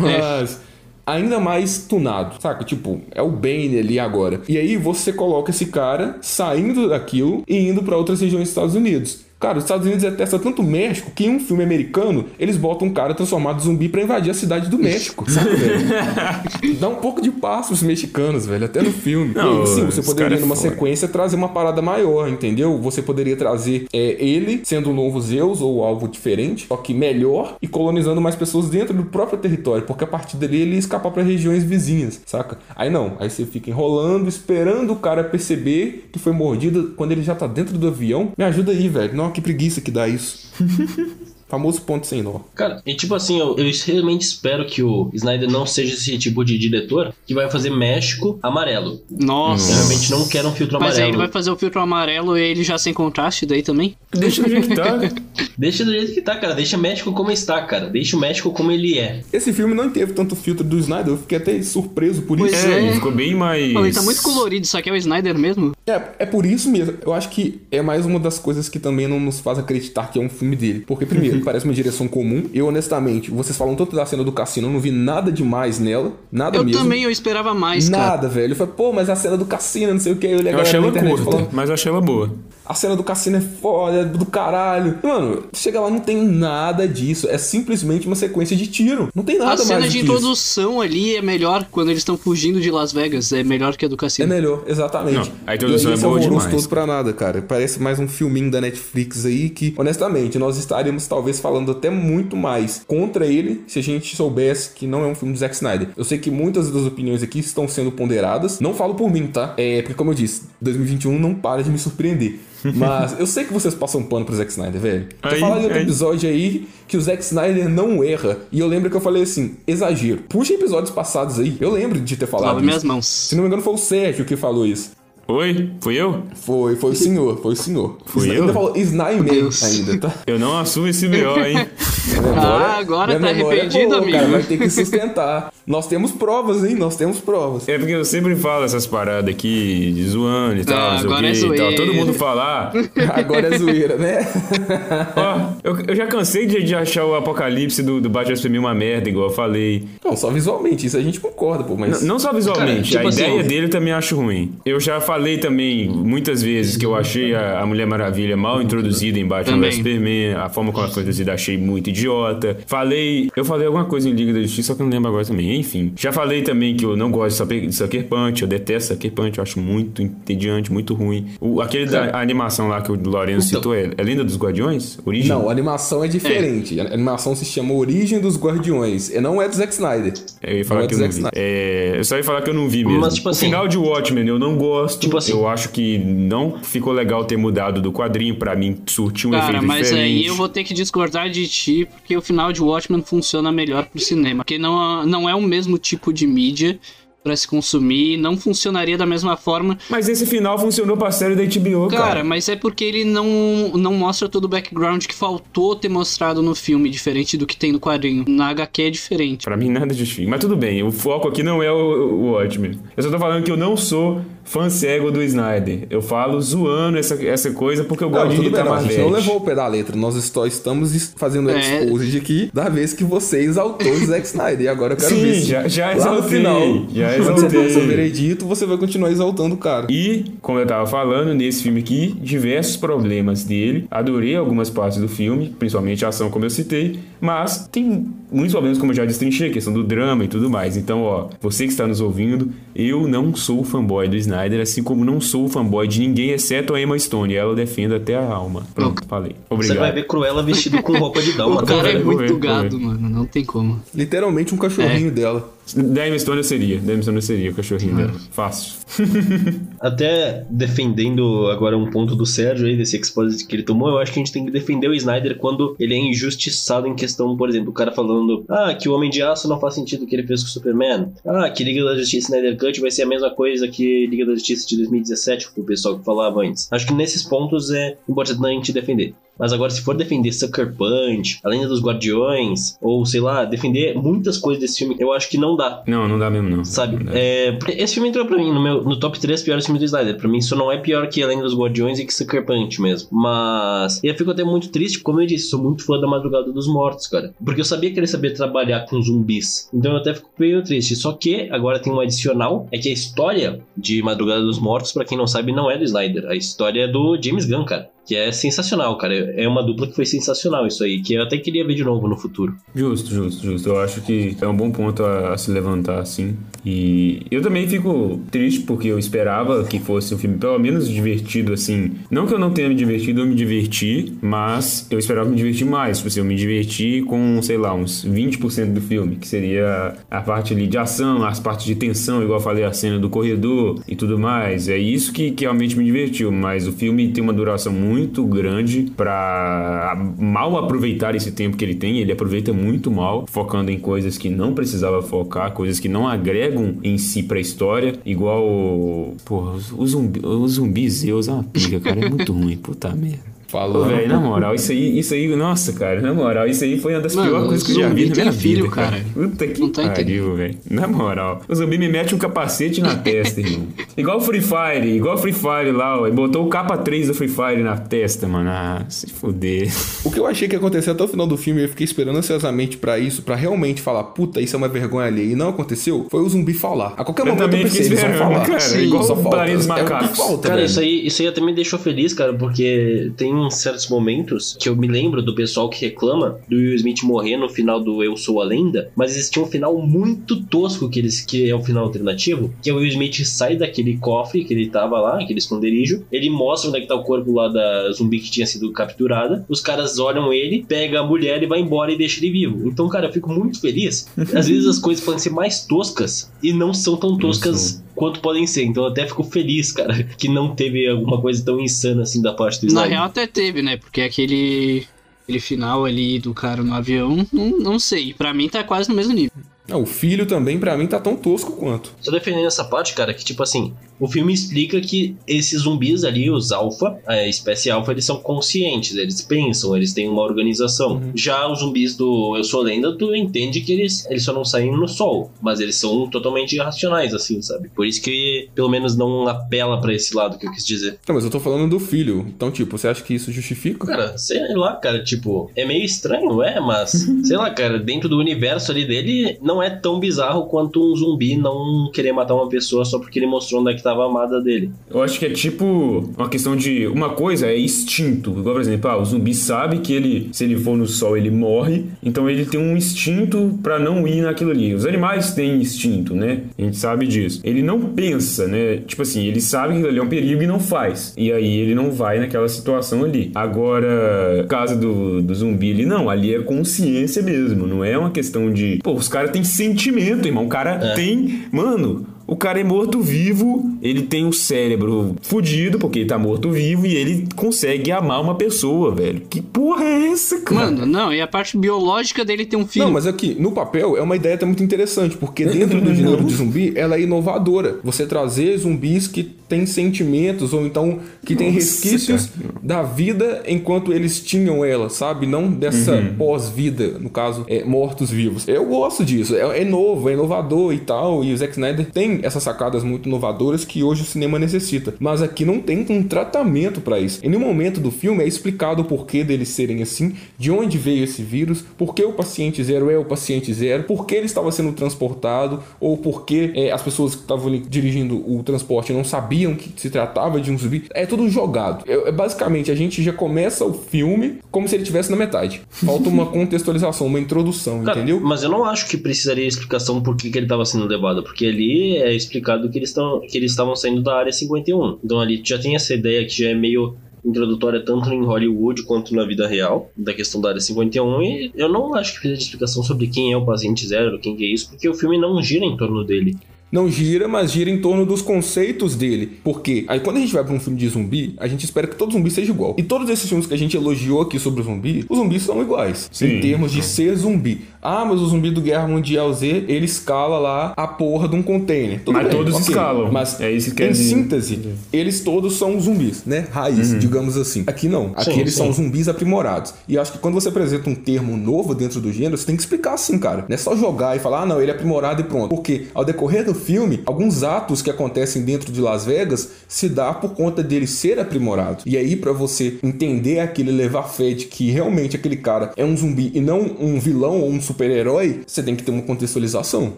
Mas 0.00 0.60
ainda 1.06 1.38
mais 1.38 1.86
tunado, 1.86 2.40
saca? 2.40 2.64
Tipo, 2.64 3.00
é 3.10 3.22
o 3.22 3.30
Bane 3.30 3.78
ali 3.78 3.98
agora. 3.98 4.40
E 4.48 4.56
aí 4.56 4.76
você 4.76 5.12
coloca 5.12 5.50
esse 5.50 5.66
cara 5.66 6.16
saindo 6.20 6.88
daquilo 6.88 7.42
e 7.46 7.68
indo 7.68 7.82
pra 7.82 7.96
outras 7.96 8.20
regiões 8.20 8.44
dos 8.44 8.50
Estados 8.50 8.74
Unidos. 8.74 9.20
Cara, 9.42 9.58
os 9.58 9.64
Estados 9.64 9.84
Unidos 9.84 10.04
detestam 10.04 10.38
tanto 10.38 10.62
o 10.62 10.64
México 10.64 11.10
que 11.12 11.26
em 11.26 11.30
um 11.34 11.40
filme 11.40 11.64
americano 11.64 12.26
eles 12.38 12.56
botam 12.56 12.86
um 12.86 12.92
cara 12.92 13.12
transformado 13.12 13.56
em 13.56 13.64
zumbi 13.64 13.88
pra 13.88 14.00
invadir 14.00 14.30
a 14.30 14.34
cidade 14.34 14.70
do 14.70 14.78
México, 14.78 15.28
sabe, 15.28 15.56
velho? 15.56 16.78
Dá 16.78 16.88
um 16.88 16.94
pouco 16.94 17.20
de 17.20 17.32
paz 17.32 17.66
pros 17.66 17.82
mexicanos, 17.82 18.46
velho, 18.46 18.66
até 18.66 18.80
no 18.80 18.92
filme. 18.92 19.34
Não, 19.34 19.64
e 19.64 19.66
sim, 19.66 19.84
você 19.84 20.00
poderia 20.00 20.36
é 20.36 20.40
numa 20.40 20.54
foda. 20.54 20.70
sequência 20.70 21.08
trazer 21.08 21.34
uma 21.34 21.48
parada 21.48 21.82
maior, 21.82 22.28
entendeu? 22.28 22.78
Você 22.78 23.02
poderia 23.02 23.34
trazer 23.34 23.86
é, 23.92 24.16
ele 24.24 24.60
sendo 24.62 24.90
um 24.90 24.94
novo 24.94 25.20
Zeus 25.20 25.60
ou 25.60 25.82
algo 25.82 26.06
diferente, 26.06 26.68
só 26.68 26.76
que 26.76 26.94
melhor 26.94 27.56
e 27.60 27.66
colonizando 27.66 28.20
mais 28.20 28.36
pessoas 28.36 28.68
dentro 28.68 28.94
do 28.94 29.06
próprio 29.06 29.40
território, 29.40 29.82
porque 29.82 30.04
a 30.04 30.06
partir 30.06 30.36
dali 30.36 30.60
ele 30.60 30.74
ia 30.74 30.78
escapar 30.78 31.10
pra 31.10 31.24
regiões 31.24 31.64
vizinhas, 31.64 32.20
saca? 32.26 32.58
Aí 32.76 32.88
não, 32.88 33.14
aí 33.18 33.28
você 33.28 33.44
fica 33.44 33.70
enrolando, 33.70 34.28
esperando 34.28 34.92
o 34.92 34.96
cara 34.96 35.24
perceber 35.24 36.08
que 36.12 36.20
foi 36.20 36.32
mordido 36.32 36.94
quando 36.96 37.10
ele 37.10 37.24
já 37.24 37.34
tá 37.34 37.48
dentro 37.48 37.76
do 37.76 37.88
avião. 37.88 38.30
Me 38.38 38.44
ajuda 38.44 38.70
aí, 38.70 38.88
velho. 38.88 39.16
Não, 39.16 39.31
que 39.32 39.40
preguiça 39.40 39.80
que 39.80 39.90
dá 39.90 40.08
isso. 40.08 40.52
Famoso 41.52 41.82
ponto 41.82 42.06
sem 42.06 42.22
nó. 42.22 42.40
Cara, 42.54 42.80
e 42.86 42.94
tipo 42.94 43.14
assim, 43.14 43.38
eu, 43.38 43.54
eu 43.58 43.70
realmente 43.84 44.22
espero 44.22 44.64
que 44.64 44.82
o 44.82 45.10
Snyder 45.12 45.50
não 45.50 45.66
seja 45.66 45.92
esse 45.92 46.16
tipo 46.16 46.42
de 46.42 46.56
diretor 46.56 47.12
que 47.26 47.34
vai 47.34 47.50
fazer 47.50 47.68
México 47.68 48.38
amarelo. 48.42 49.02
Eu 49.10 49.26
Nossa. 49.26 49.70
realmente 49.74 50.10
não 50.10 50.26
quero 50.26 50.48
um 50.48 50.52
filtro 50.52 50.80
Mas 50.80 50.94
aí 50.94 51.02
amarelo. 51.02 51.10
ele 51.10 51.18
vai 51.18 51.28
fazer 51.30 51.50
o 51.50 51.56
filtro 51.56 51.78
amarelo 51.78 52.38
e 52.38 52.40
ele 52.40 52.64
já 52.64 52.78
sem 52.78 52.94
contraste 52.94 53.44
daí 53.44 53.62
também? 53.62 53.94
Deixa 54.10 54.42
do 54.42 54.48
jeito 54.48 54.66
que 54.66 54.74
tá. 54.74 54.98
Deixa 55.58 55.84
do 55.84 55.92
jeito 55.92 56.14
que 56.14 56.22
tá, 56.22 56.36
cara. 56.36 56.54
Deixa 56.54 56.78
México 56.78 57.12
como 57.12 57.30
está, 57.30 57.60
cara. 57.66 57.90
Deixa 57.90 58.16
o 58.16 58.20
México 58.20 58.50
como 58.50 58.70
ele 58.72 58.98
é. 58.98 59.20
Esse 59.30 59.52
filme 59.52 59.74
não 59.74 59.90
teve 59.90 60.14
tanto 60.14 60.34
filtro 60.34 60.64
do 60.64 60.78
Snyder, 60.78 61.08
eu 61.12 61.18
fiquei 61.18 61.36
até 61.36 61.60
surpreso 61.62 62.22
por 62.22 62.38
Pois 62.38 62.50
isso. 62.54 62.66
É, 62.66 62.72
É. 62.78 62.82
ele 62.84 62.92
ficou 62.94 63.12
bem 63.12 63.34
mais. 63.34 63.74
Ele 63.74 63.92
tá 63.92 64.00
muito 64.00 64.22
colorido, 64.22 64.64
isso 64.64 64.78
aqui 64.78 64.88
é 64.88 64.92
o 64.94 64.96
Snyder 64.96 65.38
mesmo? 65.38 65.72
É, 65.86 66.00
é 66.20 66.24
por 66.24 66.46
isso 66.46 66.70
mesmo. 66.70 66.94
Eu 67.04 67.12
acho 67.12 67.28
que 67.28 67.60
é 67.70 67.82
mais 67.82 68.06
uma 68.06 68.18
das 68.18 68.38
coisas 68.38 68.70
que 68.70 68.78
também 68.78 69.06
não 69.06 69.20
nos 69.20 69.38
faz 69.38 69.58
acreditar 69.58 70.10
que 70.10 70.18
é 70.18 70.22
um 70.22 70.30
filme 70.30 70.56
dele. 70.56 70.84
Porque, 70.86 71.04
primeiro, 71.04 71.41
parece 71.42 71.64
uma 71.64 71.74
direção 71.74 72.08
comum. 72.08 72.44
Eu, 72.54 72.66
honestamente, 72.66 73.30
vocês 73.30 73.56
falam 73.56 73.74
tanto 73.74 73.94
da 73.96 74.06
cena 74.06 74.24
do 74.24 74.32
cassino, 74.32 74.68
eu 74.68 74.72
não 74.72 74.80
vi 74.80 74.90
nada 74.90 75.30
demais 75.30 75.78
nela. 75.78 76.12
Nada 76.30 76.56
Eu 76.56 76.64
mesmo. 76.64 76.80
também, 76.82 77.02
eu 77.02 77.10
esperava 77.10 77.52
mais, 77.54 77.88
cara. 77.88 78.06
Nada, 78.06 78.28
velho. 78.28 78.52
Eu 78.52 78.56
falei, 78.56 78.72
pô, 78.76 78.92
mas 78.92 79.08
a 79.10 79.16
cena 79.16 79.36
do 79.36 79.44
cassino, 79.44 79.92
não 79.92 80.00
sei 80.00 80.12
o 80.12 80.16
que. 80.16 80.26
Eu, 80.26 80.38
a 80.40 80.42
Eu 80.42 80.60
achei 80.60 80.78
ela 80.78 80.88
internet 80.88 81.10
curta, 81.16 81.30
falando, 81.30 81.48
mas 81.52 81.68
eu 81.68 81.74
achei 81.74 81.90
ela 81.92 82.00
boa. 82.00 82.30
a 82.64 82.74
cena 82.74 82.96
do 82.96 83.02
cassino 83.04 83.36
é 83.36 83.40
foda, 83.40 83.98
é 83.98 84.04
do 84.04 84.24
caralho. 84.26 84.98
Mano, 85.02 85.44
chega 85.52 85.80
lá, 85.80 85.90
não 85.90 86.00
tem 86.00 86.22
nada 86.24 86.86
disso. 86.88 87.28
É 87.28 87.36
simplesmente 87.38 88.06
uma 88.06 88.16
sequência 88.16 88.56
de 88.56 88.66
tiro. 88.66 89.08
Não 89.14 89.22
tem 89.24 89.38
nada 89.38 89.52
A 89.54 89.56
cena 89.58 89.80
mais 89.80 89.92
de 89.92 89.98
do 89.98 90.00
que 90.00 90.06
isso. 90.06 90.16
introdução 90.16 90.80
ali 90.80 91.16
é 91.16 91.22
melhor 91.22 91.66
quando 91.70 91.88
eles 91.88 92.00
estão 92.00 92.16
fugindo 92.16 92.60
de 92.60 92.70
Las 92.70 92.92
Vegas. 92.92 93.32
É 93.32 93.42
melhor 93.42 93.76
que 93.76 93.84
a 93.84 93.88
do 93.88 93.94
É 93.94 93.98
cassino. 93.98 94.28
melhor, 94.28 94.62
exatamente. 94.66 95.28
Não, 95.30 95.36
a 95.46 95.54
introdução 95.54 95.90
e 95.90 95.94
aí, 95.94 96.00
é 96.00 96.02
boa 96.02 96.20
demais. 96.20 96.50
todo 96.50 96.68
pra 96.68 96.86
nada, 96.86 97.12
cara. 97.12 97.42
Parece 97.42 97.80
mais 97.80 97.98
um 97.98 98.08
filminho 98.08 98.50
da 98.50 98.60
Netflix 98.60 99.26
aí 99.26 99.48
que, 99.50 99.74
honestamente, 99.76 100.38
nós 100.38 100.56
estaríamos 100.56 101.06
talvez 101.06 101.31
falando 101.40 101.72
até 101.72 101.90
muito 101.90 102.36
mais 102.36 102.82
contra 102.86 103.26
ele 103.26 103.62
se 103.66 103.78
a 103.78 103.82
gente 103.82 104.14
soubesse 104.16 104.70
que 104.74 104.86
não 104.86 105.04
é 105.04 105.06
um 105.06 105.14
filme 105.14 105.32
do 105.34 105.38
Zack 105.38 105.54
Snyder. 105.54 105.88
Eu 105.96 106.04
sei 106.04 106.18
que 106.18 106.30
muitas 106.30 106.70
das 106.70 106.82
opiniões 106.84 107.22
aqui 107.22 107.38
estão 107.40 107.66
sendo 107.68 107.92
ponderadas. 107.92 108.60
Não 108.60 108.74
falo 108.74 108.94
por 108.94 109.10
mim, 109.10 109.26
tá? 109.26 109.54
É 109.56 109.82
porque, 109.82 109.94
como 109.94 110.10
eu 110.10 110.14
disse, 110.14 110.42
2021 110.60 111.18
não 111.18 111.34
para 111.34 111.62
de 111.62 111.70
me 111.70 111.78
surpreender. 111.78 112.38
Mas 112.76 113.18
eu 113.18 113.26
sei 113.26 113.44
que 113.44 113.52
vocês 113.52 113.74
passam 113.74 114.04
pano 114.04 114.24
pro 114.24 114.36
Zack 114.36 114.50
Snyder, 114.52 114.80
velho. 114.80 115.08
Eu 115.22 115.30
Aí, 115.30 115.40
falando 115.40 115.60
em 115.60 115.62
outro 115.64 115.78
aí. 115.78 115.82
episódio 115.82 116.30
aí 116.30 116.68
que 116.86 116.96
o 116.96 117.00
Zack 117.00 117.20
Snyder 117.22 117.68
não 117.68 118.04
erra. 118.04 118.38
E 118.52 118.60
eu 118.60 118.68
lembro 118.68 118.88
que 118.88 118.96
eu 118.96 119.00
falei 119.00 119.22
assim, 119.24 119.56
exagero. 119.66 120.22
Puxa 120.28 120.54
episódios 120.54 120.90
passados 120.92 121.40
aí. 121.40 121.56
Eu 121.60 121.72
lembro 121.72 122.00
de 122.00 122.16
ter 122.16 122.26
falado 122.26 122.46
Lava 122.46 122.58
isso. 122.60 122.66
minhas 122.66 122.84
mãos. 122.84 123.06
Se 123.06 123.34
não 123.34 123.42
me 123.42 123.48
engano, 123.48 123.62
foi 123.62 123.74
o 123.74 123.78
Sérgio 123.78 124.24
que 124.24 124.36
falou 124.36 124.64
isso. 124.64 124.92
Oi? 125.32 125.70
Fui 125.80 125.94
eu? 125.94 126.22
Foi, 126.34 126.76
foi 126.76 126.90
o 126.90 126.94
senhor, 126.94 127.38
foi 127.40 127.52
o 127.54 127.56
senhor. 127.56 127.96
Fui 128.04 128.22
Sna- 128.22 128.34
eu? 128.34 128.40
Ainda 128.42 128.52
falou 128.52 128.72
Deus. 128.72 129.62
ainda, 129.62 129.98
tá? 129.98 130.14
Eu 130.26 130.38
não 130.38 130.58
assumo 130.58 130.88
esse 130.88 131.08
BO, 131.08 131.16
hein? 131.40 131.66
Memória- 132.12 132.40
Ah, 132.42 132.76
agora 132.78 133.18
tá 133.18 133.28
é 133.28 133.30
arrependido, 133.30 133.86
boa, 133.88 133.98
amigo. 133.98 134.12
Cara, 134.18 134.28
vai 134.28 134.42
ter 134.42 134.58
que 134.58 134.68
sustentar. 134.68 135.52
Nós 135.66 135.86
temos 135.86 136.10
provas, 136.12 136.64
hein? 136.64 136.74
Nós 136.74 136.96
temos 136.96 137.18
provas. 137.20 137.68
É 137.68 137.78
porque 137.78 137.92
eu 137.92 138.04
sempre 138.04 138.34
falo 138.36 138.64
essas 138.64 138.86
paradas 138.86 139.30
aqui, 139.32 139.92
de 139.94 140.04
zoando 140.08 140.60
e 140.60 140.64
tal, 140.64 140.76
Ah, 140.76 140.90
não 140.92 140.98
sei 140.98 141.06
o 141.08 141.12
agora 141.12 141.26
é 141.28 141.32
e 141.32 141.56
tal. 141.56 141.74
Todo 141.74 141.94
mundo 141.94 142.12
fala, 142.12 142.72
ah, 142.74 143.12
Agora 143.18 143.54
é 143.54 143.58
zoeira, 143.58 143.96
né? 143.96 144.26
ó, 145.16 145.52
eu, 145.62 145.76
eu 145.88 145.94
já 145.96 146.06
cansei 146.06 146.46
de, 146.46 146.62
de 146.62 146.74
achar 146.74 147.04
o 147.06 147.14
apocalipse 147.14 147.82
do, 147.82 148.00
do 148.00 148.08
Batman 148.10 148.36
Superman 148.36 148.60
uma 148.60 148.74
merda, 148.74 149.08
igual 149.08 149.28
eu 149.28 149.32
falei. 149.34 149.86
Não, 150.04 150.16
só 150.16 150.30
visualmente, 150.30 150.86
isso 150.86 150.96
a 150.96 151.00
gente 151.02 151.20
concorda, 151.20 151.62
pô, 151.64 151.76
mas. 151.76 152.00
N- 152.02 152.08
Não 152.08 152.18
só 152.18 152.32
visualmente, 152.32 152.92
Cara, 152.92 153.04
tipo 153.04 153.06
a 153.06 153.08
assim, 153.08 153.22
ideia 153.22 153.42
dele 153.44 153.66
eu 153.66 153.70
também 153.70 153.92
acho 153.92 154.16
ruim. 154.16 154.52
Eu 154.66 154.80
já 154.80 155.00
falei 155.00 155.21
também 155.38 155.88
muitas 155.88 156.42
vezes 156.42 156.76
que 156.76 156.84
eu 156.84 156.94
achei 156.94 157.34
a, 157.34 157.60
a 157.60 157.66
Mulher 157.66 157.86
Maravilha 157.86 158.36
mal 158.36 158.60
introduzida 158.62 159.18
em 159.18 159.26
Batman 159.26 159.54
Também. 159.54 159.70
vs 159.70 159.76
Superman, 159.78 160.34
a 160.34 160.48
forma 160.48 160.70
como 160.72 160.84
ela 160.84 160.92
foi 160.92 161.02
introduzida 161.02 161.32
achei 161.32 161.56
muito 161.56 161.90
idiota. 161.90 162.56
Falei, 162.66 163.30
eu 163.36 163.44
falei 163.44 163.66
alguma 163.66 163.84
coisa 163.84 164.08
em 164.08 164.12
Liga 164.12 164.32
da 164.32 164.40
Justiça, 164.42 164.68
só 164.68 164.74
que 164.74 164.82
eu 164.82 164.86
não 164.86 164.92
lembro 164.92 165.08
agora 165.08 165.24
também. 165.24 165.58
Enfim, 165.58 165.92
já 165.96 166.12
falei 166.12 166.42
também 166.42 166.76
que 166.76 166.84
eu 166.84 166.96
não 166.96 167.10
gosto 167.10 167.44
de 167.46 167.72
Sucker- 167.72 168.04
Punch, 168.06 168.42
eu 168.42 168.48
detesto 168.48 168.92
Sucker 168.94 169.12
Punch, 169.12 169.38
eu 169.38 169.42
acho 169.42 169.58
muito 169.60 170.02
entediante, 170.02 170.72
muito 170.72 170.94
ruim. 170.94 171.26
O, 171.40 171.60
aquele 171.60 171.86
da 171.86 172.04
a 172.16 172.20
animação 172.20 172.68
lá 172.68 172.80
que 172.80 172.90
o 172.90 172.94
Lourenço 172.96 173.48
Então. 173.48 173.60
citou, 173.60 173.74
é, 173.74 173.90
é 173.96 174.02
Linda 174.02 174.24
dos 174.24 174.36
Guardiões? 174.36 174.98
Origem? 175.04 175.28
Não, 175.28 175.48
a 175.48 175.52
animação 175.52 176.04
é 176.04 176.08
diferente. 176.08 176.78
A 176.80 176.84
animação 176.92 177.34
se 177.34 177.44
chama 177.44 177.72
Origem 177.74 178.20
dos 178.20 178.36
Guardiões. 178.38 179.10
E 179.10 179.20
não 179.20 179.40
é 179.40 179.48
do 179.48 179.54
Zack 179.54 179.72
Snyder. 179.72 180.12
Eu 180.42 180.58
ia 180.58 180.64
falar 180.64 180.80
Não 180.80 180.84
é 180.86 180.88
que 180.88 180.94
do 180.94 181.00
eu 181.00 181.04
não 181.06 181.12
Zack 181.12 181.14
vi. 181.14 181.18
Snyder. 181.20 181.32
É, 181.36 181.98
eu 181.98 182.04
só 182.04 182.16
ia 182.16 182.24
falar 182.24 182.42
que 182.42 182.50
eu 182.50 182.54
não 182.54 182.68
vi 182.68 182.84
mesmo. 182.84 183.00
Mas, 183.00 183.14
tipo 183.14 183.28
o 183.28 183.30
assim- 183.30 183.46
final 183.46 183.68
de 183.68 183.78
Watchmen 183.78 184.26
eu 184.26 184.38
não 184.38 184.56
gosto. 184.56 185.01
Tipo 185.02 185.16
assim- 185.18 185.32
eu 185.32 185.46
acho 185.48 185.68
que 185.70 185.98
não 185.98 186.58
ficou 186.62 186.92
legal 186.92 187.24
ter 187.24 187.36
mudado 187.36 187.80
do 187.80 187.92
quadrinho. 187.92 188.36
Pra 188.36 188.56
mim, 188.56 188.78
surtiu 188.86 189.30
um 189.30 189.32
Cara, 189.32 189.48
efeito 189.48 189.66
mas 189.66 189.88
diferente. 189.88 190.04
aí 190.20 190.26
eu 190.26 190.34
vou 190.34 190.48
ter 190.48 190.64
que 190.64 190.72
discordar 190.74 191.28
de 191.30 191.46
ti, 191.48 191.86
porque 191.90 192.16
o 192.16 192.22
final 192.22 192.52
de 192.52 192.62
Watchmen 192.62 193.02
funciona 193.02 193.52
melhor 193.52 193.84
pro 193.86 194.00
cinema. 194.00 194.42
Porque 194.44 194.58
não, 194.58 195.04
não 195.06 195.28
é 195.28 195.34
o 195.34 195.40
mesmo 195.42 195.78
tipo 195.78 196.12
de 196.12 196.26
mídia 196.26 196.78
pra 197.24 197.36
se 197.36 197.46
consumir, 197.46 198.16
não 198.16 198.36
funcionaria 198.36 198.98
da 198.98 199.06
mesma 199.06 199.36
forma. 199.36 199.78
Mas 199.88 200.08
esse 200.08 200.26
final 200.26 200.58
funcionou 200.58 200.96
pra 200.96 201.12
série 201.12 201.36
da 201.36 201.44
HBO, 201.44 201.86
cara. 201.86 202.02
Cara, 202.02 202.24
mas 202.24 202.48
é 202.48 202.56
porque 202.56 202.82
ele 202.82 203.04
não, 203.04 203.70
não 203.74 203.94
mostra 203.94 204.28
todo 204.28 204.46
o 204.46 204.48
background 204.48 205.04
que 205.06 205.14
faltou 205.14 205.76
ter 205.76 205.88
mostrado 205.88 206.42
no 206.42 206.52
filme, 206.52 206.90
diferente 206.90 207.36
do 207.36 207.46
que 207.46 207.56
tem 207.56 207.70
no 207.70 207.78
quadrinho. 207.78 208.24
Na 208.26 208.48
HQ 208.48 208.82
é 208.82 208.90
diferente. 208.90 209.44
Pra 209.44 209.56
mim, 209.56 209.70
nada 209.70 209.94
justifica. 209.94 210.28
Mas 210.28 210.40
tudo 210.40 210.56
bem, 210.56 210.82
o 210.82 210.90
foco 210.90 211.28
aqui 211.28 211.44
não 211.44 211.62
é 211.62 211.70
o, 211.70 211.76
o 211.76 212.32
Watchmen. 212.32 212.80
Eu 212.96 213.02
só 213.04 213.08
tô 213.08 213.18
falando 213.20 213.44
que 213.44 213.52
eu 213.52 213.56
não 213.56 213.76
sou 213.76 214.20
fã 214.44 214.68
cego 214.70 215.10
do 215.10 215.22
Snyder. 215.22 215.86
Eu 215.90 216.02
falo 216.02 216.40
zoando 216.40 216.98
essa, 216.98 217.14
essa 217.24 217.50
coisa 217.52 217.84
porque 217.84 218.04
eu 218.04 218.10
Não, 218.10 218.18
gosto 218.18 218.34
de 218.34 218.40
irritar 218.42 218.64
não, 218.64 218.74
a 218.74 218.82
gente 218.82 218.98
não 218.98 219.10
levou 219.10 219.36
o 219.36 219.40
pé 219.40 219.54
da 219.54 219.66
letra. 219.66 219.96
Nós 219.96 220.14
só 220.24 220.46
estamos 220.46 220.94
es- 220.94 221.12
fazendo 221.16 221.50
É. 221.50 221.58
expose 221.58 222.16
aqui 222.16 222.50
da 222.52 222.68
vez 222.68 222.92
que 222.92 223.04
você 223.04 223.40
exaltou 223.40 223.90
o 223.92 224.06
Zack 224.06 224.26
Snyder. 224.26 224.62
E 224.62 224.68
agora 224.68 224.94
eu 224.94 224.96
quero 224.96 225.14
Sim, 225.14 225.20
ver 225.22 225.34
se 225.34 225.46
já- 225.46 225.68
já 225.68 225.86
lá 225.88 225.94
no 225.94 226.00
exaltei, 226.00 226.36
final, 226.38 226.86
já 226.92 227.16
quando 227.16 227.34
você 227.40 227.50
seu 227.50 227.62
exaltei. 227.62 227.88
veredito, 227.88 228.46
você 228.46 228.66
vai 228.66 228.76
continuar 228.78 229.10
exaltando 229.10 229.54
o 229.54 229.58
cara. 229.58 229.86
E, 229.90 230.24
como 230.40 230.58
eu 230.58 230.66
tava 230.66 230.86
falando, 230.86 231.34
nesse 231.34 231.62
filme 231.62 231.80
aqui, 231.80 232.14
diversos 232.20 232.76
problemas 232.76 233.44
dele. 233.44 233.86
Adorei 233.90 234.34
algumas 234.36 234.68
partes 234.70 234.98
do 234.98 235.08
filme, 235.08 235.54
principalmente 235.58 236.04
a 236.04 236.08
ação, 236.08 236.30
como 236.30 236.44
eu 236.44 236.50
citei, 236.50 236.98
mas 237.20 237.68
tem 237.70 238.06
muitos 238.30 238.52
problemas, 238.52 238.78
como 238.78 238.92
eu 238.92 238.96
já 238.96 239.04
destrinchei, 239.04 239.50
a 239.50 239.52
questão 239.52 239.72
do 239.72 239.82
drama 239.84 240.24
e 240.24 240.28
tudo 240.28 240.48
mais. 240.50 240.76
Então, 240.76 241.02
ó, 241.02 241.28
você 241.40 241.64
que 241.64 241.70
está 241.70 241.86
nos 241.86 242.00
ouvindo, 242.00 242.50
eu 242.74 243.06
não 243.06 243.34
sou 243.34 243.62
fanboy 243.64 244.08
do 244.08 244.16
Snyder, 244.16 244.31
assim 244.62 244.82
como 244.82 245.04
não 245.04 245.20
sou 245.20 245.48
fanboy 245.48 245.86
de 245.86 246.00
ninguém, 246.00 246.30
exceto 246.30 246.74
a 246.74 246.80
Emma 246.80 246.98
Stone. 246.98 247.34
Ela 247.34 247.52
eu 247.52 247.56
defendo 247.56 247.94
até 247.94 248.14
a 248.14 248.24
alma. 248.24 248.66
Pronto, 248.74 249.04
falei. 249.06 249.32
Você 249.32 249.54
Obrigado. 249.54 249.78
vai 249.78 249.92
ver 249.92 250.06
Cruella 250.06 250.42
vestido 250.42 250.82
com 250.82 250.96
roupa 250.98 251.20
de 251.20 251.30
O 251.30 251.36
dálmata. 251.36 251.66
cara 251.66 251.92
é 251.92 251.98
muito 251.98 252.34
ver, 252.34 252.38
gado, 252.38 252.80
mano. 252.80 253.08
Não 253.08 253.26
tem 253.26 253.44
como. 253.44 253.80
Literalmente 253.94 254.54
um 254.54 254.58
cachorrinho 254.58 255.10
dela. 255.10 255.52
Da 255.74 256.06
Emma 256.08 256.18
Stone 256.18 256.38
eu 256.38 256.44
seria, 256.44 256.80
da 256.80 256.92
Emma 256.92 257.02
Stone 257.02 257.18
eu 257.18 257.22
seria 257.22 257.50
o 257.50 257.54
cachorrinho 257.54 257.94
dela. 257.94 258.14
Fácil. 258.32 258.74
Até 259.80 260.44
defendendo 260.50 261.46
agora 261.46 261.78
um 261.78 261.88
ponto 261.88 262.16
do 262.16 262.26
Sérgio 262.26 262.66
aí, 262.66 262.76
desse 262.76 262.96
exposito 262.96 263.46
que 263.46 263.54
ele 263.56 263.62
tomou, 263.62 263.88
eu 263.88 263.98
acho 263.98 264.12
que 264.12 264.18
a 264.18 264.22
gente 264.24 264.32
tem 264.32 264.44
que 264.44 264.50
defender 264.50 264.88
o 264.88 264.94
Snyder 264.94 265.36
quando 265.38 265.76
ele 265.78 265.94
é 265.94 265.98
injustiçado 265.98 266.88
em 266.88 266.94
questão, 266.94 267.36
por 267.36 267.48
exemplo, 267.48 267.70
o 267.70 267.72
cara 267.72 267.92
falando 267.92 268.44
ah, 268.48 268.74
que 268.74 268.88
o 268.88 268.92
Homem 268.92 269.08
de 269.08 269.22
Aço 269.22 269.48
não 269.48 269.60
faz 269.60 269.74
sentido 269.74 270.02
o 270.02 270.06
que 270.06 270.16
ele 270.16 270.26
fez 270.26 270.42
com 270.42 270.48
o 270.48 270.50
Superman. 270.50 271.12
Ah, 271.24 271.48
que 271.48 271.62
Liga 271.62 271.84
da 271.84 271.94
Justiça 271.96 272.34
Snyder 272.36 272.56
Cut 272.58 272.80
vai 272.80 272.90
ser 272.90 273.02
a 273.02 273.06
mesma 273.06 273.30
coisa 273.30 273.68
que 273.68 274.06
Liga 274.08 274.21
da 274.26 274.34
Justiça 274.34 274.66
de 274.66 274.76
2017, 274.76 275.52
que 275.52 275.60
o 275.60 275.64
pessoal 275.64 275.98
que 275.98 276.04
falava 276.04 276.40
antes. 276.40 276.68
Acho 276.70 276.86
que 276.86 276.94
nesses 276.94 277.22
pontos 277.22 277.70
é 277.70 277.96
importante 278.08 278.44
a 278.44 278.50
gente 278.50 278.72
defender. 278.72 279.14
Mas 279.38 279.52
agora, 279.52 279.70
se 279.70 279.82
for 279.82 279.96
defender 279.96 280.32
Sucker 280.32 280.74
Punch, 280.74 281.40
A 281.42 281.48
Lenda 281.48 281.68
dos 281.68 281.82
Guardiões, 281.82 282.76
ou 282.80 283.04
sei 283.04 283.20
lá, 283.20 283.44
defender 283.44 283.94
muitas 283.96 284.38
coisas 284.38 284.60
desse 284.60 284.78
filme, 284.78 284.96
eu 284.98 285.12
acho 285.12 285.28
que 285.28 285.38
não 285.38 285.56
dá. 285.56 285.82
Não, 285.86 286.06
não 286.06 286.18
dá 286.18 286.30
mesmo 286.30 286.48
não. 286.48 286.64
Sabe? 286.64 287.02
Não. 287.02 287.12
É, 287.14 287.52
porque 287.52 287.72
esse 287.72 287.94
filme 287.94 288.08
entrou 288.08 288.26
pra 288.26 288.36
mim 288.36 288.52
no, 288.52 288.62
meu, 288.62 288.82
no 288.82 288.98
top 288.98 289.18
3 289.18 289.42
piores 289.42 289.64
filmes 289.64 289.80
do 289.80 289.86
Snyder. 289.86 290.16
Pra 290.16 290.28
mim, 290.28 290.38
isso 290.38 290.54
não 290.56 290.70
é 290.70 290.78
pior 290.78 291.08
que 291.08 291.22
Além 291.22 291.40
dos 291.40 291.56
Guardiões 291.56 291.98
e 291.98 292.04
que 292.04 292.12
Sucker 292.12 292.44
Punch 292.44 292.80
mesmo. 292.80 293.08
Mas. 293.12 294.00
E 294.02 294.08
eu 294.08 294.14
fico 294.14 294.30
até 294.30 294.44
muito 294.44 294.70
triste, 294.70 295.00
como 295.00 295.20
eu 295.20 295.26
disse, 295.26 295.48
sou 295.48 295.62
muito 295.62 295.84
fã 295.84 296.00
da 296.00 296.06
Madrugada 296.06 296.52
dos 296.52 296.66
Mortos, 296.66 297.06
cara. 297.06 297.32
Porque 297.44 297.60
eu 297.60 297.64
sabia 297.64 297.92
que 297.92 297.98
ele 297.98 298.06
sabia 298.06 298.34
trabalhar 298.34 298.86
com 298.86 299.00
zumbis. 299.00 299.68
Então 299.72 299.92
eu 299.92 299.98
até 299.98 300.14
fico 300.14 300.30
meio 300.38 300.62
triste. 300.62 300.96
Só 300.96 301.12
que 301.12 301.48
agora 301.50 301.78
tem 301.78 301.92
um 301.92 302.00
adicional: 302.00 302.66
é 302.70 302.78
que 302.78 302.88
a 302.88 302.92
história 302.92 303.60
de 303.76 304.02
Madrugada 304.02 304.42
dos 304.42 304.58
Mortos, 304.58 304.92
pra 304.92 305.04
quem 305.04 305.16
não 305.16 305.26
sabe, 305.26 305.52
não 305.52 305.70
é 305.70 305.78
do 305.78 305.84
Snyder. 305.84 306.26
A 306.26 306.34
história 306.34 306.82
é 306.82 306.88
do 306.88 307.18
James 307.20 307.46
Gunn, 307.46 307.64
cara. 307.64 307.88
Que 308.06 308.16
é 308.16 308.32
sensacional, 308.32 308.96
cara. 308.98 309.14
É 309.14 309.46
uma 309.46 309.62
dupla 309.62 309.86
que 309.86 309.94
foi 309.94 310.06
sensacional 310.06 310.66
isso 310.66 310.82
aí. 310.82 311.00
Que 311.00 311.14
eu 311.14 311.22
até 311.22 311.38
queria 311.38 311.66
ver 311.66 311.74
de 311.74 311.84
novo 311.84 312.08
no 312.08 312.16
futuro. 312.16 312.56
Justo, 312.74 313.10
justo, 313.10 313.42
justo. 313.44 313.68
Eu 313.68 313.80
acho 313.80 314.00
que 314.00 314.36
é 314.40 314.46
um 314.46 314.56
bom 314.56 314.70
ponto 314.70 315.04
a, 315.04 315.34
a 315.34 315.38
se 315.38 315.50
levantar, 315.50 316.00
assim. 316.00 316.36
E 316.64 317.22
eu 317.30 317.42
também 317.42 317.66
fico 317.66 318.20
triste 318.30 318.60
porque 318.60 318.88
eu 318.88 318.98
esperava 318.98 319.64
que 319.64 319.78
fosse 319.78 320.14
um 320.14 320.18
filme 320.18 320.38
pelo 320.38 320.58
menos 320.58 320.88
divertido, 320.88 321.52
assim. 321.52 321.92
Não 322.10 322.26
que 322.26 322.34
eu 322.34 322.38
não 322.38 322.50
tenha 322.52 322.68
me 322.68 322.74
divertido, 322.74 323.20
eu 323.20 323.26
me 323.26 323.34
diverti, 323.34 324.12
mas 324.20 324.86
eu 324.90 324.98
esperava 324.98 325.28
me 325.28 325.36
divertir 325.36 325.66
mais. 325.66 325.98
Tipo 325.98 326.08
assim, 326.08 326.20
eu 326.20 326.24
me 326.24 326.34
diverti 326.34 327.02
com, 327.06 327.40
sei 327.42 327.56
lá, 327.56 327.74
uns 327.74 328.04
20% 328.04 328.72
do 328.72 328.80
filme, 328.80 329.16
que 329.16 329.26
seria 329.26 329.94
a 330.10 330.20
parte 330.20 330.52
ali 330.52 330.66
de 330.66 330.78
ação, 330.78 331.24
as 331.24 331.40
partes 331.40 331.66
de 331.66 331.74
tensão, 331.74 332.22
igual 332.22 332.38
eu 332.38 332.42
falei, 332.44 332.64
a 332.64 332.72
cena 332.72 332.98
do 332.98 333.10
corredor 333.10 333.80
e 333.88 333.96
tudo 333.96 334.18
mais. 334.18 334.68
É 334.68 334.78
isso 334.78 335.12
que, 335.12 335.32
que 335.32 335.44
realmente 335.44 335.76
me 335.76 335.84
divertiu, 335.84 336.30
mas 336.30 336.66
o 336.66 336.72
filme 336.72 337.08
tem 337.08 337.22
uma 337.22 337.32
duração 337.32 337.72
muito 337.72 338.24
grande 338.24 338.92
pra 338.96 339.96
mal 340.18 340.56
aproveitar 340.56 341.14
esse 341.14 341.32
tempo 341.32 341.56
que 341.56 341.64
ele 341.64 341.74
tem. 341.74 341.98
Ele 341.98 342.12
aproveita 342.12 342.52
muito 342.52 342.90
mal, 342.90 343.26
focando 343.28 343.70
em 343.70 343.78
coisas 343.78 344.16
que 344.16 344.28
não 344.28 344.54
precisava 344.54 345.02
focar, 345.02 345.52
coisas 345.52 345.80
que 345.80 345.88
não 345.88 346.06
agregam 346.06 346.51
em 346.82 346.98
si 346.98 347.22
pra 347.22 347.40
história. 347.40 347.94
Igual. 348.04 349.14
Porra, 349.24 349.52
o 349.76 349.86
zumbi, 349.86 350.24
o 350.24 350.46
zumbi 350.48 350.88
Zeus 350.90 351.28
é 351.28 351.32
uma 351.32 351.44
pica, 351.44 351.80
cara. 351.80 352.04
É 352.04 352.08
muito 352.08 352.32
ruim, 352.34 352.56
puta 352.56 352.94
merda. 352.94 353.31
Falando. 353.52 353.88
velho, 353.88 354.08
na 354.08 354.18
moral, 354.18 354.54
isso 354.54 354.72
aí, 354.72 354.98
isso 354.98 355.12
aí, 355.14 355.28
nossa, 355.36 355.72
cara, 355.74 356.00
na 356.00 356.12
moral, 356.14 356.46
isso 356.46 356.64
aí 356.64 356.80
foi 356.80 356.94
uma 356.94 357.00
das 357.00 357.14
Mano, 357.14 357.28
piores 357.28 357.46
coisas 357.48 357.66
que 357.66 357.72
eu 357.72 357.80
já 357.80 357.88
zumbi 357.88 358.02
vi 358.04 358.08
na 358.08 358.14
minha 358.16 358.32
filho, 358.32 358.62
vida, 358.64 358.74
cara. 358.74 358.90
cara. 358.92 359.04
Puta 359.14 359.46
que 359.46 359.60
Não 359.60 359.68
tá 359.68 359.88
pariu, 359.90 360.34
velho. 360.34 360.56
Na 360.70 360.88
moral, 360.88 361.42
o 361.48 361.54
zumbi 361.54 361.76
me 361.78 361.88
mete 361.88 362.14
um 362.14 362.18
capacete 362.18 362.80
na 362.80 362.96
testa, 362.96 363.40
irmão. 363.40 363.66
Igual 363.96 364.18
o 364.18 364.20
Free 364.22 364.40
Fire, 364.40 364.88
igual 364.96 365.16
o 365.16 365.18
Free 365.18 365.34
Fire 365.34 365.70
lá, 365.70 366.00
ó. 366.00 366.06
E 366.08 366.10
botou 366.10 366.46
o 366.46 366.48
capa 366.48 366.78
3 366.78 367.08
do 367.08 367.14
Free 367.14 367.28
Fire 367.28 367.62
na 367.62 367.76
testa, 367.76 368.26
mano. 368.26 368.48
Ah, 368.50 368.84
se 368.88 369.06
fuder. 369.08 369.68
O 370.02 370.10
que 370.10 370.18
eu 370.18 370.26
achei 370.26 370.48
que 370.48 370.54
ia 370.54 370.58
acontecer 370.58 370.90
até 370.90 371.04
o 371.04 371.08
final 371.08 371.26
do 371.26 371.36
filme, 371.36 371.62
eu 371.62 371.68
fiquei 371.68 371.84
esperando 371.84 372.16
ansiosamente 372.16 372.78
pra 372.78 372.98
isso, 372.98 373.22
pra 373.22 373.36
realmente 373.36 373.82
falar, 373.82 374.02
puta, 374.04 374.40
isso 374.40 374.56
é 374.56 374.58
uma 374.58 374.68
vergonha 374.68 375.06
ali. 375.08 375.32
E 375.32 375.34
não 375.36 375.50
aconteceu, 375.50 376.06
foi 376.10 376.22
o 376.22 376.28
zumbi 376.28 376.54
falar. 376.54 376.94
A 376.96 377.04
qualquer 377.04 377.22
Eu 377.26 377.34
momento 377.34 377.42
eu 377.42 377.48
pensei, 377.62 377.82
fiquei 377.84 377.98
eles 377.98 378.00
vão 378.02 378.12
falar. 378.28 378.46
cara, 378.46 378.60
Sim, 378.60 378.78
igual 378.84 379.02
só 379.02 379.14
falta. 379.16 379.46
É 379.46 379.56
o 379.56 379.60
que 379.60 379.66
Macacos. 379.66 380.16
falta, 380.16 380.42
Cara, 380.48 380.54
velho. 380.60 380.66
isso 380.66 380.80
aí, 380.80 381.06
isso 381.06 381.20
aí 381.22 381.28
até 381.28 381.40
me 381.42 381.52
deixou 381.54 381.78
feliz, 381.78 382.14
cara, 382.14 382.32
porque 382.32 383.12
tem 383.16 383.32
certos 383.50 383.88
momentos 383.88 384.56
que 384.58 384.68
eu 384.68 384.76
me 384.76 384.86
lembro 384.86 385.22
do 385.22 385.34
pessoal 385.34 385.68
que 385.68 385.84
reclama 385.84 386.38
do 386.48 386.56
Will 386.56 386.74
Smith 386.74 387.02
morrer 387.02 387.36
no 387.36 387.48
final 387.48 387.82
do 387.82 388.02
Eu 388.02 388.16
Sou 388.16 388.40
a 388.40 388.44
Lenda, 388.44 388.90
mas 388.96 389.12
existia 389.12 389.42
um 389.42 389.46
final 389.46 389.76
muito 389.78 390.42
tosco 390.44 390.88
que, 390.88 390.98
eles, 390.98 391.20
que 391.20 391.48
é 391.48 391.54
o 391.54 391.62
final 391.62 391.84
alternativo, 391.84 392.52
que 392.62 392.70
é 392.70 392.72
o 392.72 392.76
Will 392.76 392.88
Smith 392.88 393.24
sai 393.24 393.56
daquele 393.56 393.96
cofre 393.96 394.44
que 394.44 394.52
ele 394.52 394.68
tava 394.68 394.98
lá, 395.00 395.20
aquele 395.20 395.38
esconderijo, 395.38 396.04
ele 396.10 396.30
mostra 396.30 396.68
onde 396.68 396.78
é 396.78 396.80
que 396.82 396.88
tá 396.88 396.94
o 396.94 397.02
corpo 397.02 397.32
lá 397.32 397.48
da 397.48 397.92
zumbi 397.92 398.20
que 398.20 398.30
tinha 398.30 398.46
sido 398.46 398.70
capturada, 398.72 399.44
os 399.48 399.60
caras 399.60 399.98
olham 399.98 400.32
ele, 400.32 400.64
pega 400.66 401.00
a 401.00 401.06
mulher 401.06 401.42
e 401.42 401.46
vai 401.46 401.60
embora 401.60 401.92
e 401.92 401.98
deixa 401.98 402.20
ele 402.20 402.30
vivo. 402.30 402.68
Então, 402.68 402.88
cara, 402.88 403.06
eu 403.06 403.12
fico 403.12 403.30
muito 403.30 403.60
feliz. 403.60 404.08
Às 404.34 404.48
vezes 404.48 404.66
as 404.66 404.78
coisas 404.78 405.04
podem 405.04 405.18
ser 405.18 405.30
mais 405.30 405.66
toscas 405.66 406.30
e 406.42 406.52
não 406.52 406.72
são 406.72 406.96
tão 406.96 407.16
toscas. 407.16 407.82
Quanto 407.94 408.20
podem 408.20 408.46
ser. 408.46 408.64
Então 408.64 408.84
eu 408.84 408.90
até 408.90 409.06
fico 409.06 409.24
feliz, 409.24 409.72
cara, 409.72 410.02
que 410.18 410.28
não 410.28 410.54
teve 410.54 410.88
alguma 410.88 411.20
coisa 411.20 411.44
tão 411.44 411.60
insana 411.60 412.02
assim 412.02 412.22
da 412.22 412.32
parte 412.32 412.64
do 412.66 412.72
Na 412.72 412.84
real 412.84 413.04
até 413.04 413.26
teve, 413.26 413.62
né? 413.62 413.76
Porque 413.76 414.00
aquele, 414.00 414.86
aquele 415.22 415.40
final 415.40 415.84
ali 415.84 416.18
do 416.18 416.34
cara 416.34 416.62
no 416.62 416.74
avião, 416.74 417.26
não, 417.32 417.58
não 417.58 417.78
sei. 417.78 418.14
Pra 418.14 418.34
mim 418.34 418.48
tá 418.48 418.62
quase 418.64 418.88
no 418.88 418.94
mesmo 418.94 419.12
nível. 419.12 419.32
Não, 419.72 419.82
o 419.82 419.86
filho 419.86 420.26
também, 420.26 420.58
pra 420.58 420.76
mim, 420.76 420.86
tá 420.86 421.00
tão 421.00 421.16
tosco 421.16 421.52
quanto. 421.52 421.94
Só 422.00 422.10
defendendo 422.10 422.46
essa 422.46 422.64
parte, 422.64 422.92
cara, 422.92 423.14
que 423.14 423.24
tipo 423.24 423.42
assim, 423.42 423.72
o 424.02 424.08
filme 424.08 424.34
explica 424.34 424.80
que 424.80 425.16
esses 425.28 425.62
zumbis 425.62 426.02
ali, 426.02 426.28
os 426.28 426.50
alfa, 426.50 426.98
a 427.06 427.26
espécie 427.28 427.70
alfa, 427.70 427.92
eles 427.92 428.04
são 428.04 428.16
conscientes, 428.16 428.96
eles 428.96 429.22
pensam, 429.22 429.76
eles 429.76 429.94
têm 429.94 430.08
uma 430.08 430.22
organização. 430.22 431.00
Já 431.14 431.50
os 431.50 431.60
zumbis 431.60 431.96
do 431.96 432.36
Eu 432.36 432.42
Sou 432.42 432.62
Lenda, 432.62 432.96
tu 432.98 433.14
entende 433.14 433.60
que 433.60 433.72
eles, 433.72 434.04
eles 434.10 434.24
só 434.24 434.32
não 434.32 434.44
saem 434.44 434.72
no 434.72 434.88
sol, 434.88 435.30
mas 435.40 435.60
eles 435.60 435.76
são 435.76 436.10
totalmente 436.10 436.54
irracionais, 436.56 437.14
assim, 437.14 437.40
sabe? 437.40 437.68
Por 437.68 437.86
isso 437.86 438.02
que 438.02 438.50
pelo 438.54 438.68
menos 438.68 438.96
não 438.96 439.28
apela 439.28 439.80
pra 439.80 439.94
esse 439.94 440.14
lado 440.16 440.36
que 440.36 440.48
eu 440.48 440.52
quis 440.52 440.66
dizer. 440.66 440.98
Não, 441.06 441.14
mas 441.14 441.24
eu 441.24 441.30
tô 441.30 441.38
falando 441.38 441.70
do 441.70 441.78
filho. 441.78 442.26
Então, 442.28 442.50
tipo, 442.50 442.76
você 442.76 442.88
acha 442.88 443.04
que 443.04 443.14
isso 443.14 443.30
justifica? 443.30 443.86
Cara, 443.86 444.18
sei 444.18 444.52
lá, 444.54 444.74
cara, 444.76 445.02
tipo, 445.04 445.48
é 445.54 445.64
meio 445.64 445.84
estranho, 445.84 446.42
é, 446.42 446.58
mas 446.58 446.90
sei 447.24 447.36
lá, 447.36 447.50
cara, 447.50 447.78
dentro 447.78 448.08
do 448.08 448.18
universo 448.18 448.72
ali 448.72 448.84
dele 448.84 449.38
não 449.40 449.61
é 449.62 449.70
tão 449.70 449.98
bizarro 449.98 450.46
quanto 450.46 450.82
um 450.82 450.94
zumbi 450.96 451.36
não 451.36 451.90
querer 451.92 452.12
matar 452.12 452.34
uma 452.34 452.48
pessoa 452.48 452.84
só 452.84 452.98
porque 452.98 453.18
ele 453.18 453.26
mostrou 453.26 453.60
onde 453.60 453.72
é 453.72 453.74
que 453.74 453.82
tava 453.82 454.02
a 454.02 454.06
amada 454.06 454.40
dele. 454.40 454.70
Eu 454.90 455.02
acho 455.02 455.18
que 455.18 455.26
é 455.26 455.30
tipo 455.30 456.10
uma 456.16 456.28
questão 456.28 456.56
de. 456.56 456.86
Uma 456.86 457.10
coisa 457.10 457.46
é 457.46 457.58
instinto. 457.58 458.30
Igual, 458.30 458.54
por 458.54 458.60
exemplo, 458.60 458.90
ah, 458.90 458.96
o 458.98 459.04
zumbi 459.04 459.34
sabe 459.34 459.78
que 459.78 459.92
ele, 459.92 460.28
se 460.32 460.44
ele 460.44 460.56
for 460.56 460.76
no 460.76 460.86
sol, 460.86 461.16
ele 461.16 461.30
morre. 461.30 461.86
Então 462.02 462.28
ele 462.28 462.44
tem 462.44 462.60
um 462.60 462.76
instinto 462.76 463.58
pra 463.62 463.78
não 463.78 464.06
ir 464.06 464.22
naquilo 464.22 464.50
ali. 464.50 464.74
Os 464.74 464.84
animais 464.84 465.34
têm 465.34 465.60
instinto, 465.60 466.14
né? 466.14 466.42
A 466.58 466.62
gente 466.62 466.76
sabe 466.76 467.06
disso. 467.06 467.40
Ele 467.44 467.62
não 467.62 467.80
pensa, 467.80 468.46
né? 468.46 468.78
Tipo 468.86 469.02
assim, 469.02 469.26
ele 469.26 469.40
sabe 469.40 469.80
que 469.80 469.86
ali 469.86 469.98
é 469.98 470.02
um 470.02 470.08
perigo 470.08 470.42
e 470.42 470.46
não 470.46 470.60
faz. 470.60 471.14
E 471.16 471.32
aí 471.32 471.58
ele 471.58 471.74
não 471.74 471.90
vai 471.90 472.18
naquela 472.18 472.48
situação 472.48 473.04
ali. 473.04 473.30
Agora, 473.34 474.42
no 474.42 474.48
caso 474.48 474.78
do, 474.78 475.22
do 475.22 475.34
zumbi 475.34 475.72
ali, 475.72 475.86
não. 475.86 476.08
Ali 476.08 476.34
é 476.34 476.40
consciência 476.40 477.22
mesmo. 477.22 477.66
Não 477.66 477.84
é 477.84 477.96
uma 477.96 478.10
questão 478.10 478.50
de. 478.50 478.78
Pô, 478.82 478.92
os 478.92 479.08
caras 479.08 479.30
têm 479.30 479.41
sentimento, 479.44 480.26
irmão. 480.26 480.46
O 480.46 480.48
cara 480.48 480.94
tem. 480.94 481.44
Mano. 481.50 482.06
O 482.24 482.36
cara 482.36 482.58
é 482.58 482.64
morto-vivo, 482.64 483.76
ele 483.82 484.02
tem 484.02 484.24
o 484.24 484.32
cérebro 484.32 485.16
fudido, 485.20 485.78
porque 485.78 485.98
ele 485.98 486.08
tá 486.08 486.18
morto-vivo, 486.18 486.86
e 486.86 486.94
ele 486.94 487.28
consegue 487.36 487.90
amar 487.90 488.22
uma 488.22 488.36
pessoa, 488.36 488.94
velho. 488.94 489.22
Que 489.28 489.42
porra 489.42 489.84
é 489.84 490.06
essa, 490.12 490.40
cara? 490.40 490.70
Mano, 490.70 490.86
não, 490.86 491.12
e 491.12 491.20
a 491.20 491.26
parte 491.26 491.58
biológica 491.58 492.24
dele 492.24 492.46
tem 492.46 492.58
um 492.58 492.66
filho. 492.66 492.86
Não, 492.86 492.92
mas 492.92 493.06
aqui, 493.06 493.36
no 493.38 493.52
papel, 493.52 493.98
é 493.98 494.00
uma 494.00 494.16
ideia 494.16 494.36
até 494.36 494.46
muito 494.46 494.62
interessante, 494.62 495.16
porque 495.16 495.44
dentro 495.46 495.80
do 495.80 495.94
gênero 495.94 496.24
de 496.24 496.34
zumbi, 496.34 496.72
ela 496.74 496.96
é 496.96 497.02
inovadora. 497.02 497.80
Você 497.82 498.06
trazer 498.06 498.56
zumbis 498.56 499.08
que 499.08 499.24
têm 499.52 499.66
sentimentos, 499.66 500.54
ou 500.54 500.64
então 500.64 501.00
que 501.26 501.36
têm 501.36 501.48
Nossa, 501.52 501.58
resquícios 501.58 502.26
cara. 502.26 502.54
da 502.62 502.82
vida 502.82 503.42
enquanto 503.46 503.92
eles 503.92 504.18
tinham 504.22 504.64
ela, 504.64 504.88
sabe? 504.88 505.26
Não 505.26 505.52
dessa 505.52 506.02
pós-vida, 506.16 506.98
no 506.98 507.10
caso, 507.10 507.44
é, 507.46 507.62
mortos-vivos. 507.62 508.48
Eu 508.48 508.64
gosto 508.64 509.04
disso, 509.04 509.36
é, 509.36 509.60
é 509.60 509.64
novo, 509.64 510.08
é 510.08 510.14
inovador 510.14 510.72
e 510.72 510.78
tal, 510.78 511.22
e 511.22 511.34
o 511.34 511.36
Zack 511.36 511.52
Snyder 511.52 511.90
tem 511.90 512.20
essas 512.22 512.42
sacadas 512.42 512.82
muito 512.82 513.10
inovadoras 513.10 513.62
que 513.62 513.82
hoje 513.82 514.02
o 514.02 514.06
cinema 514.06 514.38
necessita. 514.38 514.94
Mas 514.98 515.20
aqui 515.20 515.44
não 515.44 515.60
tem 515.60 515.84
um 515.90 516.02
tratamento 516.02 516.80
para 516.80 516.98
isso. 516.98 517.20
Em 517.22 517.28
nenhum 517.28 517.46
momento 517.46 517.78
do 517.78 517.90
filme 517.90 518.24
é 518.24 518.26
explicado 518.26 518.80
o 518.80 518.84
porquê 518.86 519.22
deles 519.22 519.50
serem 519.50 519.82
assim, 519.82 520.14
de 520.38 520.50
onde 520.50 520.78
veio 520.78 521.04
esse 521.04 521.22
vírus, 521.22 521.62
por 521.76 521.94
que 521.94 522.02
o 522.02 522.14
paciente 522.14 522.64
zero 522.64 522.88
é 522.88 522.96
o 522.96 523.04
paciente 523.04 523.52
zero, 523.52 523.82
por 523.82 524.06
que 524.06 524.14
ele 524.14 524.26
estava 524.26 524.50
sendo 524.50 524.72
transportado, 524.72 525.62
ou 525.78 525.98
por 525.98 526.24
que 526.24 526.52
é, 526.54 526.72
as 526.72 526.80
pessoas 526.80 527.14
que 527.14 527.20
estavam 527.20 527.50
dirigindo 527.68 528.16
o 528.16 528.42
transporte 528.42 528.92
não 528.92 529.04
sabiam 529.04 529.41
que 529.56 529.72
se 529.76 529.90
tratava 529.90 530.40
de 530.40 530.50
um 530.50 530.58
zumbi. 530.58 530.84
É 530.94 531.06
tudo 531.06 531.28
jogado. 531.28 531.84
É, 531.86 532.08
é 532.08 532.12
basicamente, 532.12 532.70
a 532.70 532.74
gente 532.74 533.02
já 533.02 533.12
começa 533.12 533.64
o 533.64 533.72
filme 533.72 534.38
como 534.50 534.68
se 534.68 534.74
ele 534.74 534.82
estivesse 534.82 535.10
na 535.10 535.16
metade. 535.16 535.62
Falta 535.68 536.08
uma 536.08 536.26
contextualização, 536.32 537.06
uma 537.06 537.20
introdução, 537.20 537.82
Cara, 537.82 537.98
entendeu? 537.98 538.20
Mas 538.20 538.42
eu 538.42 538.50
não 538.50 538.64
acho 538.64 538.88
que 538.88 538.96
precisaria 538.96 539.46
explicação 539.46 540.02
por 540.02 540.16
que, 540.16 540.30
que 540.30 540.38
ele 540.38 540.46
estava 540.46 540.64
sendo 540.64 540.86
levado, 540.86 541.22
porque 541.22 541.46
ali 541.46 541.96
é 541.96 542.14
explicado 542.14 542.68
que 542.70 542.78
eles, 542.78 542.92
tão, 542.92 543.20
que 543.20 543.36
eles 543.36 543.50
estavam 543.50 543.74
saindo 543.74 544.02
da 544.02 544.16
área 544.16 544.32
51. 544.32 544.98
Então 545.04 545.20
ali 545.20 545.40
já 545.44 545.58
tem 545.58 545.74
essa 545.74 545.94
ideia 545.94 546.24
que 546.24 546.42
já 546.42 546.50
é 546.50 546.54
meio 546.54 546.96
introdutória 547.24 547.80
tanto 547.80 548.12
em 548.12 548.24
Hollywood 548.24 548.82
quanto 548.82 549.14
na 549.14 549.24
vida 549.24 549.46
real, 549.46 549.90
da 549.96 550.12
questão 550.12 550.40
da 550.40 550.50
área 550.50 550.60
51, 550.60 551.22
e 551.22 551.52
eu 551.54 551.68
não 551.68 551.94
acho 551.94 552.14
que 552.14 552.20
precisa 552.20 552.38
de 552.38 552.44
explicação 552.44 552.82
sobre 552.82 553.06
quem 553.06 553.32
é 553.32 553.36
o 553.36 553.44
paciente 553.44 553.86
zero, 553.86 554.18
quem 554.18 554.36
que 554.36 554.44
é 554.44 554.48
isso, 554.48 554.70
porque 554.70 554.88
o 554.88 554.94
filme 554.94 555.18
não 555.18 555.40
gira 555.42 555.64
em 555.64 555.76
torno 555.76 556.04
dele. 556.04 556.36
Não 556.72 556.90
gira, 556.90 557.28
mas 557.28 557.52
gira 557.52 557.68
em 557.70 557.78
torno 557.78 558.06
dos 558.06 558.22
conceitos 558.22 558.96
dele. 558.96 559.38
Porque 559.44 559.84
aí 559.88 560.00
quando 560.00 560.16
a 560.16 560.20
gente 560.20 560.32
vai 560.32 560.42
pra 560.42 560.54
um 560.54 560.58
filme 560.58 560.78
de 560.78 560.88
zumbi, 560.88 561.34
a 561.38 561.46
gente 561.46 561.64
espera 561.64 561.86
que 561.86 561.94
todo 561.96 562.12
zumbi 562.12 562.30
seja 562.30 562.50
igual. 562.50 562.74
E 562.78 562.82
todos 562.82 563.08
esses 563.10 563.28
filmes 563.28 563.46
que 563.46 563.52
a 563.54 563.58
gente 563.58 563.76
elogiou 563.76 564.22
aqui 564.22 564.38
sobre 564.38 564.62
o 564.62 564.64
zumbi, 564.64 565.04
os 565.08 565.18
zumbis 565.18 565.42
são 565.42 565.60
iguais. 565.62 566.08
Sim. 566.10 566.38
Em 566.38 566.40
termos 566.40 566.72
de 566.72 566.82
ser 566.82 567.14
zumbi. 567.14 567.60
Ah, 567.82 568.04
mas 568.04 568.20
o 568.20 568.26
zumbi 568.26 568.50
do 568.50 568.60
Guerra 568.62 568.86
Mundial 568.88 569.32
Z, 569.34 569.64
ele 569.68 569.84
escala 569.84 570.38
lá 570.38 570.72
a 570.76 570.86
porra 570.86 571.28
de 571.28 571.34
um 571.36 571.42
container. 571.42 572.00
Tudo 572.04 572.14
Mas 572.14 572.28
bem, 572.28 572.36
todos 572.36 572.54
ok. 572.54 572.68
escalam. 572.68 573.12
Mas 573.12 573.40
É 573.40 573.50
isso 573.50 573.74
que 573.74 573.84
em 573.84 573.88
dizer. 573.90 574.04
síntese, 574.14 574.60
eles 574.92 575.20
todos 575.20 575.56
são 575.58 575.78
zumbis, 575.80 576.24
né? 576.24 576.46
Raiz, 576.50 576.98
digamos 576.98 577.36
assim. 577.36 577.64
Aqui 577.66 577.88
não. 577.88 578.12
Aqui 578.16 578.32
Sim, 578.32 578.40
eles 578.40 578.54
sim. 578.54 578.58
são 578.60 578.72
zumbis 578.72 579.08
aprimorados. 579.08 579.74
E 579.88 579.98
acho 579.98 580.12
que 580.12 580.18
quando 580.18 580.34
você 580.34 580.48
apresenta 580.48 580.88
um 580.88 580.94
termo 580.94 581.36
novo 581.36 581.74
dentro 581.74 582.00
do 582.00 582.12
gênero, 582.12 582.36
você 582.38 582.46
tem 582.46 582.54
que 582.56 582.62
explicar 582.62 582.94
assim, 582.94 583.18
cara. 583.18 583.44
Não 583.48 583.54
é 583.54 583.58
só 583.58 583.76
jogar 583.76 584.16
e 584.16 584.20
falar, 584.20 584.42
ah, 584.42 584.46
não, 584.46 584.60
ele 584.62 584.70
é 584.70 584.74
aprimorado 584.74 585.20
e 585.20 585.24
pronto. 585.24 585.48
Porque 585.48 585.86
ao 585.92 586.04
decorrer 586.04 586.44
do 586.44 586.54
filme, 586.62 587.00
alguns 587.06 587.42
atos 587.42 587.82
que 587.82 587.90
acontecem 587.90 588.42
dentro 588.44 588.72
de 588.72 588.80
Las 588.80 589.04
Vegas 589.04 589.50
se 589.68 589.88
dá 589.88 590.12
por 590.12 590.30
conta 590.34 590.62
dele 590.62 590.86
ser 590.86 591.18
aprimorado. 591.18 591.82
E 591.86 591.96
aí, 591.96 592.16
pra 592.16 592.32
você 592.32 592.78
entender 592.82 593.40
aquilo 593.40 593.70
e 593.70 593.72
levar 593.72 594.04
fé 594.04 594.32
de 594.32 594.46
que 594.46 594.70
realmente 594.70 595.16
aquele 595.16 595.36
cara 595.36 595.72
é 595.76 595.84
um 595.84 595.96
zumbi 595.96 596.30
e 596.34 596.40
não 596.40 596.60
um 596.80 596.98
vilão 596.98 597.40
ou 597.40 597.50
um 597.50 597.60
super-herói, 597.60 598.40
você 598.46 598.62
tem 598.62 598.74
que 598.76 598.82
ter 598.82 598.90
uma 598.90 599.02
contextualização, 599.02 599.92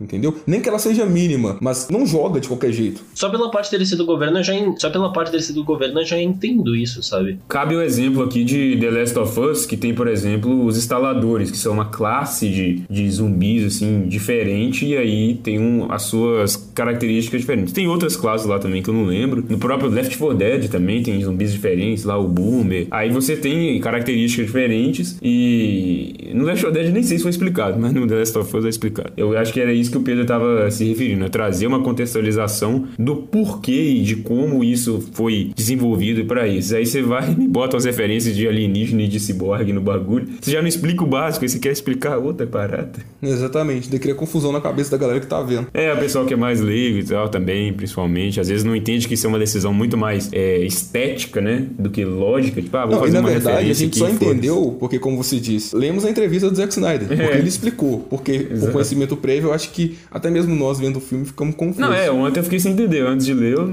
entendeu? 0.01 0.35
Nem 0.47 0.61
que 0.61 0.69
ela 0.69 0.79
seja 0.79 1.05
mínima, 1.05 1.57
mas 1.61 1.89
não 1.89 2.07
joga 2.07 2.41
de 2.41 2.49
qualquer 2.49 2.73
jeito. 2.73 3.03
Só 3.15 3.29
pela 3.29 3.51
parte 3.51 3.71
dele 3.71 3.85
ser 3.87 3.97
do 3.97 4.07
governo, 4.07 4.39
eu 4.39 4.43
já 4.45 4.55
en- 4.55 4.75
só 4.79 4.91
pela 4.91 5.13
parte 5.13 5.31
dele 5.31 5.43
ser 5.43 5.53
do 5.53 5.65
governo, 5.65 6.01
eu 6.01 6.05
já 6.07 6.21
entendo 6.21 6.75
isso, 6.77 7.03
sabe? 7.03 7.39
Cabe 7.49 7.75
o 7.77 7.83
exemplo 7.83 8.23
aqui 8.23 8.45
de 8.45 8.77
The 8.81 8.91
Last 8.91 9.19
of 9.19 9.41
Us, 9.41 9.67
que 9.67 9.77
tem, 9.77 9.95
por 9.95 10.09
exemplo, 10.09 10.65
os 10.65 10.77
instaladores, 10.77 11.51
que 11.51 11.57
são 11.57 11.73
uma 11.75 11.87
classe 11.87 12.49
de, 12.49 12.83
de 12.89 13.11
zumbis, 13.11 13.65
assim, 13.65 14.03
diferente, 14.09 14.87
e 14.87 14.97
aí 14.97 15.35
tem 15.43 15.59
um, 15.61 15.91
as 15.93 16.03
suas 16.03 16.54
características 16.57 17.41
diferentes. 17.41 17.73
Tem 17.73 17.89
outras 17.89 18.17
classes 18.17 18.47
lá 18.47 18.59
também 18.59 18.83
que 18.83 18.91
eu 18.91 18.95
não 18.95 19.05
lembro. 19.05 19.45
No 19.49 19.59
próprio 19.59 19.91
Left 19.91 20.17
4 20.17 20.37
Dead 20.37 20.69
também 20.69 21.03
tem 21.03 21.23
zumbis 21.23 21.53
diferentes, 21.53 22.05
lá 22.05 22.19
o 22.19 22.27
Boomer. 22.27 22.87
Aí 22.91 23.11
você 23.11 23.37
tem 23.37 23.79
características 23.81 24.47
diferentes, 24.47 25.19
e 25.23 26.31
no 26.35 26.45
Left 26.45 26.65
4 26.65 26.81
Dead 26.81 26.93
nem 26.93 27.03
sei 27.03 27.19
se 27.19 27.23
foi 27.23 27.31
explicado, 27.31 27.79
mas 27.81 27.93
no 27.93 28.07
The 28.07 28.17
Last 28.17 28.39
of 28.39 28.57
Us 28.57 28.65
é 28.65 28.69
explicado. 28.69 29.13
Eu 29.17 29.37
acho 29.37 29.53
que 29.53 29.61
era 29.61 29.73
isso 29.73 29.91
que 29.91 29.99
o 29.99 30.03
Pedro 30.03 30.23
estava 30.23 30.71
se 30.71 30.85
referindo, 30.85 31.25
é 31.25 31.29
trazer 31.29 31.67
uma 31.67 31.83
contextualização 31.83 32.87
do 32.99 33.17
porquê 33.17 33.95
e 33.97 34.03
de 34.03 34.17
como 34.17 34.65
isso 34.65 35.09
foi 35.13 35.53
desenvolvido 35.55 36.25
para 36.25 36.47
isso. 36.47 36.75
Aí 36.75 36.87
você 36.87 37.03
vai 37.03 37.31
e 37.31 37.49
bota 37.49 37.77
as 37.77 37.85
referências 37.85 38.35
de 38.35 38.47
alienígena 38.47 39.03
e 39.03 39.09
de 39.09 39.21
ciborgue 39.21 39.73
no 39.73 39.81
bagulho. 39.81 40.29
Você 40.41 40.51
já 40.51 40.61
não 40.61 40.69
explica 40.69 41.03
o 41.05 41.07
básico, 41.07 41.45
aí 41.45 41.49
você 41.49 41.59
quer 41.59 41.73
explicar 41.73 42.19
outra 42.19 42.47
parada. 42.47 42.93
Exatamente, 43.23 43.89
daí 43.91 43.99
cria 43.99 44.15
confusão 44.15 44.53
na 44.53 44.61
cabeça 44.61 44.91
da 44.91 44.97
galera 44.97 45.21
que 45.21 45.27
tá 45.27 45.41
vendo. 45.41 45.67
É, 45.73 45.93
o 45.93 45.99
pessoal 45.99 46.25
que 46.25 46.35
é 46.35 46.37
mais 46.45 46.61
leigo 46.61 46.99
e 46.99 47.05
tal 47.05 47.29
também, 47.29 47.73
principalmente, 47.73 48.41
às 48.41 48.49
vezes 48.49 48.65
não 48.65 48.75
entende 48.77 49.09
que 49.09 49.15
isso 49.15 49.27
é 49.27 49.29
uma 49.29 49.39
decisão 49.39 49.73
muito 49.73 49.97
mais 49.97 50.29
é, 50.33 50.59
estética, 50.65 51.41
né, 51.41 51.67
do 51.79 51.91
que 51.91 52.05
lógica. 52.05 52.61
Tipo, 52.61 52.77
ah, 52.77 52.87
vou 52.87 52.97
Não, 52.97 52.99
e 52.99 53.07
fazer 53.07 53.13
na 53.15 53.21
uma 53.21 53.31
verdade 53.31 53.71
a 53.71 53.75
gente 53.75 53.99
só 53.99 54.09
entendeu, 54.09 54.77
porque 54.79 54.99
como 54.99 55.17
você 55.17 55.41
disse, 55.41 55.75
lemos 55.75 56.05
a 56.05 56.11
entrevista 56.11 56.51
do 56.51 56.57
Zack 56.57 56.73
Snyder, 56.73 57.09
porque 57.09 57.23
É. 57.23 57.39
ele 57.39 57.49
explicou, 57.49 58.01
porque 58.11 58.39
por 58.41 58.73
conhecimento 58.73 59.17
prévio, 59.17 59.49
eu 59.49 59.53
acho 59.53 59.71
que 59.71 59.97
até 60.11 60.31
mesmo 60.31 60.55
nós 60.55 60.79
vendo 60.79 60.97
o 60.97 61.01
filme 61.01 61.25
ficamos 61.25 61.55
confusos. 61.55 61.81
Não, 61.81 61.93
é, 61.93 62.11
ontem 62.11 62.41
eu 62.41 62.45
fiquei 62.45 62.59
sem 62.61 62.73
entender. 62.73 63.01
Antes 63.07 63.27
de 63.27 63.35
ler, 63.35 63.55
eu. 63.55 63.71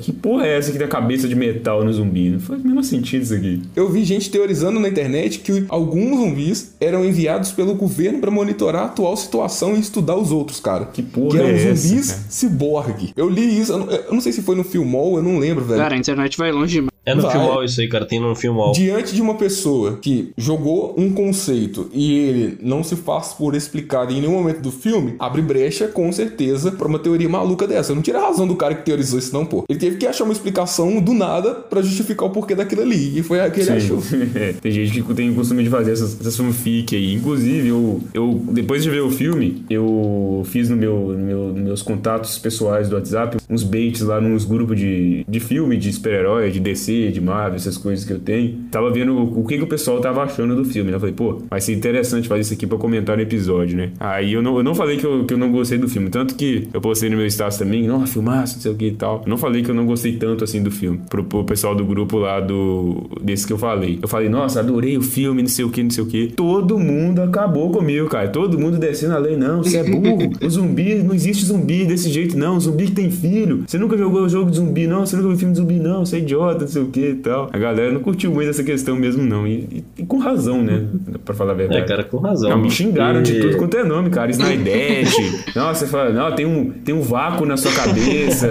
Que 0.00 0.12
porra 0.12 0.46
é 0.46 0.56
essa 0.58 0.70
que 0.72 0.78
tem 0.78 0.86
a 0.86 0.90
cabeça 0.90 1.26
de 1.28 1.34
metal 1.34 1.84
no 1.84 1.92
zumbi? 1.92 2.30
Não 2.30 2.40
faz 2.40 2.60
o 2.62 2.66
menor 2.66 2.82
sentido 2.82 3.22
isso 3.22 3.34
aqui. 3.34 3.60
Eu 3.74 3.90
vi 3.90 4.04
gente 4.04 4.30
teorizando 4.30 4.78
na 4.80 4.88
internet 4.88 5.40
que 5.40 5.64
alguns 5.68 6.16
zumbis 6.18 6.74
eram 6.80 7.04
enviados 7.04 7.52
pelo 7.52 7.74
governo 7.74 8.18
pra 8.20 8.30
monitorar 8.30 8.82
a 8.82 8.86
atual 8.86 9.16
situação 9.16 9.76
e 9.76 9.80
estudar 9.80 10.16
os 10.16 10.30
outros, 10.30 10.60
cara. 10.60 10.84
Que 10.86 11.02
porra 11.02 11.38
Que 11.38 11.44
é 11.44 11.54
essa, 11.70 11.88
cara? 12.02 12.24
ciborgue. 12.28 13.12
Eu 13.16 13.28
li 13.28 13.60
isso, 13.60 13.72
eu 13.72 13.78
não, 13.78 13.90
eu 13.90 14.12
não 14.14 14.20
sei 14.20 14.32
se 14.32 14.42
foi 14.42 14.54
no 14.54 14.64
Filmol, 14.64 15.16
eu 15.16 15.22
não 15.22 15.38
lembro, 15.38 15.64
velho. 15.64 15.80
Cara, 15.80 15.94
a 15.94 15.98
internet 15.98 16.36
vai 16.36 16.50
longe 16.52 16.74
demais. 16.74 16.93
É 17.06 17.14
no 17.14 17.22
Vai. 17.22 17.32
filmol 17.32 17.64
isso 17.64 17.80
aí, 17.80 17.88
cara. 17.88 18.06
Tem 18.06 18.18
no 18.20 18.34
filmol. 18.34 18.72
Diante 18.72 19.14
de 19.14 19.20
uma 19.22 19.34
pessoa 19.34 19.98
que 20.00 20.32
jogou 20.36 20.94
um 20.96 21.10
conceito 21.12 21.88
e 21.92 22.12
ele 22.18 22.58
não 22.62 22.82
se 22.82 22.96
faz 22.96 23.32
por 23.34 23.54
explicado 23.54 24.12
em 24.12 24.20
nenhum 24.20 24.32
momento 24.32 24.60
do 24.60 24.70
filme, 24.70 25.14
abre 25.18 25.42
brecha, 25.42 25.86
com 25.88 26.10
certeza, 26.12 26.72
pra 26.72 26.86
uma 26.88 26.98
teoria 26.98 27.28
maluca 27.28 27.66
dessa. 27.66 27.94
Não 27.94 28.02
tira 28.02 28.18
a 28.20 28.26
razão 28.28 28.46
do 28.46 28.56
cara 28.56 28.74
que 28.74 28.84
teorizou 28.84 29.18
isso, 29.18 29.32
não, 29.34 29.44
pô. 29.44 29.64
Ele 29.68 29.78
teve 29.78 29.96
que 29.96 30.06
achar 30.06 30.24
uma 30.24 30.32
explicação 30.32 31.00
do 31.00 31.12
nada 31.12 31.54
pra 31.54 31.82
justificar 31.82 32.28
o 32.28 32.30
porquê 32.30 32.54
daquilo 32.54 32.82
ali. 32.82 33.18
E 33.18 33.22
foi 33.22 33.40
a 33.40 33.50
que 33.50 33.60
ele 33.60 33.70
achou. 33.70 33.98
É, 34.34 34.54
tem 34.60 34.72
gente 34.72 35.02
que 35.02 35.14
tem 35.14 35.30
o 35.30 35.34
costume 35.34 35.62
de 35.64 35.70
fazer 35.70 35.92
essas, 35.92 36.18
essas 36.20 36.36
fanfic 36.36 36.94
aí. 36.96 37.14
Inclusive, 37.14 37.68
eu, 37.68 38.00
eu, 38.14 38.40
depois 38.52 38.82
de 38.82 38.90
ver 38.90 39.02
o 39.02 39.10
filme, 39.10 39.64
eu 39.68 40.42
fiz 40.46 40.68
no 40.70 40.76
meu, 40.76 40.94
no 41.10 41.18
meu- 41.18 41.48
nos 41.52 41.62
meus 41.62 41.82
contatos 41.82 42.38
pessoais 42.38 42.88
do 42.88 42.96
WhatsApp 42.96 43.36
uns 43.50 43.62
baits 43.62 44.00
lá 44.00 44.20
nos 44.20 44.44
grupos 44.44 44.78
de, 44.78 45.24
de 45.28 45.40
filme, 45.40 45.76
de 45.76 45.92
super-herói, 45.92 46.50
de 46.50 46.60
DC, 46.60 46.93
de 47.12 47.20
Marvel, 47.20 47.56
essas 47.56 47.76
coisas 47.76 48.04
que 48.04 48.12
eu 48.12 48.18
tenho. 48.18 48.58
Tava 48.70 48.90
vendo 48.90 49.12
o, 49.12 49.40
o 49.40 49.46
que, 49.46 49.56
que 49.56 49.64
o 49.64 49.66
pessoal 49.66 50.00
tava 50.00 50.22
achando 50.22 50.54
do 50.54 50.64
filme. 50.64 50.90
né? 50.90 50.96
Eu 50.96 51.00
falei, 51.00 51.14
pô, 51.14 51.42
vai 51.50 51.60
ser 51.60 51.72
interessante 51.72 52.28
fazer 52.28 52.40
isso 52.42 52.54
aqui 52.54 52.66
pra 52.66 52.78
comentar 52.78 53.16
no 53.16 53.22
episódio, 53.22 53.76
né? 53.76 53.90
Aí 53.98 54.32
eu 54.32 54.42
não, 54.42 54.56
eu 54.56 54.62
não 54.62 54.74
falei 54.74 54.96
que 54.96 55.04
eu, 55.04 55.24
que 55.24 55.34
eu 55.34 55.38
não 55.38 55.50
gostei 55.50 55.78
do 55.78 55.88
filme. 55.88 56.10
Tanto 56.10 56.34
que 56.34 56.68
eu 56.72 56.80
postei 56.80 57.10
no 57.10 57.16
meu 57.16 57.26
status 57.26 57.58
também, 57.58 57.86
não, 57.86 58.06
filmaço, 58.06 58.56
não 58.56 58.62
sei 58.62 58.72
o 58.72 58.74
que 58.74 58.86
e 58.86 58.92
tal. 58.92 59.22
Eu 59.24 59.30
não 59.30 59.36
falei 59.36 59.62
que 59.62 59.70
eu 59.70 59.74
não 59.74 59.86
gostei 59.86 60.16
tanto 60.16 60.44
assim 60.44 60.62
do 60.62 60.70
filme. 60.70 61.00
Pro, 61.08 61.24
pro 61.24 61.44
pessoal 61.44 61.74
do 61.74 61.84
grupo 61.84 62.18
lá 62.18 62.40
do. 62.40 63.08
desse 63.22 63.46
que 63.46 63.52
eu 63.52 63.58
falei. 63.58 63.98
Eu 64.00 64.08
falei, 64.08 64.28
nossa, 64.28 64.60
adorei 64.60 64.96
o 64.96 65.02
filme, 65.02 65.42
não 65.42 65.48
sei 65.48 65.64
o 65.64 65.70
que, 65.70 65.82
não 65.82 65.90
sei 65.90 66.04
o 66.04 66.06
que. 66.06 66.28
Todo 66.28 66.78
mundo 66.78 67.22
acabou 67.22 67.70
comigo, 67.70 68.08
cara. 68.08 68.28
Todo 68.28 68.58
mundo 68.58 68.78
descendo 68.78 69.14
a 69.14 69.18
lei, 69.18 69.36
não, 69.36 69.62
você 69.62 69.78
é 69.78 69.84
burro. 69.84 70.30
o 70.42 70.50
zumbi, 70.50 70.94
não 70.96 71.14
existe 71.14 71.44
zumbi 71.44 71.84
desse 71.84 72.10
jeito, 72.10 72.36
não. 72.36 72.58
Zumbi 72.60 72.86
que 72.86 72.92
tem 72.92 73.10
filho. 73.10 73.64
Você 73.66 73.78
nunca 73.78 73.96
jogou 73.96 74.22
o 74.22 74.28
jogo 74.28 74.50
de 74.50 74.56
zumbi, 74.56 74.86
não. 74.86 75.04
Você 75.04 75.16
nunca 75.16 75.28
viu 75.28 75.38
filme 75.38 75.52
de 75.52 75.60
zumbi, 75.60 75.74
não. 75.78 76.04
Você 76.04 76.16
é 76.16 76.18
idiota, 76.20 76.60
não 76.60 76.68
sei 76.68 76.83
o 76.84 76.90
que 76.90 77.00
e 77.10 77.14
tal. 77.16 77.50
A 77.52 77.58
galera 77.58 77.92
não 77.92 78.00
curtiu 78.00 78.30
muito 78.32 78.48
essa 78.50 78.62
questão 78.64 78.96
mesmo, 78.96 79.22
não. 79.22 79.46
E, 79.46 79.52
e- 79.52 79.84
e 79.98 80.06
com 80.06 80.18
razão, 80.18 80.62
né? 80.62 80.86
Pra 81.24 81.34
falar 81.34 81.52
a 81.52 81.54
verdade. 81.54 81.80
É, 81.82 81.84
cara, 81.86 82.04
com 82.04 82.18
razão. 82.18 82.50
Não, 82.50 82.58
me 82.58 82.70
xingaram 82.70 83.22
de 83.22 83.36
E- 83.36 83.40
tudo 83.40 83.56
quanto 83.56 83.76
é 83.76 83.84
nome, 83.84 84.10
cara. 84.10 84.30
Snydete. 84.30 85.16
Nossa, 85.56 85.84
você 85.86 85.90
fala, 85.90 86.10
não, 86.10 86.34
tem 86.34 86.46
um, 86.46 86.70
tem 86.70 86.94
um 86.94 87.00
vácuo 87.00 87.46
na 87.46 87.56
sua 87.56 87.72
cabeça. 87.72 88.46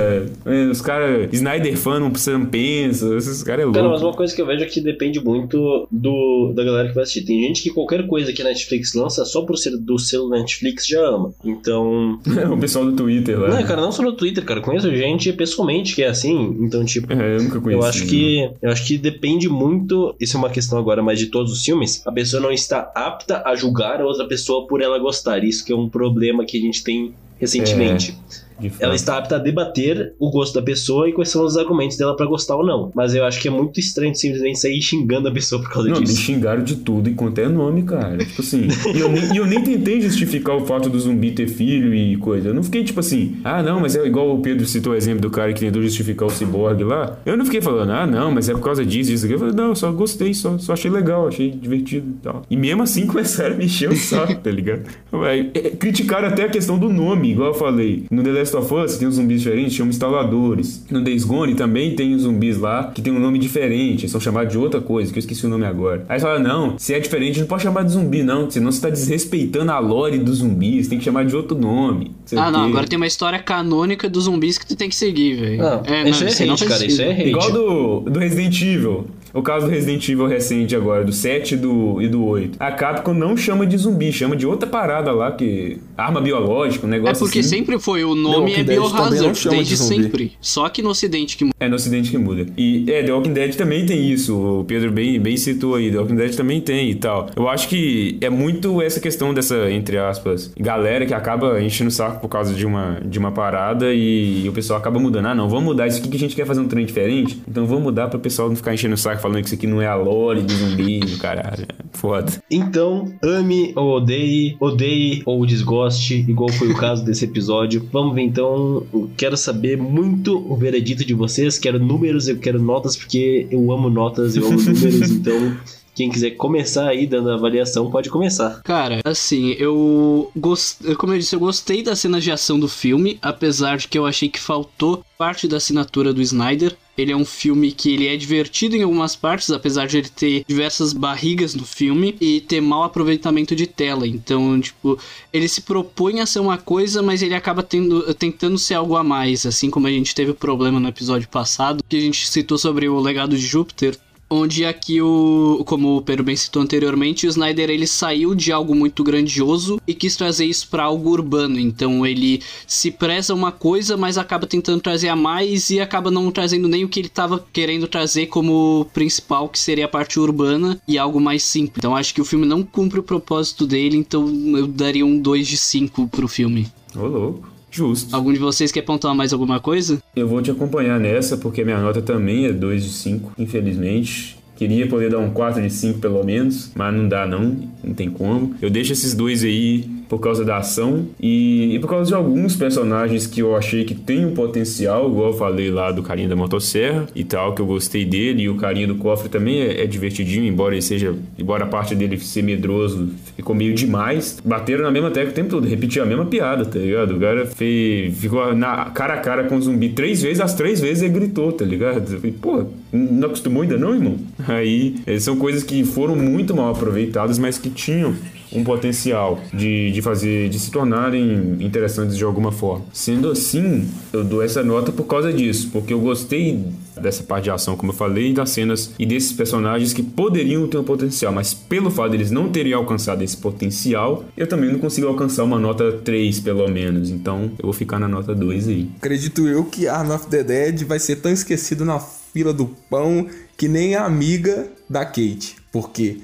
É, 0.46 0.66
Os 0.70 0.82
caras, 0.82 1.30
Snyder 1.32 1.78
fan 1.78 2.00
não 2.00 2.10
precisa 2.12 2.38
não 2.38 2.46
pensa. 2.46 3.16
Esses 3.16 3.44
caras 3.44 3.68
é 3.68 3.72
Cara, 3.72 3.90
mas 3.90 4.02
louco. 4.02 4.08
uma 4.08 4.14
coisa 4.18 4.36
que 4.36 4.42
eu 4.42 4.46
vejo 4.46 4.64
é 4.64 4.68
que 4.68 4.82
depende 4.82 5.24
muito 5.24 5.88
do, 5.92 6.52
da 6.56 6.64
galera 6.64 6.88
que 6.90 6.96
vai 6.96 7.04
assistir. 7.04 7.26
Tem 7.26 7.42
gente 7.42 7.62
que 7.62 7.70
qualquer 7.70 8.06
coisa 8.08 8.32
que 8.34 8.42
a 8.42 8.46
Netflix 8.46 8.94
lança, 8.94 9.24
só 9.26 9.42
por 9.44 9.58
ser 9.58 9.78
do 9.78 9.98
selo 10.00 10.30
Netflix, 10.30 10.88
já 10.88 11.00
ama. 11.08 11.34
Então. 11.44 12.20
o 12.52 12.58
pessoal 12.58 12.86
do 12.86 12.94
Twitter 12.94 13.40
lá. 13.40 13.50
Não, 13.50 13.64
cara, 13.64 13.82
não 13.82 13.92
só 13.92 14.02
no 14.04 14.14
Twitter, 14.14 14.44
cara. 14.44 14.62
Conheço 14.62 14.94
gente 14.96 15.32
pessoalmente 15.34 15.96
que 15.96 16.04
é 16.04 16.08
assim. 16.08 16.58
Então, 16.62 16.84
tipo. 16.84 17.12
É, 17.12 17.36
eu 17.38 17.44
nunca 17.44 17.60
conheci. 17.60 17.82
Eu 17.82 17.88
acho 17.88 18.06
que 18.08 18.23
eu 18.62 18.72
acho 18.72 18.86
que 18.86 18.98
depende 18.98 19.48
muito, 19.50 20.16
isso 20.20 20.36
é 20.36 20.40
uma 20.40 20.50
questão 20.50 20.78
agora 20.78 21.02
mais 21.02 21.20
de 21.20 21.28
todos 21.28 21.52
os 21.52 21.64
filmes, 21.64 22.06
a 22.06 22.12
pessoa 22.12 22.42
não 22.42 22.52
está 22.52 22.92
apta 22.96 23.44
a 23.46 23.56
julgar 23.56 24.02
a 24.02 24.06
outra 24.06 24.28
pessoa 24.28 24.68
por 24.68 24.82
ela 24.82 24.98
gostar. 25.00 25.44
Isso 25.44 25.66
que 25.66 25.72
é 25.72 25.76
um 25.76 25.90
problema 25.90 26.46
que 26.46 26.58
a 26.58 26.62
gente 26.62 26.84
tem 26.84 27.14
recentemente. 27.40 28.12
Fato. 28.12 28.44
Ela 28.80 28.96
está 28.96 29.18
apta 29.18 29.36
a 29.36 29.40
debater 29.40 30.14
o 30.20 30.30
gosto 30.30 30.54
da 30.56 30.62
pessoa 30.62 31.10
e 31.10 31.14
quais 31.14 31.30
são 31.30 31.44
os 31.46 31.58
argumentos 31.58 31.98
dela 31.98 32.16
pra 32.16 32.26
gostar 32.26 32.56
ou 32.56 32.66
não. 32.66 32.92
Mas 32.96 33.14
eu 33.14 33.24
acho 33.26 33.42
que 33.42 33.48
é 33.48 33.52
muito 33.52 33.80
estranho 33.80 34.14
simplesmente 34.16 34.60
sair 34.60 34.82
xingando 34.82 35.28
a 35.28 35.32
pessoa 35.32 35.62
por 35.62 35.72
causa 35.72 35.90
Não, 35.90 36.00
me 36.00 36.06
disso. 36.06 36.22
xingaram 36.22 36.64
de 36.64 36.76
tudo 36.78 37.10
enquanto 37.10 37.40
é 37.40 37.48
nome, 37.48 37.84
cara. 37.84 38.18
Tipo 38.18 38.42
assim. 38.42 38.68
e, 38.94 39.00
eu 39.00 39.10
nem, 39.10 39.36
eu 39.36 39.46
nem 39.46 39.64
tentei 39.64 40.02
justificar 40.02 40.56
o 40.56 40.66
fato 40.66 40.90
do 40.90 41.00
zumbi 41.00 41.32
ter 41.32 41.48
filho 41.48 41.94
e 41.94 42.16
coisa. 42.18 42.50
Eu 42.50 42.54
não 42.54 42.64
fiquei 42.64 42.84
tipo 42.84 43.00
assim, 43.00 43.38
ah, 43.44 43.62
não, 43.64 43.80
mas 43.80 43.96
é 43.96 44.06
igual 44.06 44.34
o 44.34 44.42
Pedro 44.42 44.66
citou 44.66 44.94
o 44.94 44.96
exemplo 44.96 45.22
do 45.22 45.30
cara 45.30 45.54
que 45.54 45.60
tentou 45.60 45.82
justificar 45.82 46.28
o 46.28 46.32
ciborgue 46.32 46.84
lá. 46.84 47.18
Eu 47.26 47.38
não 47.38 47.46
fiquei 47.46 47.62
falando, 47.62 47.92
ah, 47.92 48.06
não, 48.06 48.32
mas 48.32 48.50
é 48.50 48.54
por 48.54 48.62
causa 48.62 48.86
disso, 48.86 49.12
isso 49.12 49.26
aqui. 49.26 49.34
Eu 49.36 49.40
falei, 49.40 49.54
não, 49.54 49.70
eu 49.70 49.76
só 49.76 49.92
gostei, 49.92 50.34
só, 50.34 50.58
só 50.58 50.74
achei 50.74 50.90
legal, 50.90 51.28
achei 51.28 51.52
divertido 51.52 52.08
e 52.10 52.24
tal. 52.24 52.44
E 52.50 52.56
mesmo 52.58 52.84
assim 52.84 53.06
começaram 53.08 53.56
a 53.56 53.58
mexer 53.58 53.90
o 53.90 53.96
saco, 53.96 54.36
tá 54.36 54.52
ligado? 54.52 54.84
Vai, 55.12 55.50
é, 55.54 55.70
criticaram 55.72 56.28
até 56.28 56.44
a 56.46 56.50
questão 56.50 56.78
do 56.78 56.90
nome, 56.90 57.32
igual 57.32 57.50
eu 57.50 57.54
falei. 57.54 58.06
No 58.10 58.24
The 58.24 58.32
Last 58.32 58.53
Last 58.54 58.56
of 58.56 58.74
Us 58.74 58.98
tem 58.98 59.08
uns 59.08 59.16
zumbis 59.16 59.42
diferentes, 59.42 59.74
chamam 59.74 59.90
instaladores. 59.90 60.86
No 60.90 61.02
Days 61.02 61.24
Gone 61.24 61.56
também 61.56 61.96
tem 61.96 62.18
zumbis 62.18 62.58
lá 62.58 62.92
que 62.94 63.02
tem 63.02 63.12
um 63.12 63.20
nome 63.20 63.40
diferente, 63.40 64.08
são 64.08 64.20
chamados 64.20 64.52
de 64.52 64.58
outra 64.58 64.80
coisa, 64.80 65.12
que 65.12 65.18
eu 65.18 65.22
esqueci 65.22 65.46
o 65.46 65.50
nome 65.50 65.66
agora. 65.66 66.06
Aí 66.08 66.20
você 66.20 66.26
fala, 66.26 66.40
não, 66.40 66.78
se 66.78 66.94
é 66.94 67.00
diferente, 67.00 67.40
não 67.40 67.48
pode 67.48 67.64
chamar 67.64 67.84
de 67.84 67.92
zumbi, 67.92 68.24
não, 68.24 68.50
senão 68.50 68.72
você 68.72 68.82
tá 68.82 68.90
desrespeitando 68.90 69.72
a 69.72 69.80
lore 69.80 70.18
dos 70.20 70.38
zumbis, 70.38 70.88
tem 70.88 70.98
que 70.98 71.04
chamar 71.04 71.26
de 71.26 71.36
outro 71.36 71.58
nome. 71.58 72.12
Ah, 72.36 72.52
não, 72.52 72.66
agora 72.66 72.88
tem 72.88 72.98
uma 72.98 73.08
história 73.08 73.40
canônica 73.40 74.10
dos 74.10 74.26
zumbis 74.26 74.58
que 74.58 74.66
tu 74.66 74.76
tem 74.76 74.90
que 74.90 74.96
seguir, 74.96 75.36
velho. 75.36 75.58
Não, 75.58 75.82
isso 76.08 76.24
é 76.24 76.28
aí 76.28 76.50
hate, 76.50 76.66
cara, 76.66 76.86
isso 76.86 77.02
é 77.02 77.12
hate. 77.12 77.30
Igual 77.30 77.52
do, 77.52 78.00
do 78.02 78.20
Resident 78.20 78.62
Evil. 78.62 79.08
O 79.34 79.42
caso 79.42 79.66
do 79.66 79.72
Resident 79.72 80.08
Evil 80.08 80.28
recente 80.28 80.76
agora, 80.76 81.04
do 81.04 81.12
7 81.12 81.54
e 81.56 81.58
do, 81.58 82.02
e 82.02 82.08
do 82.08 82.24
8. 82.24 82.58
A 82.60 82.72
Capcom 82.72 83.14
não 83.14 83.36
chama 83.36 83.66
de 83.66 83.78
zumbi, 83.78 84.12
chama 84.12 84.36
de 84.36 84.46
outra 84.46 84.70
parada 84.70 85.12
lá, 85.12 85.32
que. 85.32 85.78
Arma 85.98 86.22
biológica, 86.22 86.86
um 86.86 86.90
É 86.90 86.94
negócio 86.94 87.26
porque 87.26 87.40
assim. 87.40 87.50
sempre 87.50 87.80
foi, 87.80 88.04
o 88.04 88.14
The 88.16 88.22
nome 88.22 88.38
Walking 88.38 88.62
é 88.62 88.64
Biohazard, 88.64 89.38
chama 89.38 89.56
desde 89.56 89.76
de 89.76 89.82
zumbi. 89.82 90.04
sempre. 90.04 90.32
Só 90.40 90.70
que 90.70 90.82
no 90.82 90.90
ocidente 90.90 91.36
que 91.38 91.50
É 91.60 91.68
no 91.68 91.76
ocidente 91.76 92.12
que 92.12 92.18
muda. 92.18 92.46
E 92.58 92.86
é, 92.92 93.02
The 93.04 93.12
Walking 93.12 93.34
Dead 93.34 93.56
também 93.56 93.86
tem 93.86 94.12
isso. 94.12 94.36
O 94.60 94.66
Pedro 94.66 94.92
bem, 94.92 95.20
bem 95.20 95.36
citou 95.36 95.76
aí. 95.76 95.92
The 95.92 95.98
Walking 95.98 96.16
Dead 96.16 96.36
também 96.36 96.62
tem 96.62 96.92
e 96.92 96.96
tal. 96.96 97.30
Eu 97.36 97.48
acho 97.50 97.68
que 97.68 98.18
é 98.22 98.30
muito 98.30 98.82
essa 98.82 99.00
questão 99.00 99.34
dessa, 99.34 99.72
entre 99.72 99.98
aspas, 99.98 100.52
galera 100.60 101.06
que 101.06 101.14
acaba 101.14 101.62
enchendo 101.62 101.90
o 101.90 101.92
saco 101.94 102.22
por 102.22 102.28
causa 102.30 102.54
de 102.54 102.66
uma, 102.66 103.00
de 103.04 103.18
uma 103.18 103.32
parada 103.32 103.94
e, 103.94 104.48
o 104.48 104.52
pessoal 104.52 104.80
acaba 104.80 105.00
mudando. 105.00 105.26
Ah, 105.28 105.36
não, 105.36 105.50
vamos 105.50 105.66
mudar 105.66 105.88
isso 105.88 106.00
aqui 106.00 106.10
que 106.10 106.18
a 106.18 106.20
gente 106.20 106.36
quer 106.36 106.46
fazer 106.46 106.62
um 106.62 106.68
trem 106.68 106.86
diferente. 106.86 107.42
Então 107.48 107.66
vamos 107.66 107.84
mudar 107.84 108.08
para 108.10 108.18
o 108.18 108.22
pessoal 108.22 108.48
não 108.50 108.56
ficar 108.56 108.74
enchendo 108.74 108.94
o 108.94 108.98
saco 108.98 109.23
falando 109.24 109.40
que 109.40 109.48
isso 109.48 109.56
aqui 109.56 109.66
não 109.66 109.82
é 109.82 109.88
a 109.88 109.96
lore 109.96 110.42
do 110.42 110.54
zumbi, 110.54 111.00
caralho. 111.18 111.66
Foda. 111.94 112.32
Então, 112.52 113.14
ame 113.24 113.72
ou 113.76 113.98
odeie, 113.98 114.58
odeie 114.60 115.24
ou 115.26 115.46
desgoste, 115.46 116.26
igual 116.28 116.50
foi 116.50 116.70
o 116.70 116.76
caso 116.76 117.06
desse 117.06 117.24
episódio. 117.24 117.88
Vamos 117.92 118.14
ver 118.14 118.24
então. 118.24 118.86
Eu 118.94 119.10
quero 119.16 119.38
saber 119.38 119.78
muito 119.78 120.38
o 120.38 120.56
veredito 120.58 121.06
de 121.06 121.14
vocês. 121.14 121.58
Quero 121.58 121.80
números, 121.80 122.28
eu 122.28 122.38
quero 122.38 122.62
notas, 122.62 122.98
porque 122.98 123.48
eu 123.50 123.72
amo 123.72 123.90
notas, 123.90 124.36
eu 124.36 124.46
amo 124.46 124.62
números. 124.62 125.12
Então, 125.24 125.58
quem 125.96 126.10
quiser 126.10 126.32
começar 126.32 126.90
aí 126.90 127.06
dando 127.06 127.30
a 127.30 127.36
avaliação, 127.36 127.90
pode 127.92 128.10
começar. 128.10 128.62
Cara, 128.64 129.00
assim, 129.06 129.52
eu 129.52 130.32
gostei, 130.36 130.96
como 130.96 131.14
eu 131.14 131.20
disse, 131.20 131.36
eu 131.36 131.40
gostei 131.40 131.84
das 131.84 132.00
cenas 132.00 132.24
de 132.24 132.32
ação 132.32 132.60
do 132.60 132.68
filme, 132.68 133.20
apesar 133.22 133.78
de 133.78 133.88
que 133.88 133.98
eu 133.98 134.06
achei 134.06 134.28
que 134.28 134.40
faltou 134.40 135.06
parte 135.18 135.48
da 135.48 135.58
assinatura 135.58 136.12
do 136.12 136.22
Snyder. 136.22 136.76
Ele 136.98 137.12
é 137.12 137.16
um 137.16 137.26
filme 137.26 137.72
que 137.72 137.94
ele 137.94 138.08
é 138.08 138.16
divertido 138.16 138.76
em 138.76 138.84
algumas 138.84 139.16
partes, 139.16 139.50
apesar 139.50 139.88
de 139.88 139.98
ele 139.98 140.10
ter 140.10 140.44
diversas 140.48 140.94
barrigas 140.94 141.56
no 141.56 141.66
filme 141.66 142.16
e 142.22 142.42
ter 142.42 142.62
mau 142.62 142.84
aproveitamento 142.84 143.56
de 143.56 143.66
tela. 143.66 144.08
Então, 144.08 144.60
tipo, 144.60 145.00
ele 145.32 145.48
se 145.48 145.62
propõe 145.62 146.20
a 146.20 146.26
ser 146.26 146.40
uma 146.40 146.58
coisa, 146.58 147.02
mas 147.02 147.22
ele 147.22 147.36
acaba 147.36 147.64
tendo, 147.64 148.14
tentando 148.14 148.58
ser 148.58 148.76
algo 148.76 148.96
a 148.96 149.04
mais, 149.04 149.46
assim 149.46 149.70
como 149.70 149.88
a 149.88 149.92
gente 149.92 150.14
teve 150.14 150.32
o 150.32 150.36
problema 150.36 150.80
no 150.80 150.88
episódio 150.88 151.28
passado, 151.30 151.84
que 151.88 151.98
a 151.98 152.02
gente 152.02 152.28
citou 152.28 152.58
sobre 152.58 152.88
o 152.88 153.00
legado 153.00 153.36
de 153.36 153.46
Júpiter 153.46 153.98
onde 154.30 154.66
aqui 154.66 155.02
o, 155.02 155.64
como 155.66 155.98
o 155.98 156.02
Pedro 156.02 156.24
bem 156.24 156.36
citou 156.36 156.62
anteriormente, 156.62 157.28
o 157.28 157.30
Snyder 157.30 157.70
ele 157.70 157.88
saiu 157.88 158.34
de 158.34 158.52
algo 158.52 158.76
muito 158.76 159.04
grandioso 159.04 159.80
e 159.88 159.94
quis 159.94 160.16
trazer 160.16 160.46
isso 160.46 160.68
para 160.70 160.84
algo 160.84 161.10
urbano. 161.10 161.60
Então 161.60 162.06
ele 162.06 162.42
se 162.66 162.92
preza 162.92 163.34
uma 163.34 163.52
coisa, 163.52 163.96
mas 163.96 164.18
acaba 164.18 164.48
tentando 164.48 164.82
trazer 164.82 165.10
a 165.10 165.16
mais 165.16 165.70
e 165.70 165.80
acaba 165.80 166.10
não 166.10 166.32
trazendo 166.32 166.68
nem 166.68 166.84
o 166.84 166.90
que 166.90 167.00
ele 167.00 167.08
estava 167.08 167.44
querendo 167.54 167.88
trazer 167.88 168.28
como 168.28 168.88
principal, 168.94 169.48
que 169.50 169.60
seria 169.60 169.86
a 169.86 169.90
parte 169.90 170.20
urbana 170.20 170.82
e 170.88 170.98
algo 170.98 171.20
mais 171.20 171.44
simples. 171.44 171.78
Então 171.78 171.96
acho 171.96 172.14
que 172.14 172.22
o 172.22 172.26
filme 172.26 172.46
não 172.46 172.64
cumpre 172.64 173.00
o 173.00 173.04
propósito 173.04 173.68
dele, 173.68 173.98
então 173.98 174.28
eu 174.58 174.68
daria 174.68 175.06
um 175.06 175.20
2 175.20 175.48
de 175.48 175.58
5 175.58 176.08
pro 176.08 176.28
filme. 176.28 176.72
Ô, 176.96 177.06
louco. 177.06 177.53
Justo. 177.74 178.16
Algum 178.16 178.32
de 178.32 178.38
vocês 178.38 178.72
quer 178.72 178.84
pontuar 178.84 179.16
mais 179.16 179.34
alguma 179.34 179.60
coisa? 179.60 180.02
Eu 180.16 180.28
vou 180.28 180.44
te 180.44 180.52
acompanhar 180.52 181.00
nessa, 181.00 181.36
porque 181.36 181.64
minha 181.64 181.82
nota 181.82 182.04
também 182.04 182.46
é 182.46 182.54
2 182.54 182.84
de 182.84 182.90
5, 182.92 183.34
infelizmente. 183.36 184.38
Queria 184.64 184.88
poder 184.88 185.10
dar 185.10 185.20
um 185.20 185.30
4 185.30 185.62
de 185.62 185.70
5 185.70 186.00
pelo 186.00 186.24
menos, 186.24 186.72
mas 186.74 186.96
não 186.96 187.06
dá 187.10 187.28
não, 187.28 187.58
não 187.84 187.94
tem 187.94 188.10
como. 188.10 188.56
Eu 188.62 188.70
deixo 188.70 188.94
esses 188.94 189.14
dois 189.14 189.44
aí 189.44 189.84
por 190.08 190.20
causa 190.20 190.46
da 190.46 190.58
ação 190.58 191.08
e, 191.20 191.76
e 191.76 191.80
por 191.80 191.90
causa 191.90 192.08
de 192.08 192.14
alguns 192.14 192.56
personagens 192.56 193.26
que 193.26 193.42
eu 193.42 193.56
achei 193.56 193.84
que 193.84 193.96
tem 193.96 194.24
um 194.24 194.34
potencial, 194.34 195.10
igual 195.10 195.32
eu 195.32 195.34
falei 195.34 195.72
lá 195.72 195.92
do 195.92 196.04
carinha 196.04 196.30
da 196.30 196.36
motosserra 196.36 197.08
e 197.16 197.24
tal, 197.24 197.56
que 197.56 197.62
eu 197.62 197.66
gostei 197.66 198.06
dele, 198.06 198.44
e 198.44 198.50
o 198.50 198.56
carinha 198.56 198.88
do 198.88 198.96
cofre 198.96 199.28
também 199.28 199.62
é, 199.62 199.84
é 199.84 199.88
divertidinho, 199.88 200.46
embora 200.46 200.76
ele 200.76 200.84
seja, 200.84 201.16
embora 201.38 201.64
a 201.64 201.68
parte 201.68 201.96
dele 201.96 202.20
ser 202.20 202.44
medroso, 202.44 203.10
ficou 203.36 203.56
meio 203.56 203.74
demais. 203.74 204.40
Bateram 204.46 204.84
na 204.84 204.92
mesma 204.92 205.10
tecla 205.10 205.32
o 205.32 205.34
tempo 205.34 205.50
todo, 205.50 205.68
repetiu 205.68 206.04
a 206.04 206.06
mesma 206.06 206.26
piada, 206.26 206.64
tá 206.64 206.78
ligado? 206.78 207.18
O 207.18 207.20
cara 207.20 207.46
fez, 207.48 208.16
ficou 208.18 208.56
na 208.56 208.86
cara 208.92 209.16
a 209.16 209.18
cara 209.18 209.46
com 209.46 209.56
o 209.56 209.62
zumbi 209.62 209.90
três 209.90 210.22
vezes, 210.22 210.40
as 210.40 210.54
três 210.54 210.80
vezes 210.80 211.02
ele 211.02 211.14
gritou, 211.14 211.52
tá 211.52 211.66
ligado? 211.66 212.14
Eu 212.14 212.20
falei, 212.20 212.36
pô, 212.40 212.66
não 212.94 213.28
acostumou 213.28 213.64
ainda 213.64 213.78
não, 213.78 213.96
irmão? 213.96 214.16
Aí, 214.54 214.96
eh, 215.06 215.20
são 215.20 215.36
coisas 215.36 215.64
que 215.64 215.84
foram 215.84 216.16
muito 216.16 216.56
mal 216.56 216.72
aproveitadas, 216.72 217.38
mas 217.38 217.58
que 217.58 217.70
tinham 217.70 218.16
um 218.52 218.64
potencial 218.64 219.40
de, 219.54 219.92
de 219.92 220.02
fazer, 220.02 220.50
de 220.50 220.60
se 220.60 220.72
tornarem 220.72 221.58
interessantes 221.60 222.16
de 222.16 222.24
alguma 222.24 222.52
forma. 222.52 222.86
Sendo 222.94 223.30
assim, 223.30 223.88
eu 224.12 224.24
dou 224.24 224.44
essa 224.44 224.64
nota 224.64 224.92
por 224.92 225.06
causa 225.06 225.34
disso, 225.34 225.70
porque 225.72 225.94
eu 225.94 226.00
gostei 226.00 226.64
dessa 227.02 227.24
parte 227.24 227.46
de 227.46 227.52
ação, 227.52 227.76
como 227.76 227.92
eu 227.92 227.96
falei, 227.96 228.34
das 228.34 228.50
cenas 228.50 228.92
e 228.98 229.06
desses 229.06 229.32
personagens 229.32 229.94
que 229.94 230.04
poderiam 230.04 230.68
ter 230.68 230.78
um 230.78 230.84
potencial, 230.84 231.32
mas 231.32 231.54
pelo 231.54 231.90
fato 231.90 232.12
deles 232.12 232.32
não 232.32 232.50
terem 232.50 232.74
alcançado 232.74 233.24
esse 233.24 233.38
potencial, 233.38 234.26
eu 234.38 234.48
também 234.48 234.72
não 234.72 234.80
consigo 234.80 235.08
alcançar 235.08 235.44
uma 235.44 235.60
nota 235.60 235.92
3, 236.04 236.40
pelo 236.40 236.68
menos. 236.68 237.10
Então, 237.10 237.52
eu 237.58 237.64
vou 237.64 237.74
ficar 237.74 238.00
na 238.00 238.08
nota 238.08 238.34
2 238.34 238.68
aí. 238.68 238.90
Acredito 238.98 239.48
eu 239.48 239.66
que 239.66 239.88
Arm 239.88 240.12
of 240.12 240.28
the 240.28 240.44
Dead 240.44 240.84
vai 240.84 241.00
ser 241.00 241.18
tão 241.18 241.32
esquecido 241.32 241.86
na 241.86 242.00
fila 242.00 242.54
do 242.54 242.66
pão 242.90 243.28
que 243.58 243.68
nem 243.68 243.96
a 243.96 244.06
amiga 244.06 244.68
da 244.90 245.06
Kate. 245.06 245.56
Porque 245.72 246.18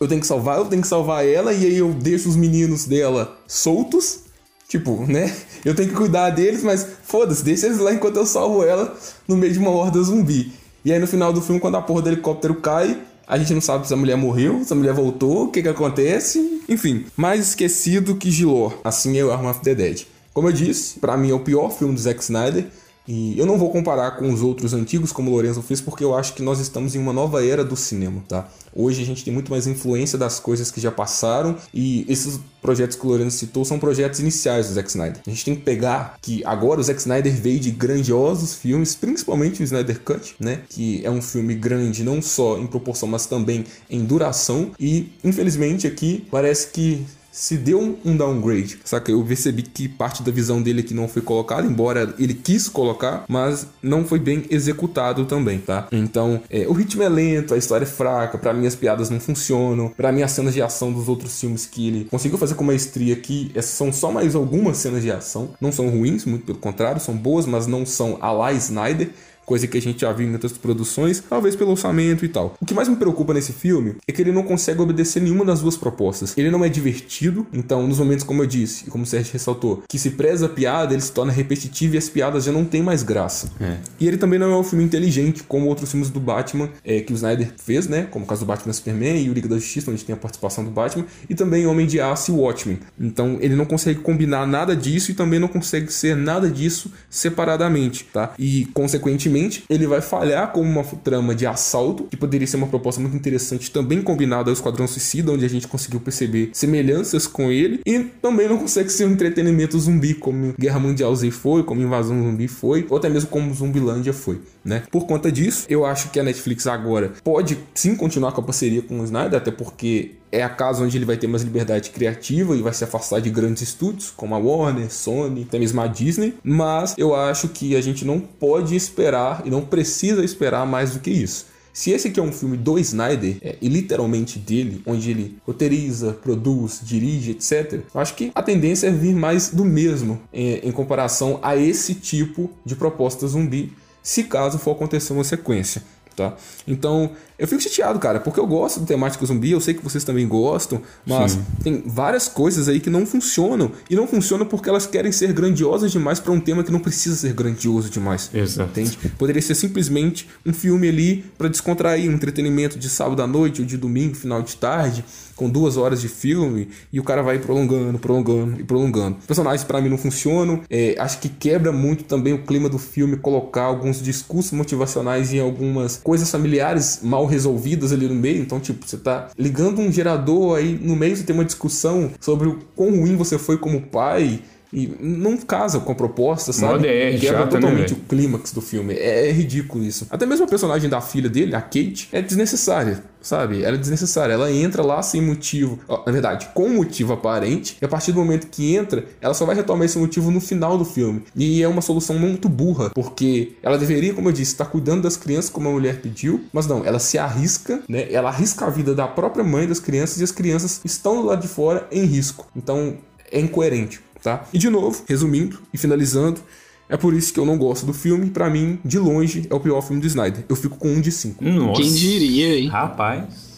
eu 0.00 0.08
tenho 0.08 0.20
que 0.20 0.26
salvar, 0.26 0.58
eu 0.58 0.64
tenho 0.64 0.82
que 0.82 0.88
salvar 0.88 1.26
ela 1.26 1.52
e 1.52 1.64
aí 1.64 1.78
eu 1.78 1.92
deixo 1.92 2.28
os 2.28 2.36
meninos 2.36 2.86
dela 2.86 3.38
soltos. 3.46 4.24
Tipo, 4.72 5.04
né? 5.06 5.30
Eu 5.66 5.74
tenho 5.74 5.90
que 5.90 5.94
cuidar 5.94 6.30
deles, 6.30 6.62
mas 6.62 6.86
foda-se, 7.02 7.44
deixa 7.44 7.66
eles 7.66 7.76
lá 7.76 7.92
enquanto 7.92 8.16
eu 8.16 8.24
salvo 8.24 8.64
ela 8.64 8.96
no 9.28 9.36
meio 9.36 9.52
de 9.52 9.58
uma 9.58 9.70
horda 9.70 10.02
zumbi. 10.02 10.50
E 10.82 10.90
aí 10.90 10.98
no 10.98 11.06
final 11.06 11.30
do 11.30 11.42
filme, 11.42 11.60
quando 11.60 11.74
a 11.74 11.82
porra 11.82 12.00
do 12.00 12.08
helicóptero 12.08 12.54
cai, 12.54 12.98
a 13.26 13.36
gente 13.36 13.52
não 13.52 13.60
sabe 13.60 13.86
se 13.86 13.92
a 13.92 13.98
mulher 13.98 14.16
morreu, 14.16 14.64
se 14.64 14.72
a 14.72 14.76
mulher 14.76 14.94
voltou, 14.94 15.44
o 15.44 15.48
que 15.50 15.60
que 15.60 15.68
acontece. 15.68 16.62
Enfim, 16.66 17.04
mais 17.14 17.48
esquecido 17.48 18.16
que 18.16 18.30
Gilor. 18.30 18.72
Assim 18.82 19.18
é 19.18 19.22
o 19.22 19.30
Arm 19.30 19.44
of 19.44 19.60
the 19.60 19.74
Dead. 19.74 20.06
Como 20.32 20.48
eu 20.48 20.52
disse, 20.54 20.98
pra 20.98 21.18
mim 21.18 21.30
é 21.30 21.34
o 21.34 21.40
pior 21.40 21.68
filme 21.68 21.92
do 21.92 22.00
Zack 22.00 22.22
Snyder. 22.22 22.64
E 23.06 23.38
eu 23.38 23.46
não 23.46 23.58
vou 23.58 23.70
comparar 23.70 24.12
com 24.12 24.32
os 24.32 24.42
outros 24.42 24.72
antigos, 24.72 25.12
como 25.12 25.30
o 25.30 25.34
Lorenzo 25.34 25.62
fez, 25.62 25.80
porque 25.80 26.04
eu 26.04 26.14
acho 26.14 26.34
que 26.34 26.42
nós 26.42 26.60
estamos 26.60 26.94
em 26.94 26.98
uma 26.98 27.12
nova 27.12 27.44
era 27.44 27.64
do 27.64 27.76
cinema, 27.76 28.22
tá? 28.28 28.48
Hoje 28.74 29.02
a 29.02 29.04
gente 29.04 29.24
tem 29.24 29.32
muito 29.32 29.50
mais 29.50 29.66
influência 29.66 30.16
das 30.16 30.38
coisas 30.40 30.70
que 30.70 30.80
já 30.80 30.90
passaram 30.90 31.56
e 31.74 32.06
esses 32.08 32.40
projetos 32.60 32.96
que 32.96 33.04
o 33.04 33.10
Lorenzo 33.10 33.36
citou 33.36 33.64
são 33.64 33.78
projetos 33.78 34.20
iniciais 34.20 34.68
do 34.68 34.74
Zack 34.74 34.88
Snyder. 34.88 35.20
A 35.26 35.30
gente 35.30 35.44
tem 35.44 35.54
que 35.54 35.62
pegar 35.62 36.16
que 36.22 36.42
agora 36.44 36.80
o 36.80 36.82
Zack 36.82 37.00
Snyder 37.00 37.34
veio 37.34 37.58
de 37.58 37.70
grandiosos 37.70 38.54
filmes, 38.54 38.94
principalmente 38.94 39.60
o 39.60 39.64
Snyder 39.64 40.00
Cut, 40.00 40.36
né? 40.38 40.60
Que 40.68 41.04
é 41.04 41.10
um 41.10 41.20
filme 41.20 41.54
grande 41.54 42.04
não 42.04 42.22
só 42.22 42.58
em 42.58 42.66
proporção, 42.66 43.08
mas 43.08 43.26
também 43.26 43.64
em 43.90 44.04
duração. 44.04 44.70
E 44.78 45.12
infelizmente 45.24 45.86
aqui 45.86 46.26
parece 46.30 46.68
que 46.68 47.04
se 47.32 47.56
deu 47.56 47.80
um- 48.04 48.16
downgrade. 48.16 48.78
Saca? 48.84 49.10
Eu 49.10 49.24
percebi 49.24 49.62
que 49.62 49.88
parte 49.88 50.22
da 50.22 50.30
visão 50.30 50.60
dele 50.62 50.80
aqui 50.80 50.92
não 50.92 51.08
foi 51.08 51.22
colocada, 51.22 51.66
embora 51.66 52.14
ele 52.18 52.34
quis 52.34 52.68
colocar, 52.68 53.24
mas 53.26 53.66
não 53.82 54.04
foi 54.04 54.18
bem 54.18 54.44
executado 54.50 55.24
também, 55.24 55.58
tá? 55.58 55.88
Então, 55.90 56.42
é, 56.50 56.68
o 56.68 56.72
ritmo 56.72 57.02
é 57.02 57.08
lento, 57.08 57.54
a 57.54 57.56
história 57.56 57.84
é 57.84 57.88
fraca, 57.88 58.36
pra 58.36 58.52
mim 58.52 58.66
as 58.66 58.74
piadas 58.74 59.08
não 59.08 59.18
funcionam, 59.18 59.88
pra 59.88 60.12
mim 60.12 60.22
as 60.22 60.32
cenas 60.32 60.52
de 60.52 60.60
ação 60.60 60.92
dos 60.92 61.08
outros 61.08 61.40
filmes 61.40 61.64
que 61.64 61.88
ele 61.88 62.04
conseguiu 62.10 62.36
fazer 62.36 62.54
com 62.54 62.62
maestria 62.64 63.14
aqui, 63.14 63.50
essas 63.54 63.70
são 63.72 63.90
só 63.92 64.12
mais 64.12 64.34
algumas 64.34 64.76
cenas 64.76 65.02
de 65.02 65.10
ação, 65.10 65.50
não 65.60 65.72
são 65.72 65.88
ruins, 65.88 66.26
muito 66.26 66.44
pelo 66.44 66.58
contrário, 66.58 67.00
são 67.00 67.16
boas, 67.16 67.46
mas 67.46 67.66
não 67.66 67.86
são 67.86 68.18
a 68.20 68.30
la 68.30 68.52
Snyder, 68.52 69.10
coisa 69.44 69.66
que 69.66 69.76
a 69.76 69.82
gente 69.82 70.00
já 70.00 70.12
viu 70.12 70.28
em 70.28 70.32
outras 70.32 70.52
produções, 70.52 71.22
talvez 71.28 71.56
pelo 71.56 71.70
orçamento 71.72 72.24
e 72.24 72.28
tal. 72.28 72.54
O 72.60 72.66
que 72.66 72.74
mais 72.74 72.88
me 72.88 72.96
preocupa 72.96 73.34
nesse 73.34 73.52
filme 73.52 73.96
é 74.06 74.12
que 74.12 74.22
ele 74.22 74.32
não 74.32 74.42
consegue 74.42 74.80
obedecer 74.80 75.20
nenhuma 75.20 75.44
das 75.44 75.60
duas 75.60 75.76
propostas. 75.76 76.36
Ele 76.36 76.50
não 76.50 76.64
é 76.64 76.68
divertido, 76.68 77.46
então 77.52 77.86
nos 77.86 77.98
momentos 77.98 78.24
como 78.24 78.42
eu 78.42 78.46
disse, 78.46 78.84
e 78.86 78.90
como 78.90 79.04
o 79.04 79.06
Sérgio 79.06 79.32
ressaltou, 79.32 79.82
que 79.88 79.98
se 79.98 80.10
preza 80.10 80.46
a 80.46 80.48
piada, 80.48 80.94
ele 80.94 81.02
se 81.02 81.12
torna 81.12 81.32
repetitivo 81.32 81.94
e 81.94 81.98
as 81.98 82.08
piadas 82.08 82.44
já 82.44 82.52
não 82.52 82.64
têm 82.64 82.82
mais 82.82 83.02
graça. 83.02 83.50
E 83.98 84.06
ele 84.06 84.16
também 84.16 84.38
não 84.38 84.52
é 84.52 84.56
um 84.56 84.64
filme 84.64 84.84
inteligente, 84.84 85.42
como 85.42 85.66
outros 85.66 85.90
filmes 85.90 86.10
do 86.10 86.20
Batman 86.20 86.70
é, 86.84 87.00
que 87.00 87.12
o 87.12 87.16
Snyder 87.16 87.52
fez, 87.56 87.88
né? 87.88 88.06
Como 88.10 88.24
o 88.24 88.28
caso 88.28 88.40
do 88.44 88.46
Batman 88.46 88.72
Superman 88.72 89.22
e 89.22 89.30
o 89.30 89.32
Liga 89.32 89.48
da 89.48 89.56
Justiça, 89.56 89.90
onde 89.90 90.04
tem 90.04 90.14
a 90.14 90.18
participação 90.18 90.64
do 90.64 90.70
Batman, 90.70 91.04
e 91.28 91.34
também 91.34 91.66
Homem 91.66 91.86
de 91.86 92.00
Aço 92.00 92.32
e 92.32 92.34
Watchmen. 92.34 92.78
Então 92.98 93.38
ele 93.40 93.54
não 93.54 93.64
consegue 93.64 94.00
combinar 94.00 94.46
nada 94.46 94.74
disso 94.76 95.10
e 95.10 95.14
também 95.14 95.38
não 95.38 95.48
consegue 95.48 95.92
ser 95.92 96.16
nada 96.16 96.48
disso 96.48 96.92
separadamente, 97.10 98.04
tá? 98.12 98.34
E 98.38 98.66
consequentemente 98.72 99.31
Evidentemente, 99.32 99.64
ele 99.68 99.86
vai 99.86 100.00
falhar 100.00 100.52
como 100.52 100.68
uma 100.68 100.84
trama 100.84 101.34
de 101.34 101.46
assalto, 101.46 102.04
que 102.04 102.16
poderia 102.16 102.46
ser 102.46 102.56
uma 102.56 102.66
proposta 102.66 103.00
muito 103.00 103.16
interessante, 103.16 103.70
também 103.70 104.02
combinada 104.02 104.50
ao 104.50 104.52
Esquadrão 104.52 104.86
Suicida, 104.86 105.32
onde 105.32 105.44
a 105.44 105.48
gente 105.48 105.66
conseguiu 105.66 106.00
perceber 106.00 106.50
semelhanças 106.52 107.26
com 107.26 107.50
ele, 107.50 107.80
e 107.86 108.00
também 108.20 108.48
não 108.48 108.58
consegue 108.58 108.90
ser 108.90 109.06
um 109.06 109.12
entretenimento 109.12 109.78
zumbi, 109.78 110.14
como 110.14 110.54
Guerra 110.58 110.78
Mundial 110.78 111.14
Z 111.16 111.30
foi, 111.30 111.62
como 111.62 111.80
Invasão 111.80 112.22
Zumbi 112.22 112.46
foi, 112.46 112.86
ou 112.90 112.96
até 112.96 113.08
mesmo 113.08 113.30
como 113.30 113.52
Zumbilândia 113.54 114.12
foi, 114.12 114.40
né? 114.64 114.82
Por 114.90 115.06
conta 115.06 115.30
disso, 115.30 115.66
eu 115.68 115.84
acho 115.84 116.10
que 116.10 116.20
a 116.20 116.22
Netflix 116.22 116.66
agora 116.66 117.12
pode 117.24 117.58
sim 117.74 117.94
continuar 117.94 118.32
com 118.32 118.40
a 118.40 118.44
parceria 118.44 118.82
com 118.82 119.00
o 119.00 119.04
Snyder, 119.04 119.38
até 119.38 119.50
porque 119.50 120.12
é 120.30 120.42
a 120.42 120.48
casa 120.48 120.82
onde 120.82 120.96
ele 120.96 121.04
vai 121.04 121.16
ter 121.16 121.26
mais 121.26 121.42
liberdade 121.42 121.90
criativa 121.90 122.56
e 122.56 122.62
vai 122.62 122.72
se 122.72 122.82
afastar 122.82 123.20
de 123.20 123.30
grandes 123.30 123.62
estúdios, 123.62 124.10
como 124.10 124.34
a 124.34 124.38
Warner, 124.38 124.90
Sony, 124.90 125.44
até 125.46 125.58
mesmo 125.58 125.80
a 125.80 125.86
Disney. 125.86 126.34
Mas 126.42 126.94
eu 126.96 127.14
acho 127.14 127.48
que 127.48 127.76
a 127.76 127.80
gente 127.80 128.04
não 128.04 128.18
pode 128.18 128.74
esperar 128.74 129.42
e 129.44 129.50
não 129.50 129.62
precisa 129.62 130.24
esperar 130.24 130.66
mais 130.66 130.92
do 130.92 131.00
que 131.00 131.10
isso. 131.10 131.52
Se 131.72 131.90
esse 131.90 132.08
aqui 132.08 132.20
é 132.20 132.22
um 132.22 132.32
filme 132.32 132.56
do 132.56 132.78
Snyder, 132.78 133.36
é, 133.40 133.56
e 133.60 133.68
literalmente 133.68 134.38
dele, 134.38 134.82
onde 134.84 135.10
ele 135.10 135.38
roteiriza, 135.46 136.12
produz, 136.12 136.80
dirige, 136.82 137.30
etc., 137.30 137.80
eu 137.94 138.00
acho 138.00 138.14
que 138.14 138.30
a 138.34 138.42
tendência 138.42 138.88
é 138.88 138.90
vir 138.90 139.14
mais 139.14 139.48
do 139.48 139.64
mesmo 139.64 140.20
em, 140.32 140.56
em 140.56 140.70
comparação 140.72 141.38
a 141.42 141.56
esse 141.56 141.94
tipo 141.94 142.50
de 142.64 142.76
proposta 142.76 143.26
zumbi, 143.26 143.72
se 144.02 144.24
caso 144.24 144.58
for 144.58 144.72
acontecer 144.72 145.12
uma 145.12 145.24
sequência. 145.24 145.82
Tá? 146.14 146.34
Então, 146.66 147.12
eu 147.42 147.48
fico 147.48 147.60
chateado, 147.60 147.98
cara, 147.98 148.20
porque 148.20 148.38
eu 148.38 148.46
gosto 148.46 148.78
do 148.78 148.86
temático 148.86 149.26
zumbi, 149.26 149.50
eu 149.50 149.60
sei 149.60 149.74
que 149.74 149.82
vocês 149.82 150.04
também 150.04 150.28
gostam, 150.28 150.80
mas 151.04 151.32
Sim. 151.32 151.44
tem 151.60 151.82
várias 151.84 152.28
coisas 152.28 152.68
aí 152.68 152.78
que 152.78 152.88
não 152.88 153.04
funcionam. 153.04 153.72
E 153.90 153.96
não 153.96 154.06
funcionam 154.06 154.46
porque 154.46 154.68
elas 154.68 154.86
querem 154.86 155.10
ser 155.10 155.32
grandiosas 155.32 155.90
demais 155.90 156.20
para 156.20 156.30
um 156.30 156.38
tema 156.38 156.62
que 156.62 156.70
não 156.70 156.78
precisa 156.78 157.16
ser 157.16 157.32
grandioso 157.32 157.90
demais. 157.90 158.30
Exato. 158.32 158.70
Entende? 158.70 158.96
Poderia 159.18 159.42
ser 159.42 159.56
simplesmente 159.56 160.28
um 160.46 160.52
filme 160.52 160.88
ali 160.88 161.24
para 161.36 161.48
descontrair, 161.48 162.08
um 162.08 162.14
entretenimento 162.14 162.78
de 162.78 162.88
sábado 162.88 163.20
à 163.20 163.26
noite 163.26 163.60
ou 163.60 163.66
de 163.66 163.76
domingo, 163.76 164.14
final 164.14 164.40
de 164.40 164.54
tarde, 164.54 165.04
com 165.34 165.50
duas 165.50 165.76
horas 165.76 166.00
de 166.00 166.08
filme, 166.08 166.68
e 166.92 167.00
o 167.00 167.02
cara 167.02 167.22
vai 167.22 167.40
prolongando, 167.40 167.98
prolongando 167.98 168.60
e 168.60 168.62
prolongando. 168.62 169.16
Os 169.18 169.26
personagens 169.26 169.64
para 169.64 169.80
mim 169.80 169.88
não 169.88 169.98
funcionam, 169.98 170.60
é, 170.70 170.94
acho 170.96 171.18
que 171.18 171.28
quebra 171.28 171.72
muito 171.72 172.04
também 172.04 172.32
o 172.32 172.44
clima 172.44 172.68
do 172.68 172.78
filme 172.78 173.16
colocar 173.16 173.64
alguns 173.64 174.00
discursos 174.00 174.52
motivacionais 174.52 175.32
em 175.32 175.40
algumas 175.40 175.96
coisas 175.96 176.30
familiares 176.30 177.00
mal 177.02 177.26
resolvidas 177.32 177.92
ali 177.92 178.06
no 178.06 178.14
meio. 178.14 178.40
Então, 178.40 178.60
tipo, 178.60 178.86
você 178.86 178.96
tá 178.96 179.30
ligando 179.38 179.80
um 179.80 179.90
gerador 179.90 180.58
aí 180.58 180.78
no 180.80 180.94
meio 180.94 181.16
você 181.16 181.24
tem 181.24 181.34
uma 181.34 181.44
discussão 181.44 182.10
sobre 182.20 182.48
o 182.48 182.58
quão 182.76 182.90
ruim 182.90 183.16
você 183.16 183.38
foi 183.38 183.58
como 183.58 183.82
pai. 183.82 184.40
E 184.72 184.90
não 184.98 185.36
casa 185.36 185.78
com 185.80 185.92
a 185.92 185.94
proposta, 185.94 186.52
sabe? 186.52 186.88
É, 186.88 187.18
Quebra 187.18 187.46
totalmente 187.46 187.92
né, 187.92 188.00
o 188.00 188.08
clímax 188.08 188.52
do 188.52 188.62
filme. 188.62 188.94
É, 188.94 189.28
é, 189.28 189.32
ridículo 189.32 189.84
isso. 189.84 190.06
Até 190.10 190.24
mesmo 190.24 190.46
a 190.46 190.48
personagem 190.48 190.88
da 190.88 191.00
filha 191.00 191.28
dele, 191.28 191.54
a 191.54 191.60
Kate, 191.60 192.08
é 192.10 192.22
desnecessária, 192.22 193.04
sabe? 193.20 193.62
Ela 193.62 193.76
é 193.76 193.78
desnecessária. 193.78 194.32
Ela 194.32 194.50
entra 194.50 194.82
lá 194.82 195.02
sem 195.02 195.20
motivo. 195.20 195.78
Na 195.88 196.10
verdade, 196.10 196.48
com 196.54 196.70
motivo 196.70 197.12
aparente. 197.12 197.76
E 197.82 197.84
a 197.84 197.88
partir 197.88 198.12
do 198.12 198.18
momento 198.18 198.46
que 198.46 198.74
entra, 198.74 199.04
ela 199.20 199.34
só 199.34 199.44
vai 199.44 199.54
retomar 199.54 199.84
esse 199.84 199.98
motivo 199.98 200.30
no 200.30 200.40
final 200.40 200.78
do 200.78 200.86
filme. 200.86 201.22
E 201.36 201.62
é 201.62 201.68
uma 201.68 201.82
solução 201.82 202.18
muito 202.18 202.48
burra, 202.48 202.90
porque 202.94 203.52
ela 203.62 203.76
deveria, 203.76 204.14
como 204.14 204.28
eu 204.28 204.32
disse, 204.32 204.52
estar 204.52 204.64
cuidando 204.64 205.02
das 205.02 205.18
crianças 205.18 205.50
como 205.50 205.68
a 205.68 205.72
mulher 205.72 206.00
pediu. 206.00 206.44
Mas 206.50 206.66
não, 206.66 206.82
ela 206.82 206.98
se 206.98 207.18
arrisca, 207.18 207.82
né? 207.86 208.10
Ela 208.10 208.30
arrisca 208.30 208.64
a 208.64 208.70
vida 208.70 208.94
da 208.94 209.06
própria 209.06 209.44
mãe 209.44 209.66
das 209.68 209.80
crianças 209.80 210.18
e 210.18 210.24
as 210.24 210.32
crianças 210.32 210.80
estão 210.82 211.20
do 211.20 211.26
lado 211.26 211.42
de 211.42 211.48
fora 211.48 211.86
em 211.92 212.04
risco. 212.06 212.46
Então, 212.56 212.96
é 213.30 213.38
incoerente 213.38 214.00
tá? 214.22 214.44
E 214.52 214.58
de 214.58 214.68
novo, 214.70 215.02
resumindo 215.08 215.58
e 215.72 215.78
finalizando, 215.78 216.40
é 216.88 216.96
por 216.96 217.14
isso 217.14 217.32
que 217.32 217.40
eu 217.40 217.46
não 217.46 217.56
gosto 217.56 217.86
do 217.86 217.92
filme. 217.92 218.30
Para 218.30 218.48
mim, 218.50 218.78
de 218.84 218.98
longe, 218.98 219.46
é 219.50 219.54
o 219.54 219.60
pior 219.60 219.80
filme 219.82 220.00
do 220.00 220.06
Snyder. 220.06 220.44
Eu 220.48 220.56
fico 220.56 220.76
com 220.76 220.88
um 220.88 221.00
de 221.00 221.10
cinco. 221.10 221.42
Nossa. 221.44 221.80
Quem 221.82 221.92
diria, 221.92 222.58
hein? 222.58 222.68
Rapaz. 222.68 223.52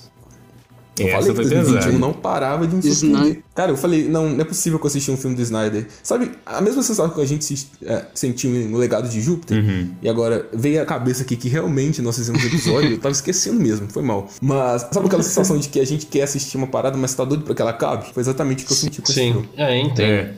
Eu 0.96 1.08
Essa 1.08 1.16
falei 1.16 1.30
que 1.30 1.34
foi 1.34 1.44
2021 1.46 1.74
pesada. 1.74 1.98
não 1.98 2.12
parava 2.12 2.66
de 2.68 2.76
me 2.76 2.80
surpreender. 2.82 3.20
Snyder. 3.22 3.42
Cara, 3.52 3.72
eu 3.72 3.76
falei, 3.76 4.08
não, 4.08 4.30
não 4.30 4.40
é 4.40 4.44
possível 4.44 4.78
que 4.78 4.84
eu 4.84 4.88
assisti 4.88 5.10
um 5.10 5.16
filme 5.16 5.34
do 5.34 5.42
Snyder. 5.42 5.88
Sabe, 6.04 6.30
a 6.46 6.60
mesma 6.60 6.84
sensação 6.84 7.10
que 7.10 7.20
a 7.20 7.26
gente 7.26 7.44
se- 7.44 7.66
é, 7.82 8.04
sentiu 8.14 8.48
no 8.68 8.78
Legado 8.78 9.08
de 9.08 9.20
Júpiter, 9.20 9.58
Uhum. 9.58 9.90
e 10.00 10.08
agora 10.08 10.48
veio 10.54 10.80
a 10.80 10.86
cabeça 10.86 11.24
aqui 11.24 11.34
que 11.36 11.48
realmente 11.48 12.00
nós 12.00 12.14
fizemos 12.16 12.40
um 12.44 12.46
episódio, 12.46 12.92
eu 12.92 12.98
tava 12.98 13.10
esquecendo 13.12 13.58
mesmo, 13.58 13.88
foi 13.90 14.04
mal. 14.04 14.28
Mas 14.40 14.82
sabe 14.92 15.06
aquela 15.06 15.24
sensação 15.24 15.58
de 15.58 15.68
que 15.68 15.80
a 15.80 15.84
gente 15.84 16.06
quer 16.06 16.22
assistir 16.22 16.56
uma 16.56 16.68
parada, 16.68 16.96
mas 16.96 17.12
tá 17.12 17.24
doido 17.24 17.42
pra 17.42 17.56
que 17.56 17.60
ela 17.62 17.72
acabe? 17.72 18.12
Foi 18.14 18.20
exatamente 18.20 18.62
o 18.62 18.66
que 18.68 18.72
eu 18.72 18.76
senti 18.76 19.02
com 19.02 19.10
esse 19.10 19.20
Sim, 19.20 19.32
filme. 19.32 19.48
é, 19.56 19.76
entendo. 19.80 20.00
É. 20.00 20.34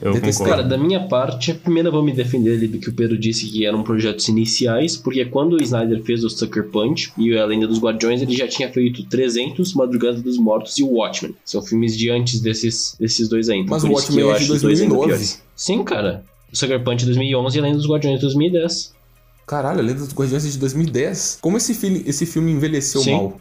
Eu. 0.00 0.14
Cara, 0.46 0.62
da 0.62 0.78
minha 0.78 1.00
parte, 1.00 1.52
primeiro 1.52 1.88
eu 1.88 1.92
vou 1.92 2.02
me 2.02 2.12
defender 2.12 2.54
ali 2.54 2.66
do 2.66 2.78
que 2.78 2.88
o 2.88 2.92
Pedro 2.92 3.18
disse 3.18 3.46
que 3.50 3.66
eram 3.66 3.82
projetos 3.82 4.26
iniciais, 4.28 4.96
porque 4.96 5.24
quando 5.26 5.54
o 5.54 5.62
Snyder 5.62 6.02
fez 6.02 6.24
o 6.24 6.30
Sucker 6.30 6.68
Punch 6.68 7.12
e 7.18 7.36
a 7.36 7.44
Lenda 7.44 7.66
dos 7.66 7.78
Guardiões, 7.78 8.22
ele 8.22 8.34
já 8.34 8.48
tinha 8.48 8.72
feito 8.72 9.04
300, 9.04 9.74
Madrugada 9.74 10.20
dos 10.22 10.38
Mortos 10.38 10.78
e 10.78 10.82
o 10.82 10.88
Watchmen. 10.92 11.34
São 11.44 11.60
filmes 11.60 11.96
de 11.96 12.10
antes 12.10 12.40
desses, 12.40 12.96
desses 12.98 13.28
dois 13.28 13.50
aí. 13.50 13.58
Então, 13.58 13.72
Mas 13.72 13.82
por 13.82 13.90
o 13.90 13.94
Watchmen 13.94 14.20
eu 14.20 14.30
é 14.30 14.38
de 14.38 14.44
acho 14.44 14.52
os 14.54 14.62
dois 14.62 14.80
ainda 14.80 14.94
2009. 14.94 15.06
piores. 15.06 15.42
Sim, 15.54 15.84
cara. 15.84 16.24
O 16.50 16.56
Sucker 16.56 16.82
Punch 16.82 17.00
de 17.00 17.06
2011 17.06 17.56
e 17.56 17.60
a 17.60 17.62
Lenda 17.62 17.76
dos 17.76 17.86
Guardiões 17.86 18.16
de 18.16 18.22
2010. 18.22 18.94
Caralho, 19.46 19.80
a 19.80 19.82
Lenda 19.82 20.00
dos 20.00 20.14
Guardiões 20.14 20.46
é 20.46 20.48
de 20.48 20.58
2010. 20.58 21.38
Como 21.42 21.56
esse 21.58 21.74
filme, 21.74 22.02
esse 22.06 22.24
filme 22.24 22.52
envelheceu 22.52 23.02
Sim. 23.02 23.12
mal? 23.12 23.40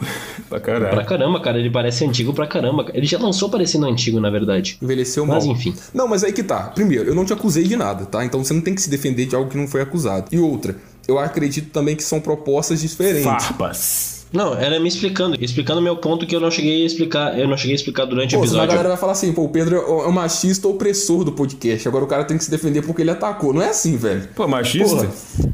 Pra 0.48 0.60
Pra 0.60 1.04
caramba, 1.04 1.40
cara, 1.40 1.58
ele 1.58 1.70
parece 1.70 2.04
antigo 2.04 2.32
pra 2.32 2.46
caramba. 2.46 2.86
Ele 2.94 3.06
já 3.06 3.18
lançou 3.18 3.48
parecendo 3.48 3.86
antigo, 3.86 4.18
na 4.20 4.30
verdade. 4.30 4.78
Envelheceu 4.82 5.26
Mas 5.26 5.44
mal. 5.44 5.54
enfim. 5.54 5.74
Não, 5.92 6.08
mas 6.08 6.24
aí 6.24 6.32
que 6.32 6.42
tá. 6.42 6.64
Primeiro, 6.74 7.10
eu 7.10 7.14
não 7.14 7.24
te 7.24 7.32
acusei 7.32 7.64
de 7.64 7.76
nada, 7.76 8.06
tá? 8.06 8.24
Então 8.24 8.42
você 8.42 8.54
não 8.54 8.60
tem 8.60 8.74
que 8.74 8.82
se 8.82 8.90
defender 8.90 9.26
de 9.26 9.36
algo 9.36 9.50
que 9.50 9.56
não 9.56 9.68
foi 9.68 9.82
acusado. 9.82 10.26
E 10.32 10.38
outra, 10.38 10.76
eu 11.06 11.18
acredito 11.18 11.70
também 11.70 11.94
que 11.96 12.02
são 12.02 12.20
propostas 12.20 12.80
diferentes. 12.80 13.24
Farpas. 13.24 14.17
Não, 14.32 14.54
era 14.54 14.78
me 14.78 14.88
explicando, 14.88 15.36
explicando 15.42 15.80
meu 15.80 15.96
ponto 15.96 16.26
que 16.26 16.36
eu 16.36 16.40
não 16.40 16.50
cheguei 16.50 16.82
a 16.82 16.86
explicar, 16.86 17.38
eu 17.38 17.48
não 17.48 17.56
cheguei 17.56 17.72
a 17.72 17.76
explicar 17.76 18.04
durante 18.04 18.34
o 18.36 18.38
Pô, 18.38 18.44
a 18.44 18.46
episódio. 18.46 18.68
galera 18.68 18.88
vai 18.90 18.98
falar 18.98 19.12
assim, 19.12 19.32
pô, 19.32 19.44
o 19.44 19.48
Pedro 19.48 19.76
é 19.76 19.80
o 19.80 20.12
machista 20.12 20.68
opressor 20.68 21.24
do 21.24 21.32
podcast. 21.32 21.88
Agora 21.88 22.04
o 22.04 22.08
cara 22.08 22.24
tem 22.24 22.36
que 22.36 22.44
se 22.44 22.50
defender 22.50 22.82
porque 22.82 23.02
ele 23.02 23.10
atacou. 23.10 23.52
Não 23.54 23.62
é 23.62 23.70
assim, 23.70 23.96
velho. 23.96 24.28
Pô, 24.34 24.46
machista? 24.46 24.96
Porra, 24.96 25.08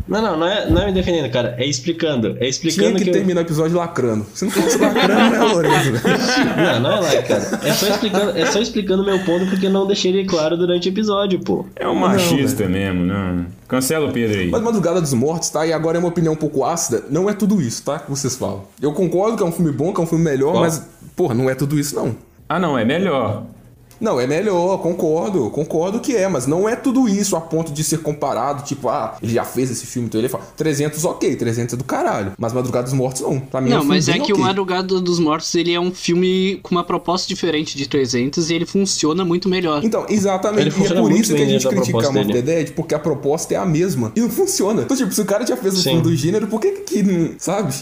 Não, 0.08 0.20
não, 0.22 0.36
não 0.38 0.46
é, 0.48 0.68
não 0.70 0.82
é 0.82 0.86
me 0.86 0.92
defendendo, 0.92 1.30
cara. 1.30 1.54
É 1.58 1.64
explicando. 1.66 2.30
É 2.30 2.32
tinha 2.38 2.48
explicando 2.50 2.96
que, 2.98 3.04
que, 3.04 3.10
eu- 3.10 3.14
terminar 3.14 3.40
o 3.40 3.44
episódio 3.44 3.76
lacrando. 3.76 4.26
Se 4.34 4.44
não 4.44 4.50
fosse 4.52 4.76
lacrando, 4.78 5.30
né, 5.30 5.38
Lourenço? 5.38 5.92
Não, 6.56 6.80
não 6.80 6.92
é 6.92 7.00
lá, 7.00 7.22
cara. 7.22 7.60
É 7.62 7.72
só 7.72 7.86
explicando, 7.88 8.38
é 8.38 8.46
só 8.46 8.60
explicando 8.60 9.04
meu 9.04 9.18
ponto 9.20 9.46
porque 9.46 9.66
eu 9.66 9.70
não 9.70 9.86
deixei 9.86 10.10
ele 10.12 10.24
claro 10.24 10.56
durante 10.56 10.88
o 10.88 10.90
episódio, 10.90 11.38
pô. 11.40 11.64
É 11.76 11.86
um 11.88 11.94
machista 11.94 12.66
mesmo, 12.66 13.04
não. 13.04 13.46
Cancela 13.66 14.08
o 14.08 14.12
Pedro 14.12 14.38
aí. 14.38 14.50
Mas 14.50 14.62
Madrugada 14.62 15.00
dos 15.00 15.12
Mortos, 15.14 15.48
tá? 15.50 15.66
E 15.66 15.72
agora 15.72 15.96
é 15.96 16.00
uma 16.00 16.08
opinião 16.08 16.34
um 16.34 16.36
pouco 16.36 16.64
ácida. 16.64 17.04
Não 17.10 17.28
é 17.28 17.32
tudo 17.32 17.60
isso, 17.60 17.82
tá? 17.82 17.98
Que 17.98 18.10
vocês 18.10 18.36
falam. 18.36 18.64
Eu 18.80 18.92
concordo 18.92 19.36
que 19.36 19.42
é 19.42 19.46
um 19.46 19.52
filme 19.52 19.72
bom, 19.72 19.92
que 19.92 20.00
é 20.00 20.04
um 20.04 20.06
filme 20.06 20.24
melhor, 20.24 20.52
Qual? 20.52 20.62
mas, 20.64 20.82
porra, 21.16 21.34
não 21.34 21.48
é 21.48 21.54
tudo 21.54 21.78
isso, 21.78 21.94
não. 21.94 22.14
Ah, 22.48 22.58
não, 22.58 22.78
é 22.78 22.84
melhor. 22.84 23.44
Não, 24.00 24.20
é 24.20 24.26
melhor, 24.26 24.78
concordo, 24.78 25.50
concordo 25.50 26.00
que 26.00 26.14
é, 26.16 26.28
mas 26.28 26.46
não 26.46 26.68
é 26.68 26.76
tudo 26.76 27.08
isso 27.08 27.36
a 27.36 27.40
ponto 27.40 27.72
de 27.72 27.82
ser 27.84 27.98
comparado, 27.98 28.64
tipo, 28.64 28.88
ah, 28.88 29.16
ele 29.22 29.34
já 29.34 29.44
fez 29.44 29.70
esse 29.70 29.86
filme, 29.86 30.08
então 30.08 30.20
ele 30.20 30.28
fala, 30.28 30.44
300 30.56 31.04
ok, 31.04 31.36
300 31.36 31.74
é 31.74 31.76
do 31.76 31.84
caralho, 31.84 32.32
mas 32.38 32.52
Madrugada 32.52 32.84
dos 32.84 32.92
Mortos 32.92 33.22
não, 33.22 33.40
pra 33.40 33.60
mim 33.60 33.70
é 33.70 33.74
um 33.74 33.78
Não, 33.78 33.84
mas 33.84 34.08
é 34.08 34.14
que 34.14 34.32
ok. 34.32 34.34
o 34.34 34.38
Madrugada 34.38 35.00
dos 35.00 35.18
Mortos 35.18 35.54
ele 35.54 35.72
é 35.72 35.80
um 35.80 35.92
filme 35.92 36.58
com 36.62 36.74
uma 36.74 36.84
proposta 36.84 37.28
diferente 37.28 37.76
de 37.76 37.88
300 37.88 38.50
e 38.50 38.54
ele 38.54 38.66
funciona 38.66 39.24
muito 39.24 39.48
melhor. 39.48 39.84
Então, 39.84 40.06
exatamente, 40.08 40.68
Ele 40.68 40.88
e 40.88 40.92
é 40.92 41.00
por 41.00 41.12
isso 41.12 41.34
que 41.34 41.42
a 41.42 41.46
gente 41.46 41.68
critica 41.68 42.08
a 42.08 42.10
dele. 42.10 42.42
Dead, 42.42 42.70
porque 42.72 42.94
a 42.94 42.98
proposta 42.98 43.54
é 43.54 43.56
a 43.56 43.66
mesma, 43.66 44.12
e 44.16 44.20
não 44.20 44.30
funciona. 44.30 44.82
Então, 44.82 44.96
tipo, 44.96 45.12
se 45.12 45.20
o 45.20 45.24
cara 45.24 45.46
já 45.46 45.56
fez 45.56 45.74
um 45.74 45.76
Sim. 45.78 45.82
filme 45.82 46.02
do 46.02 46.16
gênero, 46.16 46.46
por 46.46 46.60
que 46.60 46.72
que 46.72 47.02
não, 47.02 47.30
sabe? 47.38 47.74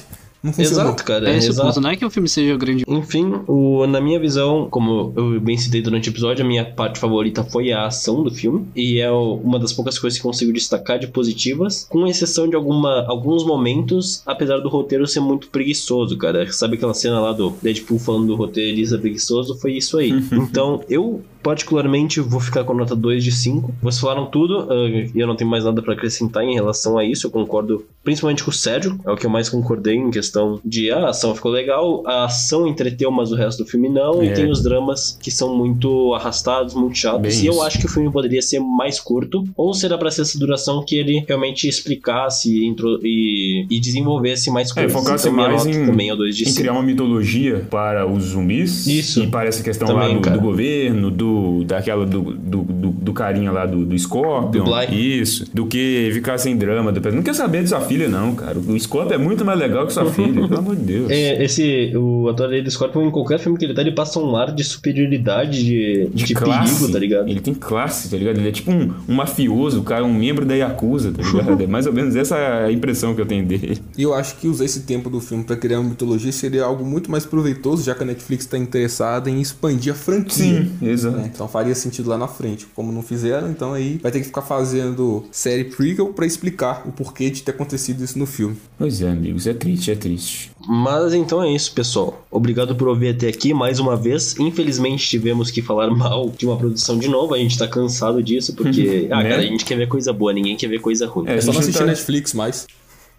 Não 0.43 0.53
funcionou. 0.53 0.85
Exato, 0.87 1.05
cara. 1.05 1.31
É 1.31 1.37
esse 1.37 1.49
o 1.49 1.51
exato. 1.53 1.69
ponto, 1.69 1.81
não 1.81 1.91
é 1.91 1.97
que 1.97 2.05
o 2.05 2.11
filme 2.11 2.29
seja 2.29 2.57
grande. 2.57 2.85
Enfim, 2.89 3.33
o, 3.47 3.87
na 3.87 4.01
minha 4.01 4.19
visão, 4.19 4.67
como 4.71 5.13
eu 5.17 5.41
bem 5.41 5.57
citei 5.57 5.81
durante 5.81 6.09
o 6.09 6.13
episódio, 6.13 6.45
a 6.45 6.49
minha 6.49 6.65
parte 6.65 6.99
favorita 6.99 7.45
foi 7.45 7.71
a 7.73 7.87
ação 7.87 8.23
do 8.25 8.31
filme. 8.31 8.67
E 8.75 8.99
é 8.99 9.11
o- 9.11 9.35
uma 9.37 9.59
das 9.59 9.73
poucas 9.73 9.99
coisas 9.99 10.19
que 10.19 10.23
consigo 10.23 10.53
destacar 10.53 10.99
de 10.99 11.07
positivas, 11.07 11.87
com 11.89 12.07
exceção 12.07 12.49
de 12.49 12.57
alguma, 12.57 13.05
alguns 13.07 13.45
momentos, 13.47 14.23
apesar 14.27 14.59
do 14.59 14.69
roteiro 14.69 15.07
ser 15.07 15.21
muito 15.21 15.49
preguiçoso, 15.49 16.17
cara. 16.19 16.51
Sabe 16.53 16.75
aquela 16.77 16.95
cena 16.95 17.21
lá 17.21 17.33
do 17.33 17.55
Deadpool 17.63 17.99
falando 17.99 18.27
do 18.27 18.35
roteirista 18.35 18.99
preguiçoso? 18.99 19.57
Foi 19.61 19.73
isso 19.75 19.97
aí. 19.99 20.11
então, 20.33 20.83
eu 20.89 21.23
particularmente 21.43 22.21
vou 22.21 22.41
ficar 22.41 22.65
com 22.65 22.73
nota 22.75 22.95
2 22.97 23.23
de 23.23 23.33
5. 23.33 23.75
Vocês 23.83 24.01
falaram 24.01 24.27
tudo, 24.27 24.67
ah, 24.71 24.89
e 24.89 25.11
eu 25.15 25.27
não 25.27 25.37
tenho 25.37 25.51
mais 25.51 25.65
nada 25.65 25.83
pra 25.83 25.93
acrescentar 25.95 26.43
em 26.45 26.55
relação 26.55 26.97
a 26.99 27.05
isso. 27.05 27.27
Eu 27.27 27.31
concordo 27.31 27.85
principalmente 28.05 28.43
com 28.45 28.51
o 28.51 28.55
Sérgio, 28.55 28.99
é 29.07 29.11
o 29.11 29.17
que 29.17 29.27
eu 29.27 29.31
mais 29.31 29.49
concordei 29.49 29.95
em 29.95 30.11
questão 30.11 30.61
de 30.65 30.91
ah, 30.91 31.07
a 31.07 31.11
ação 31.11 31.35
ficou 31.35 31.51
legal, 31.51 32.03
a 32.07 32.25
ação 32.25 32.67
entreteu, 32.67 33.11
mas 33.11 33.31
o 33.33 33.35
resto 33.37 33.63
do 33.65 33.69
filme 33.71 33.89
não, 33.89 34.23
É. 34.23 34.27
e 34.27 34.35
tem 34.35 34.51
os 34.51 34.63
dramas 34.63 35.17
que 35.21 35.31
são 35.31 35.57
muito 35.57 36.13
arrastados, 36.15 36.75
muito 36.75 36.97
chatos. 36.99 37.23
Bem 37.35 37.43
e 37.45 37.47
eu 37.47 37.53
isso. 37.55 37.63
acho 37.63 37.79
que 37.79 37.87
o 37.87 37.89
filme 37.89 38.11
poderia 38.11 38.43
ser 38.43 38.61
mais 38.61 38.99
curto, 39.01 39.45
ou 39.57 39.73
será 39.75 39.97
pra 39.99 40.11
ser 40.11 40.23
essa 40.23 40.39
duração 40.39 40.85
que 40.85 40.97
ele 40.97 41.25
realmente 41.27 41.69
explicasse 41.69 42.51
e, 42.51 42.67
intro- 42.67 42.99
e, 43.03 43.67
e 43.71 43.81
desenvolvesse 43.81 44.51
mais 44.51 44.71
É, 44.71 44.75
coisas. 44.75 44.93
focasse 44.93 45.29
Então, 45.29 45.37
mais 45.37 45.67
em, 45.67 45.87
também 45.87 46.11
é 46.11 46.17
2 46.17 46.37
de 46.37 46.43
em 46.45 46.47
5. 46.47 46.59
criar 46.59 46.73
uma 46.73 46.83
mitologia 46.83 47.67
para 47.71 48.07
os 48.07 48.25
zumbis. 48.25 48.87
Isso. 48.87 49.23
E 49.23 49.27
para 49.27 49.49
essa 49.49 49.63
questão 49.63 49.87
Também, 49.89 50.15
lá 50.17 50.21
do, 50.21 50.31
do 50.31 50.41
governo, 50.41 51.11
do, 51.11 51.65
daquela, 51.65 52.05
do, 52.07 52.21
do, 52.33 52.63
do, 52.63 52.91
do 52.91 53.13
carinha 53.13 53.51
lá 53.53 53.67
do, 53.67 53.85
do 53.85 53.99
Scorpion. 53.99 54.65
Do 54.65 54.71
Bly. 54.71 55.21
Isso. 55.21 55.45
Do 55.53 55.67
que 55.67 56.11
ficar 56.13 56.39
sem 56.39 56.57
drama. 56.57 56.91
Do... 56.93 57.13
Não 57.13 57.23
quer 57.23 57.35
saber 57.35 57.63
de 57.63 57.69
sua 57.69 57.81
filha, 57.93 58.09
não, 58.09 58.35
cara. 58.35 58.59
O 58.59 58.79
Scorpion 58.79 59.15
é 59.15 59.19
muito 59.19 59.45
mais 59.45 59.59
legal 59.59 59.87
que 59.87 59.93
sua 59.93 60.07
filha, 60.07 60.49
pelo 60.49 60.59
amor 60.59 60.77
de 60.77 60.83
Deus. 60.83 61.11
É, 61.11 61.43
esse, 61.43 61.93
o 61.97 62.29
ator 62.29 62.49
do 62.63 62.71
Scorpion, 62.71 63.07
em 63.07 63.11
qualquer 63.11 63.39
filme 63.39 63.59
que 63.59 63.65
ele 63.65 63.75
tá, 63.75 63.83
ele 63.83 63.93
passa 63.93 64.19
um 64.19 64.37
ar 64.37 64.53
de 64.53 64.65
superioridade, 64.65 65.65
de, 65.65 66.09
de, 66.13 66.25
de 66.25 66.35
classe. 66.35 66.75
perigo, 66.75 66.93
tá 66.93 66.99
ligado? 66.99 67.29
Ele 67.29 67.41
tem 67.41 67.55
classe, 67.55 68.11
tá 68.11 68.17
ligado? 68.17 68.39
Ele 68.39 68.49
é 68.49 68.53
tipo 68.53 68.71
um, 68.71 68.93
um 69.09 69.15
mafioso, 69.15 69.81
o 69.81 69.83
cara, 69.83 70.05
um 70.05 70.13
membro 70.13 70.45
da 70.45 70.55
Yakuza, 70.55 71.13
tá 71.13 71.23
ligado? 71.23 71.63
É 71.63 71.67
mais 71.67 71.87
ou 71.87 71.93
menos 71.93 72.17
essa 72.17 72.37
a 72.37 72.73
impressão 72.73 73.15
que 73.15 73.21
eu 73.21 73.27
tenho 73.27 73.45
dele. 73.45 73.79
E 73.97 74.03
eu 74.03 74.15
acho 74.15 74.37
que 74.37 74.49
usar 74.49 74.65
esse 74.65 74.81
tempo 74.81 75.11
do 75.11 75.21
filme 75.21 75.45
pra 75.45 75.57
criar 75.57 75.81
uma 75.81 75.91
mitologia 75.91 76.33
seria 76.33 76.65
algo 76.65 76.85
muito 76.85 77.11
mais 77.11 77.27
proveitoso, 77.27 77.85
já 77.85 77.95
que 77.95 78.03
a 78.03 78.07
Netflix 78.07 78.47
tá 78.47 78.59
interessada 78.59 79.31
em 79.31 79.41
expandir 79.41 79.93
a 79.93 79.97
franquia. 79.97 80.67
exato. 80.83 81.17
né? 81.17 81.31
Então 81.33 81.47
faria 81.47 81.75
sentido 81.75 82.09
lá 82.09 82.19
na 82.19 82.29
frente. 82.29 82.67
Como 82.75 82.91
não 82.93 83.03
fizeram, 83.03 83.51
então 83.51 83.73
aí 83.73 83.99
vai 84.03 84.11
ter 84.11 84.21
que 84.21 84.27
ficar 84.27 84.43
fazendo 84.43 85.25
série 85.31 85.65
prequel 85.65 86.09
pra 86.13 86.27
explicar 86.27 86.83
o 86.87 86.93
porquê 86.93 87.31
de 87.31 87.43
ter 87.43 87.53
acontecido 87.53 87.82
isso 87.91 88.19
no 88.19 88.27
filme. 88.27 88.57
Pois 88.79 89.03
é, 89.03 89.09
amigos, 89.11 89.47
é 89.47 89.53
triste, 89.55 89.91
é 89.91 89.95
triste. 89.97 90.51
Mas 90.69 91.13
então 91.15 91.43
é 91.43 91.51
isso, 91.53 91.73
pessoal. 91.73 92.25
Obrigado 92.31 92.75
por 92.77 92.87
ouvir 92.89 93.09
até 93.09 93.29
aqui 93.29 93.53
mais 93.53 93.81
uma 93.81 93.97
vez. 93.97 94.37
Infelizmente 94.39 95.09
tivemos 95.09 95.51
que 95.51 95.61
falar 95.61 95.91
mal 95.95 96.31
de 96.37 96.47
uma 96.47 96.57
produção 96.57 96.97
de 96.99 97.09
novo. 97.09 97.35
A 97.35 97.39
gente 97.39 97.59
tá 97.59 97.67
cansado 97.67 98.23
disso, 98.23 98.55
porque, 98.55 99.09
ah, 99.11 99.23
Né? 99.23 99.31
cara, 99.31 99.43
a 99.43 99.47
gente 99.47 99.65
quer 99.65 99.77
ver 99.77 99.89
coisa 99.89 100.13
boa, 100.13 100.33
ninguém 100.33 100.57
quer 100.57 100.69
ver 100.69 100.79
coisa 100.81 101.07
ruim. 101.07 101.29
É, 101.29 101.37
É 101.37 101.41
só 101.41 101.53
não 101.53 101.59
assistir 101.61 101.79
tá- 101.81 101.87
Netflix 101.87 102.33
mais. 102.35 102.67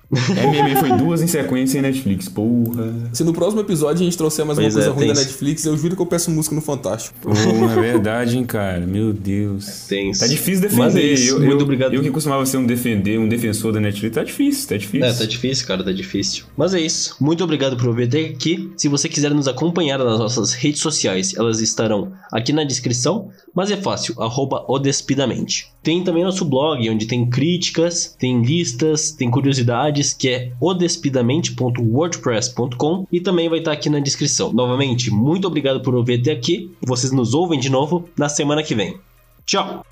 MMA 0.14 0.80
foi 0.80 0.92
duas 0.98 1.22
em 1.22 1.28
sequência 1.28 1.80
em 1.80 1.82
Netflix, 1.82 2.30
porra. 2.30 2.94
Se 3.14 3.24
no 3.24 3.34
próximo 3.34 3.62
episódio 3.62 4.02
a 4.02 4.06
gente 4.06 4.18
trouxer 4.18 4.46
mais 4.46 4.60
Pois 4.60 4.76
uma 4.76 4.84
coisa 4.84 4.90
é, 4.90 4.94
ruim 5.08 5.14
da. 5.14 5.20
Netflix, 5.20 5.66
eu 5.66 5.78
juro 5.78 5.96
que 5.96 6.02
eu 6.02 6.06
peço 6.06 6.30
música 6.30 6.54
no 6.56 6.62
Fantástico. 6.62 7.16
Porra, 7.22 7.74
é 7.74 7.82
verdade, 7.82 8.38
hein, 8.38 8.46
cara. 8.46 8.86
Meu 8.86 9.12
Deus. 9.12 9.86
Tenso. 9.88 10.20
Tá 10.20 10.28
difícil 10.28 10.70
Mas 10.78 10.96
é 10.96 11.00
defender. 11.00 11.14
isso, 11.14 11.34
eu, 11.34 11.40
muito 11.40 11.52
eu- 11.52 11.62
obrigado. 11.64 11.94
Eu 11.94 12.02
que 12.02 12.12
costumava 12.12 12.46
ser 12.46 12.58
um 12.58 12.66
defender, 12.66 13.18
um 13.20 13.28
defensor 13.28 13.72
da 13.72 13.80
Netflix, 13.80 14.16
tá 14.16 14.24
difícil, 14.24 14.70
tá 14.70 14.78
difícil. 14.78 15.06
É, 15.08 15.14
tá 15.14 15.26
difícil, 15.26 15.68
cara, 15.68 15.84
tá 15.84 15.92
difícil. 15.92 16.46
Mas 16.56 16.74
é 16.74 16.80
isso. 16.80 17.16
Muito 17.20 17.44
obrigado 17.44 17.76
por 17.78 17.88
ouvir 17.88 18.04
até 18.04 18.20
aqui. 18.26 18.72
Se 18.78 18.88
você 18.88 19.10
quiser 19.10 19.34
nos 19.34 19.48
acompanhar 19.48 19.98
nas 19.98 20.20
nossas 20.20 20.54
redes 20.54 20.82
sociais, 20.82 21.34
elas 21.36 21.60
estarão 21.60 22.12
aqui 22.32 22.54
na 22.54 22.64
descrição. 22.64 23.30
Mas 23.56 23.70
é 23.70 23.78
fácil, 23.78 24.16
arroba 24.20 24.66
odespidamente. 24.68 25.68
Tem 25.84 26.04
também 26.04 26.24
nosso 26.24 26.44
blog, 26.46 26.90
onde 26.90 27.06
tem 27.06 27.30
críticas, 27.30 28.16
tem 28.18 28.42
listas, 28.42 29.12
tem 29.12 29.30
curiosidades, 29.30 29.93
que 30.18 30.30
é 30.30 30.54
odespidamente.wordpress.com 30.60 33.08
e 33.12 33.20
também 33.20 33.50
vai 33.50 33.60
estar 33.60 33.74
aqui 33.74 33.90
na 33.90 34.00
descrição. 34.00 34.54
Novamente, 34.54 35.12
muito 35.12 35.46
obrigado 35.48 35.82
por 35.82 35.94
ouvir 35.94 36.22
até 36.22 36.32
aqui. 36.32 36.72
Vocês 36.82 37.12
nos 37.12 37.34
ouvem 37.34 37.60
de 37.60 37.70
novo 37.70 38.08
na 38.18 38.30
semana 38.30 38.64
que 38.64 38.74
vem. 38.74 38.98
Tchau! 39.46 39.84